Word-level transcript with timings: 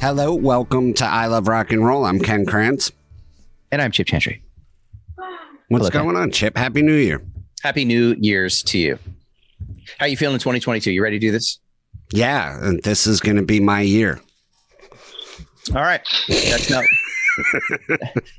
Hello, 0.00 0.32
welcome 0.34 0.94
to 0.94 1.04
I 1.04 1.26
Love 1.26 1.46
Rock 1.48 1.72
and 1.72 1.84
Roll. 1.84 2.04
I'm 2.06 2.20
Ken 2.20 2.46
Krantz. 2.46 2.90
And 3.70 3.82
I'm 3.82 3.90
Chip 3.92 4.06
Chantry. 4.06 4.42
What's 5.68 5.82
Hello, 5.86 5.90
Ken. 5.90 6.02
going 6.04 6.16
on, 6.16 6.30
Chip? 6.30 6.56
Happy 6.56 6.82
New 6.82 6.94
Year. 6.94 7.22
Happy 7.62 7.84
New 7.84 8.16
Year's 8.18 8.62
to 8.64 8.78
you. 8.78 8.98
How 9.98 10.06
you 10.06 10.16
feeling 10.16 10.34
in 10.34 10.40
2022? 10.40 10.90
You 10.90 11.02
ready 11.02 11.18
to 11.18 11.26
do 11.26 11.30
this? 11.30 11.58
Yeah, 12.12 12.58
and 12.66 12.82
this 12.82 13.06
is 13.06 13.20
going 13.20 13.36
to 13.36 13.42
be 13.42 13.60
my 13.60 13.82
year. 13.82 14.20
All 15.74 15.82
right. 15.82 16.00
That's 16.28 16.70
not. 16.70 16.84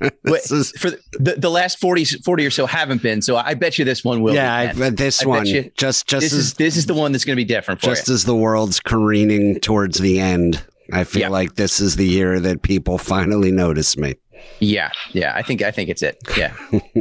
Wait, 0.00 0.12
This 0.24 0.50
is- 0.50 0.70
for 0.72 0.90
the, 1.12 1.36
the 1.38 1.48
last 1.50 1.78
40, 1.80 2.04
40 2.04 2.46
or 2.46 2.50
so 2.50 2.66
haven't 2.66 3.02
been. 3.02 3.22
So 3.22 3.36
I 3.36 3.54
bet 3.54 3.78
you 3.78 3.84
this 3.84 4.04
one 4.04 4.20
will. 4.20 4.34
yeah, 4.34 4.64
be, 4.64 4.70
I, 4.70 4.74
Ken. 4.74 4.94
this 4.96 5.22
I 5.24 5.28
one 5.28 5.46
you 5.46 5.70
just 5.76 6.06
just 6.06 6.22
this 6.22 6.32
as 6.32 6.38
is 6.38 6.54
this 6.54 6.76
is 6.76 6.86
the 6.86 6.94
one 6.94 7.12
that's 7.12 7.24
going 7.24 7.34
to 7.36 7.40
be 7.40 7.44
different 7.46 7.80
for 7.80 7.86
just 7.86 8.08
you. 8.08 8.14
as 8.14 8.24
the 8.24 8.34
world's 8.36 8.80
careening 8.80 9.60
towards 9.60 9.98
the 9.98 10.20
end. 10.20 10.62
I 10.92 11.04
feel 11.04 11.22
Yeah. 11.22 11.28
like 11.28 11.54
this 11.56 11.80
is 11.80 11.96
the 11.96 12.06
year 12.06 12.40
that 12.40 12.62
people 12.62 12.98
finally 12.98 13.52
notice 13.52 13.96
me. 13.96 14.14
Yeah, 14.58 14.90
yeah. 15.12 15.32
I 15.36 15.42
think 15.42 15.62
I 15.62 15.70
think 15.70 15.88
it's 15.88 16.02
it. 16.02 16.18
Yeah, 16.36 16.54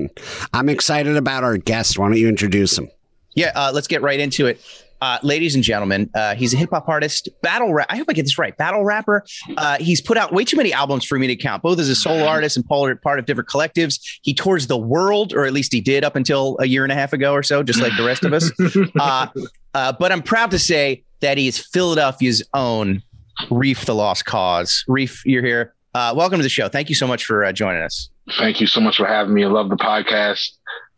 I'm 0.54 0.70
excited 0.70 1.16
about 1.18 1.44
our 1.44 1.58
guest. 1.58 1.98
Why 1.98 2.08
don't 2.08 2.18
you 2.18 2.28
introduce 2.30 2.78
him? 2.78 2.90
yeah. 3.34 3.52
Uh, 3.56 3.72
let's 3.74 3.88
get 3.88 4.02
right 4.02 4.20
into 4.20 4.46
it. 4.48 4.62
Uh, 5.02 5.18
ladies 5.24 5.56
and 5.56 5.64
gentlemen, 5.64 6.08
uh, 6.14 6.36
he's 6.36 6.54
a 6.54 6.58
hip 6.58 6.70
hop 6.70 6.88
artist, 6.88 7.28
battle 7.42 7.74
rap. 7.74 7.88
I 7.90 7.98
hope 7.98 8.06
I 8.08 8.14
get 8.14 8.22
this 8.22 8.38
right. 8.38 8.56
Battle 8.56 8.84
rapper. 8.84 9.26
Uh, 9.58 9.78
he's 9.80 10.00
put 10.00 10.16
out 10.16 10.32
way 10.32 10.46
too 10.46 10.58
many 10.58 10.72
albums 10.72 11.04
for 11.06 11.18
me 11.18 11.26
to 11.26 11.36
count, 11.36 11.64
both 11.64 11.80
as 11.80 11.90
a 11.90 11.96
solo 11.96 12.26
artist 12.26 12.56
and 12.56 12.64
part 12.68 13.02
part 13.02 13.18
of 13.18 13.26
different 13.26 13.50
collectives. 13.50 14.00
He 14.22 14.36
tours 14.36 14.68
the 14.68 14.78
world, 14.78 15.34
or 15.34 15.46
at 15.46 15.54
least 15.54 15.74
he 15.74 15.82
did 15.82 16.04
up 16.04 16.16
until 16.16 16.56
a 16.60 16.68
year 16.68 16.84
and 16.84 16.92
a 16.92 16.96
half 16.96 17.14
ago 17.14 17.34
or 17.34 17.42
so, 17.42 17.64
just 17.64 17.82
like 17.82 17.94
the 17.98 18.04
rest 18.06 18.24
of 18.24 18.34
us. 18.34 18.52
Uh, 19.00 19.28
uh, 19.74 19.92
but 19.94 20.12
I'm 20.12 20.22
proud 20.22 20.52
to 20.52 20.60
say 20.60 21.04
that 21.22 21.40
he 21.40 21.48
is 21.48 21.58
Philadelphia's 21.58 22.44
own 22.54 23.02
Reef 23.50 23.86
the 23.86 23.96
Lost 23.96 24.26
Cauze. 24.26 24.84
Reef, 24.88 25.26
you're 25.26 25.44
here. 25.44 25.74
Uh, 25.94 26.14
welcome 26.16 26.40
to 26.40 26.44
the 26.44 26.50
show. 26.50 26.70
Thank 26.70 26.90
you 26.90 26.96
so 26.96 27.08
much 27.08 27.26
for 27.26 27.44
uh, 27.44 27.52
joining 27.52 27.84
us. 27.84 28.10
Thank 28.38 28.62
you 28.62 28.68
so 28.68 28.80
much 28.80 28.98
for 28.98 29.06
having 29.06 29.34
me. 29.34 29.44
I 29.44 29.48
love 29.48 29.70
the 29.70 29.76
podcast. 29.76 30.52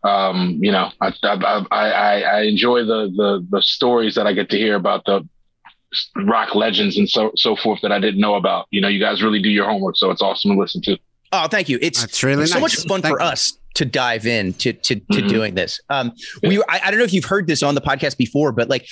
Um, 0.04 0.60
you 0.62 0.72
know, 0.72 0.92
I, 1.02 1.14
I, 1.24 1.66
I, 1.72 2.22
I, 2.22 2.42
enjoy 2.42 2.80
the, 2.84 3.10
the, 3.16 3.48
the 3.50 3.62
stories 3.62 4.16
that 4.16 4.28
I 4.28 4.34
get 4.34 4.50
to 4.50 4.58
hear 4.58 4.76
about 4.76 5.06
the 5.06 5.26
rock 6.26 6.56
legends 6.56 6.98
and 6.98 7.10
so, 7.10 7.32
so 7.38 7.56
forth 7.56 7.80
that 7.82 7.94
I 7.94 8.00
didn't 8.00 8.20
know 8.20 8.36
about. 8.36 8.68
You 8.70 8.82
know, 8.82 8.90
you 8.90 9.00
guys 9.00 9.24
really 9.24 9.42
do 9.42 9.50
your 9.50 9.66
homework. 9.66 9.96
So 9.96 10.12
it's 10.12 10.22
awesome 10.22 10.52
to 10.52 10.60
listen 10.60 10.82
to. 10.84 10.98
Oh, 11.36 11.48
thank 11.48 11.68
you. 11.68 11.80
It's 11.82 12.00
That's 12.02 12.24
really 12.24 12.46
so 12.46 12.60
nice. 12.60 12.62
much 12.78 12.88
fun 12.88 13.02
Thank 13.02 13.18
for 13.18 13.22
you. 13.24 13.28
us 13.28 13.58
to 13.76 13.86
dive 13.86 14.28
in 14.28 14.54
to 14.54 14.72
to, 14.72 14.96
to 14.96 15.02
Mhm. 15.22 15.28
doing 15.30 15.56
this. 15.56 15.80
Um, 15.90 16.12
we 16.44 16.60
I, 16.70 16.80
I 16.86 16.92
don't 16.92 17.00
know 17.00 17.06
if 17.06 17.14
you've 17.14 17.26
heard 17.26 17.48
this 17.48 17.64
on 17.64 17.74
the 17.74 17.82
podcast 17.82 18.18
before, 18.18 18.52
but 18.52 18.70
like 18.70 18.88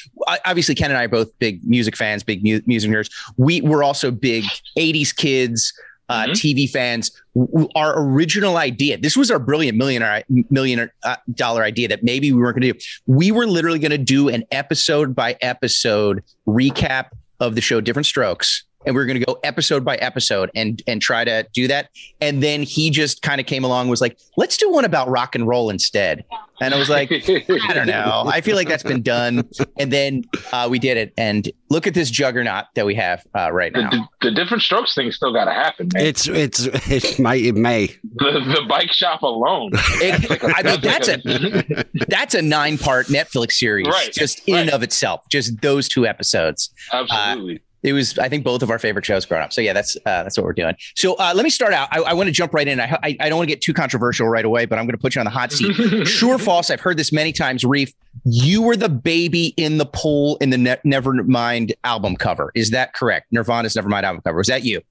obviously 0.46 0.74
Ken 0.74 0.90
and 0.90 0.98
I 0.98 1.04
are 1.04 1.08
both 1.08 1.30
big 1.40 1.62
music 1.64 1.96
fans, 1.96 2.24
big 2.24 2.44
mu- 2.44 2.62
music 2.66 2.90
nerds. 2.90 3.12
We 3.38 3.62
were 3.62 3.84
also 3.84 4.10
big 4.12 4.44
'80s 4.78 5.16
kids. 5.16 5.72
Uh, 6.10 6.26
Mhm. 6.26 6.32
TV 6.34 6.68
fans, 6.70 7.10
W- 7.36 7.48
w- 7.54 7.70
our 7.74 7.98
original 7.98 8.58
idea. 8.58 8.98
This 8.98 9.16
was 9.16 9.32
our 9.32 9.40
brilliant 9.40 9.78
millionaire 9.78 10.26
million 10.50 10.90
uh, 11.04 11.16
dollar 11.36 11.64
idea 11.64 11.88
that 11.88 12.04
maybe 12.04 12.34
we 12.34 12.42
weren't 12.42 12.60
going 12.60 12.68
to 12.68 12.74
do. 12.78 12.86
We 13.08 13.32
were 13.32 13.48
literally 13.48 13.80
going 13.80 13.92
to 13.92 13.98
do 13.98 14.28
an 14.28 14.44
episode 14.52 15.16
by 15.16 15.38
episode 15.40 16.22
recap 16.46 17.12
of 17.40 17.56
the 17.56 17.62
show 17.62 17.80
Diff'rent 17.80 18.06
Strokes, 18.08 18.64
and 18.86 18.96
we 18.96 19.02
are 19.02 19.06
going 19.06 19.20
to 19.20 19.26
go 19.26 19.40
episode 19.44 19.84
by 19.86 19.96
episode 19.98 20.50
and 20.56 20.82
and 20.88 21.02
try 21.02 21.24
to 21.24 21.46
do 21.54 21.68
that. 21.68 21.90
And 22.20 22.42
then 22.42 22.64
he 22.64 22.90
just 22.90 23.22
kind 23.22 23.40
of 23.40 23.48
came 23.48 23.64
along, 23.64 23.82
and 23.82 23.90
was 23.90 24.02
like, 24.02 24.18
"Let's 24.38 24.58
do 24.58 24.72
one 24.72 24.86
about 24.86 25.10
rock 25.10 25.36
and 25.36 25.48
roll 25.48 25.70
instead." 25.70 26.24
And 26.62 26.76
I 26.76 26.78
was 26.78 26.90
like, 26.90 27.12
I 27.28 27.74
don't 27.74 27.88
know. 27.88 28.24
I 28.28 28.42
feel 28.42 28.56
like 28.56 28.68
that's 28.68 28.84
been 28.84 29.02
done. 29.02 29.50
And 29.80 29.92
then 29.92 30.26
uh, 30.54 30.68
we 30.70 30.78
did 30.78 30.96
it. 30.96 31.12
And 31.18 31.50
look 31.72 31.88
at 31.88 31.96
this 31.96 32.12
juggernaut 32.12 32.66
that 32.76 32.86
we 32.86 32.94
have 32.94 33.26
uh, 33.36 33.52
right 33.52 33.74
The, 33.74 33.82
now. 33.82 33.90
the, 33.90 34.30
the 34.30 34.32
diff'rent 34.36 34.62
strokes 34.62 34.94
thing 34.94 35.12
still 35.12 35.34
got 35.34 35.46
to 35.46 35.54
happen, 35.54 35.90
man. 35.92 36.06
It's 36.06 36.28
it's 36.28 36.68
it 36.88 37.18
might 37.20 37.42
it 37.44 37.56
may. 37.56 37.88
the, 37.88 38.42
the 38.56 38.62
bike 38.70 38.92
shop 38.94 39.24
alone. 39.24 39.72
It- 40.04 40.40
I 40.56 40.62
mean, 40.64 40.82
that's 40.82 41.08
a 41.08 41.86
that's 42.08 42.36
a 42.36 42.42
nine 42.44 42.78
part 42.78 43.08
Netflix 43.08 43.54
series, 43.54 43.88
Right, 43.88 44.12
just 44.14 44.42
in 44.48 44.56
and 44.58 44.70
of 44.70 44.84
itself. 44.84 45.22
Just 45.30 45.62
those 45.62 45.88
two 45.88 46.06
episodes. 46.06 46.70
absolutely. 46.94 47.62
It 47.84 47.94
was, 47.94 48.18
I 48.20 48.30
think, 48.30 48.44
both 48.44 48.62
of 48.62 48.70
our 48.70 48.78
favorite 48.78 49.06
shows 49.06 49.26
growing 49.26 49.44
up. 49.44 49.52
So 49.52 49.62
yeah, 49.62 49.74
that's 49.74 49.96
uh, 49.98 50.24
that's 50.24 50.38
what 50.38 50.46
we're 50.46 50.54
doing. 50.54 50.76
So 50.96 51.16
uh, 51.16 51.34
let 51.36 51.44
me 51.44 51.50
start 51.50 51.74
out. 51.74 51.88
I, 51.92 52.02
I 52.02 52.14
want 52.14 52.28
to 52.28 52.32
jump 52.32 52.54
right 52.54 52.68
in. 52.68 52.80
I, 52.80 52.98
I, 53.02 53.18
I 53.20 53.30
don't 53.30 53.38
want 53.38 53.50
to 53.50 53.56
get 53.56 53.62
too 53.62 53.74
controversial 53.74 54.28
right 54.28 54.46
away, 54.46 54.66
but 54.66 54.78
I'm 54.78 54.86
going 54.86 54.96
to 54.96 55.02
put 55.02 55.16
you 55.16 55.20
on 55.20 55.26
the 55.26 55.32
hot 55.32 55.52
seat. 55.52 56.06
sure, 56.08 56.38
false? 56.38 56.70
I've 56.70 56.80
heard 56.80 56.98
this 56.98 57.12
many 57.12 57.32
times. 57.32 57.64
Reef, 57.64 57.92
you 58.24 58.62
were 58.62 58.76
the 58.76 58.90
baby 58.90 59.54
in 59.58 59.78
the 59.78 59.86
pool 59.86 60.38
in 60.42 60.52
the 60.52 60.58
ne- 60.58 60.78
Nevermind 60.86 61.74
album 61.84 62.16
cover. 62.16 62.52
Is 62.54 62.70
that 62.72 62.94
correct? 62.94 63.32
Nirvana's 63.32 63.74
Nevermind 63.74 64.04
album 64.04 64.22
cover. 64.22 64.38
Was 64.38 64.48
that 64.48 64.64
you? 64.64 64.82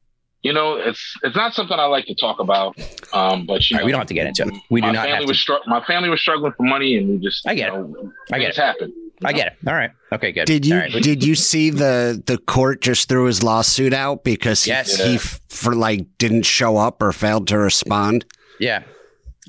You 0.43 0.55
know, 0.55 0.77
it's 0.77 1.15
it's 1.23 1.37
not 1.37 1.53
something 1.53 1.79
I 1.79 1.85
like 1.85 2.07
to 2.07 2.15
talk 2.15 2.41
about. 2.41 2.75
Um, 3.13 3.45
but 3.45 3.69
you 3.69 3.77
All 3.77 3.79
right, 3.79 3.83
know, 3.83 3.85
we 3.85 3.93
don't 3.93 4.01
have 4.01 4.09
to 4.09 4.15
get 4.15 4.27
into 4.27 4.49
it. 4.49 4.55
We 4.71 4.81
do 4.81 4.87
my 4.87 4.93
not 4.95 5.05
family 5.05 5.21
have 5.21 5.29
was 5.29 5.39
str- 5.39 5.53
my 5.67 5.85
family 5.85 6.09
was 6.09 6.21
struggling 6.21 6.53
for 6.57 6.63
money, 6.63 6.97
and 6.97 7.11
we 7.11 7.19
just 7.19 7.47
I 7.47 7.55
get 7.55 7.73
you 7.73 8.13
it. 8.31 8.35
I 8.35 8.39
get 8.39 8.51
it. 8.51 8.57
happen. 8.57 9.10
I 9.25 9.33
get 9.33 9.49
it. 9.49 9.53
All 9.67 9.75
right. 9.75 9.91
Okay. 10.13 10.33
Good. 10.33 10.47
Did 10.47 10.65
you 10.67 10.75
All 10.75 10.81
right. 10.81 11.03
did 11.03 11.23
you 11.25 11.35
see 11.35 11.71
the 11.71 12.23
the 12.27 12.39
court 12.39 12.81
just 12.81 13.09
threw 13.09 13.25
his 13.27 13.43
lawsuit 13.43 13.93
out 13.93 14.25
because 14.25 14.65
he, 14.65 14.71
Yes. 14.71 14.97
he 14.97 15.19
for 15.19 15.75
like 15.75 16.07
didn't 16.19 16.43
show 16.45 16.77
up 16.77 17.03
or 17.03 17.13
failed 17.13 17.47
to 17.49 17.59
respond? 17.59 18.25
Yeah. 18.59 18.83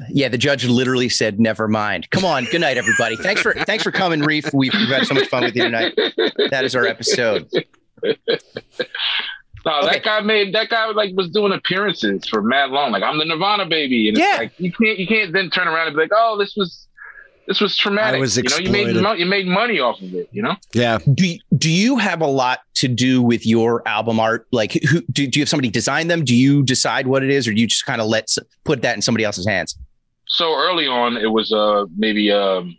Yeah, 0.09 0.30
the 0.30 0.38
judge 0.38 0.66
literally 0.66 1.09
said, 1.09 1.40
"Never 1.40 1.68
mind." 1.68 2.09
Come 2.09 2.26
on, 2.26 2.46
good 2.46 2.62
night, 2.62 2.78
everybody. 2.78 3.16
Thanks 3.18 3.42
for 3.42 3.54
thanks 3.54 3.84
for 3.84 3.92
coming, 3.92 4.22
Reef. 4.22 4.46
We've, 4.54 4.74
we've 4.74 4.88
had 4.90 5.06
so 5.06 5.14
much 5.14 5.28
fun 5.28 5.44
with 5.44 5.56
you 5.56 5.64
tonight. 5.64 5.94
That 6.50 6.64
is 6.64 6.76
our 6.76 6.86
episode. 6.88 7.48
No, 9.64 9.78
Okay. 9.82 9.88
that 9.98 10.03
guy 10.03 10.22
made 10.22 10.56
that 10.56 10.70
guy 10.70 10.88
like 10.88 11.12
was 11.16 11.30
doing 11.30 11.52
appearances 11.53 12.28
for 12.28 12.42
mad 12.42 12.72
long. 12.72 12.92
Like 12.92 13.03
I'm 13.03 13.20
the 13.20 13.26
Nirvana 13.26 13.68
baby, 13.68 14.09
and 14.09 14.18
Yeah. 14.18 14.26
it's 14.34 14.40
like 14.40 14.53
you 14.59 14.72
can't 14.72 14.98
you 14.98 15.06
can't 15.06 15.32
then 15.34 15.52
turn 15.52 15.68
around 15.68 15.86
and 15.88 15.96
be 15.96 16.02
like, 16.02 16.12
oh, 16.16 16.36
this 16.40 16.56
was 16.56 16.88
this 17.51 17.59
was 17.59 17.75
traumatic. 17.75 18.16
I 18.17 18.19
was 18.22 18.38
you 18.38 18.44
know, 18.44 18.57
you 18.57 18.72
made 18.72 19.19
you 19.19 19.25
made 19.25 19.45
money 19.45 19.79
off 19.81 20.01
of 20.01 20.13
it. 20.13 20.29
You 20.31 20.41
know, 20.41 20.56
Yeah. 20.73 21.00
Do 21.13 21.28
you, 21.28 21.39
do 21.57 21.69
you 21.69 21.97
have 21.97 22.22
a 22.22 22.28
lot 22.28 22.59
to 22.75 22.88
do 22.88 23.22
with 23.22 23.45
your 23.45 23.85
album 23.85 24.22
art? 24.22 24.47
Like, 24.53 24.72
who 24.89 25.01
do, 25.12 25.28
do 25.28 25.39
you 25.39 25.41
have 25.41 25.50
somebody 25.50 25.69
design 25.69 26.07
them? 26.07 26.23
Do 26.23 26.34
you 26.35 26.63
decide 26.63 27.07
what 27.07 27.23
it 27.23 27.29
is, 27.29 27.47
or 27.47 27.53
do 27.53 27.59
you 27.59 27.67
just 27.67 27.85
kind 27.85 28.00
of 28.00 28.07
let 28.07 28.23
s- 28.23 28.40
put 28.63 28.81
that 28.84 28.95
in 28.95 29.01
somebody 29.01 29.25
else's 29.25 29.45
hands? 29.45 29.78
so 30.34 30.56
early 30.56 30.88
on 30.88 31.17
it 31.17 31.29
was 31.29 31.51
uh 31.51 31.84
maybe 31.97 32.31
um 32.31 32.78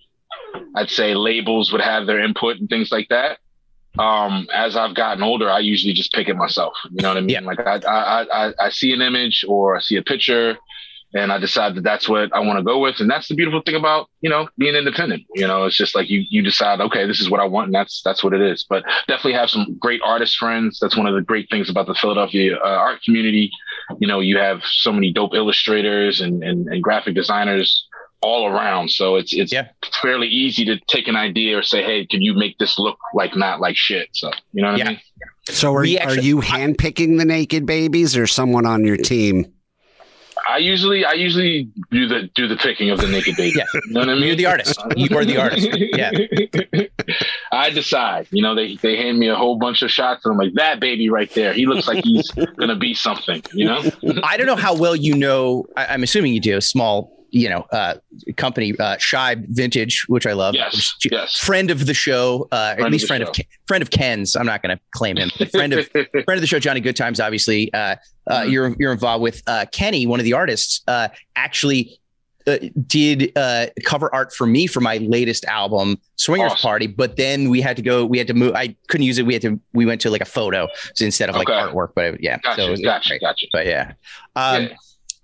I'd 0.74 0.88
say 0.88 1.14
labels 1.14 1.70
would 1.70 1.82
have 1.82 2.06
their 2.06 2.18
input 2.18 2.56
and 2.58 2.66
things 2.68 2.90
like 2.90 3.08
that. 3.10 3.38
Um, 3.98 4.48
as 4.54 4.74
I've 4.74 4.94
gotten 4.94 5.22
older, 5.22 5.50
I 5.50 5.58
usually 5.58 5.92
just 5.92 6.12
pick 6.14 6.28
it 6.28 6.36
myself. 6.36 6.72
You 6.90 7.02
know 7.02 7.08
what 7.08 7.18
I 7.18 7.20
mean? 7.20 7.30
Yeah. 7.30 7.40
Like 7.40 7.60
I, 7.60 7.76
I, 7.86 8.46
I, 8.48 8.52
I 8.58 8.68
see 8.70 8.92
an 8.94 9.02
image 9.02 9.44
or 9.46 9.76
I 9.76 9.80
see 9.80 9.96
a 9.96 10.02
picture 10.02 10.56
and 11.14 11.32
I 11.32 11.38
decide 11.38 11.74
that 11.74 11.82
that's 11.84 12.08
what 12.08 12.34
I 12.34 12.40
want 12.40 12.58
to 12.58 12.62
go 12.64 12.78
with. 12.78 13.00
And 13.00 13.10
that's 13.10 13.28
the 13.28 13.34
beautiful 13.34 13.60
thing 13.62 13.74
about, 13.74 14.08
you 14.20 14.30
know, 14.30 14.48
being 14.58 14.74
independent, 14.74 15.24
you 15.34 15.46
know, 15.46 15.64
it's 15.66 15.76
just 15.76 15.94
like 15.94 16.08
you, 16.08 16.24
you 16.30 16.42
decide, 16.42 16.80
okay, 16.80 17.06
this 17.06 17.20
is 17.20 17.28
what 17.28 17.40
I 17.40 17.44
want. 17.44 17.66
And 17.66 17.74
that's, 17.74 18.00
that's 18.04 18.24
what 18.24 18.32
it 18.32 18.40
is. 18.40 18.64
But 18.68 18.84
definitely 19.08 19.34
have 19.34 19.50
some 19.50 19.76
great 19.78 20.00
artist 20.04 20.36
friends. 20.38 20.78
That's 20.80 20.96
one 20.96 21.06
of 21.06 21.14
the 21.14 21.20
great 21.22 21.48
things 21.50 21.68
about 21.68 21.86
the 21.86 21.94
Philadelphia 21.94 22.56
uh, 22.56 22.66
art 22.68 23.02
community. 23.02 23.50
You 23.98 24.08
know, 24.08 24.20
you 24.20 24.38
have 24.38 24.62
so 24.64 24.92
many 24.92 25.12
dope 25.12 25.34
illustrators 25.34 26.20
and, 26.20 26.42
and, 26.42 26.66
and 26.68 26.82
graphic 26.82 27.14
designers 27.14 27.86
all 28.22 28.46
around. 28.46 28.90
So 28.90 29.16
it's, 29.16 29.34
it's 29.34 29.52
Yeah. 29.52 29.68
fairly 30.00 30.28
easy 30.28 30.64
to 30.66 30.78
take 30.88 31.08
an 31.08 31.16
idea 31.16 31.58
or 31.58 31.62
say, 31.62 31.82
Hey, 31.82 32.06
can 32.06 32.22
you 32.22 32.34
make 32.34 32.56
this 32.58 32.78
look 32.78 32.96
like 33.14 33.34
not 33.36 33.60
like 33.60 33.76
shit? 33.76 34.08
So, 34.12 34.30
you 34.52 34.62
know 34.62 34.70
what 34.70 34.78
Yeah. 34.78 34.84
I 34.86 34.88
mean? 34.90 35.00
So 35.48 35.74
are, 35.74 35.80
We 35.82 35.98
are 35.98 36.02
actually- 36.10 36.26
you 36.28 36.36
handpicking 36.40 37.18
the 37.18 37.24
naked 37.24 37.66
babies 37.66 38.16
or 38.16 38.26
someone 38.28 38.64
on 38.64 38.84
your 38.84 38.96
team? 38.96 39.52
I 40.52 40.58
usually 40.58 41.04
I 41.04 41.12
usually 41.12 41.70
do 41.90 42.06
the 42.06 42.30
do 42.34 42.46
the 42.46 42.56
picking 42.56 42.90
of 42.90 43.00
the 43.00 43.08
naked 43.08 43.36
baby. 43.36 43.52
Yeah. 43.62 43.64
You 43.86 43.92
know 43.92 44.00
what 44.00 44.08
I 44.08 44.14
mean? 44.14 44.24
You're 44.24 44.36
the 44.36 44.46
artist. 44.46 44.80
You 44.96 45.16
are 45.16 45.24
the 45.24 45.36
artist. 45.36 45.68
Yeah. 45.72 46.86
I 47.52 47.70
decide. 47.70 48.28
You 48.30 48.42
know, 48.42 48.54
they 48.54 48.76
they 48.76 48.96
hand 48.96 49.18
me 49.18 49.28
a 49.28 49.34
whole 49.34 49.58
bunch 49.58 49.82
of 49.82 49.90
shots 49.90 50.24
and 50.24 50.32
I'm 50.32 50.38
like, 50.38 50.54
that 50.54 50.80
baby 50.80 51.10
right 51.10 51.30
there. 51.34 51.52
He 51.52 51.66
looks 51.66 51.86
like 51.86 52.04
he's 52.04 52.30
gonna 52.56 52.76
be 52.76 52.94
something, 52.94 53.42
you 53.52 53.66
know? 53.66 53.82
I 54.22 54.36
don't 54.36 54.46
know 54.46 54.56
how 54.56 54.74
well 54.76 54.96
you 54.96 55.14
know. 55.14 55.66
I, 55.76 55.86
I'm 55.86 56.02
assuming 56.02 56.32
you 56.34 56.40
do. 56.40 56.60
Small, 56.60 57.10
you 57.34 57.48
know, 57.48 57.66
uh, 57.72 57.94
company, 58.36 58.74
uh, 58.78 58.96
Shy 58.98 59.36
Vintage, 59.48 60.04
which 60.08 60.26
I 60.26 60.34
love. 60.34 60.54
Yes. 60.54 60.74
Which- 60.74 61.10
Yes. 61.12 61.38
Friend 61.38 61.70
of 61.70 61.86
the 61.86 61.94
show, 61.94 62.46
uh, 62.52 62.76
at 62.78 62.90
least 62.92 63.04
the 63.04 63.08
friend 63.08 63.22
of 63.22 63.28
show. 63.28 63.32
Ken, 63.32 63.46
friend 63.66 63.82
of 63.82 63.90
Ken's. 63.90 64.36
I'm 64.36 64.46
not 64.46 64.62
going 64.62 64.76
to 64.76 64.82
claim 64.92 65.16
him. 65.16 65.30
But 65.38 65.50
friend 65.50 65.72
of 65.72 65.88
friend 65.90 66.04
of 66.28 66.40
the 66.40 66.46
show, 66.46 66.58
Johnny 66.58 66.80
Good 66.80 66.94
Times. 66.96 67.18
Obviously, 67.20 67.72
uh, 67.74 67.96
uh, 68.26 68.40
Mhm. 68.42 68.50
you're 68.52 68.76
you're 68.78 68.92
involved 68.92 69.22
with 69.22 69.42
uh, 69.46 69.64
Kenny, 69.72 70.06
one 70.06 70.20
of 70.20 70.24
the 70.24 70.34
artists. 70.34 70.82
Uh, 70.86 71.08
actually, 71.34 71.98
uh, 72.46 72.58
did 72.86 73.32
uh, 73.36 73.66
cover 73.84 74.14
art 74.14 74.32
for 74.34 74.46
me 74.46 74.66
for 74.66 74.80
my 74.80 74.98
latest 74.98 75.44
album, 75.46 75.98
Swingers 76.16 76.52
Awesome. 76.52 76.62
Party. 76.68 76.86
But 76.86 77.16
then 77.16 77.48
we 77.50 77.60
had 77.62 77.76
to 77.76 77.82
go. 77.82 78.04
We 78.04 78.18
had 78.18 78.26
to 78.26 78.34
move. 78.34 78.54
I 78.54 78.76
couldn't 78.88 79.06
use 79.06 79.18
it. 79.18 79.24
We 79.26 79.32
had 79.32 79.42
to. 79.42 79.58
We 79.72 79.86
went 79.86 80.00
to 80.02 80.10
like 80.10 80.20
a 80.22 80.26
photo 80.26 80.68
so 80.94 81.04
instead 81.04 81.28
of 81.30 81.36
like 81.36 81.46
artwork. 81.48 81.90
But 81.94 82.22
yeah, 82.22 82.38
Gotcha, 82.42 82.76
so 82.76 82.82
gotcha, 82.82 83.18
gotcha. 83.20 83.46
But 83.52 83.66
yeah. 83.66 83.92
Um, 84.36 84.64
Yeah. 84.64 84.74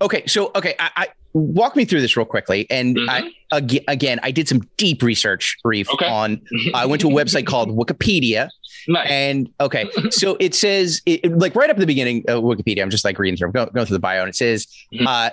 Okay, 0.00 0.24
so 0.28 0.52
okay, 0.54 0.76
I, 0.78 0.90
I 0.96 1.08
walk 1.34 1.76
me 1.76 1.84
through 1.84 2.00
this 2.00 2.16
real 2.16 2.26
quickly, 2.26 2.66
and 2.70 2.96
Mhm. 2.96 3.08
I 3.08 3.30
again, 3.56 3.80
again, 3.88 4.20
I 4.22 4.30
did 4.30 4.48
some 4.48 4.62
deep 4.76 5.02
research, 5.02 5.56
Reef, 5.64 5.88
Okay. 5.90 6.06
on. 6.06 6.40
I 6.74 6.86
went 6.86 7.00
to 7.02 7.08
a 7.08 7.12
website 7.12 7.46
called 7.46 7.70
Wikipedia, 7.70 8.48
nice. 8.88 9.08
and 9.10 9.48
okay, 9.60 9.84
so 10.10 10.36
it 10.40 10.54
says 10.54 11.00
it, 11.06 11.24
like 11.38 11.54
right 11.54 11.70
up 11.70 11.76
at 11.76 11.80
the 11.80 11.86
beginning 11.86 12.24
of 12.28 12.42
Wikipedia. 12.44 12.82
I'm 12.82 12.90
just 12.90 13.04
like 13.04 13.18
reading 13.18 13.36
through, 13.36 13.52
going, 13.52 13.68
going 13.74 13.86
through 13.86 13.96
the 13.96 14.00
bio, 14.00 14.20
and 14.20 14.28
it 14.28 14.36
says 14.36 14.66
Mhm. 14.94 15.06
uh, 15.06 15.30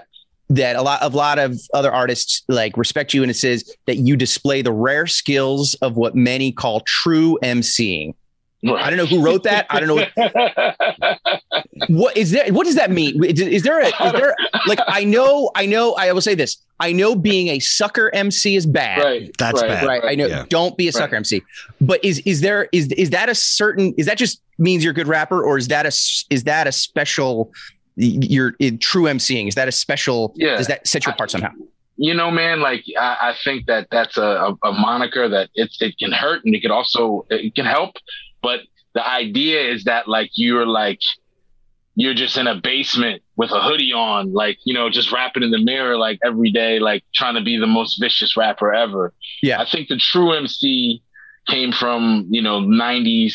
that 0.49 0.75
a 0.75 0.81
lot 0.81 1.01
of 1.01 1.15
lot 1.15 1.39
of 1.39 1.57
other 1.73 1.91
artists 1.91 2.43
like 2.49 2.77
respect 2.77 3.13
you, 3.13 3.23
and 3.23 3.31
it 3.31 3.35
says 3.35 3.63
that 3.87 3.97
you 3.97 4.15
display 4.15 4.61
the 4.61 4.71
rare 4.71 5.07
skills 5.07 5.73
of 5.75 5.97
what 5.97 6.13
many 6.15 6.51
call 6.51 6.81
true 6.81 7.39
emceeing. 7.41 8.13
I 8.73 8.89
don't 8.89 8.97
know 8.97 9.05
who 9.05 9.23
wrote 9.23 9.43
that. 9.43 9.65
I 9.69 9.79
don't 9.79 9.87
know 9.87 9.95
what, 9.95 11.19
what 11.89 12.17
is 12.17 12.31
that. 12.31 12.51
What 12.51 12.65
does 12.65 12.75
that 12.75 12.91
mean? 12.91 13.23
Is, 13.23 13.39
is 13.39 13.63
there 13.63 13.79
a 13.81 13.87
is 13.87 14.11
there 14.13 14.35
like 14.67 14.79
I 14.87 15.03
know 15.03 15.51
I 15.55 15.65
know 15.65 15.93
I 15.93 16.11
will 16.13 16.21
say 16.21 16.35
this. 16.35 16.57
I 16.79 16.91
know 16.91 17.15
being 17.15 17.49
a 17.49 17.59
sucker 17.59 18.13
MC 18.13 18.55
is 18.55 18.65
bad. 18.65 19.03
right. 19.03 19.31
That's 19.37 19.61
right, 19.61 19.69
bad. 19.69 19.85
Right. 19.87 20.01
I 20.03 20.15
know. 20.15 20.27
Yeah. 20.27 20.45
Don't 20.49 20.75
be 20.77 20.87
a 20.87 20.91
sucker 20.91 21.15
MC. 21.15 21.41
But 21.79 22.03
is 22.03 22.19
is 22.19 22.41
there 22.41 22.67
is 22.71 22.87
is 22.93 23.11
that 23.11 23.29
a 23.29 23.35
certain 23.35 23.93
is 23.97 24.05
that 24.07 24.17
just 24.17 24.41
means 24.57 24.83
you're 24.83 24.91
a 24.91 24.95
good 24.95 25.07
rapper 25.07 25.43
or 25.43 25.57
is 25.57 25.67
that 25.69 25.85
a 25.85 25.87
s- 25.87 26.25
is 26.29 26.43
that 26.45 26.67
a 26.67 26.71
special 26.71 27.51
you're 27.97 28.53
true 28.79 29.03
MCing? 29.03 29.47
Is 29.47 29.55
that 29.55 29.67
a 29.67 29.71
special 29.71 30.33
Yeah. 30.35 30.55
does 30.57 30.67
that 30.67 30.87
set 30.87 31.05
you 31.05 31.11
apart 31.11 31.31
somehow? 31.31 31.51
you 31.97 32.13
know, 32.13 32.29
man, 32.29 32.59
like 32.59 32.83
I, 32.99 33.29
I 33.29 33.35
think 33.45 33.67
that 33.67 33.87
that's 33.89 34.17
a, 34.17 34.21
a, 34.21 34.53
a 34.67 34.71
moniker 34.73 35.29
that 35.29 35.49
it, 35.55 35.71
it 35.79 35.97
can 35.97 36.11
hurt 36.11 36.43
and 36.43 36.53
it 36.53 36.59
can 36.61 36.71
also 36.71 37.25
it 37.29 37.55
can 37.55 37.65
help. 37.65 37.95
But 38.45 38.59
the 38.93 39.03
idea 39.03 39.59
is 39.59 39.85
that 39.85 40.07
like 40.07 40.29
you're 40.35 40.67
like 40.67 40.99
you're 41.95 42.13
just 42.13 42.37
in 42.37 42.45
a 42.45 42.53
basement 42.53 43.23
with 43.37 43.49
a 43.49 43.59
hoodie 43.59 43.91
on, 43.91 44.33
like 44.33 44.59
you 44.65 44.73
know, 44.75 44.87
just 44.87 45.11
rapping 45.11 45.41
in 45.41 45.49
the 45.49 45.57
mirror 45.57 45.97
like 45.97 46.19
every 46.23 46.51
day, 46.51 46.77
like 46.77 47.03
trying 47.15 47.33
to 47.33 47.41
be 47.41 47.57
the 47.57 47.65
most 47.65 47.99
vicious 47.99 48.37
rapper 48.37 48.71
ever. 48.71 49.13
Yeah. 49.41 49.59
I 49.59 49.65
think 49.67 49.87
the 49.87 49.97
true 49.97 50.31
MC 50.31 51.01
came 51.47 51.71
from 51.71 52.27
you 52.29 52.39
know 52.39 52.59
'90s. 52.59 53.33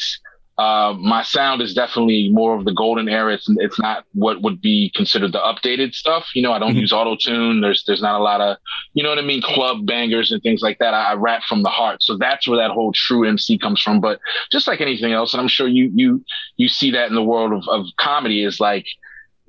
Uh, 0.60 0.92
my 1.00 1.22
sound 1.22 1.62
is 1.62 1.72
definitely 1.72 2.28
more 2.30 2.52
of 2.58 2.64
the 2.66 2.74
golden 2.74 3.08
era. 3.08 3.32
It's, 3.32 3.46
it's 3.66 3.78
not 3.78 4.04
what 4.12 4.42
would 4.42 4.60
be 4.60 4.92
considered 4.94 5.32
the 5.32 5.38
updated 5.38 5.94
stuff. 5.94 6.24
You 6.34 6.42
know, 6.42 6.52
I 6.52 6.58
don't 6.58 6.74
Mhm. 6.74 6.80
use 6.84 6.92
auto 6.92 7.16
tune. 7.16 7.62
There's 7.62 7.82
there's 7.86 8.02
not 8.02 8.20
a 8.20 8.22
lot 8.30 8.40
of 8.42 8.58
you 8.92 9.02
know 9.02 9.08
what 9.08 9.18
I 9.18 9.22
mean, 9.22 9.40
club 9.40 9.86
bangers 9.86 10.30
and 10.32 10.42
things 10.42 10.60
like 10.60 10.78
that. 10.80 10.92
I, 10.92 11.02
I 11.12 11.14
rap 11.14 11.42
from 11.48 11.62
the 11.62 11.70
heart, 11.70 12.02
so 12.02 12.16
that's 12.24 12.46
where 12.46 12.58
that 12.58 12.72
whole 12.72 12.92
true 12.92 13.26
MC 13.26 13.56
comes 13.58 13.80
from. 13.80 14.00
But 14.00 14.20
just 14.52 14.66
like 14.68 14.80
anything 14.82 15.12
else, 15.12 15.32
and 15.32 15.40
I'm 15.40 15.48
sure 15.48 15.66
you 15.66 15.90
you 15.94 16.22
you 16.58 16.68
see 16.68 16.90
that 16.90 17.08
in 17.08 17.14
the 17.14 17.22
world 17.32 17.52
of, 17.54 17.62
of 17.76 17.86
comedy 17.98 18.44
is 18.44 18.60
like 18.60 18.86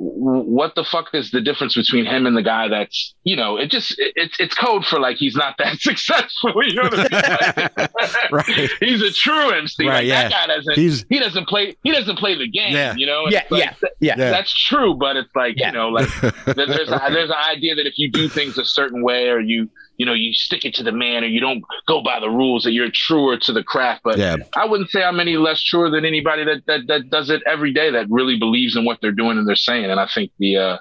what 0.04 0.74
the 0.74 0.84
fuck 0.84 1.14
is 1.14 1.30
the 1.30 1.42
difference 1.42 1.76
between 1.76 2.06
him 2.06 2.26
and 2.26 2.36
the 2.36 2.42
guy 2.42 2.68
that's 2.68 3.14
you 3.24 3.36
know 3.36 3.58
it 3.58 3.70
just 3.70 3.94
it's 4.00 4.40
it's 4.40 4.56
code 4.56 4.84
for 4.84 5.00
like 5.00 5.18
he's 5.18 5.36
not 5.36 5.56
that 5.60 5.78
successful 5.80 6.52
you 6.66 6.74
know 6.74 6.84
what 6.84 7.14
I 7.14 7.70
mean 7.78 7.88
Right. 8.32 8.70
he's 8.80 9.02
a 9.04 9.12
true 9.12 9.52
MC 9.52 9.86
Right, 9.86 9.94
like 9.98 10.06
yeah. 10.08 10.24
that 10.24 10.32
guy 10.32 10.48
doesn't 10.56 10.76
He's 10.76 11.06
he 11.10 11.20
doesn't 11.20 11.48
play 11.48 11.76
he 11.84 11.92
doesn't 11.92 12.18
play 12.18 12.36
the 12.36 12.48
game 12.48 12.74
Yeah. 12.74 12.96
you 12.96 13.06
know 13.06 13.26
Yeah, 13.30 13.44
like, 13.52 13.64
yeah, 13.64 13.70
th- 13.74 13.94
yeah. 14.00 14.16
Yeah. 14.18 14.32
that's 14.32 14.52
true 14.54 14.96
but 14.96 15.18
it's 15.18 15.36
like 15.36 15.56
Yeah. 15.58 15.68
you 15.68 15.74
know 15.74 15.90
like 15.90 16.10
there- 16.46 16.56
there's 16.56 16.90
a, 16.90 17.00
there's 17.12 17.30
an 17.30 17.36
idea 17.50 17.76
that 17.76 17.86
if 17.86 18.00
you 18.00 18.10
do 18.10 18.28
things 18.28 18.58
a 18.58 18.66
certain 18.66 19.04
way 19.04 19.30
or 19.30 19.40
you 19.40 19.70
you 20.02 20.06
know 20.08 20.14
you 20.14 20.34
stick 20.34 20.66
it 20.66 20.74
to 20.74 20.84
the 20.84 20.92
man 20.92 21.24
or 21.24 21.28
you 21.28 21.40
don't 21.40 21.64
go 21.88 22.02
by 22.02 22.20
the 22.20 22.30
rules 22.30 22.64
that 22.64 22.72
you're 22.72 22.90
truer 22.92 23.38
to 23.38 23.54
the 23.54 23.64
craft 23.64 24.02
but 24.04 24.18
yeah. 24.18 24.36
I 24.56 24.66
wouldn't 24.66 24.90
say 24.90 25.04
I'm 25.04 25.20
any 25.20 25.38
less 25.38 25.62
truer 25.62 25.92
than 25.92 26.06
anybody 26.06 26.44
that, 26.44 26.66
that 26.66 26.88
that 26.88 27.10
does 27.12 27.30
it 27.30 27.44
every 27.46 27.72
day 27.72 27.92
that 27.92 28.08
really 28.10 28.40
believes 28.40 28.76
in 28.76 28.84
what 28.84 28.98
they're 29.00 29.12
doing 29.12 29.38
and 29.38 29.48
they're 29.48 29.56
saying. 29.56 29.86
And 29.92 30.00
I 30.00 30.08
think 30.14 30.32
the 30.40 30.58
uh 30.58 30.78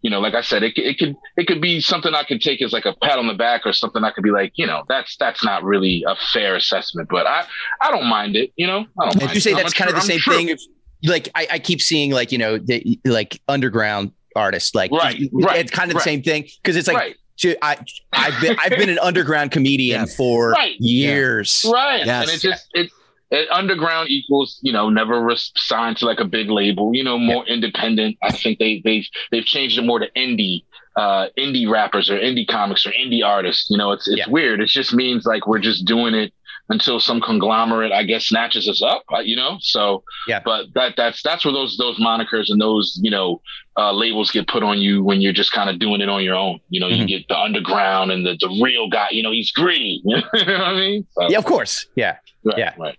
you 0.00 0.10
know, 0.10 0.18
like 0.18 0.34
I 0.34 0.40
said, 0.40 0.64
it, 0.64 0.74
c- 0.74 0.82
it 0.82 0.98
could 0.98 1.14
it 1.36 1.46
could 1.46 1.60
be 1.60 1.80
something 1.80 2.12
I 2.12 2.24
could 2.24 2.40
take 2.40 2.60
as 2.60 2.72
like 2.72 2.86
a 2.86 2.94
pat 3.02 3.18
on 3.18 3.28
the 3.28 3.34
back 3.34 3.64
or 3.64 3.72
something 3.72 4.02
I 4.02 4.10
could 4.10 4.24
be 4.24 4.32
like, 4.32 4.52
you 4.56 4.66
know, 4.66 4.82
that's 4.88 5.16
that's 5.16 5.44
not 5.44 5.62
really 5.62 6.04
a 6.08 6.16
fair 6.32 6.56
assessment, 6.56 7.08
but 7.08 7.26
I 7.26 7.44
I 7.80 7.90
don't 7.90 8.06
mind 8.06 8.34
it, 8.34 8.52
you 8.56 8.66
know. 8.66 8.86
I 8.98 9.04
don't 9.04 9.14
Would 9.16 9.24
mind 9.26 9.34
you 9.34 9.40
say 9.40 9.52
it. 9.52 9.58
I'm 9.58 9.62
that's 9.62 9.74
a 9.74 9.76
kind 9.76 9.90
of 9.90 9.94
the 9.94 10.02
same 10.02 10.16
I'm 10.16 10.20
true. 10.20 10.34
thing? 10.34 10.48
If, 10.48 10.60
like 11.04 11.28
I, 11.34 11.46
I 11.52 11.58
keep 11.58 11.80
seeing 11.80 12.10
like 12.10 12.32
you 12.32 12.38
know 12.38 12.58
the, 12.58 12.98
like 13.04 13.40
underground 13.48 14.12
artists 14.34 14.74
like 14.74 14.90
Right, 14.90 15.20
right, 15.32 15.60
it's 15.60 15.70
kind 15.70 15.90
of 15.90 15.94
the 15.94 15.98
right. 15.98 16.04
same 16.04 16.22
thing 16.22 16.48
because 16.62 16.74
it's 16.74 16.88
like 16.88 16.96
right, 16.96 17.10
Dude, 17.12 17.21
I 17.62 17.76
I've 18.12 18.40
been 18.40 18.56
I've 18.62 18.76
been 18.76 18.88
an 18.90 18.98
underground 19.02 19.50
comedian 19.52 20.00
Yeah. 20.02 20.14
for 20.16 20.50
Right. 20.50 20.76
years. 20.78 21.64
right, 21.72 22.04
Yes. 22.06 22.28
and 22.28 22.36
it 22.36 22.40
just 22.40 22.66
it. 22.74 22.90
It, 23.34 23.48
underground 23.50 24.10
equals, 24.10 24.58
you 24.60 24.74
know, 24.74 24.90
never 24.90 25.18
res- 25.22 25.52
signed 25.56 25.96
to 25.96 26.04
like 26.04 26.20
a 26.20 26.24
big 26.26 26.50
label. 26.50 26.94
You 26.94 27.02
know, 27.02 27.16
more 27.16 27.46
independent. 27.46 28.18
I 28.22 28.30
think 28.30 28.58
they 28.58 28.82
they've 28.84 29.06
they've 29.30 29.44
changed 29.46 29.78
it 29.78 29.82
more 29.86 29.98
to 30.00 30.10
indie, 30.14 30.64
uh, 30.96 31.28
indie 31.38 31.66
rappers 31.66 32.10
or 32.10 32.18
indie 32.18 32.46
comics 32.46 32.84
or 32.84 32.90
indie 32.90 33.24
artists. 33.24 33.70
You 33.70 33.78
know, 33.78 33.90
it's 33.92 34.06
it's 34.06 34.18
Yeah. 34.18 34.28
weird. 34.28 34.60
It 34.60 34.68
just 34.68 34.92
means 34.92 35.24
like 35.24 35.46
we're 35.46 35.60
just 35.60 35.86
doing 35.86 36.12
it 36.14 36.34
until 36.72 36.98
some 36.98 37.20
conglomerate, 37.20 37.92
I 37.92 38.02
guess, 38.02 38.24
snatches 38.26 38.68
us 38.68 38.82
up. 38.82 39.02
uh, 39.14 39.20
You 39.20 39.36
know, 39.36 39.58
so 39.60 40.02
Yeah. 40.26 40.40
But 40.44 40.66
that 40.74 40.94
that's 40.96 41.22
that's 41.22 41.44
where 41.44 41.52
those 41.54 41.76
those 41.76 41.98
monikers 42.00 42.46
and 42.48 42.60
those 42.60 42.98
you 43.02 43.10
know 43.10 43.40
uh, 43.76 43.92
labels 43.92 44.30
get 44.30 44.48
put 44.48 44.62
on 44.62 44.78
you 44.78 45.02
when 45.04 45.20
you're 45.20 45.32
just 45.42 45.52
kind 45.52 45.70
of 45.70 45.78
doing 45.78 46.00
it 46.00 46.08
on 46.08 46.22
your 46.24 46.34
own. 46.34 46.58
You 46.70 46.80
know, 46.80 46.88
you 46.88 47.04
Mhm. 47.04 47.08
get 47.08 47.28
the 47.28 47.38
underground 47.38 48.10
and 48.10 48.26
the 48.26 48.36
the 48.40 48.48
real 48.62 48.88
guy. 48.88 49.08
You 49.12 49.22
know, 49.22 49.30
he's 49.32 49.50
gritty. 49.52 50.02
You 50.04 50.16
know 50.16 50.22
what 50.32 50.48
I 50.48 50.74
mean? 50.74 51.06
So, 51.12 51.28
Yeah, 51.30 51.38
of 51.38 51.44
course. 51.44 51.86
Yeah. 51.94 52.16
right, 52.44 52.58
yeah. 52.58 52.74
Right. 52.78 52.98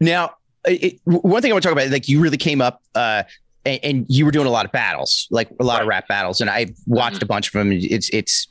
Now, 0.00 0.34
it, 0.64 1.00
one 1.04 1.40
thing 1.42 1.50
I 1.50 1.54
want 1.54 1.62
to 1.62 1.68
talk 1.68 1.72
about, 1.78 1.90
like 1.90 2.08
you 2.08 2.20
really 2.20 2.36
came 2.36 2.60
up, 2.60 2.82
uh, 2.94 3.22
and, 3.64 3.80
and 3.82 4.06
you 4.08 4.24
were 4.24 4.30
doing 4.30 4.46
a 4.46 4.50
lot 4.50 4.64
of 4.64 4.72
battles, 4.72 5.26
like 5.30 5.48
a 5.60 5.64
lot 5.64 5.82
of 5.82 5.88
rap 5.88 6.08
battles, 6.08 6.40
and 6.40 6.48
I've 6.48 6.70
watched 6.86 7.22
a 7.22 7.26
bunch 7.26 7.48
of 7.48 7.52
them. 7.54 7.70
It's 7.72 8.08
it's 8.10 8.46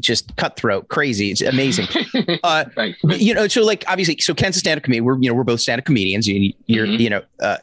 just 0.00 0.34
cutthroat, 0.36 0.88
crazy. 0.88 1.30
It's 1.30 1.40
amazing. 1.42 1.86
Uh. 2.42 2.64
But, 3.02 3.20
you 3.20 3.34
know, 3.34 3.48
so 3.48 3.62
like 3.64 3.84
obviously, 3.88 4.16
so 4.18 4.34
Ken's 4.34 4.56
a 4.56 4.60
stand-up 4.60 4.84
comedian. 4.84 5.04
We're 5.04 5.18
you 5.20 5.28
know 5.28 5.34
we're 5.34 5.44
both 5.44 5.60
stand-up 5.60 5.84
comedians. 5.84 6.26
You, 6.26 6.52
you're 6.66 6.86
Mhm. 6.86 6.98
you 7.00 7.10
know 7.10 7.22
uh, 7.40 7.56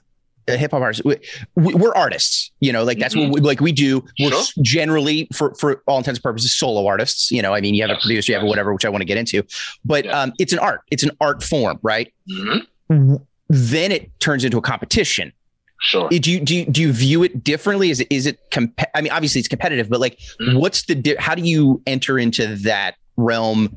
a 0.47 0.57
hip 0.57 0.71
hop 0.71 0.81
artists, 0.81 1.03
We, 1.55 1.73
we're 1.73 1.95
artists. 1.95 2.51
You 2.59 2.71
know, 2.73 2.83
like 2.83 2.99
that's 2.99 3.15
Mhm. 3.15 3.29
what 3.29 3.33
we, 3.33 3.41
like 3.41 3.59
we 3.61 3.71
do. 3.71 4.03
We're 4.19 4.31
Sure. 4.31 4.43
generally 4.63 5.27
for 5.33 5.55
for 5.55 5.81
all 5.87 5.97
intents 5.97 6.17
and 6.19 6.23
purposes 6.23 6.53
solo 6.53 6.85
artists. 6.85 7.31
You 7.31 7.41
know, 7.41 7.53
I 7.53 7.61
mean, 7.61 7.73
you 7.75 7.81
have 7.83 7.89
a 7.91 7.93
Yes, 7.93 8.03
producer, 8.03 8.31
you 8.31 8.35
have 8.37 8.43
a 8.43 8.47
whatever, 8.47 8.73
which 8.73 8.85
I 8.85 8.89
want 8.89 9.01
to 9.01 9.05
get 9.05 9.17
into, 9.17 9.43
but 9.85 10.05
Yeah. 10.05 10.21
um, 10.21 10.33
it's 10.39 10.53
an 10.53 10.59
art. 10.59 10.81
It's 10.91 11.03
an 11.03 11.11
art 11.21 11.43
form, 11.43 11.79
right? 11.81 12.13
Mhm. 12.29 13.25
Then 13.49 13.91
it 13.91 14.11
turns 14.19 14.43
into 14.43 14.57
a 14.57 14.61
competition. 14.61 15.31
Sure. 15.83 16.07
Do 16.10 16.31
you 16.31 16.39
do 16.39 16.55
you, 16.55 16.65
do 16.65 16.81
you 16.81 16.93
view 16.93 17.24
it 17.24 17.43
differently? 17.43 17.89
Is 17.89 18.00
it 18.00 18.07
is 18.10 18.25
it 18.25 18.39
comp- 18.51 18.79
I 18.96 19.01
mean, 19.01 19.12
obviously 19.12 19.39
it's 19.39 19.50
competitive, 19.50 19.89
but 19.89 20.00
like, 20.00 20.17
Mhm. 20.39 20.60
what's 20.60 20.84
the 20.84 20.96
di- 20.96 21.17
how 21.19 21.36
do 21.36 21.41
you 21.43 21.81
enter 21.86 22.17
into 22.17 22.55
that 22.63 22.96
realm? 23.17 23.75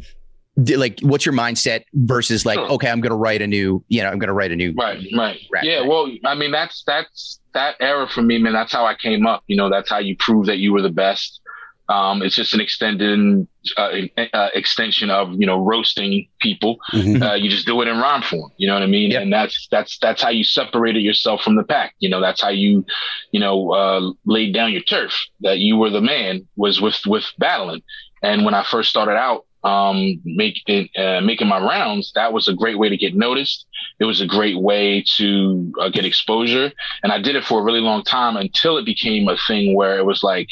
Like, 0.57 1.00
what's 1.02 1.26
your 1.26 1.35
mindset 1.35 1.83
versus 1.92 2.47
like, 2.47 2.59
Sure. 2.59 2.69
okay, 2.71 2.88
I'm 2.88 3.00
going 3.00 3.11
to 3.11 3.16
write 3.16 3.42
a 3.42 3.47
new, 3.47 3.85
you 3.88 4.02
know, 4.02 4.09
I'm 4.09 4.19
going 4.19 4.28
to 4.28 4.33
write 4.35 4.52
a 4.52 4.57
new. 4.57 4.73
Right, 4.73 5.04
right. 5.14 5.64
Yeah, 5.64 5.83
well, 5.83 6.11
I 6.25 6.35
mean, 6.35 6.50
that's 6.52 6.83
that's 6.87 7.40
that 7.52 7.75
era 7.80 8.09
for 8.09 8.23
me, 8.23 8.38
man. 8.38 8.52
That's 8.52 8.73
how 8.73 8.87
I 8.87 8.95
came 8.95 9.26
up. 9.26 9.42
You 9.49 9.57
know, 9.57 9.69
that's 9.69 9.90
how 9.90 9.99
you 9.99 10.16
prove 10.16 10.47
that 10.47 10.59
you 10.59 10.73
were 10.73 10.83
the 10.83 10.88
best. 10.90 11.40
Um, 11.88 12.23
it's 12.23 12.35
just 12.35 12.52
an 12.55 12.61
extended 12.61 13.47
uh, 13.76 13.90
uh, 14.33 14.49
extension 14.55 15.11
of 15.11 15.33
you 15.38 15.47
know 15.47 15.59
roasting 15.59 16.28
people. 16.40 16.78
Mhm. 16.93 17.23
Uh, 17.23 17.35
you 17.35 17.49
just 17.49 17.66
do 17.66 17.81
it 17.83 17.88
in 17.88 17.99
rhyme 17.99 18.23
form. 18.23 18.50
You 18.57 18.66
know 18.66 18.75
what 18.75 18.83
I 18.83 18.87
mean? 18.87 19.11
Yep. 19.12 19.23
And 19.23 19.33
that's 19.33 19.69
that's 19.71 19.99
that's 19.99 20.23
how 20.23 20.31
you 20.31 20.45
separated 20.45 21.00
yourself 21.02 21.43
from 21.43 21.57
the 21.57 21.64
pack. 21.64 21.95
You 21.99 22.09
know, 22.09 22.21
that's 22.21 22.43
how 22.43 22.50
you 22.50 22.85
you 23.31 23.40
know 23.40 23.73
uh, 23.73 24.12
laid 24.25 24.52
down 24.52 24.73
your 24.73 24.83
turf. 24.83 25.14
That 25.40 25.59
you 25.59 25.76
were 25.76 25.90
the 25.90 26.00
man 26.00 26.47
was 26.57 26.81
with 26.81 27.00
with 27.07 27.25
battling. 27.38 27.83
And 28.23 28.45
when 28.45 28.55
I 28.55 28.64
first 28.64 28.90
started 28.90 29.16
out, 29.16 29.45
um, 29.62 30.21
making 30.25 30.88
uh, 30.97 31.21
making 31.21 31.49
my 31.49 31.59
rounds, 31.59 32.12
that 32.14 32.33
was 32.33 32.49
a 32.49 32.55
great 32.55 32.78
way 32.78 32.88
to 32.88 32.97
get 32.97 33.14
noticed. 33.14 33.66
It 33.99 34.05
was 34.05 34.21
a 34.21 34.26
great 34.26 34.59
way 34.61 35.05
to 35.16 35.73
uh, 35.81 35.88
get 35.88 36.05
exposure, 36.05 36.73
and 37.02 37.12
I 37.12 37.19
did 37.21 37.37
it 37.37 37.45
for 37.45 37.61
a 37.61 37.62
really 37.62 37.81
long 37.81 38.05
time 38.05 38.37
until 38.37 38.76
it 38.78 38.85
became 38.85 39.28
a 39.28 39.37
thing 39.49 39.75
where 39.75 39.99
it 39.99 40.05
was 40.05 40.23
like, 40.23 40.49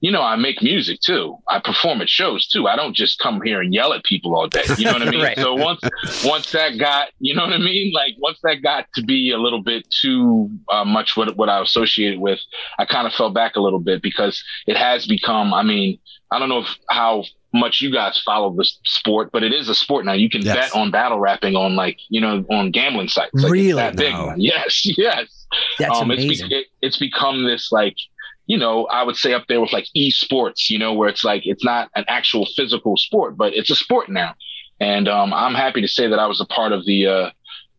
you 0.00 0.10
know, 0.12 0.22
I 0.22 0.36
make 0.36 0.62
music 0.62 1.00
too. 1.00 1.36
I 1.48 1.58
perform 1.60 2.00
at 2.02 2.08
shows 2.08 2.46
too. 2.46 2.68
I 2.68 2.76
don't 2.76 2.94
just 2.94 3.18
come 3.18 3.40
here 3.42 3.60
and 3.60 3.74
yell 3.74 3.92
at 3.92 4.04
people 4.04 4.36
all 4.36 4.46
day. 4.46 4.62
You 4.78 4.84
know 4.84 4.92
what 4.92 5.02
I 5.02 5.10
mean? 5.10 5.20
Right. 5.28 5.36
So 5.38 5.54
once 5.54 5.80
once 6.24 6.52
that 6.52 6.78
got, 6.78 7.08
you 7.18 7.34
know 7.34 7.42
what 7.44 7.52
I 7.52 7.58
mean? 7.58 7.92
Like 7.92 8.14
once 8.18 8.38
that 8.44 8.62
got 8.62 8.86
to 8.94 9.02
be 9.02 9.32
a 9.32 9.38
little 9.38 9.62
bit 9.62 9.86
too 9.90 10.50
uh, 10.70 10.84
much 10.84 11.16
what 11.16 11.36
what 11.36 11.48
I 11.48 11.60
associated 11.62 12.20
with, 12.20 12.38
I 12.78 12.84
kind 12.84 13.06
of 13.06 13.12
fell 13.12 13.30
back 13.30 13.56
a 13.56 13.60
little 13.60 13.80
bit 13.80 14.00
because 14.02 14.42
it 14.66 14.76
has 14.76 15.06
become. 15.06 15.52
I 15.52 15.62
mean, 15.62 15.98
I 16.30 16.38
don't 16.38 16.48
know 16.48 16.60
if 16.60 16.68
how 16.88 17.24
much 17.54 17.80
you 17.80 17.90
guys 17.90 18.20
follow 18.24 18.54
this 18.54 18.78
sport, 18.84 19.30
but 19.32 19.42
it 19.42 19.52
is 19.54 19.68
a 19.68 19.74
sport 19.74 20.04
now. 20.04 20.12
You 20.12 20.28
can 20.30 20.42
Yes. 20.42 20.54
bet 20.54 20.74
on 20.80 20.90
battle 20.90 21.18
rapping 21.18 21.56
on 21.56 21.74
like 21.76 21.98
you 22.08 22.20
know 22.20 22.44
on 22.50 22.70
gambling 22.70 23.08
sites. 23.08 23.34
Like, 23.34 23.42
it's 23.44 23.50
Really? 23.52 23.72
that 23.82 23.96
No. 23.96 24.26
now. 24.26 24.34
Yes, 24.36 24.86
yes. 24.98 25.46
That's 25.78 25.96
um, 25.98 26.10
amazing. 26.10 26.30
It's, 26.30 26.42
be- 26.48 26.54
it, 26.54 26.66
it's 26.82 26.98
become 26.98 27.44
this 27.44 27.72
like, 27.72 27.96
you 28.48 28.56
know, 28.56 28.86
I 28.86 29.04
would 29.04 29.16
say 29.16 29.34
up 29.34 29.44
there 29.46 29.60
with 29.60 29.74
like 29.74 29.86
esports, 29.94 30.70
you 30.70 30.78
know, 30.78 30.94
where 30.94 31.08
it's 31.08 31.22
like 31.22 31.42
it's 31.44 31.64
not 31.64 31.90
an 31.94 32.06
actual 32.08 32.46
physical 32.56 32.96
sport, 32.96 33.36
but 33.36 33.52
it's 33.52 33.70
a 33.70 33.76
sport 33.76 34.08
now. 34.08 34.34
And 34.80 35.06
um, 35.06 35.34
I'm 35.34 35.54
happy 35.54 35.82
to 35.82 35.88
say 35.88 36.08
that 36.08 36.18
I 36.18 36.26
was 36.26 36.40
a 36.40 36.46
part 36.46 36.72
of 36.72 36.86
the 36.86 37.06
uh, 37.06 37.30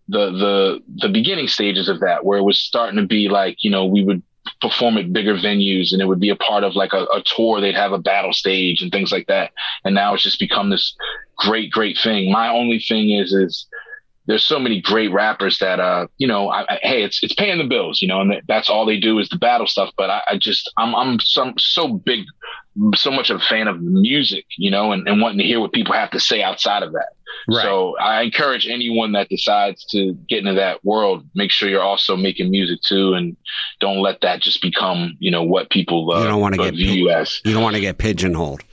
the 0.08 0.30
the 0.32 0.80
the 1.02 1.10
beginning 1.10 1.48
stages 1.48 1.90
of 1.90 2.02
that, 2.02 2.24
where 2.24 2.38
it 2.38 2.44
was 2.44 2.60
starting 2.60 3.00
to 3.00 3.08
be 3.08 3.30
like, 3.30 3.64
you 3.64 3.72
know, 3.72 3.88
we 3.88 4.04
would 4.04 4.22
perform 4.62 4.98
at 4.98 5.12
bigger 5.12 5.36
venues 5.36 5.92
and 5.92 6.02
it 6.02 6.06
would 6.06 6.20
be 6.20 6.30
a 6.30 6.36
part 6.36 6.64
of 6.64 6.76
like 6.76 6.94
a, 6.94 7.04
a, 7.16 7.24
tour. 7.26 7.62
They'd 7.62 7.76
have 7.76 7.92
a 7.92 8.00
battle 8.00 8.34
stage 8.34 8.82
and 8.82 8.92
things 8.92 9.12
like 9.12 9.28
that. 9.28 9.52
And 9.86 9.94
now 9.96 10.14
it's 10.14 10.24
just 10.24 10.40
become 10.40 10.70
this 10.70 10.96
great, 11.38 11.72
great 11.72 11.98
thing. 11.98 12.32
My 12.32 12.50
only 12.50 12.80
thing 12.80 13.12
is, 13.12 13.32
is 13.32 13.68
there's 14.30 14.46
so 14.46 14.60
many 14.60 14.80
great 14.80 15.12
rappers 15.12 15.58
that, 15.58 15.80
uh, 15.80 16.06
you 16.20 16.28
know, 16.28 16.50
I, 16.50 16.62
I, 16.70 16.80
hey, 16.84 17.02
it's, 17.02 17.24
it's 17.24 17.34
paying 17.34 17.58
the 17.58 17.64
bills, 17.64 18.00
you 18.00 18.08
know, 18.08 18.22
and 18.22 18.40
that's 18.48 18.70
all 18.70 18.86
they 18.86 19.00
do 19.00 19.18
is 19.18 19.28
the 19.28 19.40
battle 19.40 19.66
stuff. 19.66 19.90
But 19.98 20.12
I, 20.12 20.22
I 20.30 20.38
just, 20.38 20.72
I'm, 20.78 20.94
I'm 20.94 21.20
some, 21.20 21.56
so 21.58 21.88
big, 21.88 22.26
so 22.94 23.10
much 23.10 23.32
of 23.32 23.38
a 23.38 23.44
fan 23.44 23.68
of 23.68 23.82
music, 23.82 24.46
you 24.56 24.70
know, 24.70 24.92
and, 24.92 25.08
and 25.08 25.20
wanting 25.20 25.40
to 25.40 25.46
hear 25.46 25.60
what 25.60 25.74
people 25.74 25.96
have 25.96 26.12
to 26.12 26.20
say 26.20 26.44
outside 26.44 26.84
of 26.84 26.92
that. 26.92 27.10
Right. 27.48 27.64
So 27.64 27.98
I 27.98 28.22
encourage 28.22 28.68
anyone 28.68 29.14
that 29.14 29.30
decides 29.30 29.84
to 29.86 30.14
get 30.28 30.40
into 30.40 30.54
that 30.54 30.86
world, 30.86 31.28
make 31.34 31.50
sure 31.50 31.68
you're 31.68 31.82
also 31.82 32.16
making 32.16 32.52
music 32.52 32.82
too, 32.88 33.14
and 33.14 33.36
don't 33.80 33.98
let 33.98 34.22
that 34.22 34.42
just 34.42 34.62
become 34.62 35.16
you 35.20 35.32
know 35.32 35.44
what 35.44 35.70
people 35.70 36.12
uh, 36.12 36.22
you 36.22 36.28
don't 36.28 36.42
want 36.42 36.56
to 36.56 36.62
get 36.62 36.74
view 36.74 36.92
you 36.92 37.10
as. 37.12 37.40
You 37.46 37.54
don't 37.54 37.64
want 37.64 37.76
to 37.76 37.82
get 37.82 37.98
pigeonholed. 37.98 38.64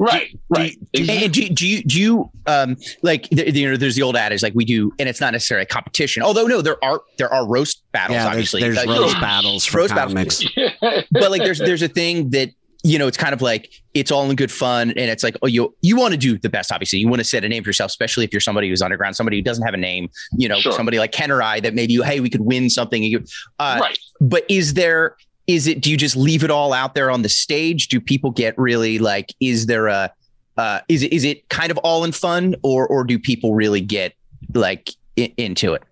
Right, 0.00 0.30
do, 0.32 0.38
right. 0.48 0.76
Do, 0.94 1.04
do, 1.04 1.28
do, 1.28 1.48
do, 1.50 1.68
you 1.68 1.82
do 1.82 2.00
you 2.00 2.30
um 2.46 2.76
like 3.02 3.28
you 3.30 3.68
know 3.68 3.76
there's 3.76 3.96
the 3.96 4.02
old 4.02 4.16
adage 4.16 4.42
like 4.42 4.54
we 4.54 4.64
do 4.64 4.92
and 4.98 5.10
it's 5.10 5.20
not 5.20 5.34
necessarily 5.34 5.64
a 5.64 5.66
competition 5.66 6.22
although 6.22 6.46
no 6.46 6.62
there 6.62 6.82
are 6.82 7.02
there 7.18 7.30
are 7.30 7.46
roast 7.46 7.82
battles 7.92 8.16
yeah, 8.16 8.26
obviously 8.26 8.62
there's, 8.62 8.76
there's 8.76 8.86
like, 8.86 8.98
roast 8.98 9.14
battles 9.20 9.66
for 9.66 9.78
roast 9.78 9.94
comics 9.94 10.42
battles. 10.56 11.04
but 11.10 11.30
like 11.30 11.42
there's 11.42 11.58
there's 11.58 11.82
a 11.82 11.88
thing 11.88 12.30
that 12.30 12.48
you 12.82 12.98
know, 12.98 13.06
it's 13.06 13.16
kind 13.16 13.34
of 13.34 13.42
like 13.42 13.70
it's 13.92 14.10
all 14.10 14.28
in 14.30 14.36
good 14.36 14.50
fun, 14.50 14.90
and 14.90 14.98
it's 15.10 15.22
like, 15.22 15.36
oh, 15.42 15.46
you 15.46 15.74
you 15.82 15.96
want 15.96 16.12
to 16.12 16.18
do 16.18 16.38
the 16.38 16.48
best. 16.48 16.72
Obviously, 16.72 16.98
you 16.98 17.08
want 17.08 17.20
to 17.20 17.24
set 17.24 17.44
a 17.44 17.48
name 17.48 17.62
for 17.62 17.68
yourself, 17.68 17.90
especially 17.90 18.24
if 18.24 18.32
you're 18.32 18.40
somebody 18.40 18.68
who's 18.68 18.80
underground, 18.80 19.16
somebody 19.16 19.36
who 19.36 19.42
doesn't 19.42 19.64
have 19.64 19.74
a 19.74 19.78
name. 19.78 20.08
You 20.36 20.48
know, 20.48 20.60
sure. 20.60 20.72
somebody 20.72 20.98
like 20.98 21.12
Ken 21.12 21.30
or 21.30 21.42
I 21.42 21.60
that 21.60 21.74
maybe 21.74 21.92
you, 21.92 22.02
hey, 22.02 22.20
we 22.20 22.30
could 22.30 22.40
win 22.40 22.70
something. 22.70 23.24
Uh, 23.58 23.78
right. 23.80 23.98
But 24.20 24.44
is 24.48 24.74
there? 24.74 25.16
Is 25.50 25.66
it? 25.66 25.80
Do 25.80 25.90
you 25.90 25.96
just 25.96 26.16
leave 26.16 26.44
it 26.44 26.50
all 26.50 26.72
out 26.72 26.94
there 26.94 27.10
on 27.10 27.22
the 27.22 27.28
stage? 27.28 27.88
Do 27.88 28.00
people 28.00 28.30
get 28.30 28.56
really 28.56 29.00
like? 29.00 29.34
Is 29.40 29.66
there 29.66 29.88
a? 29.88 30.12
Uh, 30.56 30.78
is 30.88 31.02
it 31.02 31.12
is 31.12 31.24
it 31.24 31.48
kind 31.48 31.72
of 31.72 31.78
all 31.78 32.04
in 32.04 32.12
fun, 32.12 32.54
or 32.62 32.86
or 32.86 33.02
do 33.02 33.18
people 33.18 33.52
really 33.52 33.80
get 33.80 34.14
like 34.54 34.90
in, 35.16 35.32
into 35.36 35.74
it? 35.74 35.82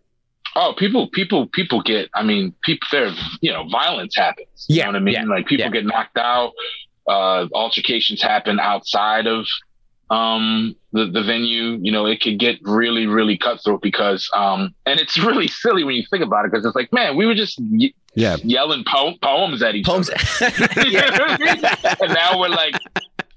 Oh, 0.55 0.75
people, 0.79 1.09
people, 1.09 1.49
people 1.49 1.83
get. 1.83 2.09
I 2.15 2.23
mean, 2.23 2.55
people. 2.63 2.87
There, 2.93 3.13
you 3.41 3.53
know, 3.53 3.69
violence 3.69 4.15
happens. 4.15 4.47
You 4.69 4.77
yeah, 4.77 4.85
know 4.85 4.91
what 4.91 4.97
I 4.97 5.01
mean? 5.01 5.15
Yeah, 5.15 5.25
like 5.25 5.47
people 5.47 5.67
yeah. 5.67 5.73
get 5.73 5.87
knocked 5.87 6.19
out. 6.19 6.53
Uh, 7.09 7.49
altercations 7.53 8.23
happen 8.23 8.61
outside 8.61 9.27
of 9.27 9.45
um 10.11 10.75
the, 10.93 11.07
the 11.07 11.23
venue 11.23 11.79
you 11.83 11.93
know 11.93 12.07
it 12.07 12.21
could 12.23 12.39
get 12.39 12.59
really 12.63 13.07
really 13.07 13.37
cutthroat 13.37 13.83
because 13.83 14.29
um 14.35 14.75
and 14.87 14.99
it's 15.01 15.19
really 15.23 15.49
silly 15.49 15.85
when 15.85 15.95
you 15.95 16.05
think 16.11 16.23
about 16.25 16.45
it 16.45 16.51
because 16.51 16.65
it's 16.65 16.75
like 16.75 16.93
man 16.93 17.17
we 17.17 17.27
were 17.27 17.35
just 17.35 17.59
y- 17.61 17.93
yeah. 18.15 18.37
yelling 18.43 18.85
po- 18.91 19.15
poems 19.23 19.63
at 19.63 19.75
each 19.77 19.87
poems. 19.87 20.11
other. 20.11 20.19
And 22.01 22.15
now 22.15 22.41
we're 22.41 22.49
like 22.49 22.75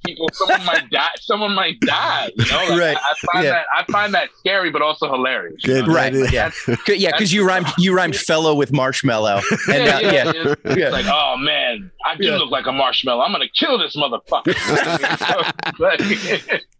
people. 0.05 0.27
Someone 0.33 0.65
might 0.65 0.89
die. 0.89 1.07
Someone 1.19 1.55
might 1.55 1.79
die. 1.81 2.31
You 2.35 2.45
know, 2.45 2.57
like, 2.69 2.79
right? 2.79 2.97
I, 2.97 2.99
I 2.99 3.15
find 3.33 3.45
yeah. 3.45 3.51
that 3.51 3.65
I 3.77 3.91
find 3.91 4.13
that 4.13 4.29
scary, 4.37 4.71
but 4.71 4.81
also 4.81 5.11
hilarious. 5.11 5.63
Good, 5.63 5.87
right? 5.87 6.13
Yeah, 6.31 6.51
yeah. 6.87 7.11
Because 7.11 7.33
you 7.33 7.45
rhymed 7.45 7.67
you 7.77 7.95
rhymed 7.95 8.15
fellow 8.15 8.55
with 8.55 8.71
marshmallow. 8.71 9.41
And, 9.67 9.85
yeah, 9.85 9.95
uh, 9.95 9.99
yeah, 9.99 10.11
yeah. 10.11 10.55
It's, 10.63 10.77
yeah. 10.77 10.89
like, 10.89 11.05
oh 11.07 11.35
man, 11.37 11.91
I 12.05 12.15
do 12.15 12.31
look 12.31 12.51
like 12.51 12.67
a 12.67 12.71
marshmallow. 12.71 13.21
I'm 13.21 13.31
gonna 13.31 13.45
kill 13.57 13.77
this 13.77 13.95
motherfucker. 13.95 14.55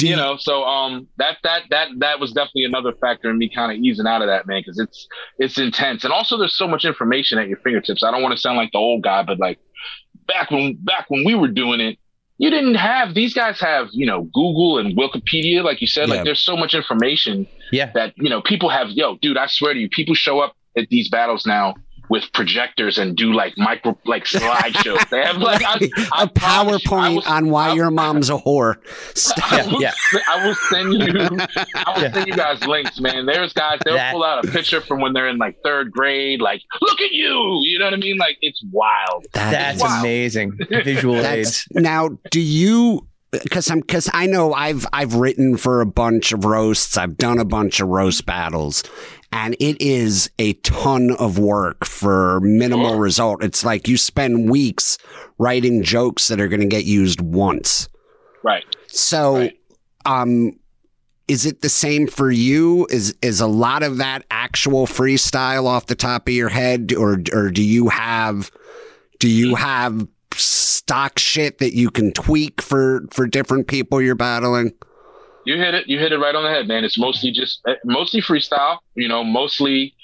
you 0.00 0.14
know 0.14 0.36
so 0.36 0.62
um 0.64 1.08
that 1.16 1.38
that 1.42 1.62
that 1.70 1.88
that 1.98 2.20
was 2.20 2.32
definitely 2.32 2.64
another 2.64 2.92
factor 3.00 3.30
in 3.30 3.38
me 3.38 3.50
kind 3.52 3.72
of 3.72 3.78
easing 3.78 4.06
out 4.06 4.20
of 4.20 4.28
that 4.28 4.46
man 4.46 4.60
because 4.60 4.78
it's 4.78 5.08
it's 5.38 5.58
intense 5.58 6.04
and 6.04 6.12
also 6.12 6.36
there's 6.36 6.56
so 6.56 6.68
much 6.68 6.84
information 6.84 7.38
at 7.38 7.48
your 7.48 7.56
fingertips 7.58 8.02
i 8.04 8.10
don't 8.10 8.22
want 8.22 8.32
to 8.32 8.38
sound 8.38 8.56
like 8.56 8.70
the 8.72 8.78
old 8.78 9.02
guy 9.02 9.22
but 9.22 9.38
like 9.38 9.58
back 10.26 10.50
when 10.50 10.76
back 10.82 11.06
when 11.08 11.24
we 11.24 11.34
were 11.34 11.48
doing 11.48 11.80
it 11.80 11.98
you 12.38 12.50
didn't 12.50 12.74
have 12.74 13.14
these 13.14 13.34
guys 13.34 13.60
have 13.60 13.88
you 13.92 14.06
know 14.06 14.22
google 14.34 14.78
and 14.78 14.96
wikipedia 14.96 15.62
like 15.62 15.80
you 15.80 15.86
said 15.86 16.08
yeah. 16.08 16.16
like 16.16 16.24
there's 16.24 16.40
so 16.40 16.56
much 16.56 16.74
information 16.74 17.46
yeah 17.72 17.90
that 17.94 18.12
you 18.16 18.28
know 18.28 18.42
people 18.42 18.68
have 18.68 18.90
yo 18.90 19.16
dude 19.22 19.36
i 19.36 19.46
swear 19.46 19.74
to 19.74 19.80
you 19.80 19.88
people 19.88 20.14
show 20.14 20.40
up 20.40 20.54
at 20.76 20.88
these 20.88 21.08
battles 21.08 21.46
now 21.46 21.74
with 22.08 22.24
projectors 22.32 22.98
and 22.98 23.16
do 23.16 23.32
like 23.32 23.54
micro 23.56 23.98
like 24.04 24.24
slideshows. 24.24 25.08
They 25.10 25.24
have 25.24 25.38
like 25.38 25.62
I, 25.66 25.88
I 26.12 26.22
a 26.24 26.26
PowerPoint 26.28 27.16
will, 27.16 27.22
on 27.26 27.50
why 27.50 27.70
I, 27.70 27.74
your 27.74 27.90
mom's 27.90 28.30
a 28.30 28.36
whore. 28.36 28.76
I 29.50 29.66
will, 29.66 29.80
yeah, 29.80 29.92
I 30.28 30.46
will 30.46 30.54
send 30.54 30.92
you. 30.92 30.98
I 31.74 31.92
will 31.94 32.02
yeah. 32.02 32.12
send 32.12 32.26
you 32.26 32.36
guys 32.36 32.66
links, 32.66 33.00
man. 33.00 33.26
There's 33.26 33.52
guys 33.52 33.80
they'll 33.84 33.94
that, 33.94 34.12
pull 34.12 34.24
out 34.24 34.44
a 34.44 34.50
picture 34.50 34.80
from 34.80 35.00
when 35.00 35.12
they're 35.12 35.28
in 35.28 35.38
like 35.38 35.58
third 35.64 35.90
grade. 35.90 36.40
Like, 36.40 36.62
look 36.80 37.00
at 37.00 37.12
you. 37.12 37.60
You 37.62 37.78
know 37.78 37.86
what 37.86 37.94
I 37.94 37.98
mean? 37.98 38.18
Like, 38.18 38.38
it's 38.40 38.62
wild. 38.70 39.26
That 39.32 39.50
that's 39.50 39.80
wild. 39.80 40.04
amazing. 40.04 40.58
Visual 40.68 41.24
aids. 41.24 41.66
Now, 41.72 42.10
do 42.30 42.40
you? 42.40 43.06
because 43.42 43.70
I'm 43.70 43.80
because 43.80 44.08
I 44.12 44.26
know 44.26 44.52
I've 44.52 44.86
I've 44.92 45.14
written 45.14 45.56
for 45.56 45.80
a 45.80 45.86
bunch 45.86 46.32
of 46.32 46.44
roasts. 46.44 46.96
I've 46.96 47.16
done 47.16 47.38
a 47.38 47.44
bunch 47.44 47.80
of 47.80 47.88
roast 47.88 48.26
battles, 48.26 48.82
and 49.32 49.54
it 49.58 49.80
is 49.80 50.30
a 50.38 50.54
ton 50.54 51.10
of 51.18 51.38
work 51.38 51.84
for 51.84 52.40
minimal 52.40 52.90
sure. 52.90 53.00
result. 53.00 53.44
It's 53.44 53.64
like 53.64 53.88
you 53.88 53.96
spend 53.96 54.50
weeks 54.50 54.98
writing 55.38 55.82
jokes 55.82 56.28
that 56.28 56.40
are 56.40 56.48
going 56.48 56.60
to 56.60 56.66
get 56.66 56.84
used 56.84 57.20
once. 57.20 57.88
Right. 58.42 58.64
So, 58.86 59.36
right. 59.36 59.58
um, 60.04 60.58
is 61.28 61.44
it 61.44 61.60
the 61.60 61.68
same 61.68 62.06
for 62.06 62.30
you? 62.30 62.86
Is 62.90 63.14
is 63.20 63.40
a 63.40 63.46
lot 63.46 63.82
of 63.82 63.98
that 63.98 64.24
actual 64.30 64.86
freestyle 64.86 65.66
off 65.66 65.86
the 65.86 65.96
top 65.96 66.28
of 66.28 66.34
your 66.34 66.48
head, 66.48 66.92
or 66.96 67.20
or 67.32 67.50
do 67.50 67.62
you 67.62 67.88
have 67.88 68.50
do 69.18 69.28
you 69.28 69.56
have 69.56 70.06
stock 70.34 71.18
shit 71.18 71.58
that 71.58 71.74
you 71.74 71.90
can 71.90 72.12
tweak 72.12 72.62
for 72.62 73.06
for 73.10 73.26
different 73.26 73.66
people 73.66 74.00
you're 74.00 74.14
battling? 74.14 74.72
You 75.46 75.56
hit 75.56 75.74
it. 75.74 75.88
You 75.88 75.98
hit 75.98 76.12
it 76.12 76.18
right 76.18 76.34
on 76.34 76.42
the 76.42 76.50
head, 76.50 76.66
man. 76.66 76.84
It's 76.84 76.98
mostly 76.98 77.30
just 77.30 77.60
eh, 77.66 77.76
mostly 77.84 78.20
freestyle. 78.20 78.78
You 78.94 79.08
know, 79.08 79.22
mostly 79.24 79.94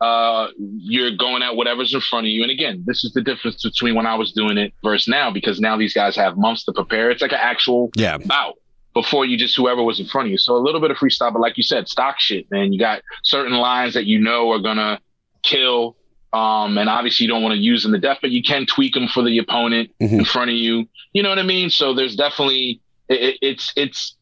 uh, 0.00 0.48
you're 0.58 1.14
going 1.16 1.42
at 1.42 1.54
whatever's 1.54 1.94
in 1.94 2.00
front 2.00 2.26
of 2.26 2.30
you. 2.30 2.42
And 2.42 2.50
again, 2.50 2.82
this 2.86 3.04
is 3.04 3.12
the 3.12 3.22
difference 3.22 3.62
between 3.62 3.94
when 3.94 4.06
I 4.06 4.14
was 4.14 4.32
doing 4.32 4.58
it 4.58 4.72
versus 4.82 5.06
now, 5.06 5.30
because 5.30 5.60
now 5.60 5.76
these 5.76 5.94
guys 5.94 6.16
have 6.16 6.36
months 6.36 6.64
to 6.64 6.72
prepare. 6.72 7.10
It's 7.10 7.22
like 7.22 7.32
an 7.32 7.38
actual 7.40 7.90
yeah. 7.94 8.18
bout 8.18 8.54
before 8.94 9.26
you 9.26 9.36
just 9.36 9.54
whoever 9.54 9.82
was 9.82 10.00
in 10.00 10.06
front 10.06 10.28
of 10.28 10.32
you. 10.32 10.38
So 10.38 10.56
a 10.56 10.58
little 10.58 10.80
bit 10.80 10.90
of 10.90 10.96
freestyle, 10.96 11.32
but 11.32 11.40
like 11.40 11.58
you 11.58 11.62
said, 11.62 11.88
stock 11.88 12.18
shit, 12.18 12.50
man. 12.50 12.72
You 12.72 12.78
got 12.78 13.02
certain 13.22 13.54
lines 13.54 13.92
that 13.94 14.06
you 14.06 14.18
know 14.18 14.50
are 14.52 14.60
gonna 14.60 14.98
kill. 15.42 15.96
Um, 16.32 16.76
and 16.76 16.88
obviously 16.88 17.24
you 17.24 17.32
don't 17.32 17.42
want 17.42 17.54
to 17.54 17.60
use 17.60 17.82
them 17.82 17.92
the 17.92 17.98
death, 17.98 18.18
but 18.20 18.30
you 18.30 18.42
can 18.42 18.66
tweak 18.66 18.94
them 18.94 19.08
for 19.08 19.22
the 19.22 19.38
opponent 19.38 19.90
mm-hmm. 20.00 20.20
in 20.20 20.24
front 20.24 20.50
of 20.50 20.56
you. 20.56 20.86
You 21.12 21.22
know 21.22 21.28
what 21.28 21.38
I 21.38 21.42
mean? 21.44 21.70
So 21.70 21.94
there's 21.94 22.16
definitely 22.16 22.80
it, 23.08 23.38
it's 23.40 23.72
it's 23.76 24.16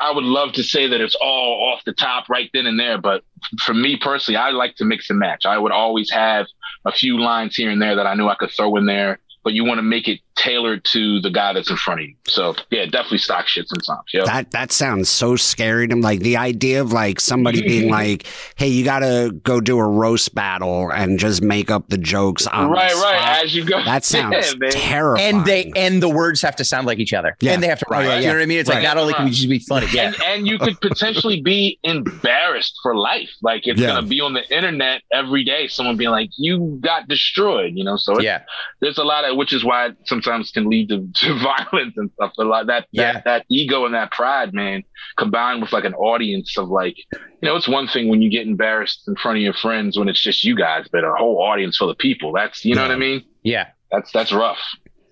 I 0.00 0.12
would 0.12 0.24
love 0.24 0.52
to 0.54 0.62
say 0.62 0.86
that 0.86 1.00
it's 1.00 1.16
all 1.20 1.72
off 1.72 1.84
the 1.84 1.92
top 1.92 2.28
right 2.28 2.50
then 2.54 2.66
and 2.66 2.80
there, 2.80 2.98
but 2.98 3.22
for 3.64 3.74
me 3.74 3.96
personally, 3.96 4.36
I 4.36 4.50
like 4.50 4.76
to 4.76 4.84
mix 4.84 5.10
and 5.10 5.18
match. 5.18 5.44
I 5.44 5.58
would 5.58 5.72
always 5.72 6.10
have 6.10 6.46
a 6.84 6.92
few 6.92 7.20
lines 7.20 7.54
here 7.54 7.70
and 7.70 7.80
there 7.80 7.96
that 7.96 8.06
I 8.06 8.14
knew 8.14 8.28
I 8.28 8.34
could 8.34 8.50
throw 8.50 8.76
in 8.76 8.86
there 8.86 9.18
but 9.42 9.52
you 9.52 9.64
want 9.64 9.78
to 9.78 9.82
make 9.82 10.08
it 10.08 10.20
tailored 10.36 10.84
to 10.92 11.20
the 11.20 11.30
guy 11.30 11.52
that's 11.52 11.70
in 11.70 11.76
front 11.76 12.00
of 12.00 12.06
you. 12.06 12.14
So 12.26 12.54
yeah, 12.70 12.86
definitely 12.86 13.18
stock 13.18 13.46
shit 13.46 13.68
sometimes. 13.68 14.04
Yeah. 14.12 14.24
That 14.24 14.50
that 14.52 14.72
sounds 14.72 15.08
so 15.08 15.36
scary 15.36 15.88
to 15.88 15.96
me. 15.96 16.02
Like 16.02 16.20
the 16.20 16.36
idea 16.36 16.80
of 16.80 16.92
like 16.92 17.20
somebody 17.20 17.62
being 17.62 17.90
like, 17.90 18.26
"Hey, 18.56 18.68
you 18.68 18.84
got 18.84 19.00
to 19.00 19.32
go 19.44 19.60
do 19.60 19.78
a 19.78 19.86
roast 19.86 20.34
battle 20.34 20.90
and 20.90 21.18
just 21.18 21.42
make 21.42 21.70
up 21.70 21.88
the 21.88 21.98
jokes 21.98 22.46
on 22.46 22.70
right, 22.70 22.94
right 22.94 23.44
as 23.44 23.54
you 23.54 23.64
go." 23.64 23.82
That 23.84 24.04
sounds 24.10 24.54
yeah, 24.60 24.70
terrifying. 24.70 25.36
And 25.36 25.44
they 25.44 25.72
and 25.76 26.02
the 26.02 26.08
words 26.08 26.40
have 26.42 26.56
to 26.56 26.64
sound 26.64 26.86
like 26.86 26.98
each 26.98 27.12
other. 27.12 27.36
Yeah. 27.40 27.52
and 27.52 27.62
they 27.62 27.68
have 27.68 27.80
to 27.80 27.86
rhyme. 27.90 28.06
Oh, 28.06 28.08
yeah, 28.08 28.14
yeah. 28.14 28.20
You 28.20 28.26
know 28.28 28.34
what 28.34 28.42
I 28.42 28.46
mean? 28.46 28.58
It's 28.58 28.68
right. 28.68 28.76
like 28.76 28.84
not 28.84 28.96
only 28.96 29.14
can 29.14 29.24
we 29.26 29.30
just 29.30 29.48
be 29.48 29.58
funny, 29.58 29.86
yeah, 29.92 30.06
and, 30.06 30.22
and 30.22 30.46
you 30.46 30.58
could 30.58 30.80
potentially 30.80 31.40
be 31.40 31.78
embarrassed 31.82 32.78
for 32.82 32.96
life. 32.96 33.30
Like 33.42 33.66
it's 33.66 33.80
gonna 33.80 34.06
be 34.06 34.20
on 34.20 34.34
the 34.34 34.48
internet 34.54 35.02
every 35.12 35.44
day. 35.44 35.68
Someone 35.68 35.96
being 35.96 36.10
like, 36.10 36.30
"You 36.36 36.78
got 36.80 37.08
destroyed," 37.08 37.72
you 37.74 37.84
know. 37.84 37.96
So 37.96 38.20
yeah, 38.20 38.42
there's 38.80 38.98
a 38.98 39.04
lot 39.04 39.24
of 39.24 39.36
which 39.36 39.52
is 39.52 39.64
why 39.64 39.86
it 39.86 39.96
sometimes 40.30 40.50
can 40.50 40.68
lead 40.68 40.88
to, 40.88 41.08
to 41.14 41.38
violence 41.38 41.94
and 41.96 42.10
stuff. 42.14 42.32
A 42.38 42.44
lot 42.44 42.66
that, 42.66 42.86
yeah. 42.92 43.12
that 43.12 43.24
that 43.24 43.46
ego 43.48 43.84
and 43.84 43.94
that 43.94 44.10
pride, 44.12 44.54
man, 44.54 44.82
combined 45.16 45.62
with 45.62 45.72
like 45.72 45.84
an 45.84 45.94
audience 45.94 46.56
of 46.56 46.68
like, 46.68 46.96
you 47.12 47.18
know, 47.42 47.56
it's 47.56 47.68
one 47.68 47.88
thing 47.88 48.08
when 48.08 48.22
you 48.22 48.30
get 48.30 48.46
embarrassed 48.46 49.04
in 49.08 49.16
front 49.16 49.38
of 49.38 49.42
your 49.42 49.54
friends 49.54 49.98
when 49.98 50.08
it's 50.08 50.20
just 50.20 50.44
you 50.44 50.56
guys, 50.56 50.86
but 50.90 51.04
a 51.04 51.12
whole 51.16 51.42
audience 51.42 51.76
full 51.76 51.90
of 51.90 51.98
people. 51.98 52.32
That's 52.32 52.64
you 52.64 52.74
know 52.74 52.82
what 52.82 52.90
I 52.90 52.96
mean? 52.96 53.24
Yeah. 53.42 53.68
That's 53.90 54.12
that's 54.12 54.32
rough. 54.32 54.58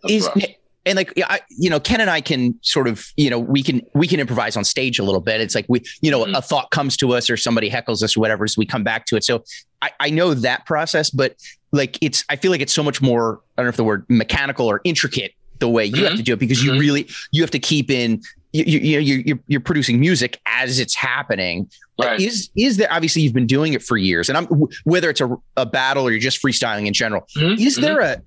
That's 0.03 0.15
is 0.15 0.27
rough 0.27 0.45
and 0.87 0.97
like 0.97 1.13
I, 1.25 1.41
you 1.51 1.69
know 1.69 1.79
ken 1.79 2.01
and 2.01 2.09
i 2.09 2.21
can 2.21 2.59
sort 2.63 2.89
of 2.89 3.07
you 3.17 3.29
know 3.31 3.39
we 3.39 3.63
can 3.63 3.83
we 3.95 4.07
can 4.07 4.21
improvise 4.21 4.57
on 4.57 4.65
stage 4.65 4.99
a 4.99 5.05
little 5.05 5.21
bit 5.21 5.41
it's 5.41 5.55
like 5.55 5.67
we 5.69 5.83
you 6.01 6.11
know 6.11 6.25
mm-hmm. 6.25 6.35
a 6.35 6.41
thought 6.43 6.71
comes 6.71 6.97
to 6.99 7.13
us 7.13 7.29
or 7.29 7.37
somebody 7.37 7.71
heckles 7.71 8.03
us 8.03 8.17
or 8.17 8.21
whatever 8.21 8.47
so 8.47 8.59
we 8.59 8.67
come 8.67 8.83
back 8.83 9.05
to 9.07 9.17
it 9.17 9.25
so 9.25 9.45
I, 9.83 9.91
I 10.01 10.11
know 10.11 10.35
that 10.35 10.67
process 10.67 11.11
but 11.11 11.37
like 11.73 11.99
it's 12.01 12.25
i 12.29 12.37
feel 12.37 12.51
like 12.51 12.61
it's 12.61 12.73
so 12.73 12.83
much 12.83 13.03
more 13.03 13.41
i 13.57 13.63
don't 13.63 13.67
know 13.67 13.71
if 13.71 13.77
the 13.77 13.85
word 13.85 14.05
mechanical 14.09 14.67
or 14.67 14.81
intricate 14.85 15.35
the 15.59 15.69
way 15.69 15.85
you 15.85 15.95
mm-hmm. 15.95 16.05
have 16.05 16.17
to 16.17 16.23
do 16.23 16.33
it 16.33 16.39
because 16.39 16.63
you 16.63 16.71
mm-hmm. 16.71 16.81
really 16.81 17.09
you 17.33 17.43
have 17.43 17.51
to 17.51 17.59
keep 17.59 17.91
in 17.91 18.23
you, 18.53 18.65
you, 18.65 19.01
you, 19.01 19.15
you're, 19.27 19.39
you're 19.47 19.61
producing 19.61 20.01
music 20.01 20.41
as 20.47 20.79
it's 20.79 20.95
happening. 20.95 21.71
Right. 22.01 22.21
Is 22.21 22.49
is 22.57 22.77
there 22.77 22.91
obviously 22.93 23.23
you've 23.23 23.35
been 23.35 23.47
doing 23.47 23.73
it 23.73 23.83
for 23.83 23.97
years, 23.97 24.29
and 24.29 24.39
I'm 24.39 24.47
whether 24.85 25.11
it's 25.11 25.21
a, 25.21 25.37
a 25.57 25.67
battle 25.67 26.07
or 26.07 26.13
you're 26.13 26.21
just 26.21 26.41
freestyling 26.41 26.87
in 26.87 26.93
general. 26.93 27.27
Mhm, 27.37 27.59
Is 27.59 27.77
there 27.77 28.01
a 28.01 28.23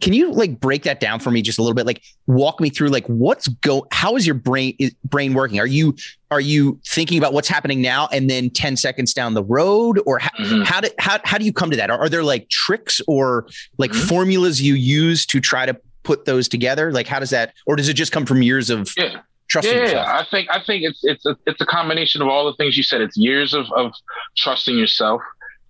can 0.00 0.12
you 0.12 0.32
like 0.32 0.60
break 0.60 0.82
that 0.82 1.00
down 1.00 1.20
for 1.20 1.30
me 1.30 1.42
just 1.42 1.58
a 1.58 1.62
little 1.62 1.74
bit? 1.74 1.86
Like 1.86 2.02
walk 2.26 2.60
me 2.60 2.68
through 2.70 2.88
like 2.88 3.06
what's 3.06 3.48
go 3.48 3.86
how 3.92 4.16
is 4.16 4.26
your 4.26 4.34
brain 4.34 4.76
is 4.78 4.94
brain 5.04 5.32
working? 5.34 5.58
Are 5.58 5.66
you 5.66 5.94
are 6.30 6.40
you 6.40 6.78
thinking 6.86 7.18
about 7.18 7.32
what's 7.32 7.48
happening 7.48 7.80
now 7.80 8.08
and 8.12 8.28
then 8.28 8.50
10 8.50 8.76
seconds 8.76 9.12
down 9.14 9.34
the 9.34 9.42
road 9.44 10.00
or 10.06 10.18
how, 10.18 10.30
Mhm. 10.38 10.64
how 10.64 10.80
do 10.80 10.88
how, 10.98 11.18
how 11.24 11.38
do 11.38 11.44
you 11.44 11.52
come 11.52 11.70
to 11.70 11.76
that? 11.76 11.90
Are, 11.90 11.98
are 11.98 12.08
there 12.08 12.22
like 12.22 12.48
tricks 12.50 13.00
or 13.06 13.46
like 13.78 13.92
Mhm. 13.92 14.08
formulas 14.08 14.60
you 14.60 14.74
use 14.74 15.24
to 15.26 15.40
try 15.40 15.64
to 15.66 15.76
put 16.02 16.24
those 16.26 16.46
together? 16.48 16.92
Like 16.92 17.06
how 17.06 17.18
does 17.18 17.30
that 17.30 17.54
or 17.66 17.76
does 17.76 17.88
it 17.88 17.94
just 17.94 18.12
come 18.12 18.26
from 18.26 18.42
years 18.42 18.68
of 18.70 18.92
Yeah. 18.96 19.20
trusting 19.48 19.74
yeah, 19.76 19.82
yourself? 19.82 20.06
I 20.08 20.24
think 20.30 20.48
I 20.50 20.60
think 20.62 20.84
it's 20.84 21.00
it's 21.04 21.24
a 21.24 21.36
it's 21.46 21.60
a 21.60 21.66
combination 21.66 22.20
of 22.20 22.28
all 22.28 22.44
the 22.46 22.54
things 22.54 22.76
you 22.76 22.82
said. 22.82 23.00
It's 23.00 23.16
years 23.16 23.54
of 23.54 23.66
of 23.72 23.92
trusting 24.36 24.76
yourself. 24.76 25.22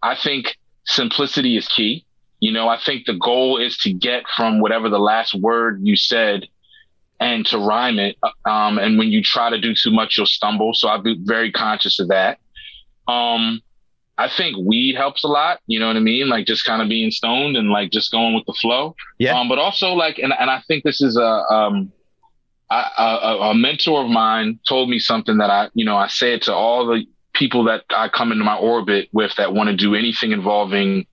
I 0.03 0.17
think 0.17 0.57
simplicity 0.87 1.57
is 1.57 1.69
key. 1.69 2.05
You 2.41 2.53
know, 2.53 2.69
I 2.69 2.79
think 2.85 3.07
the 3.07 3.15
goal 3.15 3.59
is 3.59 3.77
to 3.79 3.93
get 3.93 4.25
from 4.35 4.61
whatever 4.61 4.89
the 4.89 4.99
last 4.99 5.35
word 5.35 5.81
you 5.83 5.95
said 5.95 6.49
and 7.21 7.45
to 7.47 7.59
rhyme 7.59 7.99
it. 7.99 8.17
Um, 8.47 8.79
and 8.79 8.99
when 8.99 9.09
you 9.09 9.23
try 9.23 9.51
to 9.51 9.61
do 9.61 9.75
too 9.75 9.91
much, 9.91 10.17
you'll 10.17 10.27
stumble. 10.27 10.73
So 10.73 10.89
I'll 10.89 11.03
be 11.03 11.19
very 11.23 11.53
conscious 11.53 12.01
of 12.01 12.09
that. 12.09 12.39
Um, 13.07 13.61
I 14.17 14.29
think 14.29 14.57
weed 14.57 14.97
helps 14.97 15.23
a 15.23 15.29
lot. 15.29 15.61
You 15.67 15.81
know 15.81 15.87
what 15.87 15.97
I 15.97 16.01
mean? 16.01 16.29
Like 16.29 16.47
just 16.47 16.65
kind 16.65 16.81
of 16.81 16.89
being 16.89 17.11
stoned 17.11 17.57
and 17.57 17.71
like 17.71 17.91
just 17.91 18.11
going 18.11 18.35
with 18.35 18.47
the 18.47 18.55
flow. 18.55 18.97
Yeah. 19.19 19.39
Um, 19.39 19.49
but 19.49 19.59
also 19.59 19.93
like, 19.93 20.19
and, 20.19 20.33
and 20.39 20.51
I 20.51 20.63
think 20.67 20.85
this 20.85 21.01
is 21.03 21.17
a, 21.17 21.23
um, 21.23 21.93
I, 22.71 22.91
a, 22.99 23.37
a 23.51 23.55
mentor 23.55 24.05
of 24.05 24.11
mine 24.11 24.61
told 24.69 24.89
me 24.89 24.99
something 24.99 25.39
that 25.39 25.51
I, 25.51 25.69
you 25.75 25.85
know, 25.85 25.97
I 25.97 26.09
say 26.09 26.35
it 26.35 26.43
to 26.43 26.55
all 26.55 26.87
the 26.87 27.05
people 27.35 27.65
that 27.65 27.85
I 27.91 28.09
come 28.09 28.33
into 28.33 28.45
my 28.45 28.57
orbit 28.57 29.09
with 29.13 29.35
that 29.37 29.53
want 29.53 29.69
to 29.71 29.77
do 29.77 29.95
anything 29.95 30.33
involving 30.33 31.07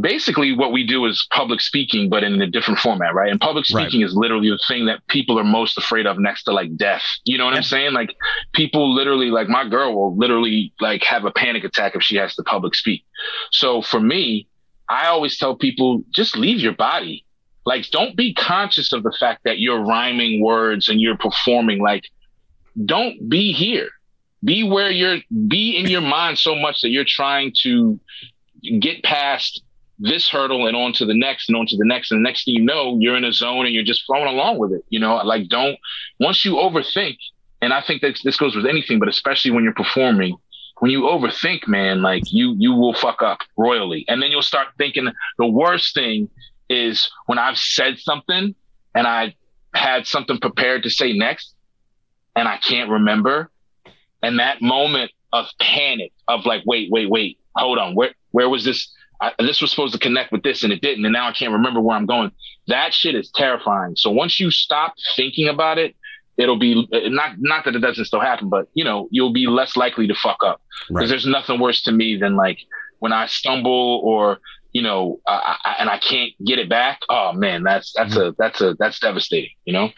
basically 0.00 0.52
what 0.54 0.72
we 0.72 0.86
do 0.86 1.06
is 1.06 1.26
public 1.32 1.60
speaking, 1.60 2.08
but 2.08 2.22
in 2.22 2.40
a 2.42 2.46
different 2.46 2.78
format, 2.80 3.14
right? 3.14 3.30
And 3.30 3.40
public 3.40 3.64
Right. 3.72 3.82
speaking 3.84 4.02
is 4.02 4.14
literally 4.14 4.50
the 4.50 4.58
thing 4.68 4.86
that 4.86 5.06
people 5.08 5.38
are 5.38 5.44
most 5.44 5.78
afraid 5.78 6.06
of 6.06 6.18
next 6.18 6.44
to 6.44 6.52
like 6.52 6.76
death. 6.76 7.02
You 7.24 7.38
know 7.38 7.44
what 7.46 7.52
Yeah. 7.52 7.58
I'm 7.58 7.62
saying? 7.64 7.92
Like 7.92 8.14
people 8.52 8.94
literally, 8.94 9.30
like 9.30 9.48
my 9.48 9.66
girl 9.68 9.94
will 9.94 10.16
literally 10.16 10.72
like 10.80 11.02
have 11.04 11.24
a 11.24 11.30
panic 11.30 11.64
attack 11.64 11.94
if 11.94 12.02
she 12.02 12.16
has 12.16 12.34
to 12.36 12.42
public 12.42 12.74
speak. 12.74 13.04
So 13.50 13.80
for 13.82 14.00
me, 14.00 14.46
I 14.88 15.06
always 15.06 15.38
tell 15.38 15.56
people 15.56 16.02
just 16.14 16.36
leave 16.36 16.60
your 16.60 16.74
body. 16.74 17.24
Like 17.64 17.88
don't 17.90 18.16
be 18.16 18.34
conscious 18.34 18.92
of 18.92 19.02
the 19.02 19.14
fact 19.18 19.40
that 19.44 19.58
you're 19.58 19.82
rhyming 19.84 20.42
words 20.42 20.88
and 20.88 21.00
you're 21.00 21.18
performing. 21.18 21.80
Like 21.82 22.04
don't 22.84 23.28
be 23.28 23.52
here. 23.52 23.88
Be 24.44 24.62
where 24.62 24.90
you're 24.90 25.18
be 25.48 25.76
in 25.76 25.86
your 25.86 26.00
mind 26.00 26.38
so 26.38 26.54
much 26.54 26.80
that 26.82 26.90
you're 26.90 27.04
trying 27.06 27.52
to 27.62 27.98
get 28.80 29.02
past 29.02 29.62
this 29.98 30.28
hurdle 30.28 30.66
and 30.66 30.76
on 30.76 30.92
to 30.94 31.04
the 31.04 31.14
next 31.14 31.48
and 31.48 31.56
on 31.56 31.66
to 31.66 31.76
the 31.76 31.84
next. 31.84 32.10
And 32.10 32.24
the 32.24 32.28
next 32.28 32.44
thing 32.44 32.54
you 32.54 32.62
know, 32.62 32.96
you're 33.00 33.16
in 33.16 33.24
a 33.24 33.32
zone 33.32 33.66
and 33.66 33.74
you're 33.74 33.84
just 33.84 34.04
flowing 34.04 34.28
along 34.28 34.58
with 34.58 34.72
it. 34.72 34.84
You 34.88 35.00
know, 35.00 35.16
like 35.16 35.48
don't, 35.48 35.78
once 36.20 36.44
you 36.44 36.54
overthink, 36.54 37.18
and 37.60 37.72
I 37.72 37.80
think 37.80 38.02
that 38.02 38.18
this 38.22 38.36
goes 38.36 38.54
with 38.54 38.66
anything, 38.66 38.98
but 38.98 39.08
especially 39.08 39.50
when 39.50 39.64
you're 39.64 39.74
performing, 39.74 40.36
when 40.78 40.90
you 40.92 41.02
overthink, 41.02 41.66
man, 41.66 42.02
like 42.02 42.22
you, 42.32 42.54
you 42.56 42.72
will 42.72 42.94
fuck 42.94 43.20
up 43.20 43.40
royally. 43.56 44.04
And 44.08 44.22
then 44.22 44.30
you'll 44.30 44.42
start 44.42 44.68
thinking 44.78 45.08
the 45.38 45.46
worst 45.46 45.94
thing 45.94 46.28
is 46.68 47.10
when 47.26 47.38
I've 47.38 47.58
said 47.58 47.98
something 47.98 48.54
and 48.94 49.06
I 49.06 49.34
had 49.74 50.06
something 50.06 50.38
prepared 50.38 50.84
to 50.84 50.90
say 50.90 51.12
next 51.12 51.54
and 52.36 52.46
I 52.46 52.58
can't 52.58 52.90
remember. 52.90 53.50
And 54.22 54.38
that 54.38 54.62
moment 54.62 55.10
of 55.32 55.46
panic 55.60 56.12
of 56.28 56.46
like, 56.46 56.62
wait, 56.64 56.90
wait, 56.90 57.10
wait, 57.10 57.38
hold 57.56 57.78
on. 57.78 57.94
Where, 57.94 58.12
where 58.30 58.48
was 58.48 58.64
this? 58.64 58.92
I, 59.20 59.32
this 59.38 59.60
was 59.60 59.70
supposed 59.70 59.92
to 59.94 59.98
connect 59.98 60.30
with 60.32 60.42
this 60.42 60.62
and 60.62 60.72
it 60.72 60.80
didn't. 60.80 61.04
And 61.04 61.12
now 61.12 61.28
I 61.28 61.32
can't 61.32 61.52
remember 61.52 61.80
where 61.80 61.96
I'm 61.96 62.06
going. 62.06 62.30
That 62.68 62.94
shit 62.94 63.14
is 63.14 63.30
terrifying. 63.34 63.94
So 63.96 64.10
once 64.10 64.38
you 64.38 64.50
stop 64.50 64.94
thinking 65.16 65.48
about 65.48 65.78
it, 65.78 65.96
it'll 66.36 66.58
be 66.58 66.86
not, 66.92 67.32
not 67.38 67.64
that 67.64 67.74
it 67.74 67.80
doesn't 67.80 68.04
still 68.04 68.20
happen, 68.20 68.48
but 68.48 68.68
you 68.74 68.84
know, 68.84 69.08
you'll 69.10 69.32
be 69.32 69.46
less 69.48 69.76
likely 69.76 70.06
to 70.06 70.14
fuck 70.14 70.38
up 70.44 70.60
because 70.88 70.94
Right. 71.02 71.08
there's 71.08 71.26
nothing 71.26 71.58
worse 71.58 71.82
to 71.82 71.92
me 71.92 72.16
than 72.16 72.36
like 72.36 72.58
when 73.00 73.12
I 73.12 73.26
stumble 73.26 74.00
or, 74.04 74.38
you 74.72 74.82
know, 74.82 75.18
I, 75.26 75.56
I, 75.64 75.76
and 75.80 75.90
I 75.90 75.98
can't 75.98 76.32
get 76.46 76.58
it 76.60 76.68
back. 76.68 77.00
Oh 77.08 77.32
man, 77.32 77.64
that's, 77.64 77.92
that's 77.96 78.16
a, 78.16 78.34
that's 78.38 78.60
a, 78.60 78.74
that's 78.78 79.00
devastating, 79.00 79.50
you 79.64 79.72
know? 79.72 79.90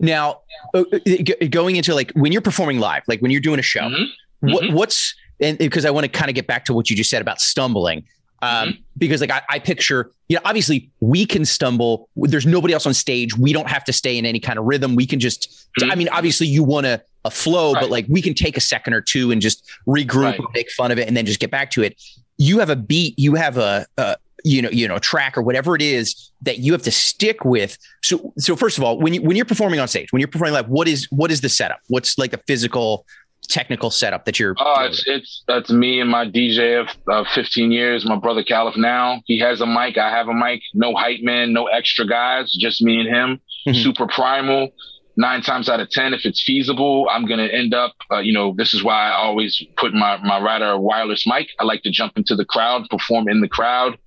Now, 0.00 0.40
uh, 0.74 0.82
uh, 0.92 1.46
going 1.50 1.76
into 1.76 1.94
like 1.94 2.10
when 2.12 2.32
you're 2.32 2.40
performing 2.40 2.78
live, 2.80 3.02
like 3.06 3.20
when 3.20 3.30
you're 3.30 3.40
doing 3.40 3.58
a 3.60 3.62
show, 3.62 3.82
Mhm. 3.82 4.06
what, 4.40 4.64
Mhm. 4.64 4.72
what's 4.72 5.14
and 5.40 5.58
because 5.58 5.84
I 5.84 5.90
want 5.90 6.04
to 6.04 6.08
kind 6.08 6.28
of 6.28 6.34
get 6.34 6.46
back 6.46 6.64
to 6.66 6.74
what 6.74 6.90
you 6.90 6.96
just 6.96 7.10
said 7.10 7.22
about 7.22 7.40
stumbling. 7.40 8.04
Um, 8.42 8.78
because 8.96 9.20
like 9.20 9.30
I, 9.30 9.42
I 9.50 9.58
picture, 9.58 10.10
you 10.28 10.36
know, 10.36 10.40
obviously 10.46 10.88
we 11.00 11.26
can 11.26 11.44
stumble. 11.44 12.08
There's 12.16 12.46
nobody 12.46 12.72
else 12.72 12.86
on 12.86 12.94
stage. 12.94 13.36
We 13.36 13.52
don't 13.52 13.68
have 13.68 13.84
to 13.84 13.92
stay 13.92 14.16
in 14.16 14.24
any 14.24 14.40
kind 14.40 14.58
of 14.58 14.64
rhythm. 14.64 14.94
We 14.96 15.04
can 15.06 15.20
just, 15.20 15.68
Mhm. 15.78 15.92
I 15.92 15.94
mean, 15.94 16.08
obviously 16.08 16.46
you 16.46 16.64
want 16.64 16.86
a, 16.86 17.02
a 17.26 17.30
flow, 17.30 17.74
but 17.74 17.90
like 17.90 18.06
we 18.08 18.22
can 18.22 18.32
take 18.32 18.56
a 18.56 18.60
second 18.62 18.94
or 18.94 19.02
two 19.02 19.30
and 19.30 19.42
just 19.42 19.70
regroup, 19.86 20.22
Right. 20.22 20.38
and 20.38 20.48
make 20.54 20.70
fun 20.70 20.90
of 20.90 20.98
it, 20.98 21.06
and 21.06 21.14
then 21.14 21.26
just 21.26 21.38
get 21.38 21.50
back 21.50 21.70
to 21.72 21.82
it. 21.82 22.00
You 22.38 22.60
have 22.60 22.70
a 22.70 22.76
beat, 22.76 23.18
you 23.18 23.34
have 23.34 23.58
a, 23.58 23.84
a 23.98 24.16
you 24.42 24.62
know, 24.62 24.70
you 24.70 24.88
know, 24.88 24.98
track 24.98 25.36
or 25.36 25.42
whatever 25.42 25.76
it 25.76 25.82
is 25.82 26.30
that 26.40 26.60
you 26.60 26.72
have 26.72 26.80
to 26.80 26.90
stick 26.90 27.44
with. 27.44 27.76
So, 28.02 28.32
so 28.38 28.56
first 28.56 28.78
of 28.78 28.84
all, 28.84 28.98
when 28.98 29.12
you 29.12 29.20
when 29.20 29.36
you're 29.36 29.44
performing 29.44 29.80
on 29.80 29.86
stage, 29.88 30.14
when 30.14 30.20
you're 30.20 30.28
performing 30.28 30.54
live, 30.54 30.66
what 30.68 30.88
is 30.88 31.06
what 31.10 31.30
is 31.30 31.42
the 31.42 31.50
setup? 31.50 31.80
What's 31.88 32.16
like 32.16 32.30
the 32.30 32.40
physical, 32.46 33.04
technical 33.48 33.90
setup 33.90 34.24
that 34.26 34.38
you're? 34.38 34.54
Oh, 34.58 34.84
it's 34.84 35.02
it's 35.06 35.42
that's 35.48 35.70
me 35.70 36.00
and 36.00 36.10
my 36.10 36.26
DJ 36.26 36.80
of 36.80 36.88
uh, 37.10 37.24
15 37.34 37.72
years. 37.72 38.04
My 38.04 38.16
brother 38.16 38.42
Caliph 38.42 38.76
now. 38.76 39.20
He 39.26 39.38
has 39.40 39.60
a 39.60 39.66
mic. 39.66 39.98
I 39.98 40.10
have 40.10 40.28
a 40.28 40.34
mic. 40.34 40.62
No 40.74 40.94
hype 40.94 41.20
man. 41.22 41.52
No 41.52 41.66
extra 41.66 42.06
guys. 42.06 42.52
Just 42.52 42.82
me 42.82 43.00
and 43.00 43.08
him. 43.08 43.40
Mhm. 43.66 43.82
Super 43.82 44.06
primal. 44.06 44.70
Nine 45.16 45.42
times 45.42 45.68
out 45.68 45.80
of 45.80 45.90
ten, 45.90 46.14
if 46.14 46.24
it's 46.24 46.42
feasible, 46.42 47.06
I'm 47.10 47.26
gonna 47.26 47.46
end 47.48 47.74
up. 47.74 47.94
Uh, 48.10 48.18
you 48.20 48.32
know, 48.32 48.54
this 48.56 48.72
is 48.72 48.82
why 48.82 49.10
I 49.10 49.16
always 49.16 49.62
put 49.76 49.92
my 49.92 50.16
my 50.18 50.40
rider 50.40 50.70
a 50.70 50.78
wireless 50.80 51.26
mic. 51.26 51.48
I 51.58 51.64
like 51.64 51.82
to 51.82 51.90
jump 51.90 52.12
into 52.16 52.34
the 52.36 52.44
crowd, 52.44 52.88
perform 52.88 53.28
in 53.28 53.40
the 53.40 53.48
crowd. 53.48 53.98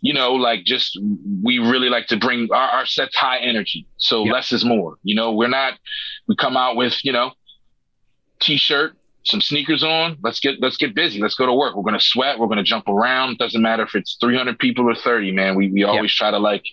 You 0.00 0.14
know, 0.14 0.32
like 0.32 0.64
just 0.64 0.98
we 1.44 1.58
really 1.58 1.90
like 1.90 2.06
to 2.06 2.16
bring 2.16 2.48
our, 2.52 2.68
our 2.70 2.86
sets 2.86 3.14
high 3.14 3.36
energy. 3.38 3.86
So 3.98 4.24
Yeah. 4.24 4.32
less 4.32 4.50
is 4.50 4.64
more. 4.64 4.96
You 5.04 5.14
know, 5.14 5.30
we're 5.32 5.46
not. 5.48 5.74
We 6.26 6.34
come 6.36 6.56
out 6.56 6.74
with 6.74 7.04
you 7.04 7.12
know 7.12 7.32
t-shirt, 8.40 8.96
some 9.24 9.40
sneakers 9.40 9.82
on. 9.84 10.16
Let's 10.22 10.40
get 10.40 10.60
let's 10.60 10.76
get 10.76 10.94
busy. 10.94 11.20
Let's 11.20 11.34
go 11.34 11.46
to 11.46 11.52
work. 11.52 11.76
We're 11.76 11.82
gonna 11.82 12.00
sweat. 12.00 12.38
We're 12.38 12.46
gonna 12.48 12.62
jump 12.64 12.88
around. 12.88 13.38
Doesn't 13.38 13.60
matter 13.62 13.82
if 13.82 13.94
it's 13.94 14.16
300 14.20 14.58
people 14.58 14.88
or 14.88 14.94
30. 14.94 15.32
Man, 15.32 15.54
we 15.56 15.70
we 15.70 15.84
always 15.84 16.12
try 16.14 16.30
to 16.30 16.38
like, 16.38 16.64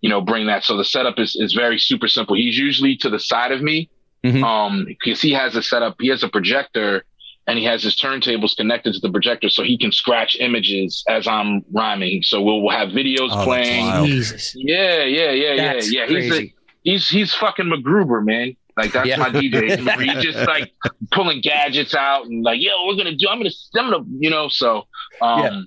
you 0.00 0.08
know, 0.08 0.20
bring 0.20 0.46
that. 0.46 0.64
So 0.64 0.76
the 0.76 0.84
setup 0.84 1.18
is 1.18 1.36
is 1.36 1.52
very 1.54 1.78
super 1.78 2.08
simple. 2.08 2.36
He's 2.36 2.56
usually 2.56 2.96
to 2.98 3.10
the 3.10 3.18
side 3.18 3.50
of 3.52 3.60
me, 3.62 3.90
Mhm. 4.24 4.42
um, 4.44 4.84
because 4.86 5.20
he 5.20 5.32
has 5.32 5.56
a 5.56 5.62
setup. 5.62 5.96
He 6.00 6.08
has 6.08 6.22
a 6.22 6.28
projector. 6.28 7.04
And 7.50 7.58
he 7.58 7.64
has 7.64 7.82
his 7.82 7.96
turntables 7.96 8.54
connected 8.54 8.92
to 8.92 9.00
the 9.00 9.10
projector, 9.10 9.48
so 9.48 9.62
he 9.62 9.78
can 9.78 9.90
scratch 9.90 10.36
images 10.38 11.02
as 11.08 11.26
I'm 11.26 11.64
rhyming. 11.72 12.22
So 12.22 12.42
we'll, 12.42 12.60
we'll 12.60 12.76
have 12.76 12.90
videos 12.90 13.30
Oh, 13.32 13.42
playing. 13.42 14.04
Jesus, 14.04 14.52
Yeah, 14.54 15.04
yeah, 15.04 15.30
yeah, 15.30 15.56
that's 15.56 15.90
yeah, 15.90 16.04
yeah. 16.10 16.20
He's 16.20 16.38
a, 16.38 16.54
he's 16.82 17.08
he's 17.08 17.32
fucking 17.32 17.64
MacGruber, 17.64 18.22
man. 18.22 18.54
Like 18.78 18.92
that's 18.92 19.08
Yeah. 19.08 19.16
my 19.18 19.30
DJ. 19.30 19.76
He's 20.14 20.22
just 20.24 20.46
like 20.48 20.72
pulling 21.10 21.40
gadgets 21.42 21.94
out 21.94 22.26
and 22.26 22.42
like, 22.44 22.60
yo, 22.60 22.70
we're 22.86 22.96
gonna 22.96 23.14
do. 23.16 23.26
I'm 23.28 23.38
gonna, 23.38 23.50
I'm 23.76 23.90
gonna, 23.90 24.04
you 24.18 24.30
know. 24.30 24.48
So, 24.48 24.84
um, 25.20 25.40
Yeah. 25.42 25.60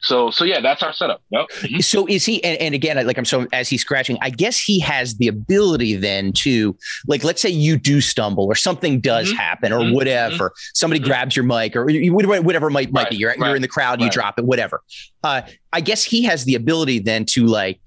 so, 0.00 0.30
so 0.30 0.44
yeah, 0.44 0.60
that's 0.60 0.82
our 0.82 0.92
setup. 0.92 1.22
Yep. 1.30 1.46
So 1.82 2.06
is 2.06 2.24
he? 2.24 2.42
And, 2.44 2.60
and 2.60 2.74
again, 2.74 3.04
like 3.06 3.18
I'm 3.18 3.24
so 3.24 3.46
as 3.52 3.68
he's 3.68 3.80
scratching, 3.80 4.16
I 4.22 4.30
guess 4.30 4.60
he 4.60 4.78
has 4.80 5.16
the 5.16 5.26
ability 5.28 5.96
then 5.96 6.32
to 6.34 6.76
like, 7.06 7.24
let's 7.24 7.40
say 7.42 7.48
you 7.48 7.76
do 7.76 8.00
stumble 8.00 8.44
or 8.44 8.54
something 8.54 9.00
does 9.00 9.32
Mhm. 9.32 9.36
happen 9.36 9.72
or 9.72 9.80
Mhm. 9.80 9.94
whatever. 9.94 10.52
Somebody 10.74 11.00
Mhm. 11.00 11.04
grabs 11.06 11.34
your 11.36 11.44
mic 11.44 11.74
or 11.74 11.90
you- 11.90 12.12
whatever 12.12 12.70
might 12.70 12.92
might 12.92 13.02
Right, 13.04 13.10
be. 13.10 13.16
You're 13.16 13.34
you're 13.38 13.56
in 13.56 13.62
the 13.62 13.68
crowd, 13.68 14.00
you 14.02 14.10
drop 14.10 14.38
it, 14.38 14.44
whatever. 14.44 14.82
Uh, 15.24 15.42
I 15.72 15.80
guess 15.80 16.04
he 16.04 16.22
has 16.24 16.44
the 16.44 16.54
ability 16.54 17.00
then 17.00 17.24
to 17.30 17.46
like, 17.46 17.80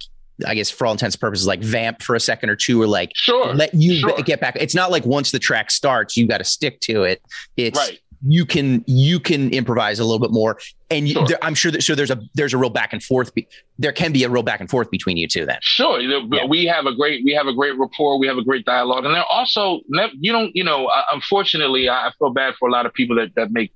I 0.47 0.55
guess 0.55 0.69
for 0.69 0.85
all 0.87 0.91
intents 0.93 1.15
and 1.15 1.21
purposes, 1.21 1.45
like 1.47 1.61
vamp 1.61 2.01
for 2.01 2.15
a 2.15 2.19
second 2.19 2.49
or 2.49 2.55
two, 2.55 2.81
or 2.81 2.87
like 2.87 3.11
Sure. 3.15 3.53
let 3.53 3.73
you 3.73 3.95
sure. 3.99 4.15
b- 4.17 4.23
get 4.23 4.39
back. 4.41 4.55
It's 4.59 4.73
not 4.75 4.89
like 4.91 5.05
once 5.05 5.31
the 5.31 5.39
track 5.39 5.69
starts, 5.71 6.17
you 6.17 6.27
got 6.27 6.39
to 6.39 6.43
stick 6.43 6.79
to 6.81 7.03
it. 7.03 7.21
It's 7.57 7.77
Right. 7.77 7.99
you 8.27 8.45
can 8.45 8.83
you 8.87 9.19
can 9.19 9.51
improvise 9.51 9.99
a 9.99 10.03
little 10.03 10.19
bit 10.19 10.31
more, 10.31 10.57
and 10.89 11.07
you, 11.07 11.13
Sure. 11.15 11.27
there, 11.27 11.37
I'm 11.43 11.53
sure 11.55 11.71
that 11.71 11.83
so 11.83 11.93
there's 11.95 12.09
a 12.11 12.19
there's 12.33 12.53
a 12.53 12.57
real 12.57 12.69
back 12.71 12.91
and 12.93 13.03
forth. 13.03 13.33
Be, 13.35 13.47
there 13.77 13.91
can 13.91 14.11
be 14.11 14.23
a 14.23 14.29
real 14.29 14.41
back 14.43 14.59
and 14.61 14.69
forth 14.69 14.89
between 14.89 15.17
you 15.17 15.27
two. 15.27 15.45
Then 15.45 15.57
Sure. 15.61 15.99
Yeah. 15.99 16.45
We 16.45 16.65
have 16.65 16.85
a 16.87 16.95
great, 16.95 17.23
we 17.23 17.33
have 17.33 17.47
a 17.47 17.53
great 17.53 17.77
rapport. 17.77 18.17
We 18.19 18.27
have 18.27 18.37
a 18.37 18.43
great 18.43 18.65
dialogue, 18.65 19.05
and 19.05 19.13
they're 19.13 19.23
also, 19.31 19.81
you 20.19 20.31
don't, 20.31 20.55
you 20.55 20.63
know, 20.63 20.87
uh, 20.87 21.03
unfortunately, 21.11 21.87
I 21.89 22.07
I 22.07 22.11
feel 22.17 22.31
bad 22.31 22.55
for 22.59 22.67
a 22.67 22.71
lot 22.71 22.85
of 22.87 22.93
people 22.93 23.15
that 23.17 23.35
that 23.35 23.51
make 23.51 23.73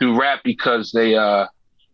do 0.00 0.18
rap 0.18 0.40
because 0.44 0.90
they, 0.92 1.14
uh, 1.16 1.46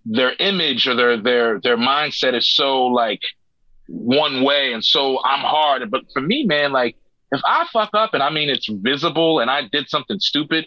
their 0.06 0.32
image 0.40 0.86
or 0.88 0.94
their 0.94 1.16
their 1.18 1.60
their 1.60 1.76
mindset 1.76 2.34
is 2.34 2.50
so 2.54 2.86
like 2.86 3.20
one 3.90 4.42
way 4.42 4.72
and 4.72 4.84
so 4.84 5.18
I'm 5.24 5.40
hard. 5.40 5.90
But 5.90 6.02
for 6.12 6.22
me, 6.22 6.44
man, 6.44 6.72
like 6.72 6.96
if 7.32 7.40
I 7.44 7.66
fuck 7.72 7.90
up 7.92 8.14
and 8.14 8.22
I 8.22 8.30
mean 8.30 8.48
it's 8.48 8.68
visible 8.68 9.40
and 9.40 9.50
I 9.50 9.62
did 9.70 9.88
something 9.88 10.18
stupid, 10.20 10.66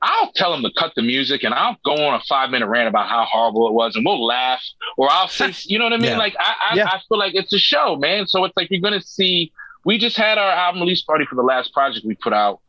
I'll 0.00 0.32
tell 0.32 0.50
them 0.50 0.62
to 0.62 0.70
cut 0.76 0.94
the 0.96 1.02
music 1.02 1.44
and 1.44 1.52
I'll 1.54 1.76
go 1.84 1.92
on 2.06 2.14
a 2.14 2.20
five 2.28 2.50
minute 2.50 2.66
rant 2.66 2.88
about 2.88 3.08
how 3.08 3.24
horrible 3.24 3.68
it 3.68 3.72
was 3.74 3.94
and 3.94 4.04
we'll 4.04 4.24
laugh 4.24 4.62
or 4.96 5.08
I'll 5.10 5.28
say, 5.40 5.52
you 5.64 5.78
know 5.78 5.84
what 5.84 5.92
I 5.92 5.98
mean? 5.98 6.12
Yeah. 6.12 6.18
Like 6.18 6.34
I, 6.38 6.54
I, 6.70 6.76
Yeah. 6.76 6.86
I 6.86 7.00
feel 7.08 7.18
like 7.18 7.34
it's 7.34 7.52
a 7.52 7.58
show, 7.58 7.96
man. 7.96 8.26
So 8.26 8.44
it's 8.44 8.56
like 8.56 8.68
you're 8.70 8.80
gonna 8.80 9.02
see. 9.02 9.52
We 9.84 9.98
just 9.98 10.16
had 10.16 10.38
our 10.38 10.50
album 10.50 10.80
release 10.82 11.02
party 11.02 11.24
for 11.28 11.34
the 11.34 11.42
last 11.42 11.72
project 11.74 12.06
we 12.06 12.14
put 12.14 12.32
out 12.32 12.60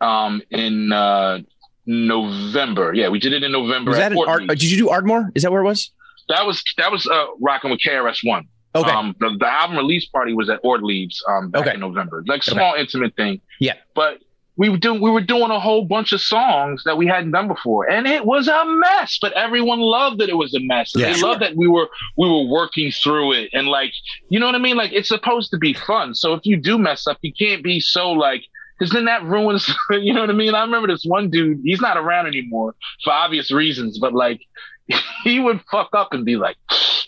um, 0.00 0.40
in 0.50 0.90
uh, 0.90 1.40
November. 1.86 2.92
Yeah, 2.94 3.08
we 3.08 3.18
did 3.18 3.32
it 3.32 3.42
in 3.42 3.52
November. 3.52 3.90
Was 3.90 3.98
at 3.98 4.10
that 4.10 4.18
an 4.18 4.24
Ard- 4.26 4.48
did 4.48 4.62
you 4.62 4.76
do 4.76 4.88
Ardmore? 4.88 5.30
Is 5.34 5.42
that 5.42 5.52
where 5.52 5.60
it 5.60 5.64
was? 5.64 5.90
That 6.28 6.46
was 6.46 6.62
that 6.78 6.90
was 6.90 7.06
uh, 7.06 7.26
rocking 7.40 7.70
with 7.70 7.80
KRS 7.80 8.18
One. 8.26 8.48
Okay. 8.74 8.90
Um, 8.90 9.14
the, 9.20 9.36
the 9.38 9.46
album 9.46 9.76
release 9.76 10.06
party 10.06 10.32
was 10.34 10.48
at 10.48 10.62
Ortlieb's 10.64 11.22
um, 11.28 11.50
back 11.50 11.62
Okay. 11.66 11.74
in 11.74 11.80
November. 11.80 12.24
Like 12.26 12.42
small 12.42 12.74
intimate 12.74 13.14
thing. 13.16 13.40
Yeah. 13.60 13.74
But 13.94 14.18
we 14.56 14.68
were 14.68 14.76
doing 14.76 15.00
we 15.00 15.10
were 15.10 15.20
doing 15.22 15.50
a 15.50 15.58
whole 15.58 15.84
bunch 15.86 16.12
of 16.12 16.20
songs 16.20 16.82
that 16.84 16.96
we 16.98 17.06
hadn't 17.06 17.30
done 17.32 17.48
before, 17.48 17.88
and 17.88 18.06
it 18.06 18.24
was 18.26 18.48
a 18.48 18.64
mess. 18.66 19.18
But 19.20 19.32
everyone 19.32 19.80
loved 19.80 20.20
that 20.20 20.28
it 20.28 20.36
was 20.36 20.54
a 20.54 20.60
mess. 20.60 20.92
Yeah. 20.94 21.12
they 21.12 21.20
loved 21.20 21.40
that 21.40 21.56
we 21.56 21.68
were 21.68 21.88
we 22.18 22.28
were 22.28 22.46
working 22.48 22.92
through 22.92 23.32
it, 23.32 23.50
and 23.52 23.66
like 23.68 23.92
you 24.28 24.38
know 24.38 24.46
what 24.46 24.54
I 24.54 24.58
mean. 24.58 24.76
Like 24.76 24.92
it's 24.92 25.08
supposed 25.08 25.50
to 25.52 25.58
be 25.58 25.72
fun. 25.74 26.14
So 26.14 26.34
if 26.34 26.40
you 26.44 26.56
do 26.58 26.78
mess 26.78 27.06
up, 27.06 27.18
you 27.22 27.32
can't 27.32 27.62
be 27.62 27.80
so 27.80 28.10
like. 28.12 28.42
Because 28.78 28.94
then 28.94 29.04
that 29.04 29.22
ruins, 29.22 29.72
you 29.90 30.12
know 30.12 30.22
what 30.22 30.30
I 30.30 30.32
mean? 30.32 30.56
I 30.56 30.62
remember 30.62 30.88
this 30.88 31.04
one 31.04 31.30
dude, 31.30 31.60
he's 31.62 31.80
not 31.80 31.96
around 31.96 32.26
anymore 32.26 32.74
for 33.04 33.12
obvious 33.12 33.52
reasons, 33.52 33.98
but 34.00 34.12
like 34.12 34.40
he 35.24 35.40
would 35.40 35.60
fuck 35.70 35.90
up 35.94 36.12
and 36.12 36.24
be 36.24 36.36
like, 36.36 36.56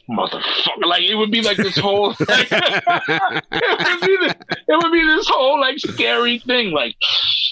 motherfucker. 0.08 0.86
Like 0.86 1.02
it 1.02 1.14
would 1.14 1.30
be 1.30 1.42
like 1.42 1.56
this 1.56 1.76
whole 1.76 2.08
like, 2.28 2.48
it, 2.50 4.00
would 4.00 4.00
be 4.00 4.16
this, 4.16 4.34
it 4.68 4.82
would 4.82 4.92
be 4.92 5.04
this 5.04 5.28
whole 5.28 5.60
like 5.60 5.78
scary 5.78 6.38
thing. 6.40 6.72
Like, 6.72 6.96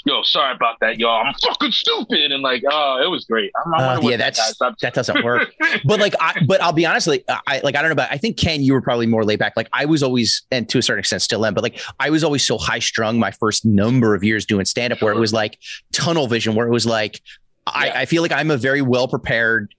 yo, 0.04 0.22
sorry 0.22 0.54
about 0.54 0.78
that, 0.80 0.98
y'all. 0.98 1.24
I'm 1.24 1.34
fucking 1.42 1.72
stupid. 1.72 2.32
And 2.32 2.42
like, 2.42 2.62
oh, 2.70 3.00
it 3.02 3.08
was 3.08 3.24
great. 3.24 3.50
I'm, 3.64 3.72
Uh, 3.74 4.00
yeah, 4.02 4.16
that's 4.16 4.58
that 4.58 4.94
doesn't 4.94 5.24
work. 5.24 5.52
but 5.84 6.00
like 6.00 6.14
I 6.20 6.40
but 6.46 6.60
I'll 6.62 6.72
be 6.72 6.86
honest, 6.86 7.06
like 7.06 7.24
I 7.28 7.60
like 7.62 7.76
I 7.76 7.82
don't 7.82 7.88
know 7.88 7.92
about 7.92 8.10
I 8.10 8.18
think 8.18 8.36
Ken, 8.36 8.62
you 8.62 8.72
were 8.72 8.82
probably 8.82 9.06
more 9.06 9.24
laid 9.24 9.38
back. 9.38 9.54
Like 9.56 9.68
I 9.72 9.86
was 9.86 10.02
always 10.02 10.42
and 10.50 10.68
to 10.68 10.78
a 10.78 10.82
certain 10.82 11.00
extent 11.00 11.22
still 11.22 11.44
am, 11.46 11.54
but 11.54 11.62
like 11.62 11.80
I 12.00 12.10
was 12.10 12.24
always 12.24 12.46
so 12.46 12.58
high 12.58 12.80
strung 12.80 13.18
my 13.18 13.30
first 13.30 13.64
number 13.64 14.14
of 14.14 14.24
years 14.24 14.44
doing 14.44 14.64
stand 14.64 14.92
up 14.92 15.02
where 15.02 15.12
it 15.12 15.18
was 15.18 15.32
like 15.32 15.58
tunnel 15.92 16.26
vision, 16.26 16.54
where 16.54 16.66
it 16.66 16.72
was 16.72 16.86
like 16.86 17.20
I, 17.66 17.86
Yeah. 17.86 18.00
I 18.00 18.06
feel 18.06 18.22
like 18.22 18.32
I'm 18.32 18.50
a 18.50 18.56
very 18.56 18.82
well 18.82 19.06
prepared 19.06 19.72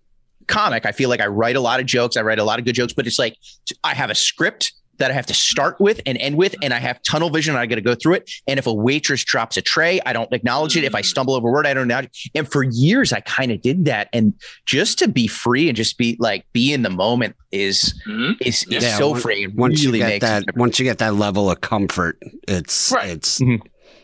comic. 0.47 0.86
I 0.86 0.91
feel 0.91 1.10
like 1.10 1.21
I 1.21 1.27
write 1.27 1.56
a 1.56 1.62
lot 1.62 1.79
of 1.79 1.86
jokes, 1.86 2.17
I 2.17 2.21
write 2.21 2.39
a 2.39 2.43
lot 2.43 2.60
of 2.60 2.65
good 2.65 2.75
jokes, 2.75 2.93
but 2.93 3.08
it's 3.08 3.19
like 3.19 3.38
I 3.84 3.93
have 3.93 4.10
a 4.10 4.15
script 4.15 4.73
that 4.99 5.10
I 5.10 5.15
have 5.15 5.25
to 5.25 5.34
start 5.34 5.82
with 5.82 5.99
and 6.06 6.19
end 6.19 6.38
with, 6.38 6.53
and 6.62 6.71
I 6.71 6.77
have 6.77 7.01
tunnel 7.01 7.32
vision. 7.32 7.56
And 7.56 7.60
I 7.60 7.65
got 7.65 7.75
to 7.75 7.82
go 7.82 7.95
through 7.95 8.13
it. 8.13 8.29
And 8.47 8.60
if 8.60 8.67
a 8.67 8.73
waitress 8.73 9.23
drops 9.23 9.58
a 9.58 9.62
tray, 9.62 9.99
I 10.06 10.13
don't 10.13 10.32
acknowledge 10.32 10.77
it. 10.77 10.84
If 10.84 10.93
I 10.93 11.01
Mm. 11.01 11.06
stumble 11.06 11.34
over 11.34 11.49
a 11.49 11.51
word, 11.51 11.65
I 11.65 11.73
don't 11.73 11.86
acknowledge. 11.89 12.29
And 12.36 12.49
for 12.49 12.62
years, 12.62 13.12
I 13.12 13.19
kind 13.21 13.51
of 13.51 13.60
did 13.63 13.86
that. 13.86 14.08
And 14.13 14.34
just 14.67 14.99
to 14.99 15.08
be 15.08 15.25
free 15.25 15.67
and 15.67 15.75
just 15.75 15.97
be 15.97 16.15
like 16.19 16.45
be 16.53 16.71
in 16.73 16.84
the 16.84 16.91
moment 16.91 17.36
is 17.51 17.99
Mhm. 18.08 18.36
is, 18.41 18.65
is 18.69 18.84
Yeah, 18.84 18.97
so 18.99 19.10
once- 19.10 19.23
free. 19.23 19.43
It 19.45 19.56
once 19.56 19.84
really 19.84 19.97
you 19.97 20.03
get 20.06 20.10
makes 20.10 20.25
that 20.27 20.43
once 20.56 20.77
you 20.77 20.86
get 20.86 20.99
that 20.99 21.15
level 21.15 21.49
of 21.49 21.60
comfort 21.62 22.19
it's 22.47 22.91
Right. 22.93 23.10
it's 23.10 23.39
Mhm. 23.39 23.62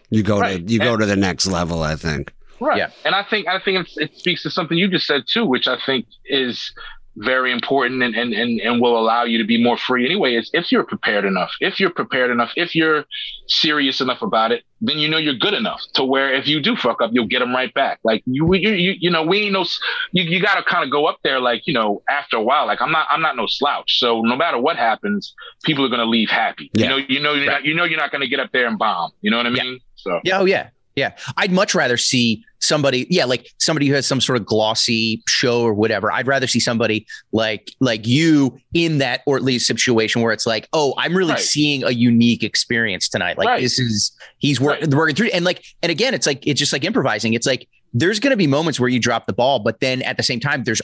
you 0.10 0.24
go 0.24 0.40
Right. 0.40 0.66
to 0.66 0.74
you 0.74 0.80
go 0.80 0.94
And- 0.94 1.02
to 1.02 1.06
the 1.06 1.16
next 1.16 1.46
level 1.46 1.84
i 1.84 1.96
think 1.96 2.34
Right. 2.60 2.78
Yeah. 2.78 2.90
And 3.06 3.16
I 3.16 3.24
think 3.24 3.48
I 3.48 3.60
think 3.60 3.80
it's, 3.86 3.98
it 3.98 4.18
speaks 4.18 4.44
to 4.44 4.50
something 4.50 4.78
you 4.78 4.88
just 4.88 5.08
said 5.08 5.24
too, 5.32 5.46
which 5.46 5.68
I 5.68 5.78
think 5.86 6.06
is 6.26 6.72
very 7.18 7.52
important 7.52 8.02
and, 8.02 8.16
and, 8.16 8.34
and, 8.34 8.62
and 8.62 8.80
will 8.82 8.98
allow 8.98 9.24
you 9.26 9.38
to 9.40 9.44
be 9.44 9.62
more 9.62 9.76
free 9.76 10.06
anyway 10.06 10.36
is 10.36 10.50
if 10.54 10.72
you're 10.72 10.86
prepared 10.86 11.26
enough 11.26 11.52
if 11.60 11.78
you're 11.78 11.90
prepared 11.90 12.32
enough 12.32 12.52
if 12.56 12.74
you're 12.76 13.04
serious 13.48 14.00
enough 14.00 14.22
about 14.22 14.52
it 14.54 14.64
then 14.80 14.98
you 15.00 15.10
know 15.10 15.18
you're 15.18 15.34
good 15.34 15.54
enough 15.56 15.82
to 15.94 16.04
where 16.04 16.34
if 16.34 16.48
you 16.48 16.62
do 16.62 16.76
fuck 16.78 17.02
up 17.02 17.10
you'll 17.12 17.28
get 17.28 17.40
them 17.40 17.54
right 17.54 17.74
back 17.74 18.00
like 18.04 18.22
you 18.26 18.54
you 18.54 18.72
you, 18.72 18.96
you 19.00 19.10
know 19.12 19.24
we 19.24 19.40
ain't 19.42 19.52
no 19.54 19.66
you, 20.14 20.24
you 20.24 20.40
got 20.42 20.56
to 20.56 20.64
kind 20.64 20.84
of 20.84 20.92
go 20.92 21.08
up 21.08 21.18
there 21.24 21.42
like 21.42 21.64
you 21.66 21.74
know 21.74 22.02
after 22.10 22.38
a 22.38 22.42
while 22.42 22.66
like 22.68 22.82
i'm 22.82 22.92
not 22.92 23.06
i'm 23.10 23.22
not 23.22 23.36
no 23.36 23.48
slouch 23.48 24.00
so 24.00 24.22
no 24.22 24.36
matter 24.38 24.58
what 24.58 24.78
happens 24.78 25.34
people 25.66 25.84
are 25.84 25.90
going 25.90 26.00
to 26.00 26.06
leave 26.06 26.30
happy 26.30 26.70
Yeah. 26.74 26.84
you 26.84 26.90
know 26.90 26.98
you 27.10 27.20
know 27.20 27.34
you're 27.34 27.46
not 27.52 27.66
you 27.66 27.74
know 27.74 27.84
you're 27.84 28.00
not 28.00 28.12
going 28.12 28.22
to 28.22 28.30
get 28.30 28.40
up 28.40 28.52
there 28.54 28.68
and 28.68 28.78
bomb 28.78 29.12
you 29.22 29.30
know 29.32 29.38
what 29.38 29.48
i 29.48 29.50
Yeah. 29.50 29.64
mean 29.64 29.80
so 29.96 30.22
Yeah, 30.24 30.40
oh 30.40 30.46
yeah. 30.46 30.70
Yeah. 31.00 31.12
I'd 31.38 31.52
much 31.52 31.74
rather 31.74 31.98
see 31.98 32.44
somebody, 32.60 33.08
yeah, 33.10 33.24
like 33.26 33.52
somebody 33.58 33.88
who 33.88 33.94
has 33.94 34.06
some 34.06 34.20
sort 34.20 34.38
of 34.38 34.46
glossy 34.46 35.24
show 35.28 35.62
or 35.62 35.74
whatever. 35.74 36.12
I'd 36.12 36.28
rather 36.28 36.46
see 36.46 36.60
somebody 36.60 37.08
like 37.32 37.72
like 37.80 38.06
you 38.06 38.60
in 38.74 38.98
that 38.98 39.22
or 39.26 39.38
at 39.38 39.44
least 39.44 39.66
situation 39.66 40.22
where 40.22 40.34
it's 40.34 40.46
like, 40.46 40.68
oh, 40.74 40.94
I'm 40.98 41.16
really 41.16 41.32
Right. 41.34 41.40
seeing 41.42 41.84
a 41.84 41.92
unique 41.92 42.44
experience 42.44 43.08
tonight. 43.08 43.38
Like 43.38 43.48
Right. 43.48 43.62
this 43.62 43.80
is 43.80 44.12
he's 44.40 44.60
working 44.60 44.90
working 44.92 45.16
through 45.16 45.28
and 45.30 45.46
like 45.46 45.64
and 45.82 45.90
again, 45.90 46.14
it's 46.14 46.28
like 46.28 46.46
it's 46.46 46.60
just 46.60 46.74
like 46.74 46.84
improvising. 46.84 47.34
It's 47.34 47.48
like 47.48 47.68
there's 47.94 48.20
gonna 48.20 48.36
be 48.38 48.46
moments 48.48 48.80
where 48.80 48.90
you 48.90 49.00
drop 49.00 49.26
the 49.26 49.34
ball, 49.34 49.60
but 49.60 49.80
then 49.80 50.02
at 50.02 50.18
the 50.18 50.24
same 50.24 50.40
time, 50.42 50.64
there's 50.66 50.82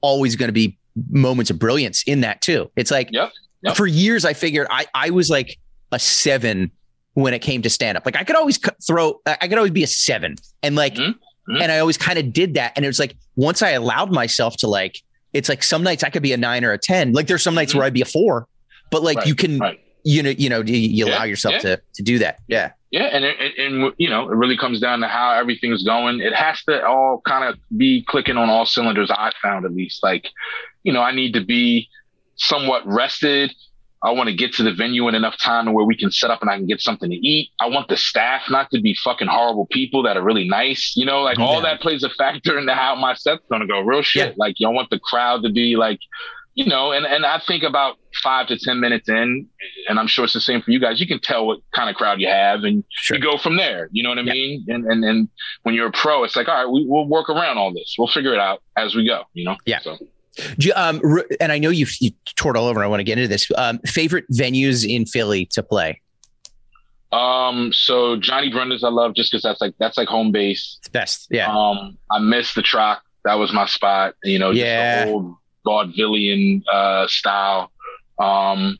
always 0.00 0.36
gonna 0.36 0.52
be 0.52 0.76
moments 1.10 1.50
of 1.50 1.58
brilliance 1.58 2.02
in 2.04 2.22
that 2.22 2.40
too. 2.40 2.70
It's 2.76 2.90
like 2.90 3.08
Yep. 3.12 3.30
Yep. 3.62 3.76
for 3.76 3.86
years 3.86 4.24
I 4.24 4.32
figured 4.32 4.66
I 4.70 4.86
I 4.94 5.10
was 5.10 5.28
like 5.28 5.58
a 5.92 5.98
seven 5.98 6.70
when 7.14 7.34
it 7.34 7.40
came 7.40 7.62
to 7.62 7.70
stand 7.70 7.96
up. 7.96 8.04
Like 8.06 8.16
I 8.16 8.24
could 8.24 8.36
always 8.36 8.58
throw, 8.86 9.20
I 9.26 9.48
could 9.48 9.58
always 9.58 9.72
be 9.72 9.82
a 9.82 9.86
seven, 9.86 10.36
and 10.62 10.76
like, 10.76 10.94
Mhm. 10.94 11.14
Mhm. 11.48 11.62
and 11.62 11.72
I 11.72 11.78
always 11.80 11.96
kind 11.98 12.18
of 12.18 12.32
did 12.32 12.54
that. 12.54 12.72
And 12.76 12.84
it 12.84 12.88
was 12.88 12.98
like 12.98 13.16
once 13.36 13.62
I 13.62 13.70
allowed 13.70 14.12
myself 14.12 14.56
to 14.58 14.68
like, 14.68 15.02
it's 15.32 15.48
like 15.48 15.62
some 15.62 15.82
nights 15.82 16.02
I 16.04 16.10
could 16.10 16.22
be 16.22 16.32
a 16.32 16.36
nine 16.36 16.64
or 16.64 16.72
a 16.72 16.78
ten. 16.78 17.12
Like 17.12 17.26
there's 17.26 17.42
some 17.42 17.54
nights 17.54 17.72
Mhm. 17.72 17.76
where 17.76 17.86
I'd 17.86 17.94
be 17.94 18.02
a 18.02 18.06
four, 18.06 18.46
but 18.90 19.02
like 19.02 19.18
Right, 19.18 19.26
you 19.26 19.34
can, 19.34 19.58
right. 19.58 19.80
you 20.04 20.22
know, 20.22 20.30
you 20.30 20.48
know, 20.48 20.62
you, 20.62 20.76
you 20.76 21.06
Yeah, 21.06 21.14
allow 21.16 21.24
yourself 21.24 21.54
yeah. 21.54 21.60
to 21.76 21.80
to 21.94 22.02
do 22.02 22.18
that. 22.20 22.38
Yeah, 22.48 22.70
Yeah, 22.92 23.04
and 23.12 23.24
it- 23.24 23.58
and 23.58 23.92
you 23.98 24.08
know, 24.10 24.24
it 24.30 24.34
really 24.34 24.56
comes 24.56 24.80
down 24.80 25.00
to 25.00 25.08
how 25.08 25.32
everything's 25.32 25.82
going. 25.84 26.20
It 26.20 26.34
has 26.34 26.62
to 26.64 26.84
all 26.84 27.20
kind 27.26 27.44
of 27.44 27.58
be 27.76 28.02
clicking 28.08 28.36
on 28.36 28.48
all 28.48 28.66
cylinders. 28.66 29.10
I 29.10 29.30
found 29.42 29.64
at 29.64 29.72
least, 29.74 30.02
like, 30.02 30.28
you 30.84 30.92
know, 30.92 31.00
I 31.02 31.12
need 31.12 31.32
to 31.34 31.40
be 31.44 31.88
somewhat 32.36 32.86
rested. 32.86 33.52
I 34.02 34.12
want 34.12 34.28
to 34.30 34.34
get 34.34 34.54
to 34.54 34.62
the 34.62 34.72
venue 34.72 35.08
in 35.08 35.14
enough 35.14 35.36
time 35.38 35.70
where 35.72 35.84
we 35.84 35.96
can 35.96 36.10
set 36.10 36.30
up 36.30 36.40
and 36.40 36.50
I 36.50 36.56
can 36.56 36.66
get 36.66 36.80
something 36.80 37.10
to 37.10 37.16
eat. 37.16 37.50
I 37.60 37.66
want 37.66 37.88
the 37.88 37.96
staff 37.98 38.42
not 38.48 38.70
to 38.70 38.80
be 38.80 38.94
fucking 38.94 39.28
horrible 39.28 39.66
people 39.70 40.02
that 40.04 40.16
are 40.16 40.22
really 40.22 40.48
nice. 40.48 40.94
You 40.96 41.04
know, 41.04 41.20
like 41.22 41.38
all 41.38 41.60
that 41.62 41.80
plays 41.80 42.02
a 42.02 42.08
factor 42.10 42.58
into 42.58 42.74
how 42.74 42.94
my 42.94 43.14
set's 43.14 43.42
gonna 43.50 43.66
go. 43.66 43.80
Real 43.80 44.02
shit. 44.02 44.28
Yeah. 44.28 44.34
Like, 44.36 44.54
you 44.58 44.66
don't 44.66 44.74
want 44.74 44.88
the 44.90 44.98
crowd 44.98 45.42
to 45.42 45.50
be 45.52 45.76
like, 45.76 45.98
you 46.54 46.64
know, 46.66 46.92
and, 46.92 47.06
and 47.06 47.24
I 47.24 47.40
think 47.46 47.62
about 47.62 47.96
five 48.22 48.48
to 48.48 48.58
10 48.58 48.80
minutes 48.80 49.08
in, 49.08 49.46
and 49.88 49.98
I'm 50.00 50.08
sure 50.08 50.24
it's 50.24 50.34
the 50.34 50.40
same 50.40 50.60
for 50.62 50.72
you 50.72 50.80
guys, 50.80 51.00
you 51.00 51.06
can 51.06 51.20
tell 51.20 51.46
what 51.46 51.60
kind 51.74 51.88
of 51.88 51.94
crowd 51.94 52.20
you 52.20 52.26
have 52.28 52.64
and 52.64 52.82
sure. 52.90 53.16
you 53.16 53.22
go 53.22 53.38
from 53.38 53.56
there. 53.56 53.88
You 53.92 54.02
know 54.02 54.08
what 54.08 54.18
I 54.18 54.22
Yeah. 54.22 54.32
mean? 54.32 54.64
And, 54.68 54.84
and 54.84 55.04
and 55.04 55.28
when 55.62 55.74
you're 55.74 55.86
a 55.86 55.92
pro, 55.92 56.24
it's 56.24 56.34
like, 56.36 56.48
all 56.48 56.54
right, 56.54 56.66
we, 56.70 56.84
we'll 56.88 57.06
work 57.06 57.30
around 57.30 57.56
all 57.58 57.72
this. 57.72 57.94
We'll 57.98 58.08
figure 58.08 58.32
it 58.34 58.40
out 58.40 58.62
as 58.76 58.94
we 58.94 59.06
go. 59.06 59.22
You 59.32 59.44
know? 59.44 59.56
Yeah. 59.64 59.78
So 59.80 59.96
you- 60.58 60.72
um, 60.76 61.00
and 61.40 61.52
I 61.52 61.58
know 61.58 61.70
you've 61.70 61.92
you 62.00 62.10
toured 62.36 62.56
all 62.56 62.66
over. 62.66 62.82
I 62.82 62.86
want 62.86 63.00
to 63.00 63.04
get 63.04 63.18
into 63.18 63.28
this. 63.28 63.46
Um, 63.56 63.78
favorite 63.86 64.24
venues 64.32 64.86
in 64.88 65.06
Philly 65.06 65.46
to 65.46 65.62
play? 65.62 66.00
um, 67.12 67.72
so 67.72 68.16
Johnny 68.16 68.50
Brenda's 68.52 68.84
I 68.84 68.88
love 68.88 69.14
just 69.14 69.32
because 69.32 69.42
that's 69.42 69.60
like 69.60 69.74
that's 69.78 69.96
like 69.98 70.06
home 70.08 70.30
base. 70.30 70.76
It's 70.78 70.88
best. 70.88 71.26
Yeah. 71.30 71.50
Um, 71.52 71.98
I 72.10 72.18
miss 72.20 72.54
the 72.54 72.62
Troc. 72.62 73.02
That 73.24 73.34
was 73.34 73.52
my 73.52 73.66
spot. 73.66 74.14
You 74.22 74.38
know, 74.38 74.52
just 74.52 74.64
Yeah. 74.64 75.04
the 75.06 75.10
old 75.10 75.34
vaudevillian 75.66 76.62
uh, 76.72 77.06
style. 77.08 77.70
Um, 78.18 78.78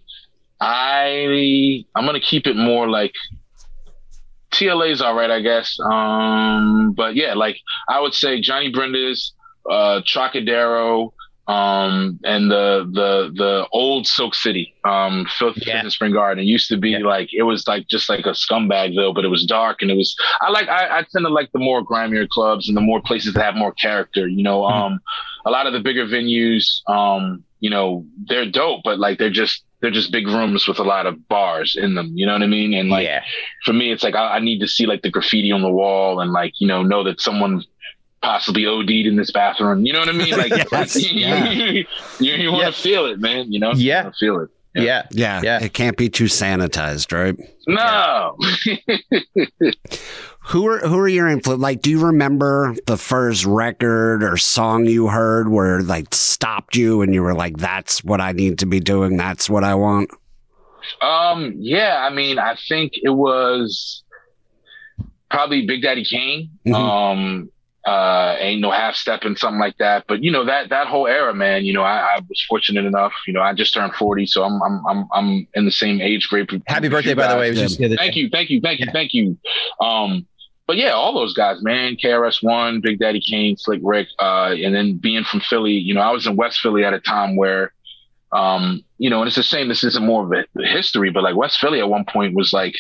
I 0.61 1.85
I'm 1.97 2.07
gonna 2.07 2.21
keep 2.21 2.47
it 2.47 2.55
more 2.57 2.89
like 2.89 3.15
TLA's 4.53 5.01
all 5.01 5.15
right, 5.15 5.31
I 5.31 5.41
guess. 5.41 5.79
Um, 5.81 6.93
but 6.97 7.15
yeah, 7.17 7.35
like 7.35 7.57
I 7.89 8.01
would 8.01 8.15
say 8.15 8.41
Johnny 8.41 8.71
Brenda's, 8.71 9.33
uh, 9.69 10.03
Trocadero, 10.07 11.13
um, 11.51 12.21
and 12.25 12.51
the 12.51 12.67
the 12.93 13.33
the 13.35 13.67
old 13.73 14.07
Silk 14.07 14.35
City, 14.35 14.73
um, 14.85 15.27
Fifth 15.39 15.67
Yeah. 15.67 15.89
Spring 15.89 16.13
Garden. 16.13 16.45
It 16.45 16.47
used 16.47 16.69
to 16.69 16.77
be 16.77 16.91
Yeah. 16.91 16.99
like 17.15 17.29
it 17.33 17.43
was 17.43 17.67
like 17.67 17.89
just 17.89 18.09
like 18.09 18.27
a 18.27 18.35
scumbagville, 18.43 19.15
but 19.15 19.25
it 19.25 19.29
was 19.37 19.45
dark 19.47 19.83
and 19.83 19.91
it 19.91 19.97
was. 19.97 20.15
I 20.43 20.51
like 20.51 20.69
I, 20.69 20.99
I 20.99 21.05
tend 21.11 21.25
to 21.27 21.29
like 21.41 21.51
the 21.53 21.59
more 21.59 21.83
grimier 21.83 22.27
clubs 22.29 22.69
and 22.69 22.77
the 22.77 22.81
more 22.91 23.01
places 23.03 23.35
that 23.35 23.43
have 23.43 23.57
more 23.57 23.73
character. 23.73 24.29
You 24.29 24.45
know, 24.45 24.61
Mhm. 24.63 24.73
um, 24.73 25.01
a 25.45 25.51
lot 25.51 25.67
of 25.67 25.73
the 25.73 25.81
bigger 25.81 26.07
venues, 26.07 26.65
um, 26.89 27.43
you 27.61 27.71
know, 27.71 28.05
they're 28.29 28.51
dope, 28.51 28.83
but 28.85 28.99
like 28.99 29.19
they're 29.19 29.31
just 29.31 29.65
they're 29.81 29.91
just 29.91 30.13
big 30.13 30.27
rooms 30.29 30.69
with 30.69 30.79
a 30.79 30.85
lot 30.85 31.07
of 31.07 31.27
bars 31.29 31.75
in 31.75 31.95
them. 31.95 32.13
You 32.15 32.27
know 32.27 32.33
what 32.35 32.43
I 32.43 32.47
mean? 32.47 32.75
And 32.75 32.91
like 32.91 33.07
yeah. 33.07 33.23
for 33.65 33.73
me, 33.73 33.91
it's 33.93 34.03
like 34.05 34.15
I, 34.15 34.37
I 34.37 34.39
need 34.41 34.61
to 34.61 34.69
see 34.69 34.87
like 34.87 35.03
the 35.03 35.11
graffiti 35.11 35.51
on 35.51 35.63
the 35.63 35.71
wall 35.81 36.21
and 36.21 36.33
like 36.33 36.53
you 36.61 36.69
know 36.69 36.83
know 36.83 37.03
that 37.05 37.21
someone 37.21 37.65
possibly 38.23 38.67
OD'd 38.67 38.91
in 38.91 39.17
this 39.17 39.31
bathroom. 39.31 39.85
You 39.87 39.93
know 39.93 40.01
what 40.01 40.09
I 40.09 40.13
mean? 40.13 40.37
Like, 40.37 40.51
Yes, 40.73 40.97
you, 41.13 41.21
yeah. 41.21 41.51
you, 41.53 41.85
you 42.21 42.53
want 42.53 42.63
to 42.63 42.67
Yeah. 42.67 42.71
feel 42.73 43.07
it, 43.07 43.19
man. 43.21 43.53
You 43.53 43.61
know? 43.61 43.73
Yeah. 43.75 44.07
You 44.07 44.13
feel 44.19 44.41
it. 44.41 44.51
Yeah. 44.75 44.83
Yeah. 44.83 45.07
Yeah. 45.11 45.41
yeah, 45.43 45.65
it 45.65 45.73
can't 45.73 45.97
be 45.97 46.09
too 46.09 46.25
sanitized 46.27 47.13
right 47.13 47.37
No. 47.67 48.37
Who 50.45 50.67
are 50.67 50.79
who 50.81 50.97
are 50.99 51.09
your 51.09 51.29
influence? 51.29 51.61
Like, 51.61 51.83
do 51.83 51.91
you 51.91 52.05
remember 52.05 52.75
the 52.87 52.97
first 52.97 53.45
record 53.45 54.23
or 54.25 54.37
song 54.37 54.87
you 54.87 55.09
heard 55.09 55.49
where 55.49 55.83
like 55.83 56.15
stopped 56.15 56.77
you 56.77 57.03
and 57.03 57.13
you 57.15 57.23
were 57.23 57.35
like, 57.35 57.57
"That's 57.59 58.03
what 58.03 58.21
I 58.21 58.33
need 58.33 58.59
to 58.61 58.67
be 58.67 58.81
doing. 58.81 59.17
That's 59.17 59.51
what 59.51 59.65
I 59.65 59.75
want." 59.75 60.11
um. 61.03 61.53
Yeah. 61.57 62.05
I 62.09 62.13
mean, 62.13 62.39
I 62.39 62.57
think 62.69 62.93
it 63.03 63.11
was 63.11 64.03
probably 65.31 65.67
Big 65.67 65.83
Daddy 65.83 66.05
Kane. 66.05 66.51
Mm-hmm. 66.67 66.75
Um, 66.75 67.51
uh, 67.87 68.37
ain't 68.39 68.61
no 68.61 68.71
half 68.71 68.95
stepping, 68.95 69.37
something 69.37 69.59
like 69.59 69.77
that. 69.79 70.05
But 70.07 70.23
you 70.23 70.31
know 70.31 70.45
that 70.45 70.69
that 70.69 70.87
whole 70.87 71.07
era, 71.07 71.33
man. 71.33 71.65
You 71.65 71.73
know, 71.73 71.83
I, 71.83 72.17
I, 72.17 72.21
was 72.29 72.45
fortunate 72.49 72.85
enough. 72.85 73.13
You 73.27 73.33
know, 73.33 73.41
I 73.41 73.55
just 73.55 73.73
turned 73.73 73.95
forty, 73.95 74.27
so 74.27 74.45
I'm 74.45 74.61
I'm 74.63 74.87
I'm 74.87 75.09
I'm 75.13 75.49
in 75.55 75.65
the 75.65 75.71
same 75.71 76.01
age 76.01 76.29
group. 76.29 76.51
Happy 76.67 76.89
birthday, 76.89 77.15
by 77.15 77.33
the 77.33 77.39
way. 77.39 77.55
Just, 77.55 77.79
thank 77.79 78.17
you, 78.17 78.29
thank 78.29 78.51
you, 78.51 78.61
thank 78.61 78.81
you, 78.81 78.87
thank 78.93 79.15
you. 79.15 79.39
Um, 79.81 80.27
but 80.67 80.77
yeah, 80.77 80.91
all 80.91 81.15
those 81.15 81.33
guys, 81.33 81.63
man. 81.63 81.97
KRS 81.97 82.45
One, 82.45 82.81
Big 82.81 83.01
Daddy 83.01 83.21
Kane, 83.21 83.57
Slick 83.57 83.81
Rick, 83.83 84.09
uh, 84.21 84.55
and 84.57 84.75
then 84.75 84.99
being 84.99 85.25
from 85.25 85.41
Philly, 85.41 85.73
you 85.73 85.95
know, 85.95 86.01
I 86.01 86.13
was 86.13 86.27
in 86.27 86.37
West 86.37 86.61
Philly 86.61 86.85
at 86.85 86.95
a 86.95 87.01
time 87.01 87.35
where, 87.35 87.73
um, 88.31 88.85
you 88.99 89.11
know, 89.11 89.21
and 89.21 89.27
it's 89.27 89.37
a 89.37 89.43
shame 89.43 89.67
this 89.67 89.83
isn't 89.83 90.07
more 90.07 90.23
of 90.23 90.33
a 90.33 90.65
history, 90.69 91.11
but 91.11 91.25
like 91.25 91.35
West 91.35 91.59
Philly 91.59 91.81
at 91.81 91.89
one 91.89 92.05
point 92.05 92.37
was 92.37 92.53
like 92.53 92.77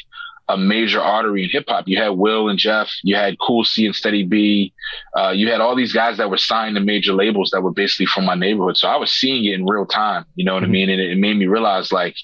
a 0.53 0.57
major 0.57 1.01
artery 1.01 1.45
in 1.45 1.51
hip 1.51 1.65
hop. 1.69 1.85
You 1.87 2.01
had 2.01 2.11
Will 2.11 2.49
and 2.49 2.59
Jeff, 2.59 2.91
you 3.03 3.15
had 3.15 3.39
Cool 3.39 3.65
C 3.65 3.87
and 3.87 3.95
Steady 3.95 4.25
B, 4.25 4.73
uh, 5.17 5.31
you 5.31 5.51
had 5.51 5.61
all 5.61 5.77
these 5.77 5.93
guys 5.93 6.17
that 6.17 6.31
were 6.31 6.37
signed 6.39 6.77
to 6.77 6.81
major 6.81 7.13
labels 7.13 7.51
that 7.51 7.63
were 7.63 7.73
basically 7.73 8.07
from 8.07 8.25
my 8.25 8.35
neighborhood. 8.35 8.77
So 8.77 8.89
I 8.89 8.97
was 8.97 9.13
seeing 9.13 9.45
it 9.45 9.55
in 9.55 9.67
real 9.67 9.87
time. 9.87 10.25
You 10.35 10.45
know 10.45 10.55
what 10.55 10.63
mm-hmm. 10.63 10.71
I 10.71 10.73
mean? 10.73 10.91
And 10.91 11.01
it, 11.01 11.11
it, 11.13 11.19
made 11.19 11.37
me 11.37 11.47
realize 11.47 11.93
like, 11.93 12.17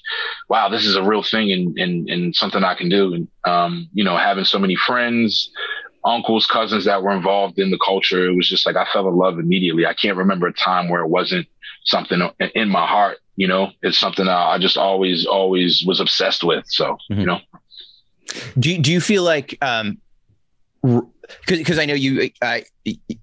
wow, 0.49 0.69
this 0.69 0.85
is 0.85 0.95
a 0.95 1.03
real 1.03 1.23
thing 1.23 1.51
and 1.51 1.77
and, 1.77 2.09
and 2.09 2.35
something 2.35 2.63
I 2.63 2.75
can 2.75 2.89
do. 2.89 3.13
And 3.13 3.27
um, 3.45 3.89
you 3.93 4.03
know, 4.03 4.17
having 4.17 4.45
so 4.45 4.59
many 4.59 4.75
friends, 4.75 5.49
uncles, 6.03 6.47
cousins 6.47 6.85
that 6.85 7.03
were 7.03 7.11
involved 7.11 7.59
in 7.59 7.71
the 7.71 7.79
culture, 7.83 8.27
it 8.27 8.35
was 8.35 8.49
just 8.49 8.65
like 8.65 8.75
I 8.75 8.85
fell 8.91 9.07
in 9.07 9.15
love 9.15 9.39
immediately. 9.39 9.85
I 9.85 9.93
can't 9.93 10.17
remember 10.17 10.47
a 10.47 10.53
time 10.53 10.89
where 10.89 11.01
it 11.01 11.09
wasn't 11.09 11.47
something 11.85 12.21
in 12.55 12.69
my 12.69 12.85
heart. 12.85 13.19
You 13.35 13.47
know, 13.47 13.71
it's 13.83 13.99
something 13.99 14.27
I 14.27 14.57
just 14.57 14.77
always, 14.77 15.25
always 15.27 15.83
was 15.85 15.99
obsessed 15.99 16.43
with. 16.43 16.65
So, 16.67 16.97
mm-hmm. 17.11 17.19
you 17.19 17.25
know. 17.25 17.39
Do 18.59 18.77
do 18.77 18.91
you 18.91 19.01
feel 19.01 19.23
like 19.23 19.57
um 19.61 19.99
because 21.45 21.79
I 21.79 21.85
know 21.85 21.93
you 21.93 22.29
uh, 22.41 22.59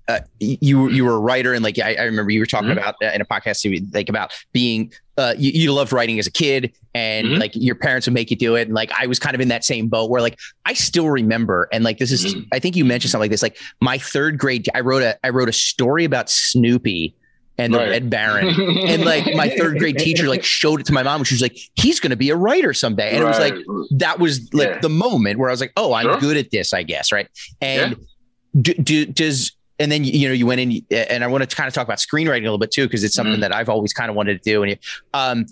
uh, 0.09 0.21
you 0.41 0.89
you 0.89 1.05
were 1.05 1.15
a 1.15 1.19
writer 1.19 1.55
and 1.55 1.65
like 1.65 1.79
I, 1.79 1.95
I 1.95 2.03
remember 2.03 2.31
you 2.31 2.41
were 2.41 2.47
talking 2.47 2.69
mm-hmm. 2.69 2.79
about 2.79 2.97
in 3.01 3.21
a 3.21 3.25
podcast 3.25 3.95
like 3.95 4.09
about 4.09 4.33
being 4.53 4.93
uh, 5.17 5.35
you, 5.39 5.53
you, 5.53 5.73
loved 5.73 5.93
writing 5.93 6.19
as 6.19 6.27
a 6.27 6.31
kid 6.31 6.75
and 6.93 7.29
mm-hmm. 7.29 7.41
like 7.41 7.53
your 7.55 7.77
parents 7.77 8.07
would 8.07 8.15
make 8.15 8.31
you 8.31 8.37
do 8.37 8.57
it 8.57 8.63
and 8.63 8.75
like 8.75 8.91
I 8.99 9.07
was 9.07 9.19
kind 9.19 9.35
of 9.35 9.41
in 9.41 9.49
that 9.49 9.65
same 9.65 9.89
boat 9.89 10.11
where 10.11 10.21
like 10.21 10.39
I 10.67 10.75
still 10.75 11.09
remember 11.09 11.69
and 11.73 11.85
like 11.85 11.99
this 11.99 12.11
is 12.11 12.35
mm-hmm. 12.35 12.49
I 12.53 12.59
think 12.59 12.77
you 12.77 12.85
mentioned 12.85 13.11
something 13.11 13.25
like 13.25 13.31
this 13.31 13.43
like 13.43 13.59
my 13.81 13.97
third 13.97 14.39
grade 14.39 14.69
I 14.75 14.81
wrote 14.81 15.03
a 15.03 15.19
I 15.25 15.31
wrote 15.31 15.49
a 15.49 15.53
story 15.53 16.05
about 16.05 16.29
Snoopy 16.29 17.15
and 17.59 17.73
the 17.73 17.79
right. 17.79 17.91
Red 17.91 18.11
Baron. 18.11 18.49
and 18.49 19.05
like 19.05 19.33
my 19.35 19.49
third 19.49 19.79
grade 19.79 19.99
teacher 19.99 20.29
like 20.29 20.45
showed 20.45 20.81
it 20.81 20.87
to 20.87 20.93
my 20.93 21.03
mom 21.03 21.21
and 21.21 21.27
she 21.27 21.35
was 21.35 21.43
like, 21.43 21.57
he's 21.75 22.01
gonna 22.01 22.17
be 22.17 22.31
a 22.31 22.37
writer 22.37 22.73
someday. 22.73 23.11
And 23.15 23.25
right. 23.25 23.27
it 23.27 23.55
was 23.55 23.79
like 23.79 23.99
that 23.99 24.19
was 24.19 24.53
like 24.53 24.69
yeah. 24.69 24.79
the 24.81 24.89
moment 24.89 25.39
where 25.39 25.49
I 25.49 25.53
was 25.53 25.61
like, 25.61 25.73
oh, 25.77 25.93
I'm 25.93 26.05
sure. 26.05 26.19
good 26.19 26.37
at 26.37 26.51
this, 26.51 26.73
I 26.73 26.83
guess, 26.83 27.13
right? 27.13 27.29
And 27.61 27.93
yeah. 27.93 28.61
do, 28.61 28.75
do, 28.75 29.07
does 29.07 29.53
and 29.79 29.91
then 29.91 30.05
you 30.05 30.29
know 30.29 30.35
you 30.35 30.47
went 30.47 30.61
in 30.61 30.85
and 30.91 31.25
I 31.25 31.27
want 31.27 31.49
to 31.49 31.57
kind 31.57 31.67
of 31.67 31.75
talk 31.75 31.85
about 31.87 31.99
screenwriting 31.99 32.41
a 32.41 32.45
little 32.45 32.59
bit 32.59 32.71
too 32.71 32.87
because 32.87 33.03
it's 33.03 33.15
something 33.15 33.37
mm. 33.37 33.41
that 33.41 33.55
I've 33.55 33.69
always 33.69 33.93
kind 33.93 34.11
of 34.11 34.17
wanted 34.17 34.43
to 34.43 34.51
do. 34.51 34.63
And 34.63 34.79
um, 35.13 35.47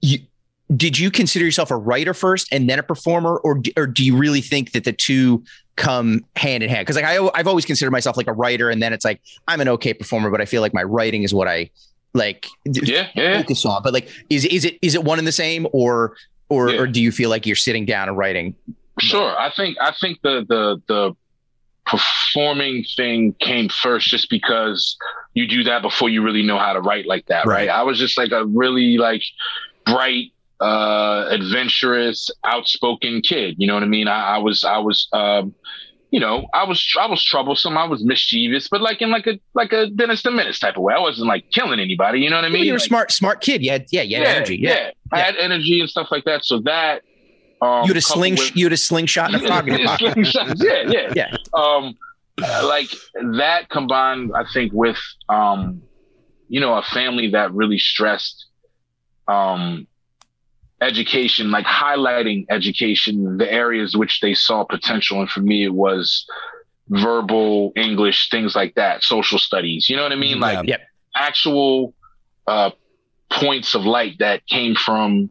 you, 0.00 0.18
did 0.74 0.98
you 0.98 1.10
consider 1.10 1.44
yourself 1.44 1.70
a 1.70 1.76
writer 1.76 2.14
first 2.14 2.52
and 2.52 2.68
then 2.68 2.78
a 2.78 2.82
performer, 2.82 3.36
or 3.38 3.62
or 3.76 3.86
do 3.86 4.04
you 4.04 4.16
really 4.16 4.40
think 4.40 4.72
that 4.72 4.84
the 4.84 4.92
two 4.92 5.42
come 5.76 6.24
hand 6.36 6.62
in 6.62 6.70
hand 6.70 6.86
because 6.86 6.96
like 6.96 7.04
I, 7.04 7.28
I've 7.34 7.46
always 7.46 7.66
considered 7.66 7.90
myself 7.90 8.16
like 8.16 8.26
a 8.26 8.32
writer 8.32 8.70
and 8.70 8.82
then 8.82 8.92
it's 8.92 9.04
like 9.04 9.20
I'm 9.46 9.60
an 9.60 9.68
okay 9.68 9.92
performer 9.92 10.30
but 10.30 10.40
I 10.40 10.46
feel 10.46 10.62
like 10.62 10.72
my 10.72 10.82
writing 10.82 11.22
is 11.22 11.34
what 11.34 11.48
I 11.48 11.70
like 12.14 12.46
yeah, 12.64 13.08
yeah. 13.14 13.42
focus 13.42 13.64
on 13.66 13.82
but 13.82 13.92
like 13.92 14.08
is 14.30 14.46
is 14.46 14.64
it 14.64 14.78
is 14.80 14.94
it 14.94 15.04
one 15.04 15.18
and 15.18 15.28
the 15.28 15.32
same 15.32 15.66
or 15.72 16.16
or 16.48 16.70
yeah. 16.70 16.80
or 16.80 16.86
do 16.86 17.02
you 17.02 17.12
feel 17.12 17.28
like 17.28 17.44
you're 17.44 17.56
sitting 17.56 17.84
down 17.84 18.08
and 18.08 18.16
writing 18.16 18.54
sure 18.98 19.38
I 19.38 19.52
think 19.54 19.76
I 19.78 19.92
think 20.00 20.22
the 20.22 20.46
the 20.48 20.80
the 20.88 21.16
performing 21.84 22.84
thing 22.96 23.34
came 23.38 23.68
first 23.68 24.08
just 24.08 24.30
because 24.30 24.96
you 25.34 25.46
do 25.46 25.62
that 25.64 25.82
before 25.82 26.08
you 26.08 26.22
really 26.22 26.42
know 26.42 26.58
how 26.58 26.72
to 26.72 26.80
write 26.80 27.06
like 27.06 27.26
that 27.26 27.44
right, 27.44 27.68
right? 27.68 27.68
I 27.68 27.82
was 27.82 27.98
just 27.98 28.16
like 28.16 28.32
a 28.32 28.46
really 28.46 28.96
like 28.96 29.22
bright 29.84 30.32
uh, 30.60 31.26
adventurous, 31.30 32.30
outspoken 32.44 33.20
kid. 33.20 33.56
You 33.58 33.66
know 33.66 33.74
what 33.74 33.82
I 33.82 33.86
mean? 33.86 34.08
I, 34.08 34.36
I 34.36 34.38
was, 34.38 34.64
I 34.64 34.78
was, 34.78 35.08
um, 35.12 35.54
you 36.10 36.20
know, 36.20 36.46
I 36.54 36.64
was, 36.64 36.86
I 36.98 37.06
was 37.06 37.22
troublesome. 37.24 37.76
I 37.76 37.84
was 37.84 38.04
mischievous, 38.04 38.68
but 38.68 38.80
like 38.80 39.02
in 39.02 39.10
like 39.10 39.26
a, 39.26 39.38
like 39.54 39.72
a 39.72 39.88
Dennis 39.90 40.22
the 40.22 40.30
Menace 40.30 40.58
type 40.58 40.76
of 40.76 40.82
way. 40.82 40.94
I 40.94 41.00
wasn't 41.00 41.28
like 41.28 41.50
killing 41.50 41.80
anybody. 41.80 42.20
You 42.20 42.30
know 42.30 42.36
what 42.36 42.44
I 42.44 42.48
mean? 42.48 42.64
you 42.64 42.72
were 42.72 42.78
like, 42.78 42.84
a 42.84 42.88
smart, 42.88 43.12
smart 43.12 43.40
kid. 43.40 43.62
You 43.62 43.72
had, 43.72 43.86
yeah, 43.90 44.02
had 44.02 44.10
yeah, 44.10 44.18
energy. 44.20 44.56
Yeah. 44.56 44.70
yeah. 44.70 44.90
I 45.12 45.20
had 45.20 45.36
energy 45.36 45.80
and 45.80 45.90
stuff 45.90 46.08
like 46.10 46.24
that. 46.24 46.44
So 46.44 46.60
that, 46.60 47.02
um, 47.60 47.82
you 47.82 47.88
had 47.88 47.96
a 47.96 48.02
sling, 48.02 48.34
with, 48.34 48.56
you 48.56 48.66
had 48.66 48.72
a 48.72 48.76
slingshot 48.76 49.32
and 49.32 49.42
a 49.42 49.46
frog 49.46 49.68
in 49.68 49.78
your 49.78 49.88
pocket. 49.88 50.58
yeah, 50.58 50.82
yeah, 50.88 51.12
yeah. 51.16 51.36
Um, 51.54 51.96
like 52.38 52.90
that 53.36 53.68
combined, 53.70 54.32
I 54.34 54.44
think, 54.52 54.72
with 54.72 54.98
um, 55.28 55.82
you 56.48 56.60
know, 56.60 56.74
a 56.74 56.82
family 56.82 57.30
that 57.30 57.52
really 57.52 57.78
stressed 57.78 58.46
um 59.28 59.88
education, 60.80 61.50
like 61.50 61.64
highlighting 61.64 62.46
education, 62.50 63.38
the 63.38 63.50
areas 63.50 63.96
which 63.96 64.20
they 64.20 64.34
saw 64.34 64.64
potential. 64.64 65.20
And 65.20 65.30
for 65.30 65.40
me, 65.40 65.64
it 65.64 65.74
was 65.74 66.26
verbal 66.88 67.72
English, 67.76 68.30
things 68.30 68.54
like 68.54 68.74
that, 68.74 69.02
social 69.02 69.38
studies. 69.38 69.88
You 69.88 69.96
know 69.96 70.02
what 70.02 70.12
I 70.12 70.16
mean? 70.16 70.38
Like 70.38 70.66
yep. 70.68 70.82
actual 71.14 71.94
uh, 72.46 72.70
points 73.30 73.74
of 73.74 73.84
light 73.84 74.18
that 74.18 74.46
came 74.46 74.74
from 74.74 75.30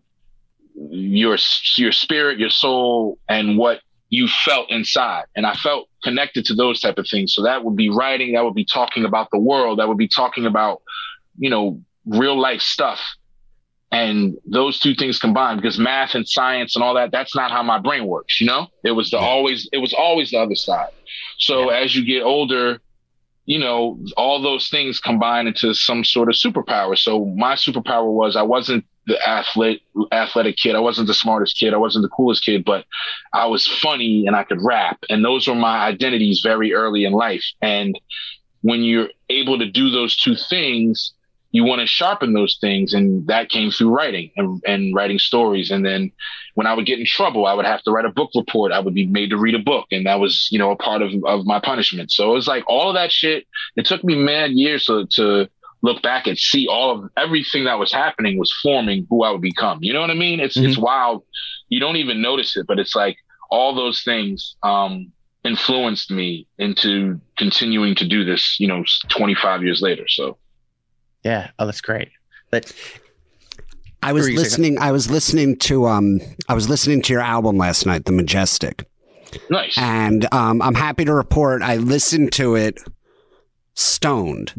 your 0.90 1.38
your 1.78 1.92
spirit, 1.92 2.40
your 2.40 2.50
soul, 2.50 3.18
and 3.30 3.58
what 3.58 3.82
you 4.10 4.28
felt 4.28 4.70
inside. 4.72 5.26
And 5.36 5.46
I 5.46 5.54
felt 5.54 5.90
connected 6.04 6.46
to 6.46 6.56
those 6.56 6.80
type 6.80 6.98
of 6.98 7.08
things. 7.10 7.34
So 7.34 7.44
that 7.44 7.64
would 7.64 7.76
be 7.76 7.90
writing, 7.90 8.34
that 8.34 8.44
would 8.44 8.56
be 8.56 8.66
talking 8.66 9.06
about 9.06 9.30
the 9.32 9.40
world, 9.40 9.80
that 9.80 9.88
would 9.88 9.98
be 9.98 10.08
talking 10.08 10.46
about, 10.46 10.82
you 11.38 11.50
know, 11.50 11.82
real 12.06 12.40
life 12.40 12.62
stuff 12.62 13.00
and 13.96 14.38
those 14.46 14.78
two 14.78 14.94
things 14.94 15.20
combined 15.20 15.62
because 15.62 15.80
math 15.80 16.16
and 16.16 16.28
science 16.28 16.76
and 16.76 16.84
all 16.84 16.94
that 16.94 17.12
that's 17.12 17.34
not 17.34 17.50
how 17.50 17.64
my 17.64 17.80
brain 17.80 18.06
works 18.06 18.42
you 18.42 18.48
know? 18.48 18.68
It 18.84 18.92
was 18.92 19.10
the 19.10 19.18
yeah. 19.18 19.24
always 19.24 19.70
it 19.72 19.78
was 19.78 19.94
always 19.94 20.32
the 20.32 20.38
other 20.38 20.56
side. 20.56 20.92
So 21.38 21.72
yeah. 21.72 21.80
as 21.80 21.96
you 21.96 22.06
get 22.06 22.24
older 22.24 22.82
you 23.46 23.60
know 23.60 24.00
all 24.18 24.42
those 24.42 24.70
things 24.70 25.00
combine 25.00 25.48
into 25.48 25.74
some 25.74 26.04
sort 26.04 26.30
of 26.30 26.36
superpower. 26.36 26.98
So 26.98 27.26
my 27.38 27.56
superpower 27.56 28.12
was 28.12 28.36
i 28.36 28.42
wasn't 28.42 28.86
the 29.08 29.18
athlete 29.28 29.82
athletic 30.12 30.58
kid. 30.58 30.76
I 30.76 30.80
wasn't 30.80 31.08
the 31.08 31.14
smartest 31.14 31.58
kid. 31.58 31.74
I 31.74 31.78
wasn't 31.78 32.04
the 32.04 32.10
coolest 32.10 32.44
kid 32.44 32.66
but 32.66 32.86
i 33.34 33.46
was 33.46 33.66
funny 33.66 34.28
and 34.28 34.36
i 34.36 34.44
could 34.44 34.62
rap. 34.62 34.98
And 35.10 35.24
those 35.24 35.48
were 35.48 35.56
my 35.56 35.78
identities 35.86 36.42
very 36.44 36.74
early 36.74 37.06
in 37.06 37.14
life. 37.14 37.46
And 37.62 37.98
when 38.62 38.82
you're 38.82 39.10
able 39.30 39.60
to 39.60 39.70
do 39.70 39.90
those 39.90 40.18
two 40.18 40.36
things 40.36 41.15
you 41.56 41.64
want 41.64 41.80
to 41.80 41.88
sharpen 41.88 42.34
those 42.34 42.58
things. 42.60 42.94
And 42.94 43.26
that 43.28 43.48
came 43.48 43.72
through 43.72 43.96
writing 43.96 44.30
and, 44.36 44.62
and 44.68 44.94
writing 44.94 45.18
stories. 45.18 45.72
And 45.72 45.86
then 45.86 46.12
when 46.56 46.68
I 46.68 46.74
would 46.74 46.86
get 46.86 47.00
in 47.00 47.06
trouble, 47.06 47.46
I 47.46 47.54
would 47.54 47.66
have 47.66 47.82
to 47.84 47.92
write 47.92 48.04
a 48.04 48.10
book 48.10 48.32
report. 48.36 48.74
I 48.74 48.80
would 48.80 48.94
be 48.94 49.06
made 49.06 49.30
to 49.30 49.38
read 49.38 49.56
a 49.56 49.60
book. 49.60 49.86
And 49.90 50.06
that 50.06 50.20
was, 50.20 50.50
you 50.52 50.60
know, 50.60 50.72
a 50.72 50.76
part 50.76 51.02
of, 51.02 51.14
of 51.24 51.46
my 51.46 51.62
punishment. 51.62 52.12
So 52.12 52.30
it 52.30 52.34
was 52.34 52.46
like 52.46 52.66
all 52.68 52.90
of 52.90 52.96
that 52.96 53.10
shit. 53.10 53.48
It 53.78 53.86
took 53.86 54.04
me 54.04 54.16
mad 54.16 54.52
years 54.52 54.84
to, 54.88 55.06
to 55.12 55.48
look 55.82 56.02
back 56.02 56.28
and 56.28 56.38
see 56.38 56.68
all 56.68 56.92
of 56.92 57.10
everything 57.16 57.64
that 57.64 57.80
was 57.80 57.94
happening 57.94 58.38
was 58.38 58.54
forming 58.62 59.08
who 59.10 59.24
I 59.24 59.32
would 59.32 59.40
become. 59.40 59.80
You 59.82 59.94
know 59.94 60.02
what 60.02 60.12
I 60.12 60.16
mean? 60.16 60.42
It's, 60.42 60.58
mm-hmm. 60.58 60.68
it's 60.68 60.78
wild. 60.78 61.24
You 61.70 61.80
don't 61.80 61.96
even 61.96 62.22
notice 62.22 62.58
it, 62.58 62.68
but 62.68 62.80
it's 62.80 62.98
like 62.98 63.16
all 63.50 63.74
those 63.74 64.04
things, 64.04 64.58
um, 64.62 65.14
influenced 65.46 66.12
me 66.12 66.48
into 66.58 67.22
continuing 67.38 67.96
to 67.96 68.06
do 68.06 68.26
this, 68.26 68.60
you 68.60 68.68
know, 68.68 68.84
25 69.10 69.64
years 69.64 69.82
later. 69.82 70.06
So 70.08 70.38
yeah. 71.26 71.50
Oh, 71.60 71.66
that's 71.66 71.82
great. 71.82 72.10
But 72.52 72.72
I 74.02 74.14
was 74.14 74.30
listening. 74.30 74.78
I 74.80 74.92
was 74.92 75.10
listening 75.10 75.58
to 75.58 75.88
um. 75.88 76.22
I 76.48 76.54
was 76.54 76.70
listening 76.70 77.02
to 77.02 77.14
your 77.14 77.22
album 77.22 77.58
last 77.58 77.86
night, 77.86 78.06
The 78.06 78.14
Majestic. 78.14 78.88
Nice. 79.50 79.78
And 79.78 80.32
um, 80.34 80.62
I'm 80.62 80.76
happy 80.76 81.04
to 81.04 81.14
report 81.14 81.62
I 81.62 81.76
listened 81.78 82.32
to 82.34 82.56
it 82.56 82.80
stoned. 83.74 84.54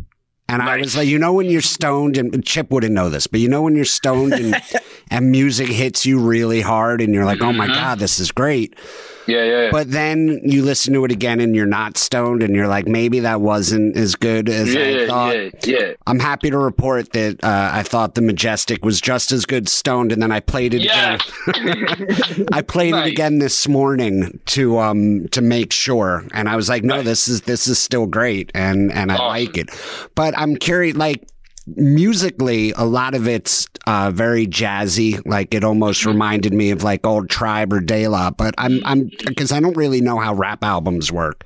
And 0.49 0.59
nice. 0.59 0.69
I 0.69 0.77
was 0.79 0.97
like, 0.97 1.09
you 1.09 1.19
know, 1.19 1.33
when 1.33 1.47
you're 1.47 1.61
stoned, 1.61 2.17
and 2.17 2.45
Chip 2.45 2.71
wouldn't 2.71 2.93
know 2.93 3.09
this, 3.09 3.27
but 3.27 3.41
you 3.41 3.49
know, 3.49 3.63
when 3.63 3.75
you're 3.75 3.85
stoned 3.85 4.33
and, 4.33 4.63
and 5.11 5.31
music 5.31 5.69
hits 5.69 6.07
you 6.07 6.21
really 6.21 6.61
hard 6.61 7.01
and 7.01 7.13
you're 7.13 7.25
like, 7.25 7.41
oh 7.41 7.53
my 7.53 7.67
mm-hmm. 7.67 7.75
God, 7.75 7.99
this 7.99 8.21
is 8.21 8.31
great. 8.31 8.79
Yeah, 9.27 9.45
yeah, 9.45 9.71
But 9.71 9.91
then 9.91 10.41
you 10.45 10.63
listen 10.63 10.95
to 10.95 11.05
it 11.05 11.13
again 11.13 11.41
and 11.41 11.55
you're 11.55 11.67
not 11.67 11.97
stoned 11.97 12.43
and 12.43 12.55
you're 12.55 12.69
like, 12.69 12.87
maybe 12.87 13.21
that 13.21 13.41
wasn't 13.41 13.97
as 13.97 14.15
good 14.15 14.49
as 14.49 14.73
yeah, 14.73 14.83
I 14.83 15.07
thought. 15.07 15.35
Yeah, 15.67 15.79
yeah. 15.79 15.93
I'm 16.07 16.21
happy 16.21 16.51
to 16.51 16.59
report 16.59 17.13
that 17.13 17.43
uh, 17.43 17.71
I 17.73 17.83
thought 17.83 18.15
The 18.15 18.23
Majestic 18.23 18.85
was 18.85 19.01
just 19.01 19.33
as 19.33 19.45
good 19.45 19.69
stoned, 19.69 20.13
and 20.13 20.23
then 20.23 20.33
I 20.33 20.41
played 20.41 20.75
it 20.75 20.83
again. 20.85 21.19
I 22.53 22.63
played 22.63 22.93
nice. 22.93 23.07
it 23.07 23.13
again 23.13 23.39
this 23.39 23.67
morning 23.67 24.39
to 24.47 24.79
um 24.79 25.29
to 25.29 25.41
make 25.41 25.73
sure, 25.73 26.25
and 26.33 26.49
I 26.49 26.57
was 26.57 26.69
like, 26.69 26.85
no, 26.85 26.97
nice. 26.97 27.05
this 27.05 27.29
is 27.29 27.41
this 27.43 27.67
is 27.67 27.79
still 27.79 28.07
great, 28.07 28.51
and 28.55 28.93
and 28.93 29.11
I 29.11 29.17
awesome. 29.17 29.27
like 29.27 29.57
it. 29.57 29.71
But 30.15 30.39
I'm 30.39 30.57
curious, 30.57 30.97
like 30.97 31.27
musically, 31.67 32.73
a 32.77 32.85
lot 32.85 33.15
of 33.15 33.27
it's 33.29 33.67
uh, 33.87 34.11
very 34.11 34.47
jazzy. 34.47 35.21
Like 35.27 35.55
it 35.55 35.65
almost 35.65 36.01
Mm-hmm. 36.01 36.11
reminded 36.11 36.53
me 36.55 36.71
of 36.71 36.83
like 36.83 37.07
old 37.07 37.29
Tribe 37.31 37.73
or 37.73 37.81
De 37.81 38.07
La. 38.09 38.31
But 38.31 38.55
I'm 38.59 38.81
I'm 38.85 39.11
because 39.27 39.53
I 39.53 39.61
don't 39.61 39.77
really 39.77 40.01
know 40.01 40.19
how 40.19 40.35
rap 40.35 40.63
albums 40.63 41.11
work. 41.11 41.45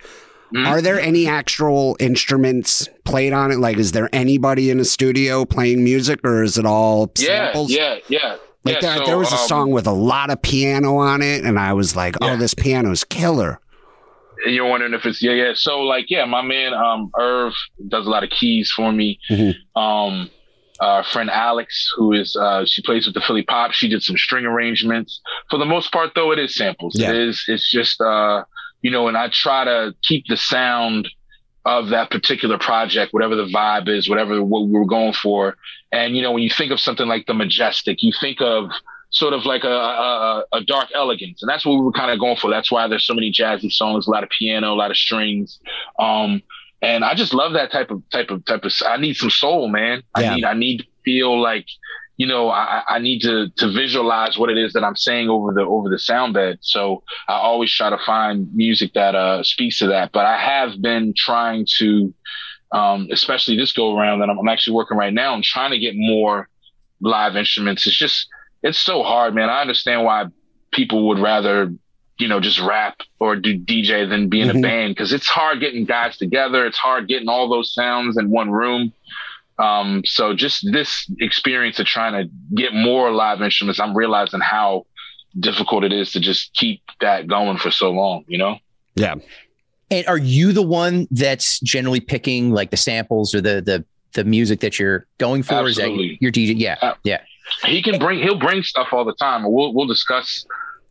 Mhm. 0.54 0.66
Are 0.66 0.83
there 0.83 0.98
any 1.00 1.28
actual 1.28 1.96
instruments 2.00 2.88
played 3.04 3.33
on 3.33 3.52
it? 3.52 3.59
Like, 3.59 3.76
is 3.78 3.92
there 3.92 4.09
anybody 4.12 4.70
in 4.70 4.80
a 4.80 4.85
studio 4.85 5.44
playing 5.44 5.85
music, 5.85 6.18
or 6.24 6.42
is 6.42 6.59
it 6.59 6.66
all 6.66 7.12
Yeah, 7.18 7.26
samples? 7.52 7.70
yeah, 7.70 7.98
yeah. 8.09 8.37
Like 8.64 8.74
yeah, 8.74 8.80
there, 8.80 8.96
so, 8.98 9.06
there 9.06 9.18
was 9.18 9.33
a 9.33 9.37
um, 9.37 9.46
song 9.48 9.70
with 9.70 9.87
a 9.87 9.92
lot 9.92 10.28
of 10.30 10.42
piano 10.42 10.96
on 10.96 11.22
it, 11.22 11.44
and 11.44 11.59
I 11.59 11.72
was 11.72 11.94
like, 11.96 12.16
"Oh, 12.20 12.26
Yeah. 12.26 12.37
this 12.37 12.52
piano's 12.52 13.04
killer." 13.04 13.61
And 14.44 14.55
you're 14.55 14.68
wondering 14.68 14.94
if 14.94 15.05
it's 15.07 15.22
yeah, 15.22 15.33
yeah. 15.33 15.53
So 15.55 15.81
like, 15.81 16.11
yeah, 16.11 16.24
my 16.24 16.42
man 16.42 16.74
um 16.74 17.11
Irv 17.18 17.53
does 17.88 18.07
a 18.07 18.11
lot 18.11 18.24
of 18.24 18.31
keys 18.31 18.70
for 18.70 18.92
me. 18.92 19.18
Mhm. 19.31 19.55
Um 19.76 20.31
our 20.81 21.05
friend 21.05 21.29
Alex, 21.31 21.90
who 21.96 22.12
is 22.12 22.37
uh 22.37 22.64
she 22.66 22.83
plays 22.83 23.07
with 23.07 23.14
the 23.14 23.20
Philly 23.20 23.42
Pop, 23.42 23.72
she 23.72 23.88
did 23.88 24.03
some 24.03 24.16
string 24.16 24.46
arrangements. 24.46 25.20
For 25.50 25.59
the 25.59 25.66
most 25.66 25.92
part 25.92 26.12
though, 26.14 26.33
it 26.33 26.38
is 26.38 26.55
samples. 26.55 26.94
Yeah. 26.98 27.11
It 27.11 27.16
is 27.16 27.44
it's 27.48 27.70
just 27.70 28.00
uh 28.00 28.44
you 28.83 28.90
know, 28.90 29.09
and 29.09 29.16
I 29.16 29.29
try 29.29 29.64
to 29.64 29.94
keep 30.03 30.24
the 30.26 30.38
sound 30.38 31.09
of 31.66 31.88
that 31.90 32.11
particular 32.11 32.59
project, 32.59 33.12
whatever 33.12 33.37
the 33.37 33.44
vibe 33.44 33.88
is, 33.88 34.09
whatever 34.09 34.42
what 34.42 34.66
we 34.66 34.72
were 34.72 34.87
going 34.87 35.12
for. 35.12 35.57
And 35.92 36.16
you 36.16 36.22
know, 36.22 36.33
when 36.33 36.42
you 36.42 36.50
think 36.50 36.72
of 36.72 36.81
something 36.81 37.07
like 37.07 37.26
the 37.26 37.35
majestic, 37.35 38.03
you 38.03 38.12
think 38.18 38.40
of 38.40 38.70
sort 39.11 39.35
of 39.35 39.44
like 39.44 39.64
a, 39.64 39.68
a, 39.68 40.44
a 40.53 40.64
dark 40.64 40.88
elegance. 40.94 41.42
And 41.42 41.49
that's 41.49 41.66
what 41.66 41.75
we 41.75 41.83
were 41.83 41.92
kind 41.92 42.12
of 42.12 42.20
going 42.20 42.37
for. 42.37 42.49
That's 42.49 42.70
why 42.70 42.87
there's 42.87 43.05
so 43.05 43.12
many 43.12 43.33
jazzy 43.33 43.70
songs, 43.70 44.07
a 44.07 44.11
lot 44.11 44.23
of 44.23 44.31
piano, 44.31 44.73
a 44.73 44.75
lot 44.75 44.92
of 44.92 44.96
strings. 44.96 45.59
Um, 45.99 46.42
and 46.81 47.05
I 47.05 47.14
just 47.14 47.35
love 47.35 47.53
that 47.55 47.73
type 47.73 47.90
of, 47.90 48.03
type 48.11 48.31
of, 48.31 48.44
type 48.44 48.64
of, 48.64 48.73
I 48.87 48.96
need 48.99 49.16
some 49.16 49.31
soul, 49.31 49.68
man. 49.68 50.05
Yeah. 50.16 50.31
I 50.31 50.35
need, 50.35 50.44
I 50.44 50.55
need 50.55 50.79
to 50.79 50.87
feel 51.05 51.40
like, 51.40 51.66
you 52.18 52.27
know, 52.27 52.51
I, 52.51 52.83
I 52.88 52.99
need 53.01 53.20
to, 53.23 53.49
to 53.57 53.73
visualize 53.73 54.38
what 54.38 54.49
it 54.49 54.57
is 54.57 54.75
that 54.75 54.85
I'm 54.85 54.96
saying 54.96 55.29
over 55.29 55.53
the, 55.53 55.62
over 55.62 55.88
the 55.88 55.99
sound 55.99 56.35
bed. 56.35 56.59
So 56.61 57.03
I 57.29 57.33
always 57.33 57.73
try 57.73 57.90
to 57.90 57.99
find 58.07 58.55
music 58.55 58.92
that, 58.94 59.16
uh, 59.16 59.42
speaks 59.42 59.79
to 59.81 59.88
that. 59.88 60.12
But 60.12 60.27
I 60.27 60.38
have 60.38 60.81
been 60.81 61.14
trying 61.16 61.66
to, 61.79 62.14
um, 62.70 63.09
especially 63.11 63.57
this 63.57 63.73
go 63.73 63.99
around 63.99 64.20
that 64.20 64.31
I'm, 64.31 64.38
I'm 64.38 64.49
actually 64.49 64.77
working 64.77 64.96
right 64.96 65.12
now. 65.12 65.35
I'm 65.35 65.42
trying 65.42 65.73
to 65.73 65.79
get 65.79 65.94
more 65.96 66.49
live 67.01 67.35
instruments. 67.35 67.87
It's 67.88 67.99
just, 67.99 68.29
it's 68.62 68.79
so 68.79 69.03
hard, 69.03 69.35
man. 69.35 69.49
I 69.49 69.61
understand 69.61 70.05
why 70.05 70.27
people 70.73 71.09
would 71.09 71.18
rather, 71.18 71.73
you 72.18 72.29
know, 72.29 72.40
just 72.40 72.61
rap 72.61 72.99
or 73.18 73.37
do 73.37 73.59
DJ 73.59 74.05
than 74.09 74.29
be 74.29 74.40
in 74.40 74.49
Mhm. 74.49 74.59
a 74.59 74.62
band 74.62 74.94
because 74.94 75.12
it's 75.12 75.27
hard 75.29 75.61
getting 75.61 75.85
guys 75.85 76.16
together. 76.16 76.66
It's 76.66 76.79
hard 76.79 77.09
getting 77.09 77.29
all 77.29 77.49
those 77.49 77.73
sounds 77.75 78.16
in 78.18 78.31
one 78.31 78.51
room. 78.51 78.92
Um, 79.59 80.03
so 80.07 80.35
just 80.35 80.66
this 80.73 81.11
experience 81.20 81.79
of 81.79 81.87
trying 81.87 82.12
to 82.14 82.31
get 82.57 82.73
more 82.73 83.11
live 83.11 83.42
instruments, 83.42 83.79
I'm 83.81 83.94
realizing 83.96 84.40
how 84.40 84.87
difficult 85.38 85.85
it 85.85 85.92
is 85.92 86.12
to 86.12 86.20
just 86.20 86.53
keep 86.55 86.83
that 87.01 87.27
going 87.27 87.57
for 87.59 87.70
so 87.70 87.90
long, 87.90 88.25
you 88.27 88.38
know? 88.38 88.59
Yeah, 88.96 89.16
And 89.90 90.07
are 90.07 90.18
you 90.18 90.53
the 90.53 90.62
one 90.62 91.07
that's 91.11 91.61
generally 91.61 92.01
picking 92.01 92.51
like 92.53 92.70
the 92.70 92.77
samples 92.77 93.35
or 93.35 93.40
the 93.40 93.61
the 93.61 93.85
the 94.12 94.25
music 94.25 94.59
that 94.61 94.79
you're 94.79 95.07
going 95.18 95.42
for? 95.44 95.68
Is 95.68 95.77
that 95.77 95.90
your 96.20 96.33
DJ? 96.33 96.55
Yeah, 96.57 96.77
Uh, 96.83 96.94
yeah. 97.05 97.20
He 97.64 97.82
can 97.82 97.98
bring 97.98 98.18
he'll 98.20 98.38
bring 98.38 98.62
stuff 98.62 98.88
all 98.92 99.04
the 99.04 99.14
time. 99.14 99.42
We'll 99.50 99.72
we'll 99.74 99.86
discuss 99.86 100.44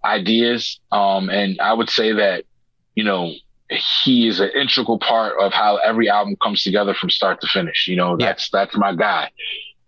ideas. 0.04 0.80
Um 0.92 1.30
and 1.30 1.60
i 1.62 1.74
would 1.74 1.90
say 1.90 2.14
that 2.14 2.46
you 2.96 3.04
know 3.04 3.32
he 4.04 4.28
is 4.28 4.40
an 4.40 4.50
integral 4.56 4.98
part 4.98 5.36
of 5.40 5.54
how 5.54 5.78
every 5.78 6.10
album 6.10 6.36
comes 6.42 6.64
together 6.64 6.94
from 6.94 7.10
start 7.10 7.40
to 7.42 7.48
finish. 7.48 7.88
You 7.88 7.96
know 7.98 8.16
Yeah. 8.20 8.28
that's 8.28 8.50
that's 8.50 8.76
my 8.78 8.94
guy. 8.96 9.30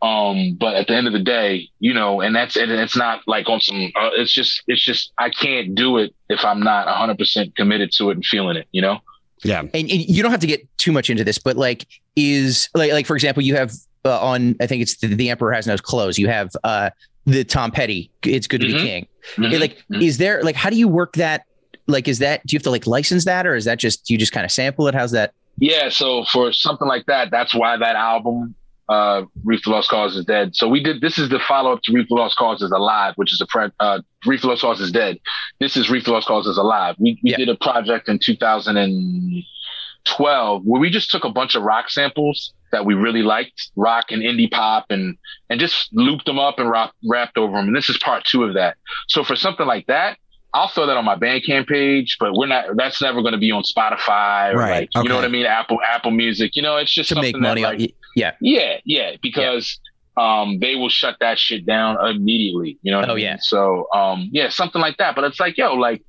Um 0.02 0.58
but 0.60 0.76
at 0.76 0.88
the 0.88 0.96
end 0.96 1.08
of 1.08 1.14
the 1.14 1.20
day 1.20 1.70
you 1.80 1.94
know 1.94 2.22
and 2.22 2.36
that's 2.36 2.56
and 2.56 2.72
it's 2.72 2.96
not 2.98 3.22
like 3.28 3.48
on 3.50 3.62
some 3.62 3.92
uh, 4.00 4.10
it's 4.18 4.32
just 4.34 4.64
it's 4.68 4.84
just 4.84 5.14
i 5.20 5.30
can't 5.30 5.76
do 5.76 5.98
it 6.00 6.14
if 6.30 6.44
i'm 6.44 6.60
not 6.60 6.88
100% 6.88 7.56
committed 7.56 7.92
to 7.94 8.10
it 8.10 8.14
and 8.16 8.26
feeling 8.26 8.58
it 8.58 8.68
you 8.72 8.82
know? 8.82 8.98
Yeah, 9.44 9.60
And, 9.62 9.70
and 9.74 9.90
you 9.90 10.22
don't 10.22 10.30
have 10.32 10.40
to 10.42 10.48
get 10.48 10.68
too 10.78 10.92
much 10.92 11.10
into 11.10 11.24
this, 11.24 11.40
but 11.40 11.58
like, 11.58 11.88
is 12.16 12.70
like 12.76 12.92
like 12.92 13.08
for 13.08 13.16
example, 13.16 13.42
you 13.42 13.56
have 13.56 13.72
uh, 14.06 14.20
on 14.20 14.56
I 14.62 14.68
think 14.68 14.82
it's 14.82 14.98
the, 14.98 15.08
the 15.08 15.30
Emperor 15.30 15.52
has 15.54 15.68
no 15.68 15.78
clothes. 15.78 16.18
You 16.18 16.28
have 16.28 16.52
uh 16.64 16.90
the 17.26 17.44
Tom 17.44 17.72
Petty. 17.72 18.12
It's 18.24 18.48
good 18.48 18.62
to 18.62 18.68
Mhm. 18.68 18.74
be 18.74 18.80
king. 18.80 19.08
Mhm. 19.38 19.60
like, 19.60 19.78
Mhm. 19.92 20.02
is 20.02 20.18
there 20.18 20.42
like 20.44 20.56
how 20.56 20.70
do 20.70 20.76
you 20.76 20.88
work 20.88 21.14
that? 21.14 21.44
Like, 21.88 22.08
is 22.08 22.20
that 22.20 22.46
do 22.46 22.54
you 22.54 22.58
have 22.58 22.64
to 22.64 22.72
like 22.72 22.88
license 22.88 23.26
that, 23.26 23.46
or 23.46 23.56
is 23.56 23.66
that 23.66 23.78
just 23.80 24.10
you 24.10 24.18
just 24.18 24.32
kind 24.32 24.46
of 24.46 24.52
sample 24.52 24.88
it? 24.88 24.96
How's 24.96 25.12
that? 25.12 25.34
Yeah, 25.58 25.90
so 25.90 26.24
for 26.32 26.52
something 26.54 26.88
like 26.88 27.06
that, 27.08 27.30
that's 27.30 27.54
why 27.54 27.76
that 27.78 27.96
album, 27.96 28.56
uh, 28.90 29.24
Reef 29.44 29.62
the 29.64 29.70
Lost 29.72 29.90
Cauze 29.90 30.16
is 30.16 30.26
Dead. 30.26 30.56
So 30.56 30.68
we 30.68 30.82
did, 30.82 31.02
this 31.02 31.20
is 31.20 31.30
the 31.30 31.40
follow 31.40 31.74
up 31.74 31.82
to 31.84 31.94
Reef 31.94 32.08
the 32.08 32.16
Lost 32.16 32.38
Cauze 32.38 32.62
is 32.64 32.72
Alive, 32.72 33.14
which 33.18 33.32
is 33.34 33.42
a, 33.42 33.46
pre- 33.46 33.70
uh, 33.80 34.00
Reef 34.26 34.42
the 34.42 34.48
Lost 34.48 34.62
Cauze 34.62 34.80
is 34.82 34.92
Dead. 34.92 35.20
This 35.60 35.76
is 35.78 35.90
Reef 35.92 36.06
the 36.06 36.12
Lost 36.14 36.28
Cauze 36.28 36.48
is 36.48 36.58
Alive. 36.58 36.96
We, 36.98 37.20
we 37.22 37.32
Yeah. 37.32 37.38
did 37.38 37.50
a 37.50 37.56
project 37.56 38.08
in 38.10 38.18
2012 38.18 40.64
where 40.66 40.80
we 40.82 40.90
just 40.90 41.12
took 41.12 41.26
a 41.26 41.30
bunch 41.30 41.54
of 41.56 41.62
rock 41.64 41.90
samples 41.90 42.54
that 42.72 42.86
we 42.86 42.94
really 42.94 43.24
liked, 43.24 43.72
rock 43.76 44.06
and 44.12 44.22
indie 44.22 44.50
pop 44.50 44.86
and, 44.90 45.18
and 45.50 45.60
just 45.60 45.90
looped 45.94 46.26
them 46.26 46.40
up 46.40 46.60
and 46.60 46.70
rock, 46.70 46.94
rapped 47.10 47.38
over 47.38 47.58
them. 47.58 47.68
And 47.68 47.76
this 47.76 47.90
is 47.90 47.98
part 47.98 48.24
two 48.24 48.44
of 48.44 48.54
that. 48.56 48.78
So 49.08 49.24
for 49.24 49.36
something 49.36 49.66
like 49.68 49.88
that, 49.88 50.18
I'll 50.54 50.68
throw 50.68 50.86
that 50.88 50.98
on 50.98 51.06
my 51.06 51.16
Bandcamp 51.16 51.68
page, 51.68 52.18
but 52.20 52.34
we're 52.34 52.48
not. 52.48 52.66
That's 52.76 53.02
never 53.02 53.22
going 53.22 53.32
to 53.32 53.38
be 53.38 53.52
on 53.52 53.64
Spotify 53.64 54.54
or 54.54 54.58
Right, 54.58 54.90
like 54.94 55.04
you 55.04 55.10
know 55.10 55.16
what 55.16 55.24
I 55.24 55.30
mean. 55.30 55.46
Apple 55.46 55.80
Apple 55.90 56.12
Music. 56.12 56.58
You 56.58 56.62
know, 56.62 56.76
it's 56.76 56.94
just 56.94 57.08
To 57.10 57.16
make 57.16 57.28
something 57.36 57.42
that, 57.42 57.48
money, 57.48 57.62
like, 57.64 57.80
on, 57.80 57.88
yeah. 58.18 58.34
yeah, 58.42 58.78
yeah, 58.84 59.16
because 59.22 59.80
um 60.18 60.60
they 60.60 60.76
will 60.76 60.90
shut 60.90 61.16
that 61.22 61.40
shit 61.40 61.66
down 61.66 61.98
immediately. 62.06 62.78
You 62.82 62.92
know. 62.92 63.00
Oh, 63.00 63.04
I 63.04 63.08
mean? 63.16 63.20
yeah. 63.20 63.38
So 63.40 63.88
um 63.94 64.30
yeah, 64.34 64.50
something 64.50 64.82
like 64.82 64.98
that. 64.98 65.16
But 65.16 65.24
it's 65.24 65.40
like 65.40 65.58
yo, 65.58 65.76
like. 65.76 66.04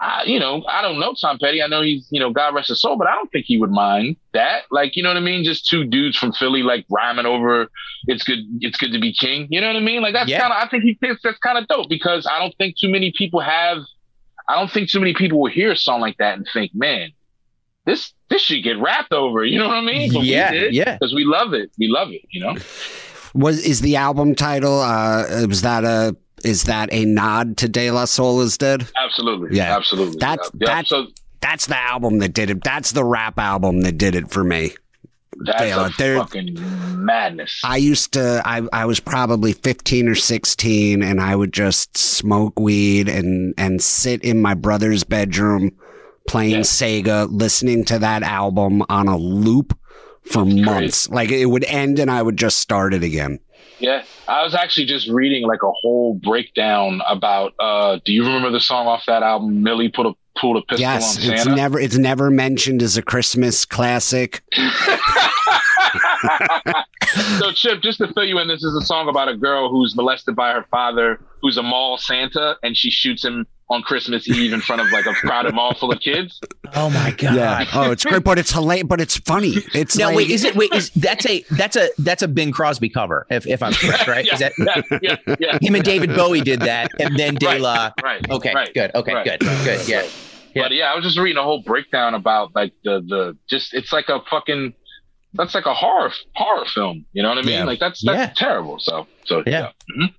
I, 0.00 0.22
you 0.26 0.38
know, 0.38 0.62
I 0.68 0.80
don't 0.80 1.00
know 1.00 1.12
Tom 1.20 1.38
Petty. 1.40 1.60
I 1.60 1.66
know 1.66 1.82
he's, 1.82 2.06
you 2.10 2.20
know, 2.20 2.30
God 2.30 2.54
rest 2.54 2.68
his 2.68 2.80
soul, 2.80 2.96
but 2.96 3.08
I 3.08 3.14
don't 3.16 3.30
think 3.32 3.46
he 3.46 3.58
would 3.58 3.70
mind 3.70 4.16
that. 4.32 4.62
Like, 4.70 4.94
you 4.94 5.02
know 5.02 5.08
what 5.08 5.16
I 5.16 5.20
mean? 5.20 5.42
Just 5.42 5.66
two 5.66 5.84
dudes 5.84 6.16
from 6.16 6.32
Philly, 6.32 6.62
like 6.62 6.86
rhyming 6.88 7.26
over 7.26 7.68
"It's 8.06 8.22
good, 8.22 8.38
it's 8.60 8.76
good 8.78 8.92
to 8.92 9.00
be 9.00 9.12
king." 9.12 9.48
You 9.50 9.60
know 9.60 9.66
what 9.66 9.76
I 9.76 9.80
mean? 9.80 10.00
Like 10.00 10.14
that's 10.14 10.30
Yeah. 10.30 10.40
kind 10.40 10.52
of. 10.52 10.58
I 10.62 10.68
think 10.68 10.84
he 10.84 10.94
thinks 10.94 11.20
that's 11.22 11.38
kind 11.38 11.58
of 11.58 11.66
dope 11.66 11.88
because 11.88 12.26
I 12.26 12.38
don't 12.38 12.54
think 12.58 12.76
too 12.78 12.88
many 12.88 13.12
people 13.16 13.40
have. 13.40 13.78
I 14.48 14.54
don't 14.54 14.70
think 14.70 14.88
too 14.88 15.00
many 15.00 15.14
people 15.14 15.40
will 15.40 15.50
hear 15.50 15.72
a 15.72 15.76
song 15.76 16.00
like 16.00 16.16
that 16.18 16.36
and 16.38 16.46
think, 16.52 16.72
man, 16.74 17.10
this 17.84 18.12
this 18.30 18.42
should 18.42 18.62
get 18.62 18.78
rapped 18.78 19.12
over. 19.12 19.44
You 19.44 19.58
know 19.58 19.66
what 19.66 19.78
I 19.78 19.82
mean? 19.82 20.12
But 20.12 20.22
yeah, 20.24 20.52
did 20.52 20.74
yeah. 20.74 20.96
because 20.96 21.12
we 21.12 21.24
love 21.24 21.54
it. 21.54 21.70
We 21.78 21.88
love 21.88 22.10
it. 22.12 22.22
You 22.30 22.40
know. 22.44 22.56
was 23.34 23.58
is 23.66 23.80
the 23.80 23.96
album 23.96 24.34
title? 24.36 24.80
Uh, 24.80 25.44
was 25.48 25.62
that 25.62 25.84
a 25.84 26.16
is 26.44 26.64
that 26.64 26.88
a 26.92 27.04
nod 27.04 27.56
to 27.58 27.68
De 27.68 27.90
La 27.90 28.04
Soul 28.04 28.40
is 28.40 28.56
Dead? 28.58 28.86
Absolutely. 29.02 29.56
Yeah. 29.56 29.76
Absolutely. 29.76 30.18
That's- 30.18 30.50
Yep. 30.54 30.66
that's- 30.66 30.88
so 30.88 31.06
That's 31.40 31.66
the 31.66 31.78
album 31.78 32.18
that 32.18 32.32
did 32.34 32.50
it. 32.50 32.64
That's 32.64 32.92
the 32.92 33.04
rap 33.04 33.38
album 33.38 33.82
that 33.82 33.96
did 33.96 34.14
it 34.16 34.30
for 34.30 34.42
me. 34.42 34.72
that's 35.44 35.60
Dale, 35.62 35.84
a 35.84 35.90
there- 35.98 36.16
fucking 36.18 36.56
madness. 37.04 37.60
I 37.62 37.76
used 37.76 38.12
to, 38.14 38.42
I, 38.44 38.62
I 38.72 38.86
was 38.86 38.98
probably 38.98 39.52
15 39.52 40.08
or 40.08 40.16
16 40.16 41.00
and 41.00 41.20
I 41.20 41.36
would 41.36 41.52
just 41.52 41.96
smoke 41.96 42.58
weed 42.58 43.08
and, 43.08 43.54
and 43.56 43.80
sit 43.80 44.22
in 44.24 44.42
my 44.42 44.54
brother's 44.54 45.04
bedroom 45.04 45.70
playing 46.26 46.50
Yeah. 46.56 46.60
Sega, 46.62 47.28
listening 47.30 47.84
to 47.84 48.00
that 48.00 48.24
album 48.24 48.82
on 48.88 49.06
a 49.06 49.16
loop 49.16 49.78
for 50.24 50.44
months. 50.44 51.08
Like 51.08 51.30
it 51.30 51.46
would 51.46 51.64
end 51.64 52.00
and 52.00 52.10
I 52.10 52.20
would 52.20 52.36
just 52.36 52.58
start 52.58 52.92
it 52.92 53.04
again. 53.04 53.38
Yeah. 53.78 54.04
I 54.26 54.42
was 54.42 54.54
actually 54.54 54.86
just 54.86 55.08
reading 55.08 55.46
like 55.46 55.62
a 55.62 55.70
whole 55.70 56.14
breakdown 56.14 57.00
about 57.08 57.54
uh 57.58 57.98
do 58.04 58.12
you 58.12 58.24
remember 58.24 58.50
the 58.50 58.60
song 58.60 58.86
off 58.86 59.04
that 59.06 59.22
album, 59.22 59.62
Millie 59.62 59.88
put 59.88 60.06
a 60.06 60.12
pulled 60.38 60.56
a 60.56 60.62
pistol 60.62 60.80
yes, 60.80 61.26
on 61.26 61.32
it's 61.32 61.46
never, 61.46 61.80
it's 61.80 61.98
never 61.98 62.30
mentioned 62.30 62.82
as 62.82 62.96
a 62.96 63.02
Christmas 63.02 63.64
classic. 63.64 64.42
so 67.38 67.52
Chip, 67.52 67.82
just 67.82 67.98
to 67.98 68.12
fill 68.12 68.24
you 68.24 68.38
in, 68.38 68.48
this 68.48 68.62
is 68.62 68.74
a 68.74 68.84
song 68.84 69.08
about 69.08 69.28
a 69.28 69.36
girl 69.36 69.70
who's 69.70 69.94
molested 69.96 70.36
by 70.36 70.52
her 70.52 70.64
father, 70.70 71.20
who's 71.42 71.56
a 71.56 71.62
mall 71.62 71.98
Santa, 71.98 72.56
and 72.62 72.76
she 72.76 72.90
shoots 72.90 73.24
him 73.24 73.46
on 73.70 73.82
Christmas 73.82 74.26
Eve 74.28 74.54
in 74.54 74.60
front 74.62 74.80
of 74.80 74.90
like 74.92 75.04
a 75.04 75.12
crowded 75.12 75.54
mall 75.54 75.74
full 75.74 75.92
of 75.92 76.00
kids. 76.00 76.40
Oh 76.74 76.88
my 76.88 77.10
god. 77.10 77.34
Yeah. 77.34 77.66
Oh, 77.74 77.90
it's 77.90 78.02
great, 78.04 78.24
but 78.24 78.38
it's 78.38 78.50
hilarious, 78.50 78.86
but 78.88 78.98
it's 79.00 79.18
funny. 79.18 79.54
It's 79.74 79.96
Now 79.96 80.06
like, 80.06 80.16
wait, 80.16 80.30
is 80.30 80.44
it 80.44 80.56
wait? 80.56 80.72
Is 80.72 80.90
that's 80.90 81.26
a 81.26 81.42
that's 81.50 81.76
a 81.76 81.88
that's 81.98 82.22
a 82.22 82.28
Bing 82.28 82.50
Crosby 82.50 82.88
cover? 82.88 83.26
If 83.30 83.46
if 83.46 83.62
I'm 83.62 83.74
correct, 83.74 84.06
right? 84.08 84.24
yeah, 84.24 84.32
Is 84.34 84.40
that 84.40 84.52
yeah, 85.02 85.16
yeah, 85.26 85.36
yeah. 85.38 85.58
him 85.60 85.74
and 85.74 85.84
David 85.84 86.14
Bowie 86.16 86.40
did 86.40 86.60
that, 86.60 86.90
and 86.98 87.18
then 87.18 87.34
De 87.34 87.46
Right, 87.46 87.60
La? 87.60 87.92
Right. 88.02 88.30
Okay, 88.30 88.54
right, 88.54 88.72
good. 88.72 88.90
Okay, 88.94 89.12
right, 89.14 89.24
good, 89.38 89.46
right, 89.46 89.64
good. 89.64 89.78
right, 89.78 89.88
Yeah. 89.88 89.96
right. 89.98 90.14
Yeah. 90.54 90.62
But 90.62 90.72
yeah, 90.72 90.90
I 90.90 90.94
was 90.94 91.04
just 91.04 91.18
reading 91.18 91.36
a 91.36 91.42
whole 91.42 91.60
breakdown 91.62 92.14
about 92.14 92.54
like 92.54 92.72
the 92.84 93.00
the 93.06 93.36
just 93.50 93.74
it's 93.74 93.92
like 93.92 94.08
a 94.08 94.20
fucking 94.30 94.72
that's 95.34 95.54
like 95.54 95.66
a 95.66 95.74
horror 95.74 96.10
horror 96.34 96.64
film. 96.74 97.04
You 97.12 97.22
know 97.22 97.28
what 97.30 97.38
I 97.38 97.42
mean? 97.42 97.50
Yeah. 97.54 97.64
Like 97.64 97.80
that's 97.80 98.02
that's 98.04 98.18
Yeah. 98.18 98.32
terrible. 98.36 98.78
So 98.78 99.06
so 99.26 99.42
Yeah. 99.46 99.70
yeah. 99.96 100.06
Mhm. 100.06 100.14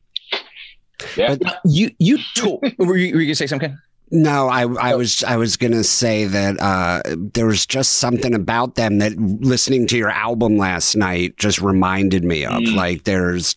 Yeah. 1.18 1.36
But- 1.41 1.60
You 1.66 1.91
you 1.99 2.20
told 2.36 2.64
were 2.78 2.97
you, 2.97 3.14
were 3.16 3.22
you 3.22 3.28
gonna 3.28 3.36
say 3.36 3.47
something? 3.47 3.78
No, 4.12 4.47
I 4.49 4.64
I 4.64 4.95
was 4.95 5.24
I 5.24 5.38
was 5.38 5.55
gonna 5.55 5.84
say 5.84 6.26
that 6.26 6.60
uh, 6.60 7.01
there 7.34 7.45
was 7.45 7.66
just 7.68 7.93
something 7.97 8.34
about 8.34 8.74
them 8.76 8.97
that 8.99 9.16
listening 9.18 9.86
to 9.88 9.97
your 9.97 10.10
album 10.10 10.57
last 10.57 10.95
night 10.95 11.38
just 11.38 11.62
reminded 11.62 12.24
me 12.24 12.43
of. 12.43 12.53
Mm. 12.64 12.76
Like 12.76 13.03
there's 13.03 13.55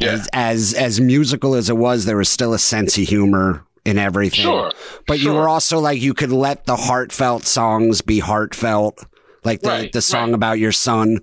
Yeah. 0.00 0.14
As, 0.14 0.28
as 0.32 0.74
as 0.74 1.00
musical 1.00 1.54
as 1.54 1.70
it 1.70 1.76
was, 1.76 2.06
there 2.06 2.16
was 2.16 2.28
still 2.28 2.54
a 2.54 2.58
sense 2.58 2.98
of 2.98 3.04
humor 3.08 3.64
in 3.84 3.98
everything. 3.98 4.42
Sure. 4.44 4.72
But 5.06 5.20
you 5.20 5.32
were 5.32 5.48
also 5.48 5.78
like 5.78 6.00
you 6.02 6.12
could 6.12 6.32
let 6.32 6.66
the 6.66 6.76
heartfelt 6.76 7.46
songs 7.46 8.00
be 8.02 8.18
heartfelt, 8.18 9.04
like 9.48 9.60
the 9.62 9.68
Right, 9.68 9.92
the 9.92 10.02
song 10.02 10.30
right. 10.30 10.34
about 10.34 10.58
your 10.58 10.72
son. 10.72 11.18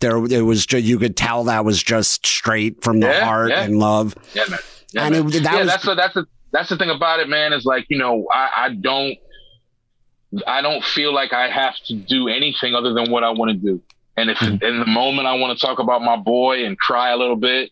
There, 0.00 0.16
it 0.26 0.42
was 0.42 0.66
ju- 0.66 0.78
you 0.78 0.98
could 0.98 1.16
tell 1.16 1.44
that 1.44 1.64
was 1.64 1.82
just 1.82 2.26
straight 2.26 2.82
from 2.82 3.00
the 3.00 3.06
Yeah, 3.06 3.24
heart 3.24 3.50
yeah. 3.50 3.62
and 3.62 3.78
love. 3.78 4.14
Yeah, 4.34 4.44
man. 4.50 4.58
Yeah, 4.92 5.06
And 5.06 5.14
it- 5.14 5.42
that 5.44 5.58
was- 5.60 5.68
that's 5.68 5.84
the, 5.84 5.94
that's 5.94 6.14
the 6.14 6.26
that's 6.52 6.68
the 6.68 6.76
thing 6.76 6.90
about 6.90 7.20
it, 7.20 7.28
man. 7.28 7.52
Is 7.52 7.64
like 7.64 7.86
you 7.88 7.98
know 7.98 8.26
I, 8.34 8.48
I 8.56 8.68
don't 8.74 9.16
I 10.46 10.62
don't 10.62 10.82
feel 10.84 11.12
like 11.14 11.32
I 11.32 11.48
have 11.48 11.74
to 11.86 11.94
do 11.94 12.28
anything 12.28 12.74
other 12.74 12.92
than 12.94 13.10
what 13.10 13.22
I 13.24 13.30
want 13.30 13.50
to 13.52 13.56
do. 13.56 13.80
And 14.16 14.28
if 14.30 14.38
Mm-hmm. 14.38 14.64
in 14.64 14.78
the 14.80 14.86
moment 14.86 15.26
I 15.28 15.34
want 15.34 15.58
to 15.58 15.66
talk 15.66 15.78
about 15.78 16.02
my 16.02 16.16
boy 16.16 16.64
and 16.66 16.78
cry 16.78 17.10
a 17.12 17.16
little 17.16 17.36
bit, 17.36 17.70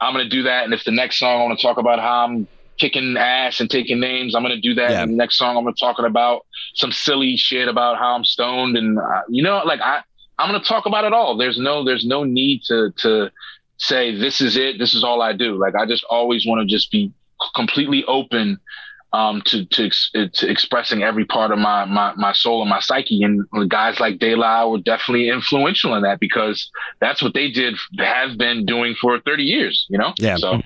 I'm 0.00 0.12
gonna 0.14 0.28
do 0.28 0.44
that. 0.44 0.64
And 0.64 0.72
if 0.72 0.84
the 0.84 0.90
next 0.92 1.18
song 1.18 1.40
I 1.40 1.44
want 1.44 1.58
to 1.58 1.62
talk 1.66 1.76
about 1.78 1.98
how 1.98 2.24
I'm 2.26 2.48
kicking 2.80 3.16
ass 3.16 3.60
and 3.60 3.70
taking 3.70 4.00
names, 4.00 4.34
I'm 4.34 4.42
gonna 4.42 4.60
do 4.60 4.74
that. 4.74 4.90
Yeah. 4.90 5.02
And 5.02 5.12
the 5.12 5.16
next 5.16 5.36
song 5.36 5.56
I'm 5.56 5.64
gonna 5.64 5.76
talking 5.78 6.06
about 6.06 6.46
some 6.74 6.90
silly 6.90 7.36
shit 7.36 7.68
about 7.68 7.98
how 7.98 8.14
I'm 8.14 8.24
stoned 8.24 8.76
and 8.76 8.98
uh, 8.98 9.22
you 9.28 9.42
know 9.42 9.62
like 9.64 9.80
I 9.80 10.02
I'm 10.38 10.50
gonna 10.50 10.64
talk 10.64 10.86
about 10.86 11.04
it 11.04 11.12
all. 11.12 11.36
There's 11.36 11.58
no 11.58 11.84
there's 11.84 12.04
no 12.04 12.24
need 12.24 12.62
to 12.64 12.90
to 12.98 13.30
say 13.76 14.16
this 14.16 14.40
is 14.40 14.56
it. 14.56 14.78
This 14.78 14.94
is 14.94 15.04
all 15.04 15.22
I 15.22 15.32
do. 15.32 15.56
Like 15.56 15.74
I 15.74 15.86
just 15.86 16.04
always 16.04 16.46
want 16.46 16.60
to 16.60 16.66
just 16.66 16.90
be 16.90 17.12
completely 17.54 18.04
open 18.06 18.58
um, 19.12 19.42
to 19.46 19.64
to, 19.64 19.86
ex- 19.86 20.10
to 20.12 20.50
expressing 20.50 21.02
every 21.02 21.24
part 21.24 21.50
of 21.50 21.58
my, 21.58 21.84
my 21.84 22.14
my 22.16 22.32
soul 22.32 22.60
and 22.62 22.70
my 22.70 22.80
psyche. 22.80 23.22
And 23.22 23.44
guys 23.68 24.00
like 24.00 24.18
De 24.18 24.34
La 24.34 24.68
were 24.68 24.78
definitely 24.78 25.28
influential 25.28 25.94
in 25.94 26.02
that 26.02 26.20
because 26.20 26.70
that's 27.00 27.22
what 27.22 27.34
they 27.34 27.50
did 27.50 27.76
have 27.98 28.38
been 28.38 28.64
doing 28.64 28.94
for 29.00 29.18
30 29.20 29.42
years. 29.42 29.86
You 29.90 29.98
know. 29.98 30.14
Yeah. 30.18 30.36
So 30.36 30.60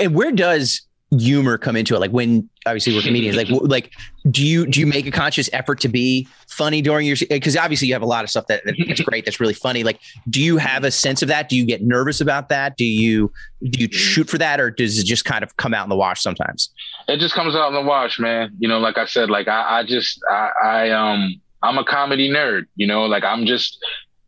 And 0.00 0.14
where 0.14 0.32
does 0.32 0.82
humor 1.18 1.58
come 1.58 1.76
into 1.76 1.94
it? 1.94 2.00
Like 2.00 2.10
when 2.10 2.48
obviously 2.66 2.94
we're 2.94 3.02
comedians, 3.02 3.36
like 3.36 3.48
like 3.50 3.92
do 4.30 4.46
you 4.46 4.66
do 4.66 4.80
you 4.80 4.86
make 4.86 5.06
a 5.06 5.10
conscious 5.10 5.50
effort 5.52 5.80
to 5.80 5.88
be 5.88 6.28
funny 6.48 6.82
during 6.82 7.06
your 7.06 7.16
because 7.28 7.56
obviously 7.56 7.88
you 7.88 7.94
have 7.94 8.02
a 8.02 8.06
lot 8.06 8.24
of 8.24 8.30
stuff 8.30 8.46
that, 8.48 8.62
that's 8.64 9.00
great 9.00 9.24
that's 9.24 9.40
really 9.40 9.54
funny. 9.54 9.84
Like 9.84 10.00
do 10.28 10.42
you 10.42 10.56
have 10.56 10.84
a 10.84 10.90
sense 10.90 11.22
of 11.22 11.28
that? 11.28 11.48
Do 11.48 11.56
you 11.56 11.64
get 11.64 11.82
nervous 11.82 12.20
about 12.20 12.48
that? 12.48 12.76
Do 12.76 12.84
you 12.84 13.32
do 13.62 13.80
you 13.80 13.92
shoot 13.92 14.28
for 14.28 14.38
that 14.38 14.60
or 14.60 14.70
does 14.70 14.98
it 14.98 15.04
just 15.04 15.24
kind 15.24 15.42
of 15.42 15.56
come 15.56 15.74
out 15.74 15.84
in 15.84 15.90
the 15.90 15.96
wash 15.96 16.22
sometimes? 16.22 16.70
it 17.08 17.18
just 17.18 17.34
comes 17.34 17.54
out 17.54 17.68
in 17.68 17.74
the 17.74 17.82
wash, 17.82 18.18
man. 18.18 18.54
You 18.58 18.68
know, 18.68 18.78
like 18.78 18.98
I 18.98 19.06
said, 19.06 19.30
like 19.30 19.48
I, 19.48 19.80
I 19.80 19.84
just 19.84 20.20
I, 20.30 20.50
I 20.64 20.90
um 20.90 21.40
I'm 21.62 21.78
a 21.78 21.84
comedy 21.84 22.30
nerd. 22.30 22.66
You 22.74 22.86
know, 22.86 23.04
like 23.04 23.24
I'm 23.24 23.46
just 23.46 23.78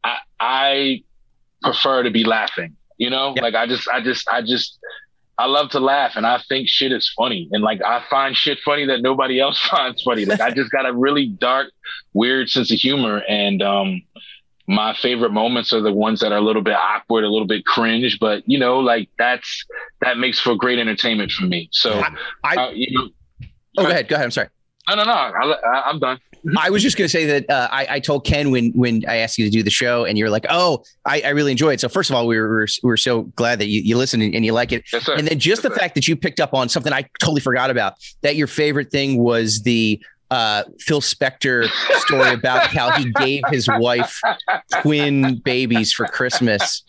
I 0.05 0.19
I 0.39 1.03
prefer 1.63 2.05
to 2.05 2.11
be 2.11 2.25
laughing. 2.25 2.77
You 2.97 3.11
know, 3.11 3.35
like 3.41 3.55
I 3.55 3.67
just 3.67 3.89
I 3.89 4.01
just 4.01 4.29
I 4.29 4.43
just 4.43 4.79
I 5.39 5.47
love 5.47 5.71
to 5.71 5.81
laugh 5.81 6.17
and 6.17 6.27
I 6.27 6.41
think 6.49 6.69
shit 6.69 6.91
is 6.93 7.09
funny. 7.17 7.49
And 7.53 7.63
like 7.63 7.81
I 7.83 8.03
find 8.11 8.37
shit 8.37 8.59
funny 8.65 8.87
that 8.87 9.03
nobody 9.03 9.39
else 9.41 9.59
finds 9.71 10.03
funny. 10.03 10.25
Like 10.25 10.41
I 10.41 10.51
just 10.51 10.71
got 10.73 10.85
a 10.87 10.93
really 10.93 11.27
dark, 11.27 11.69
weird 12.13 12.49
sense 12.51 12.73
of 12.73 12.79
humor. 12.79 13.23
And 13.29 13.63
um 13.63 14.03
my 14.67 14.95
favorite 14.95 15.33
moments 15.33 15.73
are 15.73 15.81
the 15.81 15.93
ones 15.93 16.21
that 16.21 16.31
are 16.33 16.37
a 16.39 16.43
little 16.43 16.61
bit 16.61 16.75
awkward, 16.75 17.25
a 17.25 17.29
little 17.29 17.47
bit 17.47 17.65
cringe, 17.65 18.19
but 18.21 18.43
you 18.47 18.59
know, 18.59 18.81
like 18.81 19.09
that's 19.19 19.65
that 20.03 20.19
makes 20.19 20.39
for 20.41 20.57
great 20.57 20.79
entertainment 20.79 21.31
for 21.33 21.45
me. 21.47 21.69
So 21.73 22.03
I- 22.45 22.57
uh, 22.57 22.71
you 22.75 22.99
know, 22.99 23.09
Oh, 23.79 23.85
go 23.85 23.91
ahead. 23.91 24.09
Go 24.09 24.17
ahead. 24.17 24.25
I'm 24.25 24.31
sorry. 24.33 24.49
No, 24.89 25.05
no, 25.05 25.05
no. 25.05 25.13
I, 25.13 25.83
I'm 25.87 25.99
done. 25.99 26.19
I 26.57 26.71
was 26.71 26.83
just 26.83 26.97
going 26.97 27.07
to 27.07 27.11
say 27.13 27.27
that 27.27 27.51
uh, 27.51 27.69
I, 27.71 27.87
I 27.97 28.01
told 28.01 28.25
Ken 28.25 28.51
when 28.51 28.71
when 28.73 29.03
I 29.09 29.17
asked 29.17 29.39
you 29.39 29.45
to 29.45 29.51
do 29.51 29.63
the 29.63 29.71
show, 29.71 30.05
and 30.05 30.17
you're 30.17 30.31
like, 30.31 30.47
"Oh, 30.49 30.85
I, 31.05 31.21
I 31.23 31.29
really 31.31 31.51
enjoy 31.51 31.73
it." 31.73 31.81
So 31.81 31.89
first 31.89 32.11
of 32.11 32.17
all, 32.17 32.27
we 32.27 32.39
were 32.39 32.67
we 32.83 32.89
were 32.89 32.97
so 32.97 33.23
glad 33.23 33.59
that 33.59 33.67
you, 33.67 33.81
you 33.81 33.97
listened 33.99 34.23
and, 34.23 34.35
and 34.35 34.45
you 34.45 34.53
like 34.53 34.71
it, 34.73 34.85
Yes, 34.93 35.09
and 35.09 35.27
then 35.27 35.39
just 35.39 35.63
the 35.63 35.69
sir. 35.71 35.77
fact 35.77 35.95
that 35.97 36.07
you 36.07 36.15
picked 36.17 36.39
up 36.41 36.55
on 36.55 36.69
something 36.69 36.93
I 36.93 37.09
totally 37.21 37.41
forgot 37.41 37.71
about 37.71 37.95
that 38.23 38.37
your 38.37 38.47
favorite 38.47 38.91
thing 38.91 39.19
was 39.19 39.63
the 39.63 40.01
uh, 40.31 40.63
Phil 40.79 41.01
Spector 41.01 41.69
story 42.01 42.33
about 42.33 42.67
how 42.69 42.93
he 42.93 43.11
gave 43.13 43.43
his 43.51 43.69
wife 43.79 44.21
twin 44.83 45.39
babies 45.45 45.93
for 45.93 46.07
Christmas, 46.07 46.85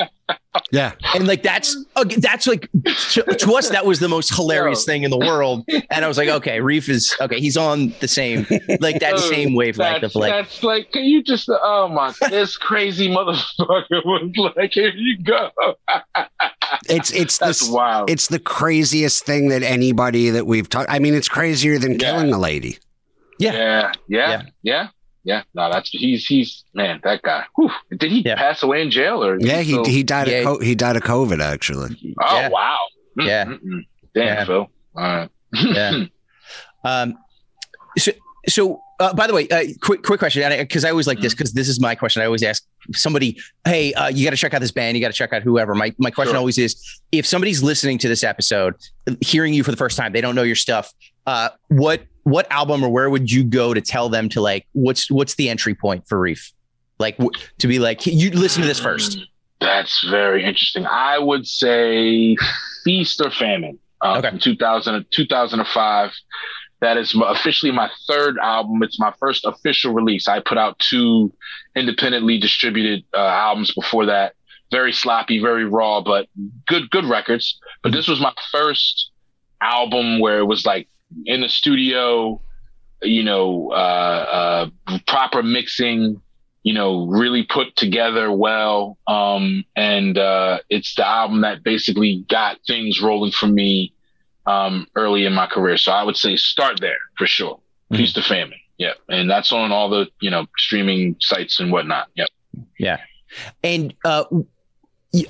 Yeah. 0.71 0.93
and 1.15 1.27
like 1.27 1.41
that's 1.43 1.75
uh, 1.95 2.05
that's 2.17 2.45
like 2.47 2.69
to, 3.11 3.23
to 3.23 3.53
us 3.55 3.69
that 3.69 3.85
was 3.85 3.99
the 3.99 4.07
most 4.07 4.33
hilarious 4.35 4.85
Yo. 4.87 4.91
thing 4.93 5.03
in 5.03 5.09
the 5.11 5.17
world, 5.17 5.63
and 5.89 6.05
I 6.05 6.07
was 6.07 6.17
like, 6.17 6.29
okay, 6.29 6.61
Reef 6.61 6.89
is 6.89 7.15
okay, 7.19 7.39
he's 7.39 7.57
on 7.57 7.93
the 8.01 8.07
same 8.07 8.45
like 8.79 8.99
that 8.99 9.15
Dude, 9.15 9.19
same 9.33 9.55
wavelength 9.55 10.01
that's, 10.01 10.15
of 10.15 10.19
like. 10.21 10.31
that's 10.31 10.63
like, 10.63 10.91
can 10.91 11.05
you 11.05 11.23
just, 11.23 11.49
oh 11.49 11.87
my, 11.87 12.13
this 12.29 12.55
crazy 12.57 13.07
motherfucker 13.09 14.05
was 14.05 14.53
like, 14.55 14.71
here 14.73 14.91
you 14.95 15.21
go. 15.23 15.49
It's 16.87 17.11
it's 17.11 17.39
That's 17.39 17.61
this 17.61 17.69
wild. 17.69 18.09
it's 18.11 18.27
the 18.27 18.37
craziest 18.39 19.25
thing 19.25 19.49
that 19.49 19.63
anybody 19.63 20.29
that 20.29 20.45
we've 20.45 20.69
talked. 20.69 20.89
I 20.89 20.99
mean, 20.99 21.15
it's 21.15 21.27
crazier 21.27 21.79
than 21.79 21.93
Yeah. 21.93 21.97
killing 21.97 22.31
a 22.31 22.37
lady. 22.37 22.77
Yeah. 23.39 23.53
yeah, 23.53 23.91
yeah, 24.07 24.29
Yeah. 24.29 24.41
yeah, 24.61 24.87
yeah. 25.29 25.41
No, 25.53 25.69
that's 25.71 25.89
he's 25.89 26.25
he's 26.25 26.63
man, 26.73 26.99
that 27.03 27.21
guy. 27.21 27.43
Whew. 27.55 27.69
Did 28.01 28.11
he 28.11 28.19
Yeah. 28.25 28.35
pass 28.35 28.63
away 28.63 28.81
in 28.81 28.89
jail 28.91 29.23
or? 29.23 29.37
Yeah, 29.39 29.61
he 29.61 29.71
still- 29.73 29.85
he 29.85 30.01
died 30.03 30.27
Yeah. 30.27 30.37
of 30.39 30.45
co- 30.45 30.59
he 30.69 30.73
died 30.75 30.95
of 30.95 31.03
COVID 31.03 31.39
actually. 31.53 31.91
Oh 32.21 32.35
Yeah. 32.39 32.49
wow. 32.49 32.77
Mm, 33.19 33.27
Yeah. 33.27 33.45
mm, 33.45 33.59
mm. 33.63 33.81
Damn, 34.15 34.25
Yeah. 34.25 34.45
Phil. 34.45 34.55
All 34.95 35.03
right. 35.15 35.29
Yeah. 35.53 36.03
Um, 36.85 37.17
so, 37.97 38.11
so 38.47 38.81
uh, 39.01 39.13
by 39.13 39.27
the 39.27 39.33
way, 39.33 39.47
uh, 39.49 39.63
quick, 39.81 40.01
quick 40.03 40.19
question, 40.19 40.41
because 40.59 40.85
I, 40.85 40.91
always 40.91 41.07
like 41.07 41.19
this, 41.19 41.33
because 41.33 41.51
this 41.53 41.67
is 41.67 41.79
my 41.81 41.93
question. 41.95 42.21
I 42.21 42.25
always 42.25 42.41
ask 42.43 42.63
somebody, 42.93 43.37
"Hey, 43.65 43.93
uh, 43.93 44.07
you 44.07 44.23
got 44.25 44.31
to 44.31 44.37
check 44.37 44.53
out 44.53 44.61
this 44.61 44.71
band. 44.71 44.95
You 44.97 45.01
got 45.03 45.09
to 45.09 45.17
check 45.17 45.33
out 45.33 45.41
whoever." 45.43 45.75
My 45.75 45.93
my 45.97 46.09
question 46.11 46.31
Sure. 46.33 46.39
always 46.39 46.57
is, 46.57 46.75
if 47.11 47.25
somebody's 47.25 47.61
listening 47.63 47.97
to 47.99 48.07
this 48.07 48.23
episode, 48.23 48.75
hearing 49.21 49.53
you 49.53 49.63
for 49.63 49.71
the 49.71 49.77
first 49.77 49.97
time, 49.97 50.13
they 50.13 50.21
don't 50.21 50.35
know 50.35 50.43
your 50.43 50.55
stuff. 50.55 50.93
Uh, 51.27 51.49
what 51.67 52.01
what 52.29 52.51
album 52.51 52.83
or 52.83 52.89
where 52.89 53.09
would 53.09 53.31
you 53.31 53.43
go 53.43 53.73
to 53.73 53.81
tell 53.81 54.09
them 54.09 54.29
to 54.29 54.41
like 54.41 54.67
what's 54.73 55.09
what's 55.11 55.35
the 55.35 55.49
entry 55.49 55.73
point 55.75 56.07
for 56.07 56.19
Reef? 56.19 56.51
Like 56.99 57.17
w- 57.17 57.31
to 57.59 57.67
be 57.67 57.79
like, 57.79 58.05
you 58.05 58.29
listen 58.31 58.61
to 58.61 58.67
this 58.67 58.79
first. 58.79 59.17
Mm, 59.19 59.23
That's 59.61 60.03
very 60.09 60.43
interesting. 60.43 60.85
I 60.85 61.17
would 61.19 61.47
say 61.47 62.35
Feast 62.83 63.21
or 63.21 63.31
Famine 63.31 63.79
uh, 64.01 64.17
Okay. 64.17 64.29
from 64.31 64.39
2000, 64.39 65.05
2005. 65.11 66.11
That 66.81 66.95
is 66.97 67.13
officially 67.27 67.71
my 67.73 67.89
third 68.07 68.37
album. 68.41 68.81
It's 68.83 68.99
my 68.99 69.13
first 69.19 69.45
official 69.45 69.93
release. 69.93 70.27
I 70.29 70.39
put 70.39 70.57
out 70.57 70.79
two 70.79 71.31
independently 71.75 72.37
distributed 72.37 73.03
uh, 73.13 73.17
albums 73.19 73.73
before 73.73 74.05
that. 74.05 74.33
Very 74.71 74.93
sloppy, 74.93 75.41
very 75.41 75.65
raw, 75.65 75.99
but 76.01 76.27
good, 76.67 76.89
good 76.89 77.03
records. 77.05 77.59
But 77.83 77.91
this 77.91 78.07
was 78.07 78.21
my 78.21 78.33
first 78.51 79.09
album 79.61 80.19
where 80.19 80.39
it 80.39 80.45
was 80.45 80.65
like 80.65 80.87
in 81.25 81.41
the 81.41 81.49
studio, 81.49 82.41
you 83.01 83.23
know, 83.23 83.71
uh, 83.71 84.69
uh, 84.87 84.97
proper 85.07 85.41
mixing, 85.43 86.21
you 86.63 86.73
know, 86.73 87.07
really 87.07 87.43
put 87.43 87.75
together 87.75 88.31
well. 88.31 88.97
Um, 89.07 89.63
and 89.75 90.17
uh, 90.17 90.59
it's 90.69 90.95
the 90.95 91.07
album 91.07 91.41
that 91.41 91.63
basically 91.63 92.25
got 92.29 92.57
things 92.67 93.01
rolling 93.01 93.31
for 93.31 93.47
me 93.47 93.93
um, 94.45 94.87
early 94.95 95.25
in 95.25 95.33
my 95.33 95.47
career. 95.47 95.77
So 95.77 95.91
I 95.91 96.03
would 96.03 96.17
say 96.17 96.35
start 96.35 96.79
there 96.79 96.99
for 97.17 97.27
sure. 97.27 97.59
Mhm. 97.91 97.97
Feast 97.97 98.17
or 98.17 98.21
Famine. 98.21 98.59
Yeah. 98.77 98.93
And 99.09 99.29
that's 99.29 99.51
on 99.51 99.71
all 99.71 99.89
the, 99.89 100.07
you 100.21 100.29
know, 100.29 100.45
streaming 100.57 101.15
sites 101.19 101.59
and 101.59 101.71
whatnot. 101.71 102.07
Yeah. 102.15 102.25
Yeah. 102.77 102.97
And 103.63 103.93
uh, 104.05 104.25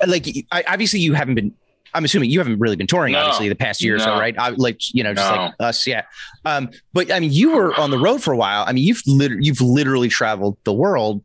like, 0.06 0.26
I, 0.52 0.64
obviously, 0.68 1.00
you 1.00 1.14
haven't 1.14 1.34
been. 1.34 1.54
I'm 1.94 2.04
assuming 2.04 2.30
you 2.30 2.38
haven't 2.38 2.58
really 2.58 2.76
been 2.76 2.86
touring, 2.86 3.12
No. 3.12 3.20
obviously, 3.20 3.48
the 3.48 3.54
past 3.54 3.82
year 3.82 3.96
or 3.96 3.98
so, 3.98 4.12
right? 4.18 4.34
I, 4.38 4.50
like, 4.50 4.78
you 4.94 5.02
know, 5.02 5.14
just 5.14 5.30
No. 5.30 5.36
like 5.44 5.54
us, 5.60 5.86
yeah. 5.86 6.02
Um, 6.44 6.70
but 6.92 7.12
I 7.12 7.18
mean, 7.20 7.32
you 7.32 7.54
were 7.56 7.74
on 7.78 7.90
the 7.90 7.98
road 7.98 8.22
for 8.22 8.32
a 8.32 8.36
while. 8.36 8.64
I 8.66 8.72
mean, 8.72 8.84
you've 8.84 9.02
lit- 9.06 9.42
you've 9.42 9.60
literally 9.60 10.08
traveled 10.08 10.56
the 10.64 10.72
world 10.72 11.22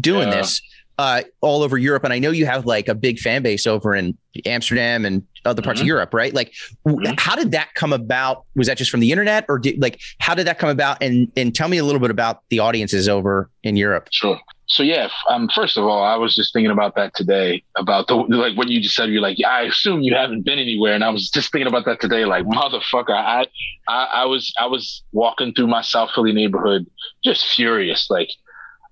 doing 0.00 0.28
Yeah. 0.28 0.36
this, 0.36 0.60
uh, 0.98 1.22
all 1.40 1.62
over 1.62 1.78
Europe, 1.78 2.04
and 2.04 2.12
I 2.12 2.18
know 2.18 2.30
you 2.30 2.46
have 2.46 2.66
like 2.66 2.88
a 2.88 2.94
big 2.94 3.18
fan 3.18 3.42
base 3.42 3.66
over 3.66 3.94
in 3.94 4.16
Amsterdam 4.46 5.04
and 5.04 5.22
other 5.44 5.60
parts 5.62 5.80
of 5.80 5.84
Mhm. 5.84 5.88
Europe, 5.88 6.14
right? 6.14 6.32
Like, 6.32 6.52
Mhm. 6.86 7.18
how 7.18 7.34
did 7.34 7.50
that 7.52 7.74
come 7.74 7.92
about? 7.92 8.44
Was 8.54 8.68
that 8.68 8.76
just 8.78 8.90
from 8.90 9.00
the 9.00 9.10
internet, 9.10 9.44
or 9.48 9.58
did 9.58 9.80
like 9.80 10.00
how 10.18 10.34
did 10.34 10.46
that 10.46 10.58
come 10.58 10.68
about? 10.70 11.02
And 11.02 11.30
and 11.36 11.54
tell 11.54 11.68
me 11.68 11.78
a 11.78 11.84
little 11.84 12.00
bit 12.00 12.10
about 12.10 12.42
the 12.50 12.58
audiences 12.60 13.08
over 13.08 13.50
in 13.64 13.76
Europe. 13.76 14.08
Sure. 14.12 14.38
So 14.66 14.82
yeah, 14.82 15.08
um, 15.28 15.48
first 15.54 15.76
of 15.76 15.84
all, 15.84 16.02
I 16.02 16.16
was 16.16 16.34
just 16.34 16.52
thinking 16.52 16.70
about 16.70 16.94
that 16.94 17.14
today 17.14 17.62
about 17.76 18.06
the 18.06 18.14
like 18.14 18.56
what 18.56 18.68
you 18.68 18.80
just 18.80 18.94
said. 18.94 19.10
You're 19.10 19.20
like, 19.20 19.38
yeah, 19.38 19.50
I 19.50 19.62
assume 19.62 20.00
you 20.02 20.14
haven't 20.14 20.42
been 20.44 20.58
anywhere, 20.58 20.94
and 20.94 21.04
I 21.04 21.10
was 21.10 21.28
just 21.30 21.50
thinking 21.52 21.66
about 21.66 21.84
that 21.86 22.00
today. 22.00 22.24
Like, 22.24 22.44
motherfucker, 22.46 23.10
I, 23.10 23.46
I, 23.88 24.04
I 24.14 24.24
was, 24.24 24.52
I 24.58 24.66
was 24.66 25.02
walking 25.12 25.52
through 25.52 25.66
my 25.66 25.82
South 25.82 26.10
Philly 26.14 26.32
neighborhood, 26.32 26.86
just 27.24 27.44
furious. 27.46 28.06
Like, 28.08 28.30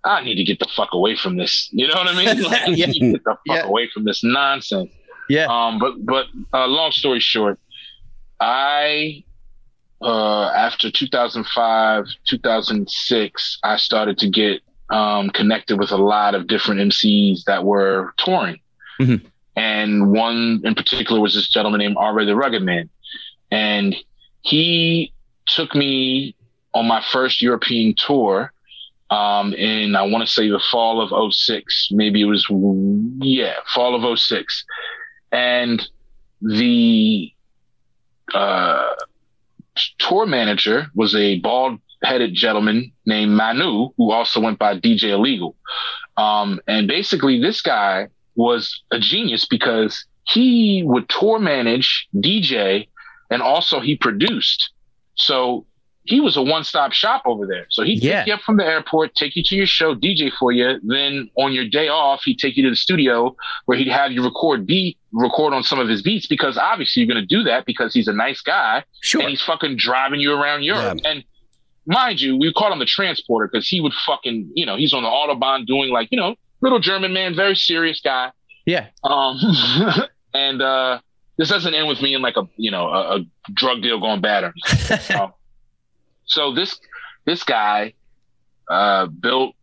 I 0.04 0.22
need 0.24 0.34
to 0.36 0.44
get 0.44 0.58
the 0.58 0.68
fuck 0.76 0.90
away 0.92 1.16
from 1.16 1.36
this. 1.36 1.68
You 1.72 1.86
know 1.86 1.94
what 1.94 2.08
I 2.08 2.16
mean? 2.16 2.42
Like, 2.50 2.62
I 2.62 2.70
Yeah. 2.72 2.86
need 2.86 3.00
to 3.00 3.12
get 3.12 3.24
the 3.24 3.30
fuck 3.30 3.38
Yeah. 3.46 3.62
away 3.66 3.88
from 3.94 4.04
this 4.04 4.22
nonsense. 4.24 4.90
Yeah. 5.28 5.46
Um. 5.48 5.78
But 5.78 6.04
but 6.04 6.26
uh, 6.52 6.66
long 6.66 6.90
story 6.90 7.20
short, 7.20 7.58
I 8.40 9.24
uh, 10.02 10.46
after 10.48 10.90
2005, 10.90 12.04
2006, 12.26 13.58
I 13.62 13.76
started 13.76 14.18
to 14.18 14.28
get 14.30 14.62
um, 14.90 15.30
connected 15.30 15.78
with 15.78 15.90
a 15.90 15.96
lot 15.96 16.34
of 16.34 16.46
different 16.46 16.80
MCs 16.80 17.44
that 17.44 17.64
were 17.64 18.12
touring. 18.18 18.60
Mhm. 19.00 19.24
and 19.56 20.12
one 20.12 20.60
in 20.62 20.74
particular 20.74 21.20
was 21.20 21.34
this 21.34 21.48
gentleman 21.48 21.78
named 21.78 21.96
R.A. 21.98 22.26
the 22.26 22.36
Rugged 22.36 22.62
Man, 22.62 22.90
and 23.50 23.96
he 24.42 25.12
took 25.46 25.74
me 25.74 26.34
on 26.74 26.86
my 26.86 27.02
first 27.10 27.40
European 27.40 27.94
tour 27.96 28.52
um, 29.10 29.54
in 29.54 29.96
I 29.96 30.02
want 30.02 30.26
to 30.26 30.32
say 30.32 30.48
the 30.48 30.62
fall 30.70 31.00
of 31.00 31.34
06. 31.34 31.88
Maybe 31.90 32.20
it 32.20 32.26
was 32.26 32.46
yeah, 33.20 33.54
fall 33.74 33.94
of 33.94 34.18
06. 34.18 34.64
And 35.32 35.86
the 36.40 37.32
uh, 38.32 38.94
tour 39.98 40.26
manager 40.26 40.86
was 40.94 41.14
a 41.14 41.40
bald 41.40 41.80
headed 42.02 42.34
gentleman 42.34 42.92
named 43.06 43.32
Manu, 43.32 43.90
who 43.96 44.10
also 44.10 44.40
went 44.40 44.58
by 44.58 44.78
DJ 44.78 45.10
Illegal. 45.10 45.56
Um, 46.16 46.60
and 46.66 46.88
basically, 46.88 47.40
this 47.40 47.60
guy 47.60 48.08
was 48.34 48.82
a 48.90 48.98
genius 48.98 49.46
because 49.46 50.06
he 50.24 50.82
would 50.84 51.08
tour 51.08 51.38
manage, 51.38 52.08
DJ, 52.14 52.88
and 53.30 53.42
also 53.42 53.80
he 53.80 53.96
produced. 53.96 54.70
So 55.14 55.66
he 56.04 56.20
was 56.20 56.36
a 56.36 56.42
one 56.42 56.64
stop 56.64 56.92
shop 56.92 57.22
over 57.26 57.46
there. 57.46 57.66
So 57.70 57.82
he'd 57.84 58.02
yeah. 58.02 58.20
take 58.20 58.28
you 58.28 58.34
up 58.34 58.40
from 58.40 58.56
the 58.56 58.64
airport, 58.64 59.14
take 59.14 59.36
you 59.36 59.42
to 59.44 59.54
your 59.54 59.66
show, 59.66 59.94
DJ 59.94 60.30
for 60.38 60.50
you. 60.50 60.80
Then 60.82 61.30
on 61.36 61.52
your 61.52 61.68
day 61.68 61.88
off, 61.88 62.22
he'd 62.24 62.38
take 62.38 62.56
you 62.56 62.62
to 62.64 62.70
the 62.70 62.76
studio 62.76 63.36
where 63.66 63.76
he'd 63.76 63.88
have 63.88 64.10
you 64.10 64.24
record 64.24 64.66
beat, 64.66 64.98
record 65.12 65.52
on 65.52 65.62
some 65.62 65.78
of 65.78 65.88
his 65.88 66.02
beats 66.02 66.26
because 66.26 66.56
obviously 66.56 67.02
you're 67.02 67.12
going 67.12 67.22
to 67.22 67.26
do 67.26 67.42
that 67.44 67.66
because 67.66 67.92
he's 67.92 68.08
a 68.08 68.12
nice 68.12 68.40
guy. 68.40 68.82
Sure. 69.02 69.20
And 69.20 69.30
he's 69.30 69.42
fucking 69.42 69.76
driving 69.76 70.20
you 70.20 70.32
around 70.32 70.62
Europe. 70.62 71.00
Yeah. 71.02 71.10
And 71.10 71.24
mind 71.90 72.20
you, 72.20 72.36
we 72.38 72.52
call 72.52 72.72
him 72.72 72.78
the 72.78 72.86
transporter 72.86 73.48
because 73.50 73.68
he 73.68 73.80
would 73.80 73.92
fucking, 74.06 74.50
you 74.54 74.64
know, 74.64 74.76
he's 74.76 74.92
on 74.92 75.02
the 75.02 75.08
Autobahn 75.08 75.66
doing 75.66 75.90
like, 75.90 76.08
you 76.10 76.18
know, 76.18 76.34
little 76.60 76.78
German 76.78 77.12
man, 77.12 77.34
very 77.34 77.56
serious 77.56 78.00
guy. 78.00 78.30
Yeah. 78.64 78.86
Um, 79.02 79.38
and, 80.34 80.62
uh, 80.62 81.00
this 81.36 81.48
doesn't 81.48 81.74
end 81.74 81.88
with 81.88 82.02
me 82.02 82.14
in 82.14 82.20
like 82.20 82.36
a, 82.36 82.46
you 82.56 82.70
know, 82.70 82.88
a, 82.88 83.16
a 83.16 83.26
drug 83.54 83.82
deal 83.82 83.98
going 83.98 84.20
bad 84.20 84.44
or 84.44 84.54
um, 85.18 85.32
so 86.26 86.52
this 86.54 86.78
this 87.24 87.42
guy 87.42 87.94
uh, 88.68 89.06
built, 89.06 89.54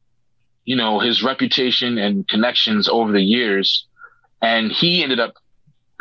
you 0.66 0.76
know, 0.76 1.00
his 1.00 1.24
reputation 1.24 1.98
and 1.98 2.28
connections 2.28 2.90
over 2.90 3.12
the 3.12 3.22
years, 3.22 3.86
and 4.42 4.72
he 4.72 5.04
ended 5.04 5.20
up 5.20 5.36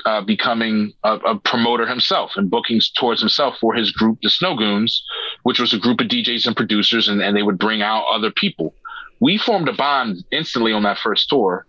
uh, 0.05 0.21
becoming 0.21 0.93
a, 1.05 1.15
a, 1.15 1.39
promoter 1.39 1.87
himself 1.87 2.33
and 2.37 2.51
bookings 2.51 2.91
towards 2.91 3.21
himself 3.21 3.57
for 3.61 3.75
his 3.75 3.91
group, 3.91 4.19
the 4.23 4.29
Snowgoons, 4.29 5.01
which 5.47 5.61
was 5.61 5.73
a 5.73 5.79
group 5.79 6.01
of 6.01 6.09
DJs 6.09 6.45
and 6.49 6.57
producers, 6.57 7.07
and, 7.07 7.23
and 7.23 7.37
they 7.37 7.43
would 7.45 7.57
bring 7.57 7.81
out 7.81 8.05
other 8.11 8.33
people. 8.33 8.75
We 9.21 9.39
formed 9.39 9.69
a 9.69 9.73
bond 9.73 10.25
instantly 10.33 10.73
on 10.73 10.83
that 10.83 10.99
first 10.99 11.29
tour 11.29 11.65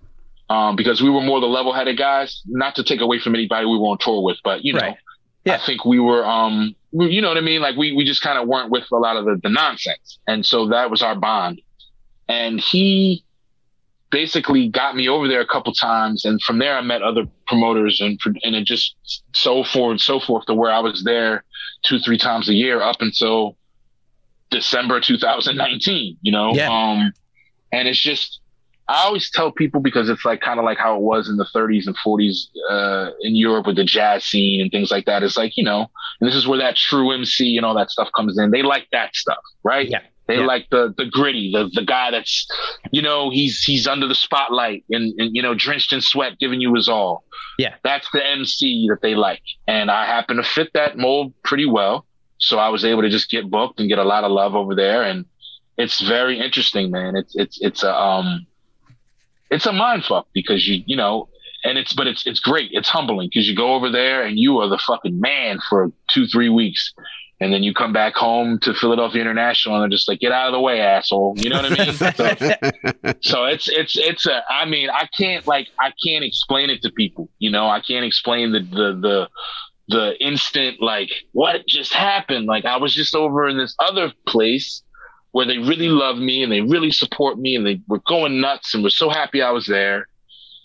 um, 0.50 0.76
because 0.76 1.00
we 1.00 1.12
were 1.12 1.22
more 1.22 1.40
the 1.40 1.46
level-headed 1.46 1.96
guys. 1.96 2.42
Not 2.48 2.74
to 2.78 2.84
take 2.84 3.02
away 3.02 3.20
from 3.20 3.36
anybody 3.36 3.68
we 3.68 3.78
were 3.78 3.90
on 3.90 4.00
tour 4.00 4.24
with, 4.24 4.38
but 4.44 4.66
you 4.66 4.74
know, 4.74 4.80
right. 4.80 4.98
yeah. 5.46 5.58
I 5.58 5.60
think 5.64 5.86
we 5.86 6.00
were 6.00 6.26
um, 6.26 6.76
you 6.92 7.22
know 7.22 7.28
what 7.28 7.38
I 7.38 7.42
mean? 7.42 7.62
Like 7.62 7.76
we 7.76 7.94
we 7.96 8.04
just 8.04 8.24
kind 8.24 8.40
of 8.40 8.48
weren't 8.48 8.72
with 8.72 8.86
a 8.92 8.96
lot 8.96 9.16
of 9.16 9.26
the, 9.26 9.40
the 9.44 9.50
nonsense, 9.50 10.18
and 10.26 10.44
so 10.44 10.70
that 10.70 10.90
was 10.90 11.04
our 11.04 11.16
bond. 11.16 11.62
And 12.28 12.60
he 12.60 13.24
basically 14.10 14.70
got 14.70 14.96
me 14.96 15.08
over 15.08 15.28
there 15.28 15.42
a 15.42 15.48
couple 15.48 15.72
times, 15.72 16.26
and 16.26 16.42
from 16.42 16.58
there 16.58 16.76
I 16.76 16.82
met 16.82 17.04
other 17.04 17.26
promoters, 17.46 18.02
and 18.02 18.20
and 18.42 18.56
it 18.56 18.66
just 18.66 18.96
so 19.36 19.64
forth 19.64 19.92
and 19.92 20.02
so 20.02 20.20
forth 20.20 20.48
to 20.48 20.56
where 20.56 20.72
I 20.72 20.80
was 20.80 21.04
there 21.04 21.44
two 21.86 22.00
three 22.00 22.18
times 22.18 22.50
a 22.50 22.56
year 22.56 22.82
up 22.82 23.02
until 23.02 23.56
December 24.50 25.00
2019. 25.00 26.18
You 26.22 26.32
know, 26.32 26.54
yeah. 26.54 26.70
um, 26.70 27.14
and 27.72 27.88
it's 27.88 28.00
just 28.00 28.40
I 28.90 29.04
always 29.04 29.30
tell 29.30 29.52
people 29.52 29.82
because 29.82 30.10
it's 30.10 30.24
like 30.24 30.40
kind 30.40 30.60
of 30.60 30.66
like 30.66 30.78
how 30.78 30.96
it 30.96 31.02
was 31.02 31.28
in 31.28 31.36
the 31.36 31.48
30s 31.54 31.88
and 31.88 31.96
40s 31.98 32.48
uh, 32.70 33.12
in 33.22 33.36
Europe 33.36 33.68
with 33.68 33.76
the 33.76 33.84
jazz 33.84 34.24
scene 34.24 34.62
and 34.62 34.72
things 34.72 34.92
like 34.92 35.06
that. 35.06 35.24
It's 35.24 35.38
like 35.38 35.58
you 35.58 35.64
know, 35.64 35.90
and 36.22 36.28
this 36.28 36.36
is 36.36 36.48
where 36.48 36.60
that 36.60 36.76
true 36.76 37.12
MC 37.12 37.58
and 37.58 37.66
all 37.66 37.76
that 37.76 37.92
stuff 37.92 38.10
comes 38.16 38.38
in. 38.40 38.52
They 38.52 38.64
like 38.64 38.88
that 38.92 39.16
stuff, 39.16 39.44
right? 39.64 39.90
Yeah. 39.90 40.02
They 40.28 40.40
yeah. 40.40 40.46
like 40.46 40.70
the 40.70 40.94
the 40.98 41.06
gritty, 41.06 41.52
the 41.52 41.70
the 41.74 41.84
guy 41.84 42.12
that's, 42.12 42.48
you 42.92 43.02
know, 43.02 43.30
he's 43.30 43.62
he's 43.64 43.88
under 43.88 44.08
the 44.08 44.16
spotlight 44.16 44.84
and, 44.90 45.14
and 45.20 45.34
you 45.34 45.42
know 45.42 45.54
drenched 45.54 45.94
in 45.94 46.02
sweat, 46.02 46.38
giving 46.40 46.60
you 46.60 46.74
his 46.76 46.90
all. 46.90 47.24
Yeah, 47.58 47.76
that's 47.84 48.10
the 48.12 48.26
MC 48.26 48.88
that 48.90 49.02
they 49.02 49.16
like, 49.16 49.42
and 49.68 49.90
I 49.90 50.06
happen 50.06 50.38
to 50.38 50.44
fit 50.44 50.72
that 50.74 50.98
mold 50.98 51.34
pretty 51.44 51.66
well. 51.66 52.06
So 52.40 52.60
I 52.60 52.70
was 52.70 52.86
able 52.86 53.02
to 53.02 53.10
just 53.10 53.30
get 53.30 53.50
booked 53.50 53.80
and 53.80 53.90
get 53.90 54.00
a 54.00 54.04
lot 54.04 54.24
of 54.24 54.32
love 54.32 54.56
over 54.56 54.76
there, 54.76 55.04
and 55.04 55.26
it's 55.78 56.02
very 56.02 56.40
interesting, 56.40 56.92
man. 56.92 57.16
It's 57.16 57.36
it's 57.36 57.60
it's 57.62 57.84
a 57.84 57.94
um 57.94 58.46
it's 59.50 59.66
a 59.66 59.74
mind 59.74 60.06
fuck 60.06 60.28
because 60.34 60.68
you 60.68 60.84
you 60.86 60.96
know 60.96 61.30
and 61.64 61.78
it's 61.78 61.94
but 61.94 62.08
it's 62.08 62.26
it's 62.26 62.40
great. 62.40 62.70
It's 62.74 62.90
humbling 62.90 63.30
because 63.30 63.48
you 63.48 63.56
go 63.56 63.74
over 63.74 63.90
there 63.90 64.24
and 64.24 64.38
you 64.38 64.60
are 64.60 64.70
the 64.70 64.78
fucking 64.78 65.20
man 65.20 65.60
for 65.70 65.92
two 66.10 66.28
three 66.28 66.50
weeks. 66.50 66.94
And 67.40 67.54
then 67.54 67.62
you 67.62 67.72
come 67.72 67.94
back 67.94 68.16
home 68.16 68.58
to 68.62 68.74
Philadelphia 68.74 69.22
International 69.22 69.76
and 69.76 69.84
they're 69.84 69.96
just 69.96 70.08
like 70.08 70.20
get 70.20 70.32
out 70.32 70.48
of 70.48 70.54
the 70.54 70.60
way 70.60 70.80
asshole. 70.80 71.36
You 71.38 71.52
know 71.52 71.62
what 71.62 71.72
I 71.72 71.86
mean? 71.86 73.16
So, 73.22 73.22
so 73.22 73.46
it's 73.46 73.70
it's 73.70 73.96
it's 73.96 74.26
a 74.26 74.42
I 74.50 74.66
mean 74.66 74.90
I 74.90 75.08
can't 75.16 75.46
like 75.46 75.68
I 75.80 75.94
can't 76.04 76.24
explain 76.24 76.72
it 76.72 76.82
to 76.82 76.92
people 76.92 77.30
you 77.38 77.52
know? 77.52 77.68
I 77.68 77.80
can't 77.80 78.06
explain 78.06 78.54
the 78.54 78.60
the 78.62 79.00
the 79.00 79.30
the 79.90 80.16
instant 80.20 80.82
like 80.82 81.10
what 81.32 81.66
just 81.66 81.94
happened 81.94 82.46
like 82.46 82.66
I 82.66 82.78
was 82.78 82.94
just 82.94 83.16
over 83.16 83.48
in 83.48 83.58
this 83.58 83.76
other 83.80 84.12
place 84.28 84.84
where 85.32 85.46
they 85.46 85.60
really 85.60 85.90
love 85.90 86.18
me 86.18 86.42
and 86.42 86.52
they 86.52 86.62
really 86.62 86.92
support 86.92 87.38
me 87.38 87.56
and 87.56 87.66
they 87.66 87.80
were 87.88 88.02
going 88.08 88.42
nuts 88.42 88.74
and 88.74 88.84
were 88.84 88.90
so 88.90 89.10
happy 89.10 89.42
I 89.42 89.52
was 89.52 89.68
there. 89.68 90.08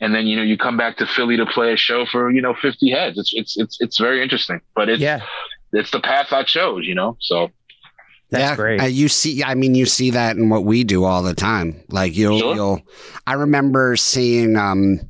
And 0.00 0.14
then 0.14 0.26
you 0.26 0.34
know 0.34 0.42
you 0.42 0.58
come 0.58 0.76
back 0.76 0.96
to 0.96 1.06
Philly 1.06 1.36
to 1.36 1.46
play 1.46 1.72
a 1.72 1.76
show 1.76 2.06
for 2.06 2.30
you 2.32 2.42
know 2.42 2.54
50 2.54 2.90
heads. 2.90 3.18
It's 3.18 3.32
it's 3.34 3.56
it's 3.56 3.76
it's 3.80 3.98
very 4.00 4.22
interesting, 4.22 4.60
but 4.74 4.88
it's 4.88 5.00
yeah. 5.00 5.20
it's 5.72 5.90
the 5.92 6.00
path 6.00 6.32
I 6.32 6.42
chose, 6.42 6.86
you 6.86 6.94
know. 6.94 7.16
So 7.20 7.50
that's 8.30 8.50
yeah, 8.50 8.56
great. 8.56 8.80
Uh, 8.80 8.86
you 8.86 9.08
see, 9.08 9.44
I 9.44 9.54
mean, 9.54 9.74
you 9.74 9.84
see 9.84 10.10
that 10.10 10.36
in 10.36 10.48
what 10.48 10.64
we 10.64 10.82
do 10.82 11.04
all 11.04 11.22
the 11.22 11.34
time. 11.34 11.80
Like 11.90 12.16
you'll, 12.16 12.38
sure. 12.38 12.54
you'll. 12.54 12.82
I 13.26 13.34
remember 13.34 13.94
seeing, 13.94 14.56
um, 14.56 15.00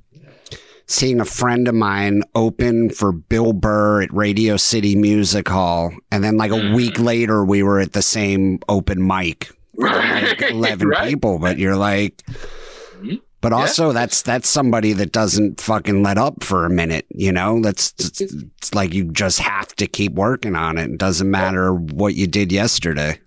seeing 0.93 1.20
a 1.20 1.24
friend 1.24 1.66
of 1.68 1.74
mine 1.74 2.22
open 2.34 2.90
for 2.90 3.12
Bill 3.12 3.53
Burr 3.53 4.03
at 4.03 4.12
Radio 4.12 4.57
City 4.57 4.95
Music 4.95 5.49
Hall, 5.49 5.93
and 6.11 6.22
then 6.22 6.36
like 6.36 6.51
a 6.53 6.57
mm. 6.57 6.74
week 6.74 6.99
later, 6.99 7.45
we 7.45 7.62
were 7.62 7.80
at 7.80 7.93
the 7.93 8.03
same 8.03 8.59
open 8.68 9.05
mic, 9.07 9.51
like 9.74 10.43
eleven 10.51 10.88
right. 10.88 11.09
people. 11.09 11.38
But 11.38 11.59
you're 11.59 11.76
like, 11.76 12.22
but 13.40 13.53
also 13.53 13.88
yeah. 13.88 13.95
that's 13.95 14.22
that's 14.22 14.49
somebody 14.49 14.93
that 14.93 15.12
doesn't 15.12 15.61
fucking 15.61 16.03
let 16.03 16.18
up 16.18 16.45
for 16.45 16.66
a 16.66 16.70
minute. 16.70 17.07
You 17.11 17.32
know, 17.32 17.61
that's 17.61 17.93
it's, 17.99 18.20
it's 18.20 18.74
like 18.74 18.93
you 18.93 19.11
just 19.12 19.40
have 19.40 19.74
to 19.76 19.86
keep 19.86 20.12
working 20.12 20.55
on 20.55 20.78
it. 20.78 20.90
It 20.90 20.99
doesn't 20.99 21.30
matter 21.30 21.74
what 21.74 22.14
you 22.14 22.26
did 22.26 22.53
yesterday. 22.53 23.18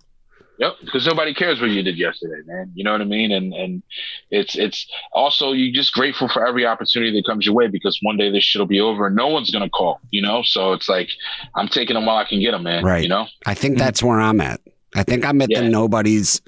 Yep, 0.58 0.74
because 0.86 1.06
nobody 1.06 1.34
cares 1.34 1.60
what 1.60 1.70
you 1.70 1.84
did 1.84 1.98
yesterday, 1.98 2.42
man. 2.46 2.72
You 2.76 2.84
know 2.84 2.94
what 2.94 3.02
I 3.02 3.06
mean? 3.06 3.32
And 3.32 3.54
and 3.54 3.84
it's 4.32 4.58
it's 4.58 4.88
also 5.12 5.52
you 5.52 5.74
just 5.74 5.94
grateful 5.94 6.30
for 6.30 6.48
every 6.48 6.66
opportunity 6.66 7.12
that 7.18 7.26
comes 7.26 7.46
your 7.46 7.56
way 7.56 7.68
because 7.68 8.00
one 8.02 8.18
day 8.18 8.32
this 8.32 8.44
shit'll 8.44 8.66
be 8.66 8.80
over 8.80 9.08
and 9.08 9.16
no 9.16 9.28
one's 9.28 9.52
gonna 9.52 9.70
call. 9.70 10.00
You 10.12 10.22
know, 10.22 10.44
so 10.44 10.74
it's 10.74 10.88
like 10.88 11.10
I'm 11.56 11.68
taking 11.68 11.96
them 11.96 12.06
while 12.06 12.18
I 12.18 12.26
can 12.26 12.40
get 12.40 12.52
them, 12.52 12.64
man. 12.64 12.84
Right. 12.84 13.04
You 13.04 13.10
know. 13.10 13.28
I 13.46 13.54
think 13.54 13.76
mm-hmm. 13.76 13.84
that's 13.84 14.02
where 14.02 14.20
I'm 14.20 14.40
at. 14.40 14.62
I 14.96 15.04
think 15.04 15.26
I'm 15.26 15.42
at 15.42 15.50
yeah. 15.50 15.62
the 15.62 15.70
nobody's. 15.70 16.42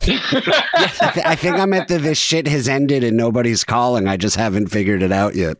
I 0.02 1.34
think 1.36 1.56
I'm 1.56 1.72
at 1.72 1.88
the 1.88 1.98
this 1.98 2.18
shit 2.18 2.46
has 2.46 2.68
ended 2.68 3.02
and 3.02 3.16
nobody's 3.16 3.64
calling. 3.64 4.06
I 4.06 4.16
just 4.16 4.36
haven't 4.36 4.68
figured 4.68 5.02
it 5.02 5.10
out 5.10 5.34
yet. 5.34 5.56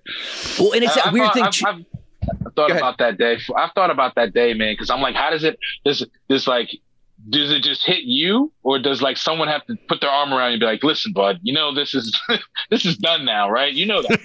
Well, 0.58 0.72
and 0.72 0.84
it's 0.84 0.94
that 0.94 1.12
weird 1.12 1.32
thing. 1.32 1.42
I've, 1.42 1.54
I've, 1.66 1.84
I've 2.46 2.54
thought 2.54 2.70
about 2.70 2.98
that 2.98 3.18
day. 3.18 3.38
I've 3.56 3.72
thought 3.72 3.90
about 3.90 4.14
that 4.14 4.32
day, 4.32 4.54
man, 4.54 4.74
because 4.74 4.88
I'm 4.88 5.00
like, 5.00 5.16
how 5.16 5.30
does 5.30 5.42
it 5.42 5.58
this 5.84 6.04
this 6.28 6.46
like 6.46 6.70
does 7.30 7.50
it 7.50 7.62
just 7.62 7.84
hit 7.84 8.04
you 8.04 8.52
or 8.62 8.78
does 8.78 9.02
like 9.02 9.16
someone 9.16 9.48
have 9.48 9.64
to 9.66 9.76
put 9.88 10.00
their 10.00 10.10
arm 10.10 10.32
around 10.32 10.50
you 10.50 10.54
and 10.54 10.60
be 10.60 10.66
like 10.66 10.82
listen 10.82 11.12
bud 11.12 11.38
you 11.42 11.52
know 11.52 11.74
this 11.74 11.94
is 11.94 12.16
this 12.70 12.84
is 12.84 12.96
done 12.96 13.24
now 13.24 13.50
right 13.50 13.74
you 13.74 13.84
know 13.86 14.02
that 14.02 14.24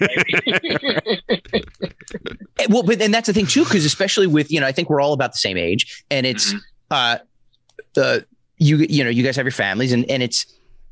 right? 1.50 2.70
well 2.70 2.84
but 2.84 3.02
and 3.02 3.14
that's 3.14 3.28
the 3.28 3.34
thing 3.34 3.48
too 3.48 3.64
because 3.64 3.86
especially 3.86 4.28
with 4.28 4.52
you 4.52 4.60
know 4.60 4.68
i 4.68 4.72
think 4.72 4.90
we're 4.90 5.02
all 5.02 5.14
about 5.14 5.32
the 5.32 5.38
same 5.38 5.58
age 5.58 6.04
and 6.12 6.26
it's 6.26 6.54
mm-hmm. 6.54 6.60
uh 6.92 7.18
uh 7.98 8.20
you 8.58 8.78
you 8.90 9.04
know 9.04 9.10
you 9.10 9.24
guys 9.24 9.36
have 9.36 9.46
your 9.46 9.52
families 9.52 9.92
and 9.92 10.10
and 10.10 10.24
it's 10.24 10.46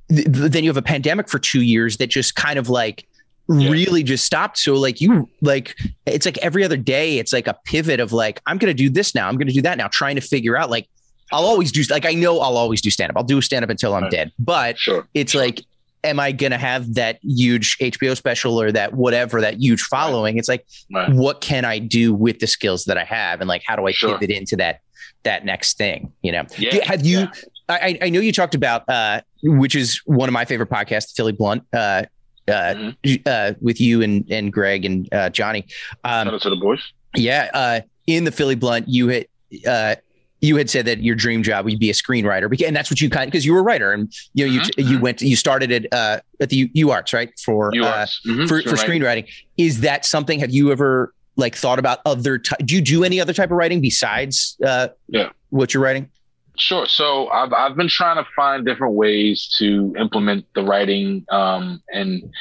th- 0.09 0.28
then 0.28 0.64
you 0.64 0.70
have 0.70 0.78
a 0.78 0.82
pandemic 0.82 1.30
for 1.30 1.39
two 1.39 1.62
years 1.62 1.97
that 1.97 2.07
just 2.07 2.36
kind 2.36 2.57
of 2.59 2.70
like 2.70 3.07
yeah. 3.49 3.70
really 3.70 4.03
just 4.03 4.26
stopped. 4.26 4.57
So 4.57 4.76
like 4.76 5.01
you 5.01 5.30
like 5.41 5.76
it's 6.05 6.26
like 6.26 6.38
every 6.39 6.64
other 6.64 6.78
day, 6.78 7.18
it's 7.18 7.34
like 7.34 7.47
a 7.47 7.57
pivot 7.66 7.99
of 7.99 8.14
like, 8.14 8.41
I'm 8.45 8.57
gonna 8.57 8.74
do 8.74 8.89
this 8.89 9.16
now, 9.16 9.28
I'm 9.28 9.38
gonna 9.38 9.51
do 9.51 9.62
that 9.64 9.78
now, 9.78 9.88
trying 9.88 10.16
to 10.16 10.22
figure 10.22 10.57
out 10.57 10.70
like 10.70 10.88
I'll 11.32 11.46
always 11.46 11.72
do 11.72 11.84
like 11.90 12.06
I 12.06 12.14
know 12.14 12.40
I'll 12.40 12.58
always 12.58 12.82
do 12.82 12.90
stand 12.90 13.12
up. 13.12 13.18
I'll 13.18 13.24
do 13.24 13.42
stand 13.42 13.64
up 13.64 13.70
until 13.70 13.94
I'm 13.94 14.04
right. 14.04 14.12
dead. 14.12 14.32
But 14.40 14.78
sure. 14.78 15.08
it's 15.14 15.34
sure. 15.34 15.42
like 15.42 15.66
am 16.04 16.20
I 16.20 16.32
going 16.32 16.52
to 16.52 16.58
have 16.58 16.96
that 16.96 17.20
huge 17.22 17.78
HBO 17.78 18.18
special 18.18 18.60
or 18.60 18.72
that 18.72 18.94
whatever 18.94 19.40
that 19.42 19.60
huge 19.60 19.82
following? 19.84 20.36
Right. 20.36 20.40
It's 20.40 20.50
like 20.50 20.66
right. 20.94 21.12
what 21.14 21.42
can 21.42 21.64
I 21.64 21.80
do 21.80 22.14
with 22.14 22.40
the 22.40 22.48
skills 22.48 22.86
that 22.86 22.98
I 22.98 23.04
have 23.04 23.40
and 23.40 23.48
like 23.48 23.64
how 23.66 23.76
do 23.76 23.86
I 23.88 23.92
sure. 23.92 24.18
pivot 24.18 24.36
into 24.36 24.56
that 24.58 24.82
that 25.24 25.46
next 25.46 25.78
thing, 25.78 26.12
you 26.24 26.32
know? 26.32 26.46
Yeah. 26.58 26.84
Have 26.86 27.06
you 27.06 27.20
yeah. 27.20 27.30
I 27.70 28.00
I 28.02 28.10
know 28.10 28.20
you 28.20 28.34
talked 28.34 28.56
about 28.56 28.88
uh 28.90 29.22
which 29.44 29.76
is 29.76 30.02
one 30.06 30.28
of 30.28 30.34
my 30.34 30.46
favorite 30.46 30.70
podcasts, 30.70 31.16
Philly 31.16 31.34
Blunt 31.34 31.64
uh 31.74 32.04
uh, 32.48 32.52
mm-hmm. 32.52 33.22
uh, 33.26 33.54
with 33.62 33.80
you 33.80 34.02
and 34.02 34.30
and 34.32 34.52
Greg 34.52 34.84
and 34.84 35.12
uh, 35.14 35.30
Johnny. 35.30 35.66
Um, 36.04 36.26
Shout 36.26 36.34
out 36.34 36.42
to 36.42 36.50
the 36.50 36.56
boys. 36.56 36.80
Yeah, 37.16 37.50
uh, 37.54 37.82
in 38.08 38.24
the 38.24 38.32
Philly 38.32 38.56
Blunt, 38.56 38.88
you 38.88 39.08
hit 39.08 39.30
uh, 39.68 39.96
you 40.42 40.56
had 40.56 40.70
said 40.70 40.86
that 40.86 41.04
your 41.04 41.16
dream 41.16 41.44
job 41.44 41.66
would 41.66 41.80
be 41.80 41.89
a 41.92 41.94
screenwriter, 41.94 42.66
and 42.66 42.76
that's 42.76 42.89
what 42.89 43.00
you 43.00 43.10
kind 43.10 43.32
because 43.32 43.46
you 43.46 43.54
were 43.54 43.60
a 43.60 43.64
writer, 43.64 43.94
and 43.94 44.12
you 44.34 44.46
know 44.46 44.52
you 44.52 44.60
mm-hmm. 44.62 44.92
you 44.92 45.00
went 45.00 45.22
you 45.22 45.36
started 45.36 45.72
at 45.72 45.94
uh, 45.94 46.20
at 46.39 46.50
the 46.50 46.68
UArts 46.70 47.14
right 47.14 47.32
for 47.39 47.70
uh, 47.70 47.72
mm-hmm. 47.76 48.48
for, 48.48 48.62
for 48.64 48.76
screenwriting. 48.76 49.28
Is 49.58 49.82
that 49.82 50.04
something? 50.04 50.39
Have 50.39 50.52
you 50.52 50.72
ever 50.72 51.14
like 51.36 51.56
thought 51.56 51.78
about 51.78 52.00
other? 52.06 52.39
Do 52.39 52.76
you 52.76 52.82
do 52.82 53.04
any 53.04 53.22
other 53.22 53.34
type 53.34 53.52
of 53.52 53.58
writing 53.58 53.82
besides 53.82 54.58
uh, 54.66 54.89
yeah 55.08 55.30
what 55.52 55.74
you're 55.74 55.84
writing? 55.84 56.10
Sure. 56.58 56.88
So 56.88 57.30
I've 57.30 57.54
I've 57.54 57.76
been 57.76 57.88
trying 57.88 58.18
to 58.18 58.28
find 58.36 58.66
different 58.66 58.96
ways 58.96 59.54
to 59.60 59.96
implement 59.98 60.46
the 60.56 60.64
writing, 60.64 61.24
um, 61.30 61.84
and 61.94 62.34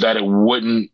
that 0.00 0.16
it 0.16 0.24
wouldn't. 0.24 0.90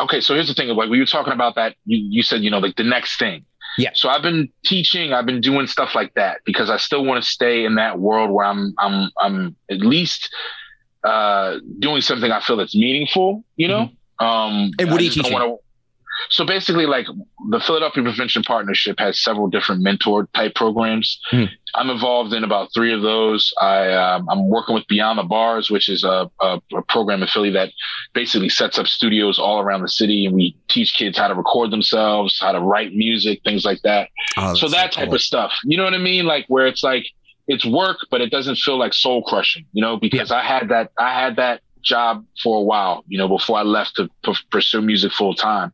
Okay, 0.00 0.20
so 0.22 0.34
here's 0.34 0.48
the 0.48 0.54
thing: 0.54 0.68
like 0.70 0.88
we 0.88 0.98
were 0.98 1.06
talking 1.06 1.34
about 1.34 1.56
that, 1.56 1.76
you 1.84 1.98
you 1.98 2.22
said 2.22 2.42
you 2.42 2.50
know 2.50 2.58
like 2.58 2.76
the 2.76 2.84
next 2.84 3.18
thing 3.18 3.44
yeah. 3.78 3.90
So 3.94 4.08
I've 4.08 4.22
been 4.22 4.48
teaching, 4.64 5.12
I've 5.12 5.26
been 5.26 5.40
doing 5.40 5.66
stuff 5.66 5.94
like 5.94 6.14
that 6.14 6.40
because 6.44 6.70
I 6.70 6.76
still 6.76 7.04
want 7.04 7.22
to 7.22 7.28
stay 7.28 7.64
in 7.64 7.76
that 7.76 7.98
world 7.98 8.30
where 8.30 8.46
I'm 8.46 8.74
I'm 8.78 9.10
I'm 9.20 9.56
at 9.70 9.80
least 9.80 10.34
uh 11.02 11.58
doing 11.78 12.00
something 12.00 12.30
I 12.30 12.40
feel 12.40 12.56
that's 12.56 12.74
meaningful, 12.74 13.44
you 13.56 13.68
know? 13.68 13.90
Mm-hmm. 14.20 14.26
Um 14.26 14.70
and 14.78 14.90
what 14.90 14.98
do 14.98 15.04
you 15.04 15.10
teach? 15.10 15.32
So 16.30 16.44
basically, 16.44 16.86
like 16.86 17.06
the 17.50 17.60
Philadelphia 17.60 18.02
Prevention 18.02 18.42
Partnership 18.42 18.98
has 18.98 19.22
several 19.22 19.48
different 19.48 19.82
mentor 19.82 20.28
type 20.34 20.54
programs. 20.54 21.18
Mm. 21.32 21.48
I'm 21.74 21.90
involved 21.90 22.32
in 22.32 22.44
about 22.44 22.68
three 22.72 22.92
of 22.92 23.02
those. 23.02 23.52
I 23.60 23.92
um, 23.92 24.28
I'm 24.28 24.48
working 24.48 24.74
with 24.74 24.86
Beyond 24.86 25.18
the 25.18 25.24
Bars, 25.24 25.70
which 25.70 25.88
is 25.88 26.04
a, 26.04 26.30
a, 26.40 26.60
a, 26.74 26.82
program 26.88 27.22
in 27.22 27.28
Philly 27.28 27.50
that 27.50 27.70
basically 28.12 28.48
sets 28.48 28.78
up 28.78 28.86
studios 28.86 29.38
all 29.38 29.60
around 29.60 29.82
the 29.82 29.88
city, 29.88 30.26
and 30.26 30.34
we 30.34 30.56
teach 30.68 30.94
kids 30.94 31.18
how 31.18 31.28
to 31.28 31.34
record 31.34 31.70
themselves, 31.70 32.38
how 32.40 32.52
to 32.52 32.60
write 32.60 32.92
music, 32.94 33.40
things 33.44 33.64
like 33.64 33.80
that. 33.82 34.08
Oh, 34.36 34.54
so 34.54 34.68
that 34.68 34.94
so 34.94 35.00
type 35.00 35.08
cool. 35.08 35.16
of 35.16 35.22
stuff. 35.22 35.52
You 35.64 35.76
know 35.76 35.84
what 35.84 35.94
I 35.94 35.98
mean? 35.98 36.26
Like 36.26 36.46
where 36.48 36.66
it's 36.66 36.84
like 36.84 37.06
it's 37.48 37.66
work, 37.66 37.98
but 38.10 38.20
it 38.20 38.30
doesn't 38.30 38.56
feel 38.56 38.78
like 38.78 38.94
soul 38.94 39.22
crushing. 39.22 39.66
You 39.72 39.82
know, 39.82 39.96
because 39.96 40.30
yeah. 40.30 40.36
I 40.36 40.42
had 40.42 40.68
that 40.68 40.92
I 40.98 41.12
had 41.20 41.36
that 41.36 41.60
job 41.84 42.24
for 42.42 42.58
a 42.58 42.62
while, 42.62 43.04
you 43.08 43.18
know, 43.18 43.28
before 43.28 43.58
I 43.58 43.62
left 43.62 43.96
to 43.96 44.08
p- 44.24 44.34
pursue 44.50 44.80
music 44.80 45.12
full 45.12 45.34
time. 45.34 45.72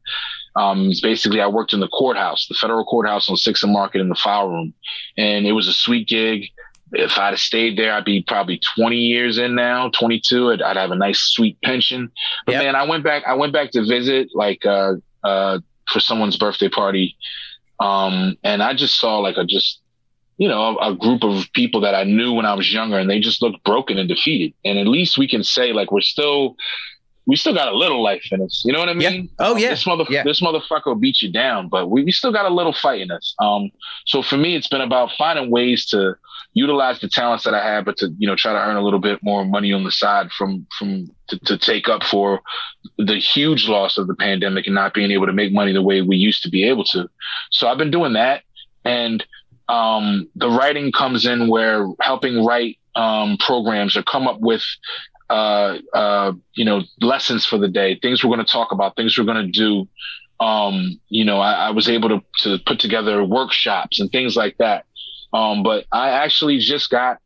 Um, 0.57 0.93
basically, 1.03 1.41
I 1.41 1.47
worked 1.47 1.73
in 1.73 1.81
the 1.81 1.89
courthouse, 1.89 2.47
the 2.49 2.55
federal 2.55 2.85
courthouse 2.85 3.29
on 3.29 3.37
Sixth 3.37 3.63
and 3.63 3.73
Market 3.73 4.01
in 4.01 4.09
the 4.09 4.15
file 4.15 4.49
room, 4.49 4.75
and 5.17 5.47
it 5.47 5.53
was 5.53 5.69
a 5.69 5.73
sweet 5.73 6.09
gig. 6.09 6.47
If 6.93 7.17
I'd 7.19 7.31
have 7.31 7.41
stayed 7.41 7.79
there, 7.79 7.93
I'd 7.93 8.05
be 8.05 8.23
probably 8.23 8.61
20 8.77 8.97
years 8.97 9.39
in 9.39 9.55
now, 9.55 9.91
22. 9.91 10.51
I'd, 10.51 10.63
I'd 10.63 10.77
have 10.77 10.91
a 10.91 10.97
nice 10.97 11.21
sweet 11.21 11.57
pension. 11.63 12.11
But 12.47 12.53
yep. 12.53 12.65
man, 12.65 12.75
I 12.75 12.83
went 12.83 13.05
back. 13.05 13.23
I 13.27 13.35
went 13.35 13.53
back 13.53 13.71
to 13.73 13.87
visit 13.87 14.31
like 14.35 14.67
uh, 14.67 14.95
uh, 15.23 15.61
for 15.89 16.01
someone's 16.01 16.37
birthday 16.37 16.69
party, 16.69 17.17
um, 17.79 18.37
and 18.43 18.63
I 18.63 18.75
just 18.75 18.99
saw 18.99 19.19
like 19.19 19.37
a 19.37 19.45
just 19.45 19.81
you 20.41 20.49
know, 20.49 20.79
a, 20.79 20.93
a, 20.93 20.95
group 20.97 21.23
of 21.23 21.53
people 21.53 21.83
that 21.83 21.95
I 21.95 22.05
knew 22.05 22.33
when 22.33 22.47
I 22.47 22.55
was 22.55 22.73
younger 22.73 22.99
and 22.99 23.11
they 23.11 23.21
just 23.21 23.43
looked 23.43 23.63
broken 23.63 23.99
and 23.99 24.09
defeated. 24.09 24.55
And 24.65 24.79
at 24.79 24.87
least 24.87 25.19
we 25.19 25.29
can 25.29 25.45
say 25.45 25.75
like 25.75 25.93
we're 25.93 26.01
still 26.01 26.57
we 27.27 27.37
still 27.37 27.55
got 27.55 27.73
a 27.73 27.77
little 27.77 28.03
life 28.03 28.27
in 28.33 28.43
us. 28.43 28.63
You 28.65 28.73
know 28.73 28.79
what 28.79 28.89
I 28.89 28.95
mean? 28.95 29.25
Yeah. 29.25 29.29
Oh 29.39 29.57
yeah. 29.57 29.71
This 29.71 29.87
mother 29.87 30.05
yeah. 30.09 30.23
this 30.25 30.41
motherfucker 30.41 30.87
will 30.87 30.95
beat 30.97 31.23
you 31.23 31.31
down, 31.31 31.69
but 31.69 31.91
we, 31.91 32.05
we 32.05 32.13
still 32.13 32.33
got 32.33 32.47
a 32.47 32.55
little 32.55 32.73
fight 32.73 33.01
in 33.01 33.11
us. 33.11 33.35
Um 33.39 33.71
so 34.07 34.23
for 34.23 34.37
me 34.37 34.57
it's 34.57 34.69
been 34.69 34.81
about 34.81 35.11
finding 35.19 35.51
ways 35.51 35.87
to 35.87 36.15
utilize 36.55 37.01
the 37.01 37.09
talents 37.09 37.45
that 37.45 37.55
I 37.55 37.65
have, 37.65 37.85
but 37.85 37.97
to, 37.99 38.09
you 38.19 38.27
know, 38.27 38.35
try 38.35 38.53
to 38.53 38.59
earn 38.59 38.77
a 38.77 38.83
little 38.83 38.99
bit 38.99 39.23
more 39.23 39.45
money 39.45 39.73
on 39.73 39.85
the 39.85 39.93
side 39.93 40.33
from 40.33 40.67
from 40.79 41.07
to, 41.29 41.39
to 41.41 41.59
take 41.59 41.89
up 41.89 42.03
for 42.03 42.41
the 42.99 43.17
huge 43.17 43.69
loss 43.69 43.99
of 43.99 44.07
the 44.07 44.15
pandemic 44.15 44.67
and 44.67 44.75
not 44.75 44.95
being 44.95 45.11
able 45.11 45.27
to 45.27 45.33
make 45.33 45.53
money 45.53 45.73
the 45.73 45.83
way 45.83 46.03
we 46.03 46.17
used 46.17 46.43
to 46.43 46.51
be 46.51 46.65
able 46.65 46.85
to. 46.85 47.09
So 47.51 47.69
I've 47.69 47.79
been 47.79 47.91
doing 47.91 48.15
that. 48.15 48.43
And 48.85 49.25
um, 49.69 50.29
the 50.35 50.51
writing 50.51 50.91
comes 50.91 51.27
in 51.27 51.49
where 51.49 51.87
helping 52.01 52.45
write 52.45 52.79
um, 52.97 53.37
programs 53.39 53.97
or 53.97 54.03
come 54.03 54.27
up 54.27 54.41
with 54.41 54.65
uh, 55.31 55.79
uh, 55.95 56.33
you 56.55 56.65
know 56.65 56.83
lessons 57.01 57.47
for 57.47 57.57
the 57.57 57.69
day, 57.69 57.99
things 58.01 58.23
we're 58.23 58.35
going 58.35 58.45
to 58.45 58.53
talk 58.53 58.73
about, 58.73 58.97
things 58.97 59.17
we're 59.17 59.25
going 59.25 59.47
to 59.47 59.53
do. 59.53 59.89
Um, 60.45 61.01
you 61.09 61.25
know, 61.25 61.39
I, 61.39 61.69
I, 61.69 61.71
was 61.71 61.89
able 61.89 62.09
to 62.09 62.21
to 62.43 62.59
put 62.65 62.81
together 62.81 63.23
workshops 63.23 64.01
and 64.01 64.11
things 64.11 64.37
like 64.37 64.57
that. 64.59 64.87
Um, 65.33 65.63
but 65.63 65.85
I 65.93 66.11
actually 66.11 66.59
just 66.59 66.91
got 66.91 67.19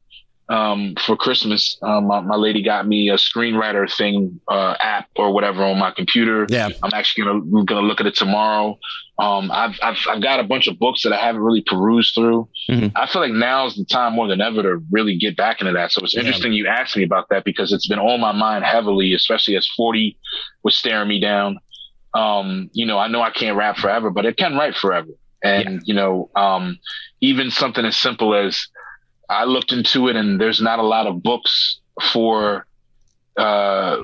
um, 0.49 0.95
for 1.07 1.17
Christmas, 1.17 1.79
um, 1.83 2.07
my, 2.07 2.21
my, 2.21 2.37
lady 2.37 2.63
got 2.63 2.87
me 2.87 3.09
a 3.09 3.15
screenwriter 3.15 3.91
thing 3.91 4.41
uh, 4.49 4.75
app 4.79 5.09
or 5.17 5.33
whatever 5.33 5.65
on 5.65 5.79
my 5.79 5.91
computer. 5.91 6.47
Yeah, 6.51 6.69
I'm 6.83 6.91
actually 6.93 7.25
gonna 7.25 7.65
gonna 7.65 7.87
look 7.87 8.01
at 8.01 8.07
it 8.07 8.15
tomorrow. 8.15 8.79
Um, 9.19 9.51
I've, 9.51 9.79
I've 9.83 9.97
I've 10.09 10.23
got 10.23 10.41
a 10.41 10.45
bunch 10.45 10.67
of 10.67 10.79
books 10.79 11.03
that 11.05 11.15
I 11.15 11.17
haven't 11.17 11.41
really 11.41 11.63
perused 11.63 12.15
through. 12.15 12.49
Mm-hmm. 12.69 12.95
I 12.95 13.07
feel 13.07 13.23
like 13.23 13.33
now 13.33 13.67
is 13.67 13.77
the 13.77 13.87
time 13.87 14.13
more 14.13 14.29
than 14.29 14.43
ever 14.43 14.63
to 14.63 14.85
really 14.91 15.17
get 15.17 15.35
back 15.35 15.61
into 15.61 15.73
that. 15.73 15.93
So 15.93 16.03
it's 16.03 16.15
interesting 16.15 16.53
yeah. 16.53 16.59
you 16.59 16.67
asked 16.67 16.97
me 16.97 17.05
about 17.05 17.31
that 17.31 17.45
because 17.45 17.73
it's 17.73 17.89
been 17.89 17.99
on 17.99 18.21
my 18.21 18.33
mind 18.33 18.65
heavily, 18.65 19.15
especially 19.15 19.57
as 19.57 19.67
40 19.77 20.19
was 20.63 20.77
staring 20.77 21.09
me 21.09 21.21
down. 21.21 21.59
Um, 22.13 22.69
you 22.75 22.85
know, 22.85 22.99
I 22.99 23.09
know 23.09 23.23
I 23.23 23.31
can't 23.31 23.57
rap 23.57 23.79
forever, 23.79 24.11
but 24.11 24.27
it 24.27 24.37
can 24.37 24.57
write 24.57 24.77
forever. 24.77 25.09
And 25.43 25.65
yeah. 25.65 25.79
you 25.85 25.95
know, 25.95 26.31
um, 26.37 26.79
even 27.23 27.51
something 27.51 27.85
as 27.85 27.97
simple 27.97 28.35
as 28.35 28.69
I 29.29 29.45
looked 29.45 29.73
into 29.73 30.09
it, 30.09 30.17
and 30.17 30.41
there's 30.41 30.61
not 30.61 30.79
a 30.79 30.83
lot 30.83 31.07
of 31.07 31.23
books 31.23 31.81
for 32.13 32.67
uh, 33.37 33.97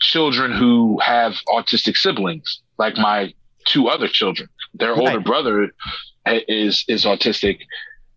children 0.00 0.52
who 0.52 0.98
have 1.00 1.34
autistic 1.48 1.96
siblings, 1.96 2.60
like 2.78 2.96
my 2.96 3.32
two 3.66 3.88
other 3.88 4.08
children. 4.08 4.48
Their 4.74 4.94
right. 4.94 5.00
older 5.00 5.20
brother 5.20 5.70
is 6.26 6.84
is 6.88 7.04
autistic, 7.04 7.58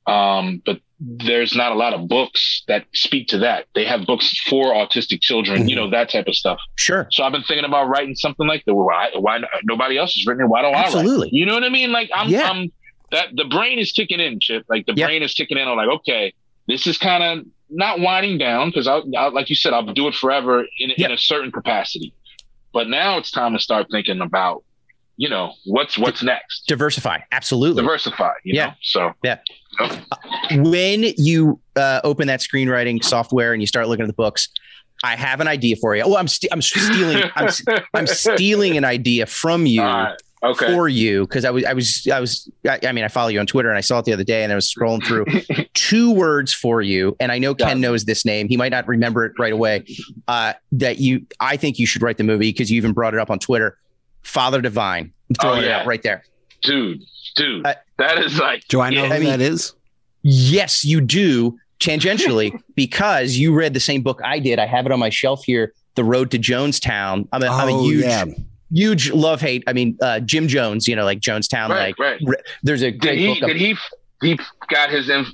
um, 0.07 0.61
but 0.65 0.79
there's 0.99 1.55
not 1.55 1.71
a 1.71 1.75
lot 1.75 1.93
of 1.93 2.07
books 2.07 2.63
that 2.67 2.85
speak 2.93 3.27
to 3.27 3.39
that. 3.39 3.65
They 3.75 3.85
have 3.85 4.05
books 4.05 4.39
for 4.47 4.73
autistic 4.73 5.19
children, 5.21 5.61
mm-hmm. 5.61 5.67
you 5.67 5.75
know, 5.75 5.89
that 5.89 6.09
type 6.09 6.27
of 6.27 6.35
stuff. 6.35 6.57
Sure. 6.75 7.07
So 7.11 7.23
I've 7.23 7.33
been 7.33 7.43
thinking 7.43 7.65
about 7.65 7.89
writing 7.89 8.15
something 8.15 8.47
like 8.47 8.63
that. 8.65 8.73
Why, 8.73 9.09
why 9.17 9.41
nobody 9.63 9.97
else 9.97 10.13
has 10.13 10.25
written 10.25 10.45
it? 10.45 10.47
Why 10.47 10.61
don't 10.61 10.73
Absolutely. 10.73 11.11
I 11.11 11.19
write? 11.23 11.33
You 11.33 11.45
know 11.45 11.53
what 11.53 11.63
I 11.63 11.69
mean? 11.69 11.91
Like 11.91 12.09
I'm, 12.13 12.29
yeah. 12.29 12.49
I'm 12.49 12.71
that 13.16 13.30
the 13.34 13.45
brain 13.45 13.80
is 13.80 13.91
kicking 13.91 14.20
in, 14.20 14.39
Chip. 14.39 14.66
Like 14.68 14.86
the 14.86 14.93
yep. 14.93 15.07
brain 15.07 15.24
is 15.24 15.34
kicking 15.34 15.57
in. 15.57 15.68
I'm 15.68 15.78
like, 15.78 15.88
okay, 15.88 16.34
this 16.68 16.86
is 16.86 16.97
kind 16.97 17.24
of 17.24 17.45
not 17.70 17.99
winding 17.99 18.38
down 18.38 18.70
because 18.70 18.88
I, 18.88 19.01
I, 19.18 19.30
like 19.30 19.49
you 19.49 19.55
said, 19.55 19.74
I'll 19.74 19.86
do 19.86 20.07
it 20.07 20.16
forever 20.16 20.61
in, 20.80 20.89
yep. 20.97 20.99
in 20.99 21.11
a 21.11 21.18
certain 21.18 21.51
capacity. 21.51 22.13
But 22.74 22.89
now 22.89 23.18
it's 23.18 23.32
time 23.32 23.53
to 23.53 23.59
start 23.59 23.88
thinking 23.89 24.20
about, 24.20 24.63
you 25.16 25.30
know, 25.30 25.53
what's 25.66 25.97
what's 25.97 26.22
next. 26.22 26.68
Diversify, 26.68 27.20
absolutely. 27.32 27.82
Diversify. 27.82 28.34
yeah. 28.43 28.66
Know? 28.66 28.74
So 28.82 29.13
yeah. 29.24 29.39
Uh, 29.80 29.97
when 30.57 31.05
you 31.18 31.59
uh, 31.78 32.01
open 32.03 32.28
that 32.28 32.41
screenwriting 32.41 33.03
software 33.03 33.53
and 33.53 33.61
you 33.61 33.68
start 33.68 33.88
looking 33.88 34.03
at 34.03 34.07
the 34.07 34.13
books, 34.13 34.49
I 35.03 35.16
have 35.16 35.39
an 35.39 35.47
idea 35.47 35.78
for 35.78 35.95
you. 35.95 36.03
Oh, 36.03 36.18
I'm 36.18 36.28
st- 36.28 36.51
I'm 36.51 36.61
stealing 36.61 37.24
I'm, 37.36 37.49
I'm 37.93 38.07
stealing 38.07 38.76
an 38.76 38.84
idea 38.84 39.26
from 39.26 39.66
you 39.66 39.82
okay. 40.45 40.73
for 40.73 40.87
you 40.87 41.21
because 41.21 41.45
I 41.45 41.51
was 41.51 41.63
I 41.65 41.73
was 41.73 42.07
I 42.11 42.19
was 42.19 42.49
I, 42.67 42.91
mean 42.91 43.03
I 43.03 43.07
follow 43.07 43.29
you 43.29 43.39
on 43.39 43.47
Twitter 43.47 43.69
and 43.69 43.77
I 43.77 43.81
saw 43.81 43.99
it 43.99 44.05
the 44.05 44.13
other 44.13 44.23
day 44.23 44.43
and 44.43 44.51
I 44.51 44.55
was 44.55 44.71
scrolling 44.71 45.03
through 45.03 45.25
two 45.73 46.11
words 46.11 46.53
for 46.53 46.81
you 46.81 47.15
and 47.19 47.31
I 47.31 47.39
know 47.39 47.55
Ken 47.55 47.77
yeah. 47.77 47.87
knows 47.89 48.05
this 48.05 48.25
name. 48.25 48.47
He 48.47 48.57
might 48.57 48.71
not 48.71 48.87
remember 48.87 49.25
it 49.25 49.33
right 49.39 49.53
away 49.53 49.85
uh, 50.27 50.53
that 50.73 50.99
you 50.99 51.25
I 51.39 51.57
think 51.57 51.79
you 51.79 51.85
should 51.85 52.01
write 52.01 52.17
the 52.17 52.23
movie 52.23 52.49
because 52.49 52.71
you 52.71 52.77
even 52.77 52.93
brought 52.93 53.13
it 53.13 53.19
up 53.19 53.29
on 53.29 53.39
Twitter. 53.39 53.77
Father 54.23 54.61
Divine. 54.61 55.11
I'm 55.29 55.35
throwing 55.35 55.59
oh, 55.59 55.61
yeah. 55.61 55.67
it 55.67 55.81
out 55.81 55.85
right 55.87 56.03
there. 56.03 56.23
Dude 56.61 57.03
dude 57.35 57.65
uh, 57.65 57.75
that 57.97 58.17
is 58.19 58.39
like 58.39 58.67
do 58.67 58.81
I 58.81 58.89
know 58.89 59.03
yeah, 59.03 59.07
who 59.09 59.13
I 59.13 59.19
mean, 59.19 59.29
that 59.29 59.41
is? 59.41 59.73
yes 60.21 60.85
you 60.85 61.01
do 61.01 61.57
tangentially 61.79 62.57
because 62.75 63.35
you 63.35 63.53
read 63.53 63.73
the 63.73 63.79
same 63.79 64.01
book 64.01 64.21
I 64.23 64.39
did. 64.39 64.59
I 64.59 64.65
have 64.65 64.85
it 64.85 64.91
on 64.91 64.99
my 64.99 65.09
shelf 65.09 65.43
here 65.43 65.73
The 65.95 66.03
Road 66.03 66.31
to 66.31 66.39
Jonestown. 66.39 67.27
I'm 67.31 67.43
a, 67.43 67.47
oh, 67.47 67.51
I'm 67.51 67.69
a 67.69 67.73
oh, 67.73 67.83
huge 67.83 68.05
yeah 68.05 68.25
huge 68.72 69.11
love 69.11 69.41
hate. 69.41 69.63
I 69.68 69.74
mean, 69.74 69.97
uh, 70.01 70.20
Jim 70.20 70.47
Jones, 70.47 70.88
you 70.88 70.95
know, 70.95 71.05
like 71.05 71.20
Jonestown, 71.20 71.70
right, 71.70 71.95
like 71.99 72.22
right. 72.22 72.41
there's 72.63 72.82
a 72.82 72.91
did 72.91 73.18
he, 73.18 73.39
did 73.39 73.57
he 73.57 73.76
he 74.22 74.39
got 74.70 74.89
his 74.89 75.09
inf- 75.09 75.34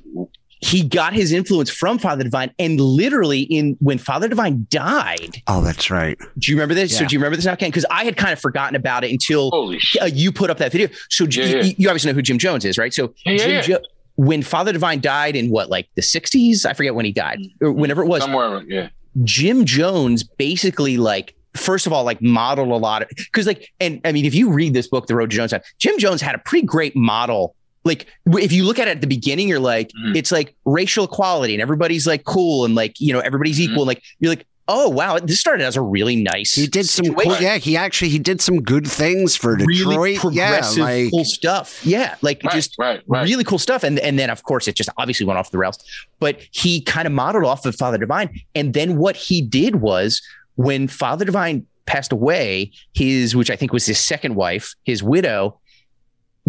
he 0.62 0.84
got 0.84 1.14
his 1.14 1.32
influence 1.32 1.72
from 1.72 1.98
Father 1.98 2.24
Divine, 2.24 2.54
and 2.60 2.80
literally 2.80 3.42
in 3.42 3.76
when 3.80 3.98
Father 3.98 4.28
Divine 4.28 4.68
died. 4.70 5.42
Oh, 5.48 5.62
that's 5.62 5.90
right. 5.90 6.18
Do 6.38 6.52
you 6.52 6.56
remember 6.56 6.76
this? 6.76 6.92
Yeah. 6.94 7.00
So 7.00 7.06
do 7.08 7.16
you 7.16 7.20
remember 7.20 7.36
this 7.36 7.46
now, 7.46 7.56
Ken? 7.56 7.70
Because 7.70 7.86
I 7.90 8.06
had 8.06 8.16
kind 8.16 8.32
of 8.32 8.40
forgotten 8.40 8.76
about 8.76 9.04
it 9.04 9.12
until 9.12 9.52
uh, 10.00 10.06
you 10.06 10.32
put 10.32 10.52
up 10.52 10.60
that 10.60 10.72
video. 10.72 10.88
So 11.10 11.26
yeah, 11.26 11.46
you, 11.46 11.56
yeah. 11.56 11.74
you, 11.78 11.90
obviously 11.90 12.12
know 12.12 12.16
who 12.16 12.22
Jim 12.22 12.38
Jones 12.38 12.64
is, 12.64 12.78
right? 12.78 12.94
So 12.94 13.14
Jim 13.26 13.64
jo- 13.64 13.80
when 14.16 14.44
Father 14.44 14.72
Divine 14.72 15.02
died 15.02 15.36
in 15.36 15.50
what, 15.50 15.72
like 15.72 15.88
the 15.96 16.04
'60s? 16.04 16.66
I 16.66 16.74
forget 16.74 16.94
when 16.94 17.06
he 17.06 17.12
died, 17.12 17.40
or 17.60 17.72
whenever 17.72 18.04
it 18.04 18.08
was. 18.08 18.22
Somewhere, 18.22 18.62
yeah. 18.68 18.90
Jim 19.24 19.66
Jones 19.66 20.24
basically 20.24 20.98
like 20.98 21.36
first 21.56 21.88
of 21.88 21.94
all, 21.94 22.04
like 22.04 22.22
modeled 22.22 22.70
a 22.70 22.76
lot 22.76 23.08
because 23.10 23.48
like, 23.48 23.72
and 23.80 24.02
I 24.06 24.12
mean, 24.12 24.26
if 24.26 24.34
you 24.34 24.52
read 24.52 24.74
this 24.74 24.88
book, 24.88 25.08
The 25.08 25.16
Road 25.16 25.32
to 25.32 25.38
Jonestown, 25.38 25.64
Jim 25.78 25.98
Jones 26.00 26.22
had 26.22 26.36
a 26.36 26.40
pretty 26.40 26.66
great 26.66 26.96
model. 26.96 27.56
Like 27.84 28.06
if 28.28 28.52
you 28.52 28.64
look 28.64 28.80
at 28.80 28.88
it 28.88 28.92
at 28.92 29.02
the 29.02 29.08
beginning, 29.08 29.48
you're 29.48 29.60
like, 29.60 29.90
mm. 29.90 30.16
it's 30.16 30.32
like 30.32 30.56
racial 30.66 31.06
equality 31.06 31.54
and 31.54 31.62
everybody's 31.62 32.06
like 32.06 32.24
cool 32.26 32.66
and 32.66 32.76
like, 32.76 33.00
you 33.00 33.12
know, 33.12 33.20
everybody's 33.20 33.60
mm-hmm. 33.60 33.72
equal. 33.72 33.84
And 33.84 33.88
like, 33.88 34.04
you're 34.20 34.32
like, 34.32 34.46
oh 34.68 34.88
wow, 34.88 35.20
this 35.20 35.40
started 35.40 35.66
as 35.66 35.76
a 35.76 35.82
really 35.82 36.16
nice. 36.16 36.54
He 36.56 36.68
did 36.68 36.88
some 36.88 37.14
cool, 37.14 37.36
yeah. 37.40 37.58
He 37.58 37.76
actually 37.76 38.10
he 38.10 38.20
did 38.20 38.42
some 38.42 38.62
good 38.62 38.88
things 38.88 39.36
for 39.36 39.58
Detroit. 39.58 39.98
Really 39.98 40.18
progressive, 40.18 40.78
yeah, 40.78 40.84
like, 40.84 41.12
cool 41.12 41.26
stuff. 41.26 41.86
Yeah, 41.86 42.16
like 42.22 42.42
Right, 42.44 42.54
just 42.54 42.76
right, 42.80 43.02
right. 43.08 43.24
really 43.24 43.44
cool 43.44 43.60
stuff. 43.60 43.84
And 43.84 44.00
and 44.00 44.18
then 44.18 44.30
of 44.30 44.44
course 44.44 44.68
it 44.68 44.76
just 44.76 44.90
obviously 44.98 45.26
went 45.26 45.38
off 45.38 45.52
the 45.52 45.58
rails. 45.58 45.78
But 46.20 46.40
he 46.52 46.82
kind 46.82 47.06
of 47.06 47.12
modeled 47.12 47.46
off 47.46 47.66
of 47.66 47.76
Father 47.76 47.98
Divine. 47.98 48.42
And 48.56 48.74
then 48.74 48.98
what 48.98 49.16
he 49.16 49.42
did 49.42 49.78
was 49.78 50.22
when 50.62 50.88
Father 50.88 51.26
Divine 51.26 51.66
passed 51.86 52.12
away, 52.12 52.72
his 52.94 53.36
which 53.36 53.50
I 53.50 53.56
think 53.56 53.74
was 53.74 53.86
his 53.86 54.00
second 54.00 54.36
wife, 54.36 54.76
his 54.84 55.02
widow. 55.04 55.60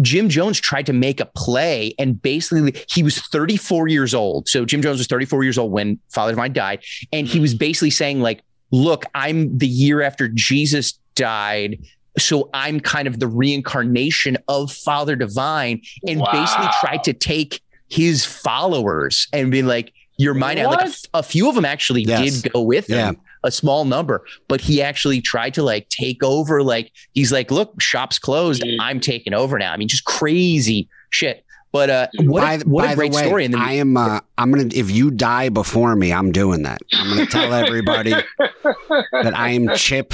Jim 0.01 0.27
Jones 0.27 0.59
tried 0.59 0.87
to 0.87 0.93
make 0.93 1.19
a 1.19 1.25
play 1.25 1.93
and 1.99 2.19
basically 2.19 2.73
he 2.89 3.03
was 3.03 3.19
34 3.19 3.87
years 3.87 4.13
old. 4.13 4.47
So 4.47 4.65
Jim 4.65 4.81
Jones 4.81 4.97
was 4.97 5.07
34 5.07 5.43
years 5.43 5.57
old 5.57 5.71
when 5.71 5.99
Father 6.09 6.31
Divine 6.31 6.53
died. 6.53 6.83
And 7.11 7.27
he 7.27 7.39
was 7.39 7.51
mm-hmm. 7.51 7.59
basically 7.59 7.89
saying, 7.91 8.19
like, 8.19 8.41
look, 8.71 9.05
I'm 9.13 9.55
the 9.57 9.67
year 9.67 10.01
after 10.01 10.27
Jesus 10.29 10.93
died. 11.13 11.79
So 12.17 12.49
I'm 12.53 12.79
kind 12.79 13.07
of 13.07 13.19
the 13.19 13.27
reincarnation 13.27 14.37
of 14.47 14.71
Father 14.71 15.15
Divine 15.15 15.81
and 16.07 16.23
basically 16.31 16.67
tried 16.81 17.03
to 17.03 17.13
take 17.13 17.61
his 17.87 18.25
followers 18.25 19.27
and 19.31 19.51
be 19.51 19.61
like, 19.61 19.93
you're 20.17 20.33
mine. 20.33 20.57
now." 20.57 20.69
Like 20.69 20.81
a, 20.81 20.83
What? 20.83 20.89
f- 20.89 21.05
a 21.13 21.23
few 21.23 21.49
of 21.49 21.55
them 21.55 21.65
actually 21.65 22.03
Yes. 22.03 22.41
did 22.41 22.53
go 22.53 22.61
with 22.61 22.89
him, 22.89 22.97
Yeah. 22.97 23.11
A 23.43 23.51
small 23.51 23.85
number, 23.85 24.25
but 24.47 24.61
he 24.61 24.81
actually 24.81 25.21
tried 25.21 25.53
to 25.55 25.63
like 25.63 25.89
take 25.89 26.23
over. 26.23 26.63
Like 26.63 26.91
he's 27.13 27.31
like, 27.31 27.51
look, 27.51 27.81
shop's 27.81 28.19
closed. 28.19 28.63
Dude. 28.63 28.79
I'm 28.79 28.99
taking 28.99 29.33
over 29.33 29.57
now. 29.57 29.73
I 29.73 29.77
mean, 29.77 29.87
just 29.87 30.05
crazy 30.05 30.89
shit. 31.09 31.45
But 31.71 31.89
uh, 31.89 32.07
what 32.19 32.41
by, 32.41 32.53
a, 32.53 32.59
what 32.59 32.85
by 32.85 32.91
a 32.91 32.95
great 32.95 33.11
the 33.11 33.17
way, 33.17 33.25
story. 33.25 33.45
And 33.45 33.53
then 33.55 33.61
I 33.61 33.73
am. 33.73 33.97
Uh, 33.97 34.19
I'm 34.37 34.51
gonna. 34.51 34.69
If 34.73 34.91
you 34.91 35.09
die 35.09 35.49
before 35.49 35.95
me, 35.95 36.13
I'm 36.13 36.31
doing 36.31 36.63
that. 36.63 36.81
I'm 36.93 37.09
gonna 37.09 37.25
tell 37.25 37.51
everybody 37.65 38.11
that 38.11 39.33
I 39.35 39.49
am 39.49 39.69
Chip 39.75 40.13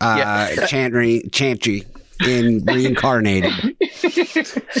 uh, 0.00 0.66
Chantry 0.66 1.22
Chantry 1.30 1.84
in 2.26 2.64
reincarnated, 2.64 3.52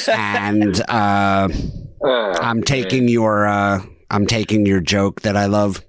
and 0.08 0.80
uh, 0.88 1.48
Uh, 2.02 2.38
I'm 2.40 2.62
taking 2.62 3.08
your. 3.08 3.46
Uh, 3.46 3.82
I'm 4.10 4.26
taking 4.26 4.66
your 4.66 4.80
joke 4.80 5.22
that 5.22 5.36
I 5.36 5.46
love. 5.46 5.82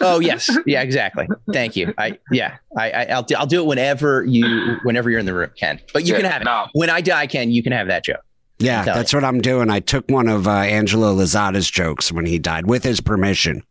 Oh 0.00 0.20
yes, 0.20 0.50
yeah, 0.66 0.82
exactly. 0.82 1.28
Thank 1.52 1.76
you. 1.76 1.94
I 1.98 2.18
yeah, 2.30 2.56
I, 2.76 2.90
I 2.90 3.04
I'll 3.06 3.22
do, 3.22 3.34
I'll 3.36 3.46
do 3.46 3.62
it 3.62 3.66
whenever 3.66 4.24
you 4.24 4.76
whenever 4.82 5.10
you're 5.10 5.20
in 5.20 5.26
the 5.26 5.34
room, 5.34 5.50
Ken. 5.56 5.80
But 5.92 6.04
you 6.04 6.14
yeah, 6.14 6.20
can 6.20 6.30
have 6.30 6.42
it 6.42 6.44
no, 6.44 6.66
when 6.72 6.90
I 6.90 7.00
die, 7.00 7.26
Ken. 7.26 7.50
You 7.50 7.62
can 7.62 7.72
have 7.72 7.88
that 7.88 8.04
joke. 8.04 8.22
Yeah, 8.62 8.84
Tell 8.84 8.94
that's 8.94 9.12
what 9.12 9.24
I'm 9.24 9.40
doing. 9.40 9.70
I 9.70 9.80
took 9.80 10.08
one 10.08 10.28
of 10.28 10.46
uh, 10.46 10.50
Angelo 10.52 11.14
Lozada's 11.14 11.70
jokes 11.70 12.12
when 12.12 12.26
he 12.26 12.38
died 12.38 12.66
with 12.66 12.82
his 12.84 13.00
permission. 13.00 13.62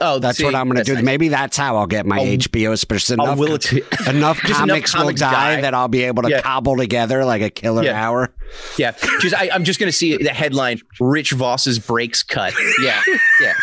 Oh, 0.00 0.18
That's 0.18 0.38
see, 0.38 0.44
what 0.44 0.54
I'm 0.54 0.66
going 0.68 0.78
to 0.78 0.84
do. 0.84 0.94
nice. 0.94 1.04
Maybe 1.04 1.28
that's 1.28 1.56
how 1.56 1.76
I'll 1.76 1.86
get 1.86 2.06
my 2.06 2.18
I'll- 2.18 2.24
HBO 2.26 2.76
special. 2.78 3.14
Enough, 3.14 3.38
will 3.38 3.54
it 3.54 3.72
enough 4.08 4.40
Just 4.42 4.60
enough 4.60 4.68
comics 4.68 4.96
will 4.96 5.12
die 5.12 5.56
die. 5.56 5.60
that 5.60 5.74
I'll 5.74 5.88
be 5.88 6.02
able 6.04 6.22
to 6.24 6.30
Yeah. 6.30 6.40
cobble 6.40 6.76
together 6.76 7.24
like 7.24 7.42
a 7.42 7.50
killer 7.50 7.82
Yeah. 7.84 8.02
hour. 8.06 8.34
yeah. 8.76 8.92
Just 9.20 9.34
I, 9.34 9.50
I'm 9.52 9.64
just 9.64 9.78
gonna 9.80 9.92
see 9.92 10.16
the 10.16 10.30
headline: 10.30 10.80
Rich 11.00 11.32
Voss's 11.32 11.78
brakes 11.78 12.22
cut. 12.22 12.52
Yeah, 12.82 13.00
yeah. 13.40 13.54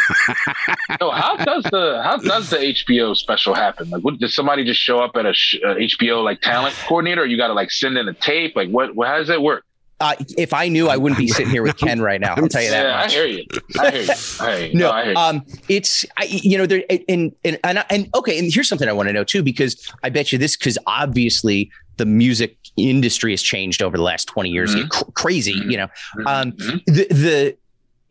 no, 1.00 1.12
how 1.12 1.36
does 1.38 1.64
the 1.66 2.02
how 2.04 2.18
does 2.18 2.50
the 2.50 2.58
HBO 2.58 3.16
special 3.16 3.54
happen? 3.54 3.90
Like, 3.90 4.02
what, 4.04 4.18
does 4.20 4.34
somebody 4.36 4.64
just 4.66 4.80
show 4.80 5.00
up 5.00 5.16
at 5.16 5.26
a 5.26 5.34
sh- 5.34 5.60
uh, 5.64 5.76
HBO 5.76 6.24
like 6.24 6.42
talent 6.42 6.76
coordinator? 6.88 7.22
Or 7.22 7.26
you 7.26 7.38
got 7.38 7.48
to 7.48 7.54
like 7.54 7.72
send 7.72 7.98
in 7.98 8.08
a 8.08 8.14
tape? 8.14 8.56
Like, 8.56 8.70
what? 8.70 8.96
what 8.96 9.08
how 9.08 9.18
does 9.18 9.28
that 9.28 9.42
work? 9.42 9.64
Uh, 10.02 10.16
if 10.38 10.54
I 10.54 10.70
knew, 10.70 10.88
I 10.88 10.96
wouldn't 10.98 11.20
be 11.20 11.28
sitting 11.28 11.50
here 11.52 11.62
with 11.62 11.78
Ken 11.84 12.02
right 12.02 12.22
now. 12.22 12.36
I'll 12.38 12.48
tell 12.48 12.62
you 12.62 12.70
that. 12.70 12.86
yeah, 12.86 12.96
I 12.98 13.02
much. 13.04 13.14
hear 13.14 13.26
you. 13.26 13.44
I 13.80 13.92
hear 13.92 14.02
you. 14.04 14.14
I 14.40 14.58
hear 14.58 14.68
you. 14.68 14.74
No, 14.80 14.92
I 14.92 15.04
hear 15.04 15.12
you. 15.12 15.18
um, 15.18 15.46
it's 15.68 16.06
I, 16.18 16.24
you 16.26 16.58
know, 16.58 16.66
there 16.66 16.84
and 16.90 17.34
and 17.44 17.58
and, 17.64 17.84
and 17.90 18.10
okay, 18.16 18.40
and 18.40 18.52
here's 18.54 18.70
something 18.70 18.88
I 18.88 18.94
want 18.94 19.10
to 19.10 19.14
know 19.14 19.24
too, 19.26 19.44
because 19.44 19.92
I 20.04 20.10
bet 20.10 20.32
you 20.32 20.38
this, 20.38 20.56
because 20.56 20.78
obviously 20.88 21.72
the 21.98 22.06
music 22.06 22.56
industry 22.78 23.34
has 23.34 23.42
changed 23.42 23.82
over 23.84 23.98
the 23.98 24.04
last 24.04 24.26
20 24.30 24.50
years, 24.50 24.74
Mhm. 24.74 24.90
Cr- 24.90 25.12
crazy, 25.16 25.54
Mhm. 25.56 25.72
you 25.72 25.78
know. 25.78 25.88
Um, 26.26 26.54
Mhm. 26.54 26.86
the 26.86 27.08
the 27.14 27.58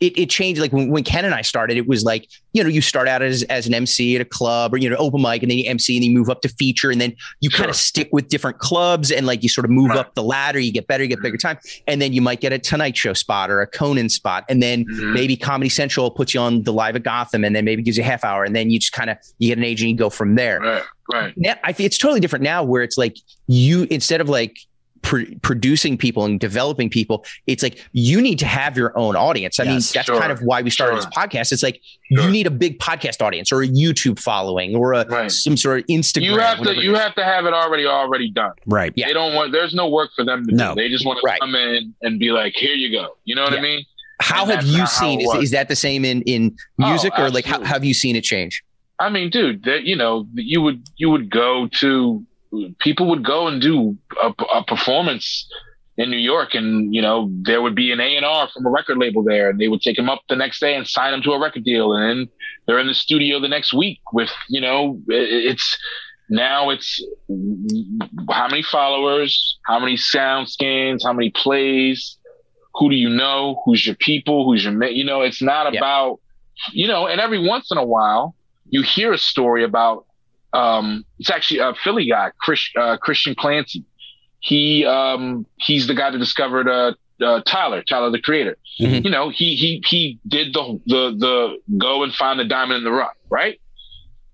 it, 0.00 0.16
it 0.16 0.30
changed 0.30 0.60
like 0.60 0.72
when, 0.72 0.90
when 0.90 1.02
Ken 1.02 1.24
and 1.24 1.34
I 1.34 1.42
started, 1.42 1.76
it 1.76 1.88
was 1.88 2.04
like, 2.04 2.28
you 2.52 2.62
know, 2.62 2.68
you 2.68 2.80
start 2.80 3.08
out 3.08 3.20
as, 3.20 3.42
as 3.44 3.66
an 3.66 3.74
MC 3.74 4.14
at 4.14 4.22
a 4.22 4.24
club 4.24 4.72
or, 4.72 4.76
you 4.76 4.88
know, 4.88 4.94
open 4.96 5.20
mic 5.20 5.42
and 5.42 5.50
then 5.50 5.58
you 5.58 5.68
MC 5.68 5.96
and 5.96 6.04
then 6.04 6.10
you 6.12 6.16
move 6.18 6.30
up 6.30 6.40
to 6.42 6.48
feature 6.48 6.90
and 6.92 7.00
then 7.00 7.16
you 7.40 7.50
kind 7.50 7.68
of 7.68 7.74
stick 7.74 8.08
with 8.12 8.28
different 8.28 8.58
clubs 8.58 9.10
and 9.10 9.26
like 9.26 9.42
you 9.42 9.48
sort 9.48 9.64
of 9.64 9.70
move 9.72 9.88
Right. 9.90 9.98
up 9.98 10.14
the 10.14 10.22
ladder, 10.22 10.60
you 10.60 10.72
get 10.72 10.86
better, 10.86 11.02
you 11.02 11.08
get 11.08 11.20
bigger 11.20 11.36
time. 11.36 11.58
And 11.88 12.00
then 12.00 12.12
you 12.12 12.20
might 12.20 12.40
get 12.40 12.52
a 12.52 12.58
Tonight 12.60 12.96
Show 12.96 13.12
spot 13.12 13.50
or 13.50 13.60
a 13.60 13.66
Conan 13.66 14.08
spot. 14.08 14.44
And 14.48 14.62
then 14.62 14.84
Mhm. 14.84 15.12
maybe 15.14 15.36
Comedy 15.36 15.68
Central 15.68 16.10
puts 16.12 16.32
you 16.32 16.40
on 16.40 16.62
the 16.62 16.72
live 16.72 16.94
at 16.94 17.02
Gotham 17.02 17.44
and 17.44 17.56
then 17.56 17.64
maybe 17.64 17.82
gives 17.82 17.96
you 17.96 18.04
a 18.04 18.06
half 18.06 18.22
hour. 18.22 18.44
And 18.44 18.54
then 18.54 18.70
you 18.70 18.78
just 18.78 18.92
kind 18.92 19.10
of, 19.10 19.16
you 19.38 19.48
get 19.48 19.58
an 19.58 19.64
agent, 19.64 19.90
you 19.90 19.96
go 19.96 20.10
from 20.10 20.36
there 20.36 20.60
Right. 20.60 20.82
Right. 21.12 21.34
now 21.36 21.54
I 21.64 21.72
think 21.72 21.86
it's 21.86 21.98
totally 21.98 22.20
different 22.20 22.42
now 22.44 22.62
where 22.62 22.82
it's 22.84 22.98
like 22.98 23.16
you 23.48 23.86
instead 23.90 24.20
of 24.20 24.28
like 24.28 24.56
pr- 25.02 25.22
producing 25.42 25.96
people 25.96 26.24
and 26.24 26.38
developing 26.40 26.88
people 26.90 27.24
it's 27.46 27.62
like 27.62 27.84
you 27.92 28.20
need 28.20 28.38
to 28.38 28.46
have 28.46 28.76
your 28.76 28.96
own 28.98 29.16
audience 29.16 29.58
i 29.60 29.64
mean 29.64 29.74
that's 29.74 29.92
sure, 30.06 30.18
kind 30.18 30.32
of 30.32 30.40
why 30.42 30.62
we 30.62 30.70
started 30.70 30.94
sure. 30.94 31.00
this 31.02 31.06
podcast 31.16 31.52
it's 31.52 31.62
like 31.62 31.80
Sure. 32.12 32.24
you 32.24 32.30
need 32.30 32.46
a 32.46 32.50
big 32.50 32.78
podcast 32.78 33.20
audience 33.20 33.52
or 33.52 33.62
a 33.62 33.66
youtube 33.68 34.18
following 34.18 34.74
or 34.74 34.94
a 34.94 35.04
Right. 35.08 35.30
some 35.30 35.56
sort 35.56 35.80
of 35.80 35.86
instagram 35.86 36.22
You 36.22 36.38
have 36.38 36.62
to 36.62 36.74
you 36.82 36.94
have 36.94 37.14
to 37.16 37.24
have 37.24 37.44
it 37.46 37.52
already 37.52 37.84
already 37.86 38.30
done. 38.30 38.52
Right. 38.66 38.92
Yeah. 38.96 39.06
They 39.08 39.12
don't 39.12 39.34
want. 39.34 39.52
There's 39.52 39.74
no 39.74 39.88
work 39.88 40.10
for 40.16 40.24
them 40.24 40.46
to 40.46 40.54
No. 40.54 40.74
do. 40.74 40.80
They 40.80 40.88
just 40.88 41.04
want 41.06 41.18
to 41.18 41.26
Right. 41.26 41.40
come 41.40 41.54
in 41.54 41.94
and 42.02 42.18
be 42.18 42.30
like, 42.30 42.54
"Here 42.54 42.74
you 42.74 42.90
go." 42.90 43.16
You 43.24 43.34
know 43.34 43.42
what 43.42 43.52
Yeah. 43.52 43.58
I 43.58 43.62
mean? 43.62 43.84
how 44.20 44.42
and 44.44 44.52
have 44.52 44.66
you 44.66 44.86
seen 44.86 45.20
is, 45.20 45.34
is 45.44 45.50
that 45.52 45.68
the 45.68 45.76
same 45.76 46.04
in 46.04 46.22
in 46.22 46.56
Oh, 46.82 46.88
music 46.88 47.12
or 47.18 47.30
like 47.30 47.44
how, 47.44 47.58
how 47.60 47.74
have 47.74 47.84
you 47.84 47.94
seen 47.94 48.16
it 48.16 48.24
change 48.24 48.62
I 48.98 49.10
mean, 49.10 49.30
dude, 49.30 49.62
that 49.64 49.84
you 49.84 49.94
know, 49.96 50.26
you 50.34 50.60
would 50.62 50.82
you 50.96 51.08
would 51.10 51.30
go 51.30 51.68
to 51.80 52.24
people 52.78 53.08
would 53.08 53.24
go 53.24 53.46
and 53.46 53.60
do 53.60 53.96
a, 54.22 54.32
a 54.54 54.64
performance 54.64 55.46
in 55.96 56.10
New 56.10 56.16
York, 56.18 56.54
and 56.54 56.94
you 56.94 57.02
know 57.02 57.28
there 57.42 57.60
would 57.60 57.74
be 57.74 57.90
an 57.92 58.00
A 58.00 58.16
and 58.16 58.24
R 58.24 58.48
from 58.52 58.64
a 58.66 58.70
record 58.70 58.98
label 58.98 59.22
there, 59.24 59.50
and 59.50 59.58
they 59.58 59.68
would 59.68 59.82
take 59.82 59.98
him 59.98 60.08
up 60.08 60.22
the 60.28 60.36
next 60.36 60.60
day 60.60 60.74
and 60.76 60.86
sign 60.86 61.12
him 61.12 61.22
to 61.22 61.32
a 61.32 61.40
record 61.40 61.64
deal, 61.64 61.92
and 61.92 62.02
then 62.20 62.28
they're 62.66 62.78
in 62.78 62.86
the 62.86 62.94
studio 62.94 63.40
the 63.40 63.48
next 63.48 63.72
week 63.74 64.00
with 64.12 64.30
you 64.48 64.60
know 64.60 65.00
it's 65.08 65.76
now 66.30 66.70
it's 66.70 67.04
how 68.30 68.48
many 68.48 68.62
followers, 68.62 69.58
how 69.66 69.78
many 69.78 69.96
sound 69.96 70.48
scans, 70.48 71.04
how 71.04 71.12
many 71.12 71.30
plays, 71.30 72.16
who 72.74 72.90
do 72.90 72.96
you 72.96 73.08
know, 73.08 73.60
who's 73.64 73.86
your 73.86 73.96
people, 73.96 74.44
who's 74.44 74.64
your 74.64 74.84
you 74.84 75.04
know, 75.04 75.22
it's 75.22 75.42
not 75.42 75.72
Yeah. 75.72 75.80
about 75.80 76.20
you 76.72 76.86
know, 76.88 77.06
and 77.06 77.20
every 77.20 77.38
once 77.38 77.70
in 77.70 77.78
a 77.78 77.84
while 77.84 78.34
you 78.70 78.82
hear 78.82 79.12
a 79.12 79.18
story 79.18 79.64
about 79.64 80.04
um 80.52 81.04
it's 81.18 81.30
actually 81.30 81.60
a 81.60 81.74
Philly 81.82 82.08
guy, 82.08 82.30
Chris, 82.40 82.68
uh, 82.76 82.96
Christian 82.96 83.34
Clancy. 83.34 83.84
He 84.40 84.84
um 84.86 85.46
he's 85.56 85.86
the 85.86 85.94
guy 85.94 86.10
that 86.10 86.18
discovered 86.18 86.68
uh, 86.68 86.92
uh 87.22 87.40
Tyler, 87.46 87.82
Tyler 87.82 88.10
the 88.10 88.20
creator. 88.20 88.56
Mhm. 88.80 89.04
You 89.04 89.10
know, 89.10 89.28
he 89.30 89.56
he 89.56 89.82
he 89.86 90.18
did 90.26 90.52
the 90.54 90.80
the 90.86 91.16
the 91.18 91.76
go 91.78 92.02
and 92.02 92.14
find 92.14 92.38
the 92.38 92.44
diamond 92.44 92.78
in 92.78 92.84
the 92.84 92.92
rough, 92.92 93.16
right? 93.28 93.60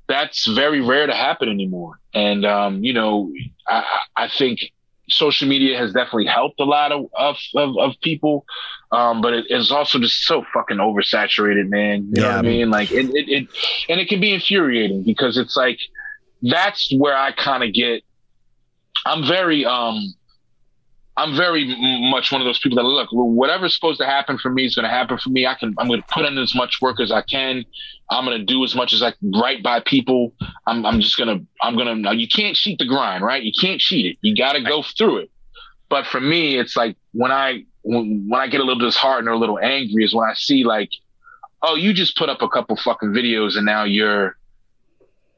That's 0.07 0.47
very 0.47 0.81
rare 0.83 1.07
to 1.07 1.15
happen 1.15 1.49
anymore. 1.49 1.99
And 2.13 2.45
um, 2.45 2.85
you 2.85 2.93
know, 2.93 3.33
I 3.69 3.85
I 4.17 4.29
think 4.29 4.61
social 5.09 5.49
media 5.49 5.77
has 5.79 5.93
definitely 5.93 6.27
helped 6.27 6.61
a 6.61 6.65
lot 6.65 6.93
of 6.93 7.07
of 7.15 7.37
of, 7.57 7.77
of 7.79 7.93
people. 8.03 8.45
Um, 8.93 9.23
but 9.23 9.33
it 9.33 9.47
is 9.49 9.73
also 9.73 9.99
just 9.99 10.23
so 10.23 10.45
fucking 10.53 10.77
oversaturated, 10.77 11.69
man. 11.69 12.07
You 12.13 12.21
know 12.23 12.29
what 12.29 12.33
Yeah. 12.35 12.39
I 12.39 12.43
mean? 12.43 12.71
Like 12.71 12.93
it, 12.93 13.07
it, 13.15 13.29
it 13.29 13.49
and 13.89 13.99
it 13.99 14.09
can 14.09 14.21
be 14.21 14.33
infuriating 14.35 15.03
because 15.03 15.37
it's 15.39 15.57
like 15.57 15.79
that's 16.43 16.93
where 16.97 17.17
I 17.17 17.33
kind 17.33 17.63
of 17.63 17.73
get. 17.73 18.03
I'm 19.07 19.27
very 19.27 19.65
um, 19.65 20.15
I'm 21.17 21.37
very 21.37 21.65
much 22.11 22.33
one 22.33 22.41
of 22.41 22.47
those 22.47 22.59
people 22.59 22.77
that 22.77 22.83
look 22.83 23.09
whatever's 23.13 23.75
supposed 23.75 24.01
to 24.01 24.07
happen 24.07 24.39
for 24.39 24.51
me 24.51 24.65
is 24.65 24.75
going 24.75 24.85
to 24.85 24.91
happen 24.91 25.19
for 25.19 25.31
me. 25.31 25.47
I 25.47 25.55
can 25.55 25.75
I'm 25.79 25.89
going 25.89 26.03
to 26.03 26.09
put 26.09 26.25
in 26.25 26.39
as 26.39 26.55
much 26.55 26.81
work 26.81 27.01
as 27.01 27.13
I 27.13 27.23
can. 27.23 27.65
I'm 28.11 28.25
going 28.25 28.39
to 28.39 28.45
do 28.45 28.65
as 28.65 28.75
much 28.75 28.93
as 28.93 29.03
I 29.03 29.13
can 29.13 29.33
by 29.63 29.81
people. 29.81 30.35
I'm 30.67 30.85
I'm 30.85 31.01
just 31.01 31.17
gonna 31.17 31.41
I'm 31.63 31.77
gonna 31.77 32.15
you 32.15 32.29
can't 32.29 32.57
cheat 32.57 32.79
the 32.79 32.87
grind, 32.87 33.25
right? 33.25 33.43
You 33.43 33.53
can't 33.59 33.81
cheat 33.81 34.07
it. 34.07 34.19
You 34.23 34.37
got 34.37 34.55
to 34.55 34.63
go 34.63 34.83
through 34.83 35.19
it. 35.19 35.31
But 35.89 36.07
for 36.07 36.21
me, 36.21 36.59
it's 36.59 36.77
like 36.77 36.97
when 37.13 37.31
I 37.31 37.65
when 37.85 38.31
I 38.35 38.49
get 38.49 38.61
a 38.61 38.65
little 38.65 38.85
disheartened 38.85 39.29
or 39.29 39.33
a 39.33 39.39
little 39.39 39.59
angry 39.59 40.05
is 40.05 40.15
when 40.15 40.29
I 40.29 40.35
see 40.35 40.65
like, 40.65 40.91
oh, 41.63 41.77
you 41.77 41.93
just 41.93 42.17
put 42.17 42.29
up 42.29 42.43
a 42.43 42.49
couple 42.49 42.77
fucking 42.77 43.11
videos 43.11 43.57
and 43.57 43.67
now 43.67 43.85
you're, 43.85 44.37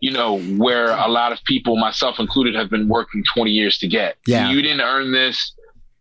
you 0.00 0.10
know, 0.12 0.38
where 0.56 0.90
a 0.90 1.08
lot 1.08 1.32
of 1.32 1.42
people, 1.44 1.76
myself 1.76 2.18
included, 2.18 2.54
have 2.54 2.68
been 2.70 2.88
working 2.88 3.22
20 3.34 3.50
years 3.50 3.78
to 3.78 3.88
get. 3.88 4.16
Yeah. 4.26 4.50
You 4.50 4.60
didn't 4.62 4.80
earn 4.82 5.12
this. 5.12 5.52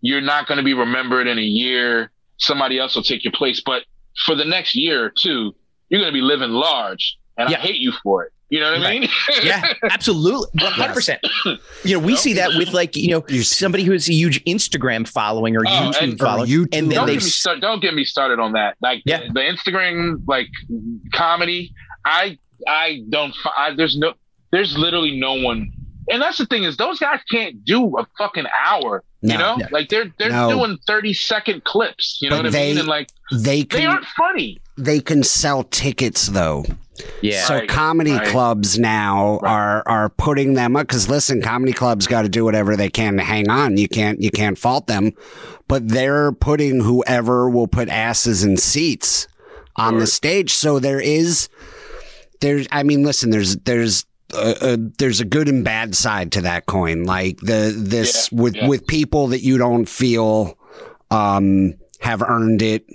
You're 0.01 0.21
not 0.21 0.47
going 0.47 0.57
to 0.57 0.63
be 0.63 0.73
remembered 0.73 1.27
in 1.27 1.37
a 1.39 1.41
year. 1.41 2.11
Somebody 2.37 2.77
else 2.77 2.95
will 2.95 3.03
take 3.03 3.23
your 3.23 3.33
place. 3.33 3.61
But 3.65 3.83
for 4.25 4.35
the 4.35 4.45
next 4.45 4.75
year 4.75 5.05
or 5.05 5.09
two, 5.17 5.55
you're 5.89 6.01
going 6.01 6.11
to 6.11 6.17
be 6.17 6.21
living 6.21 6.51
large. 6.51 7.17
And 7.37 7.49
Yeah. 7.49 7.57
I 7.57 7.61
hate 7.61 7.77
you 7.77 7.93
for 8.03 8.25
it. 8.25 8.31
You 8.49 8.59
know 8.59 8.71
what 8.73 8.81
I 8.81 8.83
Right. 8.83 9.01
mean? 9.01 9.09
yeah 9.43 9.63
absolutely 9.89 10.47
100% 10.61 11.17
you 11.83 11.93
know 11.93 11.99
we 11.99 12.11
Yep. 12.13 12.19
see 12.21 12.33
that 12.33 12.49
with 12.55 12.69
like 12.73 12.95
you 12.95 13.09
know 13.09 13.25
somebody 13.41 13.83
who 13.83 13.91
has 13.91 14.07
a 14.07 14.13
huge 14.13 14.41
instagram 14.45 15.07
following 15.07 15.57
or 15.57 15.61
Oh, 15.67 15.71
youtube 15.71 16.01
and- 16.03 16.13
or 16.21 16.25
following 16.25 16.49
YouTube. 16.51 16.67
and 16.73 16.91
then 16.91 16.95
don't 16.95 17.07
they 17.07 17.13
get 17.13 17.23
me 17.23 17.29
start, 17.29 17.59
don't 17.59 17.81
get 17.81 17.95
me 17.95 18.05
started 18.05 18.39
on 18.39 18.51
that. 18.53 18.75
Like 18.81 19.01
Yeah. 19.03 19.21
the, 19.27 19.33
the 19.33 19.39
Instagram 19.41 20.21
like 20.27 20.47
comedy, 21.13 21.73
I 22.05 22.37
I 22.67 23.03
don't. 23.09 23.33
I, 23.57 23.73
there's 23.75 23.97
no. 23.97 24.13
There's 24.51 24.77
literally 24.77 25.19
no 25.19 25.33
one. 25.33 25.71
And 26.09 26.21
that's 26.21 26.37
the 26.37 26.45
thing 26.45 26.63
is, 26.63 26.77
those 26.77 26.99
guys 26.99 27.19
can't 27.31 27.65
do 27.65 27.97
a 27.97 28.05
fucking 28.17 28.45
hour. 28.65 29.03
No. 29.23 29.33
you 29.33 29.39
know, 29.39 29.55
No. 29.55 29.67
like 29.71 29.89
they're 29.89 30.13
they're 30.19 30.29
No. 30.29 30.49
doing 30.49 30.77
thirty 30.85 31.13
second 31.13 31.63
clips. 31.63 32.19
You 32.21 32.29
know 32.29 32.37
But 32.37 32.45
what 32.45 32.55
I 32.55 32.59
they 32.59 32.67
mean? 32.69 32.77
And 32.79 32.87
like 32.87 33.09
They 33.31 33.63
can, 33.63 33.79
they 33.79 33.85
aren't 33.87 34.05
funny. 34.05 34.61
they 34.77 34.99
can 34.99 35.23
sell 35.23 35.63
tickets 35.63 36.27
though. 36.27 36.63
Yeah. 37.21 37.43
So 37.45 37.55
Right, 37.55 37.67
comedy 37.67 38.11
right. 38.13 38.27
clubs 38.27 38.77
now 38.77 39.39
Right. 39.41 39.51
are 39.51 39.83
are 39.87 40.09
putting 40.09 40.53
them 40.53 40.75
up 40.75 40.87
because 40.87 41.09
listen, 41.09 41.41
comedy 41.41 41.73
clubs 41.73 42.05
got 42.05 42.21
to 42.21 42.29
do 42.29 42.45
whatever 42.45 42.75
they 42.77 42.89
can 42.89 43.17
to 43.17 43.23
hang 43.23 43.49
on. 43.49 43.77
You 43.77 43.87
can't 43.89 44.21
you 44.21 44.29
can't 44.29 44.59
fault 44.59 44.85
them, 44.85 45.11
but 45.67 45.87
they're 45.89 46.31
putting 46.33 46.81
whoever 46.81 47.49
will 47.49 47.67
put 47.67 47.89
asses 47.89 48.43
in 48.43 48.57
seats 48.57 49.27
on 49.75 49.97
the 49.97 50.05
stage. 50.07 50.53
So 50.53 50.77
there 50.79 51.01
is 51.01 51.49
there's 52.41 52.67
I 52.71 52.83
mean, 52.83 53.03
listen, 53.03 53.29
there's 53.29 53.55
there's 53.57 54.05
a, 54.33 54.55
a, 54.73 54.77
there's 54.77 55.21
a 55.21 55.25
good 55.25 55.47
and 55.47 55.63
bad 55.63 55.95
side 55.95 56.31
to 56.33 56.41
that 56.41 56.65
coin. 56.65 57.03
Like 57.03 57.37
the 57.39 57.73
this 57.75 58.29
Yeah, 58.31 58.41
with 58.41 58.55
yeah. 58.55 58.67
with 58.67 58.87
people 58.87 59.27
that 59.27 59.41
you 59.41 59.57
don't 59.57 59.87
feel 59.87 60.57
um 61.11 61.75
have 61.99 62.21
earned 62.21 62.61
it 62.61 62.85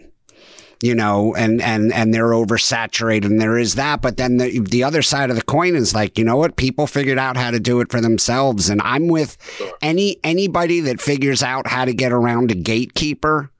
you 0.83 0.95
know, 0.95 1.35
and 1.35 1.61
and 1.61 1.93
and 1.93 2.15
they're 2.15 2.31
oversaturated, 2.31 3.27
and 3.27 3.39
there 3.39 3.59
is 3.59 3.75
that. 3.75 4.01
But 4.01 4.17
then 4.17 4.39
the 4.39 4.61
the 4.61 4.83
other 4.83 5.03
side 5.03 5.29
of 5.29 5.37
the 5.37 5.43
coin 5.43 5.77
is 5.77 5.95
like, 5.95 6.17
you 6.19 6.25
know 6.25 6.37
what? 6.37 6.57
People 6.57 6.87
figured 6.87 7.19
out 7.19 7.37
how 7.37 7.51
to 7.51 7.61
do 7.61 7.81
it 7.81 7.91
for 7.91 8.01
themselves, 8.01 8.71
and 8.71 8.81
I'm 8.83 9.07
with 9.09 9.37
Sure. 9.59 9.71
any 9.83 10.17
anybody 10.25 10.81
that 10.81 10.99
figures 10.99 11.43
out 11.43 11.67
how 11.67 11.85
to 11.85 11.93
get 11.93 12.13
around 12.13 12.51
a 12.51 12.55
gatekeeper. 12.55 13.51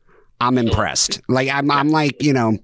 I'm 0.41 0.57
impressed. 0.57 1.21
Like 1.29 1.51
I'm, 1.51 1.71
I'm 1.71 1.91
like, 1.91 2.23
you 2.23 2.33
know. 2.33 2.57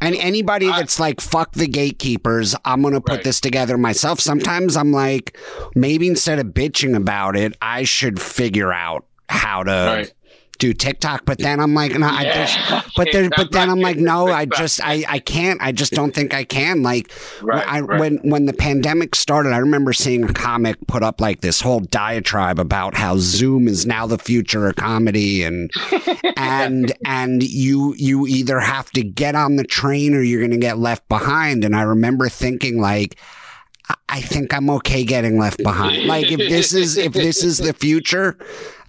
And 0.00 0.14
anybody 0.16 0.68
I- 0.68 0.78
that's 0.80 0.98
like, 0.98 1.20
fuck 1.20 1.52
the 1.52 1.66
gatekeepers, 1.66 2.54
I'm 2.64 2.82
going 2.82 2.94
to 2.94 3.00
put 3.00 3.16
Right. 3.16 3.24
this 3.24 3.40
together 3.40 3.76
myself. 3.76 4.20
Sometimes 4.20 4.76
I'm 4.76 4.92
like, 4.92 5.36
maybe 5.74 6.08
instead 6.08 6.38
of 6.38 6.46
bitching 6.48 6.96
about 6.96 7.36
it, 7.36 7.56
I 7.60 7.84
should 7.84 8.20
figure 8.20 8.72
out 8.72 9.04
how 9.28 9.62
to 9.64 9.70
Right. 9.70 10.12
Do 10.60 10.72
TikTok. 10.72 11.24
But 11.24 11.38
then 11.38 11.58
I'm 11.58 11.74
like, 11.74 11.98
no, 11.98 12.06
I 12.06 12.22
Yeah. 12.22 12.46
just, 12.46 12.94
but 12.96 13.08
there, 13.12 13.28
but 13.36 13.50
then 13.50 13.68
I'm 13.68 13.80
like, 13.80 13.96
no, 13.96 14.28
I 14.28 14.44
just, 14.56 14.80
I, 14.84 15.04
I 15.08 15.18
can't. 15.18 15.60
I 15.60 15.72
just 15.72 15.92
don't 15.92 16.14
think 16.14 16.32
I 16.32 16.44
can. 16.44 16.82
Like, 16.84 17.10
Right, 17.42 17.66
I, 17.66 17.80
right. 17.80 17.98
when 17.98 18.16
when 18.18 18.46
the 18.46 18.52
pandemic 18.52 19.14
started, 19.16 19.52
I 19.52 19.58
remember 19.58 19.92
seeing 19.92 20.22
a 20.24 20.32
comic 20.32 20.76
put 20.86 21.02
up 21.02 21.20
like 21.20 21.40
this 21.40 21.60
whole 21.60 21.80
diatribe 21.80 22.58
about 22.60 22.94
how 22.94 23.16
Zoom 23.18 23.66
is 23.66 23.86
now 23.86 24.06
the 24.06 24.18
future 24.18 24.68
of 24.68 24.76
comedy, 24.76 25.42
and 25.42 25.70
and 26.36 26.92
and 27.04 27.42
you 27.42 27.94
you 27.96 28.26
either 28.26 28.60
have 28.60 28.90
to 28.92 29.02
get 29.02 29.34
on 29.34 29.56
the 29.56 29.64
train 29.64 30.14
or 30.14 30.20
you're 30.22 30.40
going 30.40 30.50
to 30.50 30.56
get 30.58 30.78
left 30.78 31.08
behind. 31.08 31.64
And 31.64 31.74
I 31.74 31.82
remember 31.82 32.28
thinking 32.28 32.80
like. 32.80 33.16
I- 33.16 33.94
I 34.08 34.20
think 34.20 34.52
I'm 34.54 34.70
okay 34.70 35.02
getting 35.04 35.36
left 35.38 35.62
behind. 35.62 36.06
Like 36.06 36.30
if 36.30 36.38
this 36.38 36.72
is 36.72 36.96
if 36.96 37.12
this 37.12 37.42
is 37.42 37.58
the 37.58 37.72
future, 37.72 38.36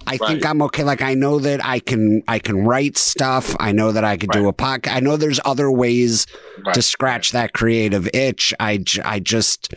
I 0.06 0.16
think 0.18 0.44
I'm 0.44 0.60
okay. 0.62 0.84
Like 0.84 1.02
I 1.02 1.14
know 1.14 1.38
that 1.38 1.64
I 1.64 1.78
can 1.78 2.22
I 2.28 2.38
can 2.38 2.64
write 2.64 2.96
stuff. 2.98 3.54
I 3.60 3.72
know 3.72 3.92
that 3.92 4.04
I 4.04 4.16
could 4.16 4.30
do 4.30 4.48
a 4.48 4.52
podcast. 4.52 4.94
I 4.94 5.00
know 5.00 5.16
there's 5.16 5.40
other 5.44 5.70
ways 5.70 6.26
Right. 6.64 6.74
to 6.74 6.82
scratch 6.82 7.32
that 7.32 7.52
creative 7.54 8.08
itch. 8.14 8.52
I 8.60 8.84
I 9.04 9.18
just 9.20 9.74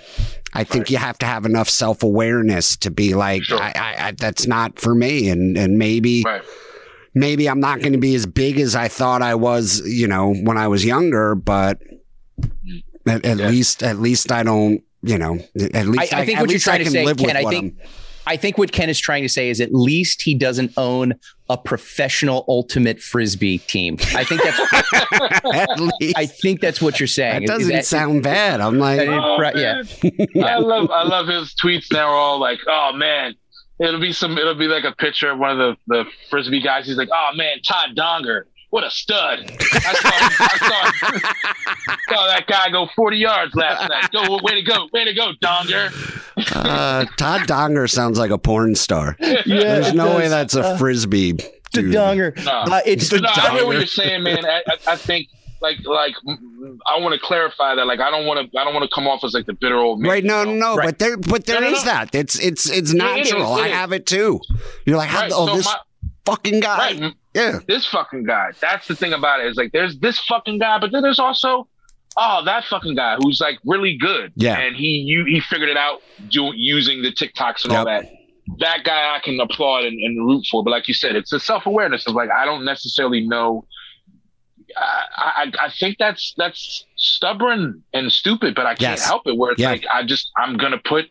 I 0.54 0.64
think 0.64 0.84
Right. 0.84 0.92
you 0.92 0.98
have 0.98 1.18
to 1.20 1.26
have 1.26 1.46
enough 1.46 1.70
self 1.70 2.04
awareness 2.04 2.76
to 2.78 2.92
be 2.92 3.14
like 3.16 3.44
Sure. 3.44 3.62
I, 3.62 3.72
I, 3.76 4.08
I 4.08 4.12
that's 4.12 4.46
not 4.48 4.80
for 4.80 4.94
me, 4.96 5.30
and 5.30 5.58
and 5.58 5.78
maybe 5.78 6.24
Right. 6.26 6.42
maybe 7.14 7.48
I'm 7.50 7.60
not 7.60 7.80
going 7.82 7.94
to 7.94 8.00
be 8.00 8.16
as 8.16 8.26
big 8.26 8.60
as 8.60 8.76
I 8.76 8.88
thought 8.88 9.22
I 9.22 9.36
was. 9.36 9.82
You 9.86 10.08
know, 10.08 10.34
when 10.34 10.58
I 10.58 10.68
was 10.68 10.84
younger, 10.86 11.36
but 11.36 11.80
mm. 12.42 12.84
at, 13.08 13.26
at 13.26 13.38
Yeah. 13.38 13.50
least 13.50 13.84
at 13.84 14.00
least 14.00 14.32
I 14.32 14.44
don't. 14.44 14.82
You 15.02 15.20
know, 15.20 15.38
at 15.74 15.86
least 15.86 16.14
I 16.14 16.26
think 16.26 16.40
at 16.40 16.42
what 16.42 16.50
you're 16.50 16.60
trying 16.60 16.82
I 16.82 16.86
to 16.86 16.90
say, 16.90 17.06
live 17.06 17.18
Ken, 17.18 17.28
with 17.28 17.36
I 17.36 17.50
think- 17.50 17.76
I 18.28 18.38
think 18.38 18.58
what 18.58 18.72
Ken 18.72 18.90
is 18.90 19.00
trying 19.00 19.24
to 19.24 19.30
say 19.30 19.50
is 19.50 19.62
at 19.62 19.74
least 19.74 20.22
he 20.22 20.34
doesn't 20.34 20.72
own 20.78 21.14
a 21.50 21.58
professional 21.58 22.44
ultimate 22.48 23.00
frisbee 23.02 23.60
team. 23.60 23.98
I 24.16 24.24
think 24.24 24.42
that's 24.44 24.60
I'm. 24.72 25.52
At 25.54 25.80
least 25.80 26.18
I 26.18 26.26
think 26.26 26.60
that's 26.60 26.82
what 26.82 27.00
you're 27.00 27.06
saying. 27.08 27.46
that 27.46 27.60
Is 27.60 27.60
doesn't 27.68 27.76
that- 27.76 27.86
sound 27.86 28.24
bad. 28.24 28.62
I'm 28.62 28.80
like, 28.80 29.08
Oh, 29.08 29.38
Right, 29.38 29.56
man. 29.56 29.88
Yeah. 30.34 30.46
I 30.46 30.58
love 30.58 30.90
I 30.92 31.04
love 31.04 31.28
his 31.28 31.54
tweets 31.64 31.92
now. 31.92 32.08
Are 32.08 32.16
all 32.16 32.40
like, 32.40 32.60
oh 32.68 32.94
man, 32.96 33.36
it'll 33.80 34.00
be 34.00 34.12
some. 34.12 34.38
It'll 34.40 34.56
be 34.56 34.68
like 34.68 34.86
a 34.86 34.96
picture 34.96 35.30
of 35.30 35.38
one 35.38 35.52
of 35.52 35.58
the 35.58 35.76
the 35.88 36.06
frisbee 36.32 36.62
guys. 36.62 36.88
He's 36.88 36.98
like, 36.98 37.10
oh 37.14 37.30
man, 37.36 37.58
Todd 37.62 37.96
Donger, 37.96 38.44
what 38.70 38.84
a 38.84 38.90
stud! 38.90 39.40
I 39.50 39.94
saw, 39.94 40.10
I 40.14 40.58
saw, 40.58 42.16
saw 42.16 42.28
that 42.28 42.46
guy 42.48 42.70
go 42.72 42.88
forty 42.96 43.18
yards 43.18 43.54
last 43.56 43.90
night. 43.90 44.10
Go, 44.12 44.40
way 44.44 44.56
to 44.56 44.62
go, 44.64 44.88
way 44.94 45.06
to 45.06 45.14
go, 45.14 45.32
Donger. 45.42 45.92
uh, 46.56 47.06
Todd 47.18 47.42
Donger 47.42 47.90
sounds 47.90 48.18
like 48.20 48.32
a 48.32 48.38
porn 48.38 48.76
star. 48.76 49.16
yeah, 49.20 49.42
There's 49.46 49.88
it 49.90 49.96
no 49.96 50.16
way 50.18 50.28
that's 50.28 50.56
a 50.56 50.62
Uh, 50.66 50.78
frisbee. 50.78 51.34
the 51.34 51.52
dude. 51.72 51.94
donger. 51.94 52.36
No. 52.44 52.52
Uh, 52.76 52.82
it's 52.86 53.10
The 53.10 53.22
no, 53.22 53.30
I 53.34 53.52
hear 53.52 53.66
what 53.66 53.78
you're 53.78 53.86
saying, 53.86 54.24
man. 54.24 54.46
I, 54.46 54.62
I, 54.68 54.94
I 54.94 54.96
think 54.96 55.28
like 55.62 55.78
like 55.86 56.16
I 56.88 57.00
want 57.00 57.14
to 57.14 57.20
clarify 57.20 57.76
that. 57.76 57.88
Like 57.88 58.00
I 58.00 58.10
don't 58.12 58.26
want 58.26 58.52
to 58.52 58.60
I 58.60 58.64
don't 58.64 58.74
want 58.74 58.84
to 58.90 58.94
come 58.94 59.08
off 59.08 59.24
as 59.24 59.34
like 59.34 59.46
the 59.46 59.54
bitter 59.54 59.78
old 59.78 60.00
man. 60.02 60.12
Right? 60.12 60.24
No, 60.24 60.42
you 60.42 60.48
no, 60.48 60.54
no. 60.72 60.76
Right. 60.76 60.86
But 60.88 61.00
there, 61.00 61.18
but 61.18 61.46
there 61.46 61.62
No, 61.62 61.68
is 61.68 61.86
no, 61.86 61.92
no. 61.92 61.98
that. 62.00 62.16
It's 62.16 62.38
it's 62.40 62.70
it's 62.70 62.94
Yeah, 62.94 63.16
it 63.16 63.22
is, 63.22 63.32
natural. 63.32 63.54
I 63.54 63.70
have 63.70 63.92
it 63.94 64.06
too. 64.06 64.42
You're 64.86 64.98
like, 64.98 65.14
Right. 65.14 65.32
oh, 65.34 65.48
so 65.48 65.56
this 65.56 65.66
my, 65.66 65.78
fucking 66.26 66.60
guy. 66.60 66.78
right. 66.78 67.14
Yeah. 67.36 67.60
this 67.68 67.86
fucking 67.86 68.24
guy. 68.24 68.52
That's 68.62 68.88
the 68.88 68.96
thing 68.96 69.14
about 69.14 69.42
it. 69.42 69.48
Is 69.48 69.58
like 69.58 69.72
there's 69.74 69.98
this 70.00 70.18
fucking 70.20 70.58
guy, 70.60 70.80
but 70.80 70.92
then 70.92 71.04
there's 71.04 71.20
also 71.20 71.68
oh 72.18 72.44
that 72.46 72.64
fucking 72.66 72.96
guy 72.96 73.18
who's 73.22 73.40
like 73.42 73.60
really 73.66 73.98
good. 73.98 74.32
Yeah. 74.36 74.58
And 74.58 74.76
he 74.76 74.88
you 75.06 75.26
he 75.26 75.40
figured 75.42 75.70
it 75.70 75.78
out 75.78 76.02
using 76.30 77.02
the 77.04 77.12
TikToks 77.12 77.66
and 77.66 77.74
all 77.74 77.86
that. 77.86 78.06
That 78.60 78.84
guy 78.84 79.16
I 79.16 79.20
can 79.20 79.40
applaud 79.40 79.86
and, 79.86 80.00
and 80.00 80.26
root 80.26 80.46
for. 80.50 80.64
But 80.64 80.70
like 80.72 80.88
you 80.88 80.94
said, 80.94 81.16
it's 81.16 81.34
a 81.34 81.40
self 81.40 81.66
awareness 81.66 82.08
of 82.08 82.14
like 82.16 82.30
I 82.32 82.46
don't 82.46 82.64
necessarily 82.64 83.28
know. 83.28 83.66
I, 84.78 85.52
I 85.62 85.66
I 85.68 85.70
think 85.80 85.98
that's 85.98 86.34
that's 86.38 86.86
stubborn 86.96 87.84
and 87.94 88.12
stupid, 88.12 88.56
but 88.56 88.66
I 88.66 88.76
can't 88.76 88.98
Yes. 89.00 89.06
help 89.06 89.24
it. 89.26 89.38
Where 89.38 89.52
it's 89.52 89.62
like 89.62 89.86
I 89.94 90.04
just 90.04 90.32
I'm 90.38 90.58
gonna 90.58 90.78
put 90.84 91.06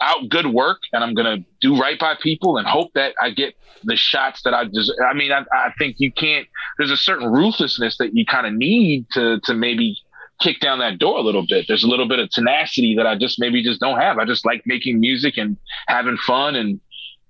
out 0.00 0.28
good 0.28 0.46
work 0.46 0.78
and 0.92 1.02
I'm 1.04 1.14
gonna 1.14 1.38
do 1.60 1.78
right 1.78 1.98
by 1.98 2.14
people 2.20 2.56
and 2.58 2.66
hope 2.66 2.92
that 2.94 3.14
I 3.20 3.30
get 3.30 3.54
the 3.84 3.96
shots 3.96 4.42
that 4.42 4.54
I 4.54 4.64
deserve. 4.64 4.96
I 5.08 5.14
mean, 5.14 5.30
I, 5.32 5.44
I 5.52 5.72
think 5.78 5.96
you 5.98 6.10
can't. 6.12 6.46
There's 6.78 6.90
a 6.90 6.96
certain 6.96 7.28
ruthlessness 7.30 7.96
that 7.98 8.14
you 8.14 8.24
kind 8.26 8.46
of 8.46 8.52
need 8.54 9.06
to 9.12 9.40
to 9.44 9.54
maybe 9.54 9.96
kick 10.40 10.60
down 10.60 10.78
that 10.78 10.98
door 10.98 11.18
a 11.18 11.22
little 11.22 11.44
bit. 11.48 11.64
There's 11.68 11.82
a 11.84 11.88
little 11.88 12.06
bit 12.08 12.18
of 12.20 12.30
tenacity 12.30 12.94
that 12.96 13.06
I 13.06 13.16
just 13.16 13.40
maybe 13.40 13.62
just 13.62 13.80
don't 13.80 13.98
have. 14.00 14.18
I 14.18 14.24
just 14.24 14.44
like 14.46 14.62
making 14.66 15.00
music 15.00 15.36
and 15.36 15.56
having 15.88 16.16
fun 16.18 16.54
and 16.56 16.80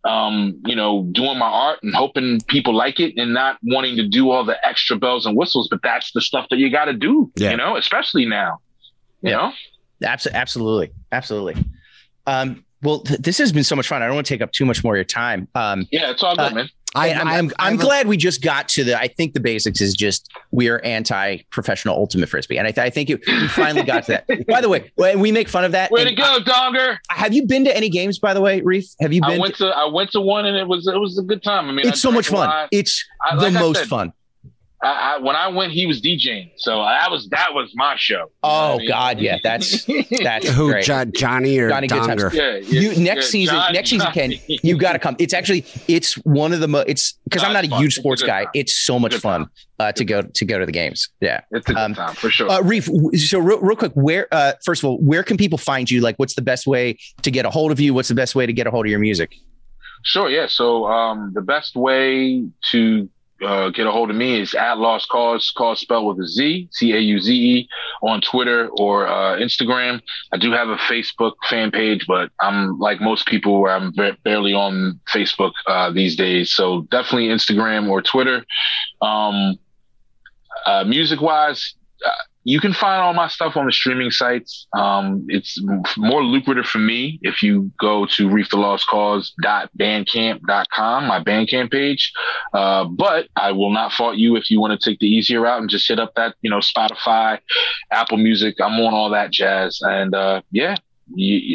um, 0.04 0.60
you 0.64 0.76
know, 0.76 1.08
doing 1.12 1.38
my 1.38 1.46
art 1.48 1.80
and 1.82 1.94
hoping 1.94 2.40
people 2.48 2.72
like 2.74 3.00
it 3.00 3.14
and 3.18 3.34
not 3.34 3.58
wanting 3.62 3.96
to 3.96 4.06
do 4.08 4.30
all 4.30 4.44
the 4.44 4.56
extra 4.66 4.96
bells 4.96 5.26
and 5.26 5.36
whistles. 5.36 5.68
But 5.68 5.80
that's 5.82 6.12
the 6.12 6.20
stuff 6.20 6.46
that 6.50 6.58
you 6.58 6.70
got 6.70 6.84
to 6.86 6.92
do, 6.94 7.30
Yeah. 7.36 7.50
you 7.50 7.56
know, 7.56 7.76
especially 7.76 8.24
now. 8.24 8.58
You 9.22 9.30
Yeah. 9.30 9.36
know, 9.36 9.52
Abso- 10.08 10.32
absolutely, 10.32 10.92
absolutely. 11.10 11.56
Um, 12.28 12.64
well, 12.82 13.00
th- 13.00 13.20
this 13.20 13.38
has 13.38 13.50
been 13.52 13.64
so 13.64 13.74
much 13.74 13.88
fun. 13.88 14.02
I 14.02 14.06
don't 14.06 14.14
want 14.14 14.26
to 14.26 14.32
take 14.34 14.42
up 14.42 14.52
too 14.52 14.64
much 14.64 14.84
more 14.84 14.94
of 14.94 14.98
your 14.98 15.04
time. 15.04 15.48
Um, 15.54 15.86
yeah, 15.90 16.10
it's 16.10 16.22
all 16.22 16.36
good, 16.36 16.52
Uh, 16.52 16.54
man. 16.54 16.70
I, 16.94 17.12
I'm, 17.12 17.28
I'm, 17.28 17.28
I'm 17.28 17.52
I've- 17.74 17.76
glad 17.76 18.06
we 18.06 18.16
just 18.16 18.40
got 18.42 18.66
to 18.70 18.84
the. 18.84 18.98
I 18.98 19.08
think 19.08 19.34
the 19.34 19.40
basics 19.40 19.80
is 19.82 19.94
just 19.94 20.30
we 20.52 20.68
are 20.68 20.78
anti-professional 20.84 21.94
ultimate 21.96 22.28
frisbee, 22.30 22.56
and 22.56 22.66
I, 22.66 22.70
th- 22.70 22.84
I 22.86 22.88
think 22.90 23.10
it, 23.10 23.20
we 23.26 23.48
finally 23.48 23.82
got 23.82 24.04
to 24.04 24.22
that. 24.26 24.46
By 24.48 24.60
the 24.62 24.68
way, 24.70 24.90
when 24.94 25.20
we 25.20 25.30
make 25.32 25.48
fun 25.50 25.64
of 25.64 25.72
that. 25.72 25.90
Way 25.90 26.04
to 26.04 26.08
and 26.08 26.16
go, 26.16 26.38
Donger! 26.40 26.96
I- 27.10 27.14
have 27.14 27.34
you 27.34 27.46
been 27.46 27.64
to 27.66 27.76
any 27.76 27.90
games? 27.90 28.18
By 28.18 28.32
the 28.32 28.40
way, 28.40 28.62
Reef, 28.62 28.86
have 29.00 29.12
you 29.12 29.20
been? 29.20 29.30
I 29.30 29.34
been? 29.34 29.40
went 29.42 29.56
to 29.56 29.66
I 29.66 29.84
went 29.86 30.10
to 30.12 30.20
one 30.22 30.46
and 30.46 30.56
it 30.56 30.66
was 30.66 30.86
it 30.86 30.98
was 30.98 31.18
a 31.18 31.22
good 31.22 31.42
time. 31.42 31.68
I 31.68 31.72
mean, 31.72 31.86
I 31.86 31.90
it's 31.90 32.00
so 32.00 32.08
drank 32.10 32.18
much 32.20 32.28
a 32.28 32.32
fun. 32.32 32.68
It's 32.72 33.04
I- 33.28 33.36
the 33.36 33.46
I 33.46 33.50
most 33.60 33.78
said, 33.80 33.88
fun. 33.88 34.12
I, 34.80 35.16
I, 35.16 35.18
when 35.20 35.34
I 35.34 35.48
went, 35.48 35.72
he 35.72 35.86
was 35.86 36.00
DJing, 36.00 36.50
so 36.56 36.76
that 36.84 37.10
was 37.10 37.28
that 37.30 37.48
was 37.52 37.72
my 37.74 37.96
show. 37.98 38.30
Oh 38.44 38.74
I 38.74 38.76
mean? 38.78 38.88
God, 38.88 39.18
yeah, 39.18 39.38
that's 39.42 39.84
that's 40.22 40.48
who 40.50 40.70
great. 40.70 40.84
Jo- 40.84 41.04
Johnny 41.06 41.58
or 41.58 41.68
Johnny 41.68 41.88
Good 41.88 42.02
Donger? 42.02 42.32
yeah, 42.32 42.56
yeah, 42.58 42.80
You 42.80 42.88
next 43.02 43.26
yeah, 43.26 43.30
season, 43.30 43.54
John- 43.56 43.72
next 43.72 43.90
season, 43.90 44.12
Ken, 44.12 44.32
you 44.46 44.78
got 44.78 44.92
to 44.92 45.00
come. 45.00 45.16
It's 45.18 45.34
actually 45.34 45.64
it's 45.88 46.14
one 46.18 46.52
of 46.52 46.60
the 46.60 46.68
most. 46.68 46.88
It's 46.88 47.18
because 47.24 47.42
I'm 47.42 47.52
not 47.52 47.64
a 47.64 47.68
fun. 47.68 47.80
huge 47.80 47.88
It's 47.94 47.98
a 47.98 48.00
sports 48.00 48.22
guy. 48.22 48.44
time. 48.44 48.50
It's 48.54 48.76
so 48.78 49.00
much 49.00 49.12
Good 49.12 49.22
fun 49.22 49.48
uh, 49.80 49.90
to 49.92 50.04
go 50.04 50.22
to 50.22 50.44
go 50.44 50.60
to 50.60 50.66
the 50.66 50.70
games. 50.72 51.08
Yeah. 51.20 51.40
It's 51.50 51.68
a 51.68 51.72
good 51.72 51.76
Um, 51.80 51.94
time 51.94 52.14
for 52.14 52.30
sure. 52.30 52.48
Uh, 52.48 52.62
Reef, 52.62 52.88
so 53.16 53.40
real, 53.40 53.58
real 53.60 53.74
quick, 53.76 53.92
where 53.94 54.28
uh, 54.30 54.52
first 54.64 54.84
of 54.84 54.90
all, 54.90 54.98
where 54.98 55.24
can 55.24 55.36
people 55.36 55.58
find 55.58 55.90
you? 55.90 56.00
Like, 56.02 56.16
what's 56.20 56.34
the 56.34 56.42
best 56.42 56.68
way 56.68 56.98
to 57.22 57.30
get 57.32 57.44
a 57.44 57.50
hold 57.50 57.72
of 57.72 57.80
you? 57.80 57.94
What's 57.94 58.08
the 58.08 58.14
best 58.14 58.36
way 58.36 58.46
to 58.46 58.52
get 58.52 58.68
a 58.68 58.70
hold 58.70 58.86
of 58.86 58.90
your 58.90 59.00
music? 59.00 59.34
Sure, 60.04 60.30
yeah. 60.30 60.46
So 60.48 60.86
um, 60.86 61.32
the 61.34 61.42
best 61.42 61.74
way 61.74 62.44
to 62.70 63.08
uh, 63.44 63.70
get 63.70 63.86
a 63.86 63.90
hold 63.90 64.10
of 64.10 64.16
me 64.16 64.40
is 64.40 64.54
at 64.54 64.78
Lost 64.78 65.08
Cauze, 65.08 65.50
cause 65.56 65.80
spelled 65.80 66.06
with 66.06 66.24
a 66.24 66.28
Z, 66.28 66.68
C 66.72 66.92
A 66.92 66.98
U 66.98 67.20
Z 67.20 67.32
E, 67.32 67.68
on 68.02 68.20
Twitter 68.20 68.68
or 68.78 69.06
uh, 69.06 69.36
Instagram. 69.36 70.00
I 70.32 70.38
do 70.38 70.52
have 70.52 70.68
a 70.68 70.76
Facebook 70.76 71.34
fan 71.48 71.70
page, 71.70 72.06
but 72.06 72.30
I'm 72.40 72.78
like 72.78 73.00
most 73.00 73.26
people 73.26 73.60
where 73.60 73.74
I'm 73.74 73.92
ba- 73.92 74.16
barely 74.24 74.54
on 74.54 75.00
Facebook 75.12 75.52
uh, 75.66 75.90
these 75.90 76.16
days. 76.16 76.52
So 76.52 76.82
definitely 76.90 77.28
Instagram 77.28 77.88
or 77.88 78.02
Twitter. 78.02 78.44
Um, 79.00 79.58
uh, 80.66 80.84
music 80.84 81.20
wise, 81.20 81.74
you 82.44 82.60
can 82.60 82.72
find 82.72 83.02
all 83.02 83.14
my 83.14 83.26
stuff 83.28 83.56
on 83.56 83.66
the 83.66 83.72
streaming 83.72 84.10
sites. 84.10 84.66
Um, 84.72 85.26
it's 85.28 85.62
more 85.96 86.24
lucrative 86.24 86.66
for 86.66 86.78
me 86.78 87.20
if 87.22 87.40
you 87.42 87.70
go 87.78 88.06
to 88.06 88.28
reefthelostcauze.bandcamp.com, 88.28 91.06
my 91.06 91.22
Bandcamp 91.22 91.70
page. 91.70 92.10
Uh, 92.54 92.84
but 92.84 93.28
I 93.36 93.52
will 93.52 93.70
not 93.70 93.92
fault 93.92 94.16
you 94.16 94.36
if 94.36 94.50
you 94.50 94.58
want 94.60 94.80
to 94.80 94.90
take 94.90 95.00
the 95.00 95.06
easier 95.06 95.42
route 95.42 95.60
and 95.60 95.68
just 95.68 95.86
hit 95.88 96.00
up 96.00 96.14
that, 96.16 96.36
you 96.40 96.48
know, 96.50 96.60
Spotify, 96.60 97.38
Apple 97.90 98.16
Music. 98.18 98.54
I'm 98.60 98.80
on 98.80 98.94
all 98.94 99.10
that 99.10 99.30
jazz. 99.30 99.80
And 99.82 100.14
uh, 100.14 100.40
yeah, 100.50 100.76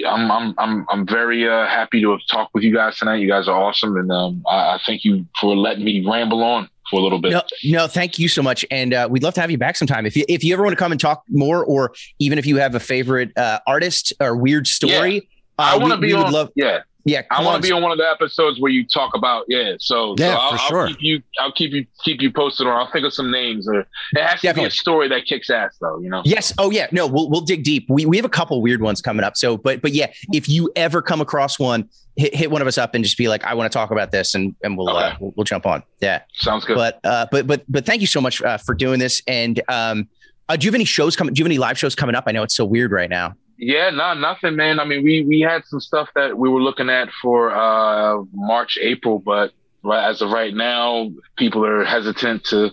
I'm 0.07 0.31
I'm 0.31 0.55
I'm 0.57 0.85
I'm 0.89 1.07
very 1.07 1.47
uh, 1.47 1.67
happy 1.67 2.01
to 2.01 2.11
have 2.11 2.21
talked 2.29 2.53
with 2.53 2.63
you 2.63 2.73
guys 2.73 2.97
tonight. 2.97 3.17
You 3.17 3.27
guys 3.27 3.47
are 3.47 3.55
awesome, 3.55 3.95
and 3.97 4.11
um, 4.11 4.43
I, 4.49 4.55
I 4.55 4.79
thank 4.85 5.05
you 5.05 5.25
for 5.39 5.55
letting 5.55 5.85
me 5.85 6.05
ramble 6.05 6.43
on 6.43 6.69
for 6.93 6.99
a 6.99 7.03
little 7.03 7.19
bit. 7.19 7.31
No, 7.31 7.41
no, 7.63 7.87
thank 7.87 8.19
you 8.19 8.27
so 8.27 8.43
much, 8.43 8.65
and 8.69 8.93
uh, 8.93 9.07
we'd 9.09 9.23
love 9.23 9.33
to 9.33 9.41
have 9.41 9.49
you 9.49 9.57
back 9.57 9.75
sometime. 9.75 10.05
If 10.05 10.15
you 10.15 10.25
if 10.29 10.43
you 10.43 10.53
ever 10.53 10.63
want 10.63 10.73
to 10.73 10.77
come 10.77 10.91
and 10.91 11.01
talk 11.01 11.23
more, 11.29 11.65
or 11.65 11.93
even 12.19 12.37
if 12.37 12.45
you 12.45 12.57
have 12.57 12.75
a 12.75 12.79
favorite 12.79 13.35
uh, 13.37 13.59
artist 13.65 14.13
or 14.19 14.35
weird 14.35 14.67
story, 14.67 15.13
yeah. 15.15 15.21
I 15.57 15.77
want 15.77 15.93
to 15.93 15.97
be 15.97 16.13
on. 16.13 16.31
Love, 16.31 16.49
yeah, 16.55 16.81
yeah, 17.05 17.23
I 17.31 17.43
want 17.43 17.61
to 17.61 17.67
be 17.67 17.73
on 17.73 17.81
one 17.81 17.91
of 17.91 17.97
the 17.97 18.09
episodes 18.09 18.61
where 18.61 18.71
you 18.71 18.85
talk 18.85 19.13
about 19.13 19.45
yeah. 19.49 19.73
So 19.77 20.15
yeah, 20.17 20.35
so 20.35 20.39
I'll, 20.39 20.51
for 20.51 20.57
sure. 20.57 20.81
I'll 20.81 20.87
keep 20.87 21.01
you. 21.01 21.23
I'll 21.39 21.51
keep 21.51 21.71
you 21.73 21.85
keep 22.01 22.21
you 22.21 22.31
posted, 22.31 22.65
or 22.65 22.73
I'll 22.73 22.89
think 22.91 23.05
of 23.05 23.13
some 23.13 23.29
names. 23.29 23.67
Or 23.67 23.81
it 23.81 23.87
has 24.15 24.39
to 24.39 24.47
Definitely. 24.47 24.63
be 24.63 24.67
a 24.67 24.71
story 24.71 25.07
that 25.09 25.25
kicks 25.25 25.49
ass, 25.49 25.75
though. 25.81 25.99
You 25.99 26.09
know. 26.09 26.21
Yes. 26.23 26.53
Oh 26.57 26.71
yeah. 26.71 26.87
No, 26.91 27.05
we'll 27.05 27.29
we'll 27.29 27.41
dig 27.41 27.63
deep. 27.63 27.87
We 27.89 28.05
we 28.05 28.15
have 28.15 28.25
a 28.25 28.29
couple 28.29 28.61
weird 28.61 28.81
ones 28.81 29.01
coming 29.01 29.25
up. 29.25 29.35
So, 29.35 29.57
but 29.57 29.81
but 29.81 29.91
yeah, 29.91 30.11
if 30.31 30.47
you 30.47 30.71
ever 30.77 31.01
come 31.01 31.19
across 31.19 31.59
one, 31.59 31.89
hit, 32.15 32.33
hit 32.33 32.51
one 32.51 32.61
of 32.61 32.67
us 32.69 32.77
up 32.77 32.95
and 32.95 33.03
just 33.03 33.17
be 33.17 33.27
like, 33.27 33.43
I 33.43 33.53
want 33.53 33.69
to 33.69 33.77
talk 33.77 33.91
about 33.91 34.11
this, 34.11 34.33
and 34.33 34.55
and 34.63 34.77
we'll 34.77 34.89
okay. 34.89 35.07
uh, 35.07 35.15
we'll, 35.19 35.33
we'll, 35.35 35.43
jump 35.43 35.65
on. 35.65 35.83
Yeah. 35.99 36.21
Sounds 36.35 36.63
good. 36.63 36.75
But 36.75 37.01
uh, 37.03 37.25
but 37.31 37.47
but 37.47 37.63
but 37.67 37.85
thank 37.85 37.99
you 37.99 38.07
so 38.07 38.21
much 38.21 38.41
uh, 38.41 38.57
for 38.57 38.73
doing 38.73 38.99
this. 38.99 39.21
And 39.27 39.61
um, 39.67 40.07
uh, 40.47 40.55
do 40.55 40.65
you 40.65 40.69
have 40.69 40.75
any 40.75 40.85
shows 40.85 41.17
coming? 41.17 41.33
Do 41.33 41.39
you 41.39 41.43
have 41.43 41.49
any 41.49 41.57
live 41.57 41.77
shows 41.77 41.95
coming 41.95 42.15
up? 42.15 42.23
I 42.27 42.31
know 42.31 42.43
it's 42.43 42.55
so 42.55 42.63
weird 42.63 42.93
right 42.93 43.09
now. 43.09 43.35
Yeah, 43.57 43.91
no, 43.91 44.13
nothing, 44.13 44.55
man. 44.55 44.79
I 44.79 44.85
mean, 44.85 45.03
we 45.03 45.23
we 45.23 45.41
had 45.41 45.63
some 45.65 45.79
stuff 45.79 46.09
that 46.15 46.37
we 46.37 46.49
were 46.49 46.61
looking 46.61 46.89
at 46.89 47.09
for 47.21 47.53
uh, 47.53 48.23
March, 48.33 48.77
April, 48.81 49.19
but 49.19 49.51
as 49.91 50.21
of 50.21 50.31
right 50.31 50.53
now, 50.53 51.11
people 51.37 51.65
are 51.65 51.83
hesitant 51.83 52.45
to 52.45 52.71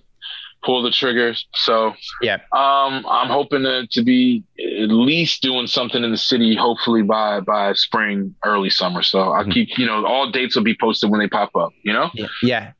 pull 0.62 0.82
the 0.82 0.90
triggers. 0.90 1.46
So 1.54 1.94
yeah, 2.22 2.36
um, 2.52 3.04
I'm 3.08 3.28
hoping 3.28 3.62
to, 3.62 3.86
to 3.90 4.02
be 4.02 4.42
at 4.58 4.88
least 4.88 5.42
doing 5.42 5.66
something 5.66 6.02
in 6.02 6.10
the 6.10 6.18
city, 6.18 6.56
hopefully 6.56 7.02
by 7.02 7.40
by 7.40 7.72
spring, 7.74 8.34
early 8.44 8.70
summer. 8.70 9.02
So 9.02 9.20
I'll 9.20 9.42
mm-hmm. 9.42 9.52
keep, 9.52 9.78
you 9.78 9.86
know, 9.86 10.04
all 10.06 10.30
dates 10.30 10.56
will 10.56 10.64
be 10.64 10.76
posted 10.78 11.10
when 11.10 11.20
they 11.20 11.28
pop 11.28 11.54
up. 11.56 11.72
You 11.82 11.92
know, 11.92 12.10
yeah, 12.14 12.26
yeah. 12.42 12.72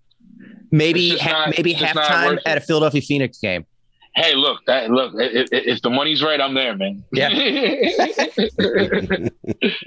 maybe 0.71 1.19
ha- 1.19 1.47
not, 1.47 1.51
maybe 1.51 1.75
halftime 1.75 2.39
at 2.47 2.59
a 2.59 2.61
Philadelphia 2.61 3.03
Phoenix 3.03 3.39
game 3.39 3.67
hey, 4.15 4.35
look, 4.35 4.65
that 4.67 4.91
look, 4.91 5.15
if, 5.17 5.49
if, 5.53 5.83
the 5.83 5.91
money's 5.91 6.23
right, 6.23 6.41
I'm 6.41 6.55
there, 6.55 6.77
man. 6.77 7.05
Yeah. 7.13 7.29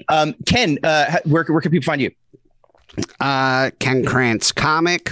um, 0.08 0.34
Ken, 0.46 0.78
uh, 0.82 1.18
where 1.24 1.44
where 1.44 1.60
can 1.60 1.70
people 1.70 1.84
find 1.84 2.00
you? 2.00 2.10
Uh, 3.20 3.70
Ken 3.78 4.04
Krantz 4.04 4.52
comic, 4.52 5.10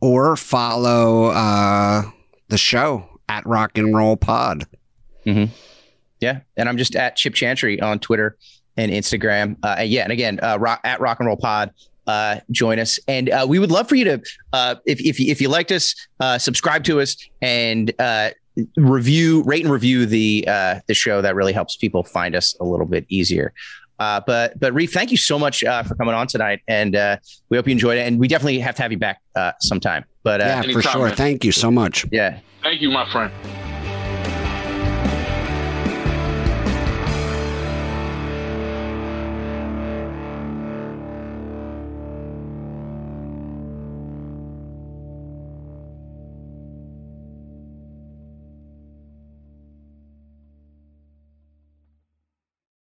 or 0.00 0.36
follow 0.36 1.26
uh 1.26 2.02
the 2.48 2.58
show 2.58 3.08
at 3.28 3.46
Rock 3.46 3.78
and 3.78 3.96
Roll 3.96 4.16
Pod. 4.16 4.66
Mm-hmm. 5.26 5.52
Yeah, 6.20 6.40
and 6.56 6.68
I'm 6.68 6.76
just 6.76 6.96
at 6.96 7.16
Chip 7.16 7.34
Chantry 7.34 7.80
on 7.80 7.98
Twitter 7.98 8.36
and 8.76 8.90
Instagram. 8.90 9.56
Uh, 9.62 9.76
and 9.78 9.90
yeah, 9.90 10.02
and 10.02 10.12
again, 10.12 10.40
uh, 10.42 10.58
rock, 10.58 10.80
at 10.84 11.00
Rock 11.00 11.20
and 11.20 11.26
Roll 11.26 11.36
Pod 11.36 11.70
uh, 12.06 12.40
join 12.50 12.78
us. 12.78 12.98
And 13.08 13.30
uh, 13.30 13.46
we 13.48 13.58
would 13.58 13.70
love 13.70 13.88
for 13.88 13.94
you 13.94 14.04
to, 14.04 14.22
uh, 14.52 14.76
if, 14.86 15.00
if, 15.00 15.20
if 15.20 15.40
you 15.40 15.48
liked 15.48 15.72
us, 15.72 15.94
uh, 16.20 16.38
subscribe 16.38 16.84
to 16.84 17.00
us 17.00 17.16
and 17.40 17.92
uh, 17.98 18.30
review, 18.76 19.42
rate 19.42 19.64
and 19.64 19.72
review 19.72 20.06
the 20.06 20.44
uh, 20.48 20.80
the 20.86 20.94
show. 20.94 21.22
That 21.22 21.34
really 21.34 21.52
helps 21.52 21.76
people 21.76 22.02
find 22.02 22.34
us 22.34 22.56
a 22.60 22.64
little 22.64 22.86
bit 22.86 23.06
easier. 23.08 23.52
Uh, 23.98 24.20
but 24.26 24.58
but 24.58 24.72
Reef, 24.74 24.92
thank 24.92 25.10
you 25.10 25.16
so 25.16 25.38
much 25.38 25.62
uh, 25.62 25.82
for 25.82 25.94
coming 25.94 26.14
on 26.14 26.26
tonight, 26.26 26.60
and 26.66 26.96
uh, 26.96 27.16
we 27.48 27.56
hope 27.56 27.66
you 27.66 27.72
enjoyed 27.72 27.98
it. 27.98 28.06
And 28.06 28.18
we 28.18 28.28
definitely 28.28 28.58
have 28.58 28.74
to 28.76 28.82
have 28.82 28.92
you 28.92 28.98
back 28.98 29.20
uh, 29.36 29.52
sometime. 29.60 30.04
But 30.22 30.40
uh, 30.40 30.44
yeah, 30.44 30.62
for 30.72 30.82
sure. 30.82 31.06
Man. 31.06 31.16
Thank 31.16 31.44
you 31.44 31.52
so 31.52 31.70
much. 31.70 32.06
Yeah, 32.10 32.40
thank 32.62 32.80
you, 32.80 32.90
my 32.90 33.10
friend. 33.10 33.32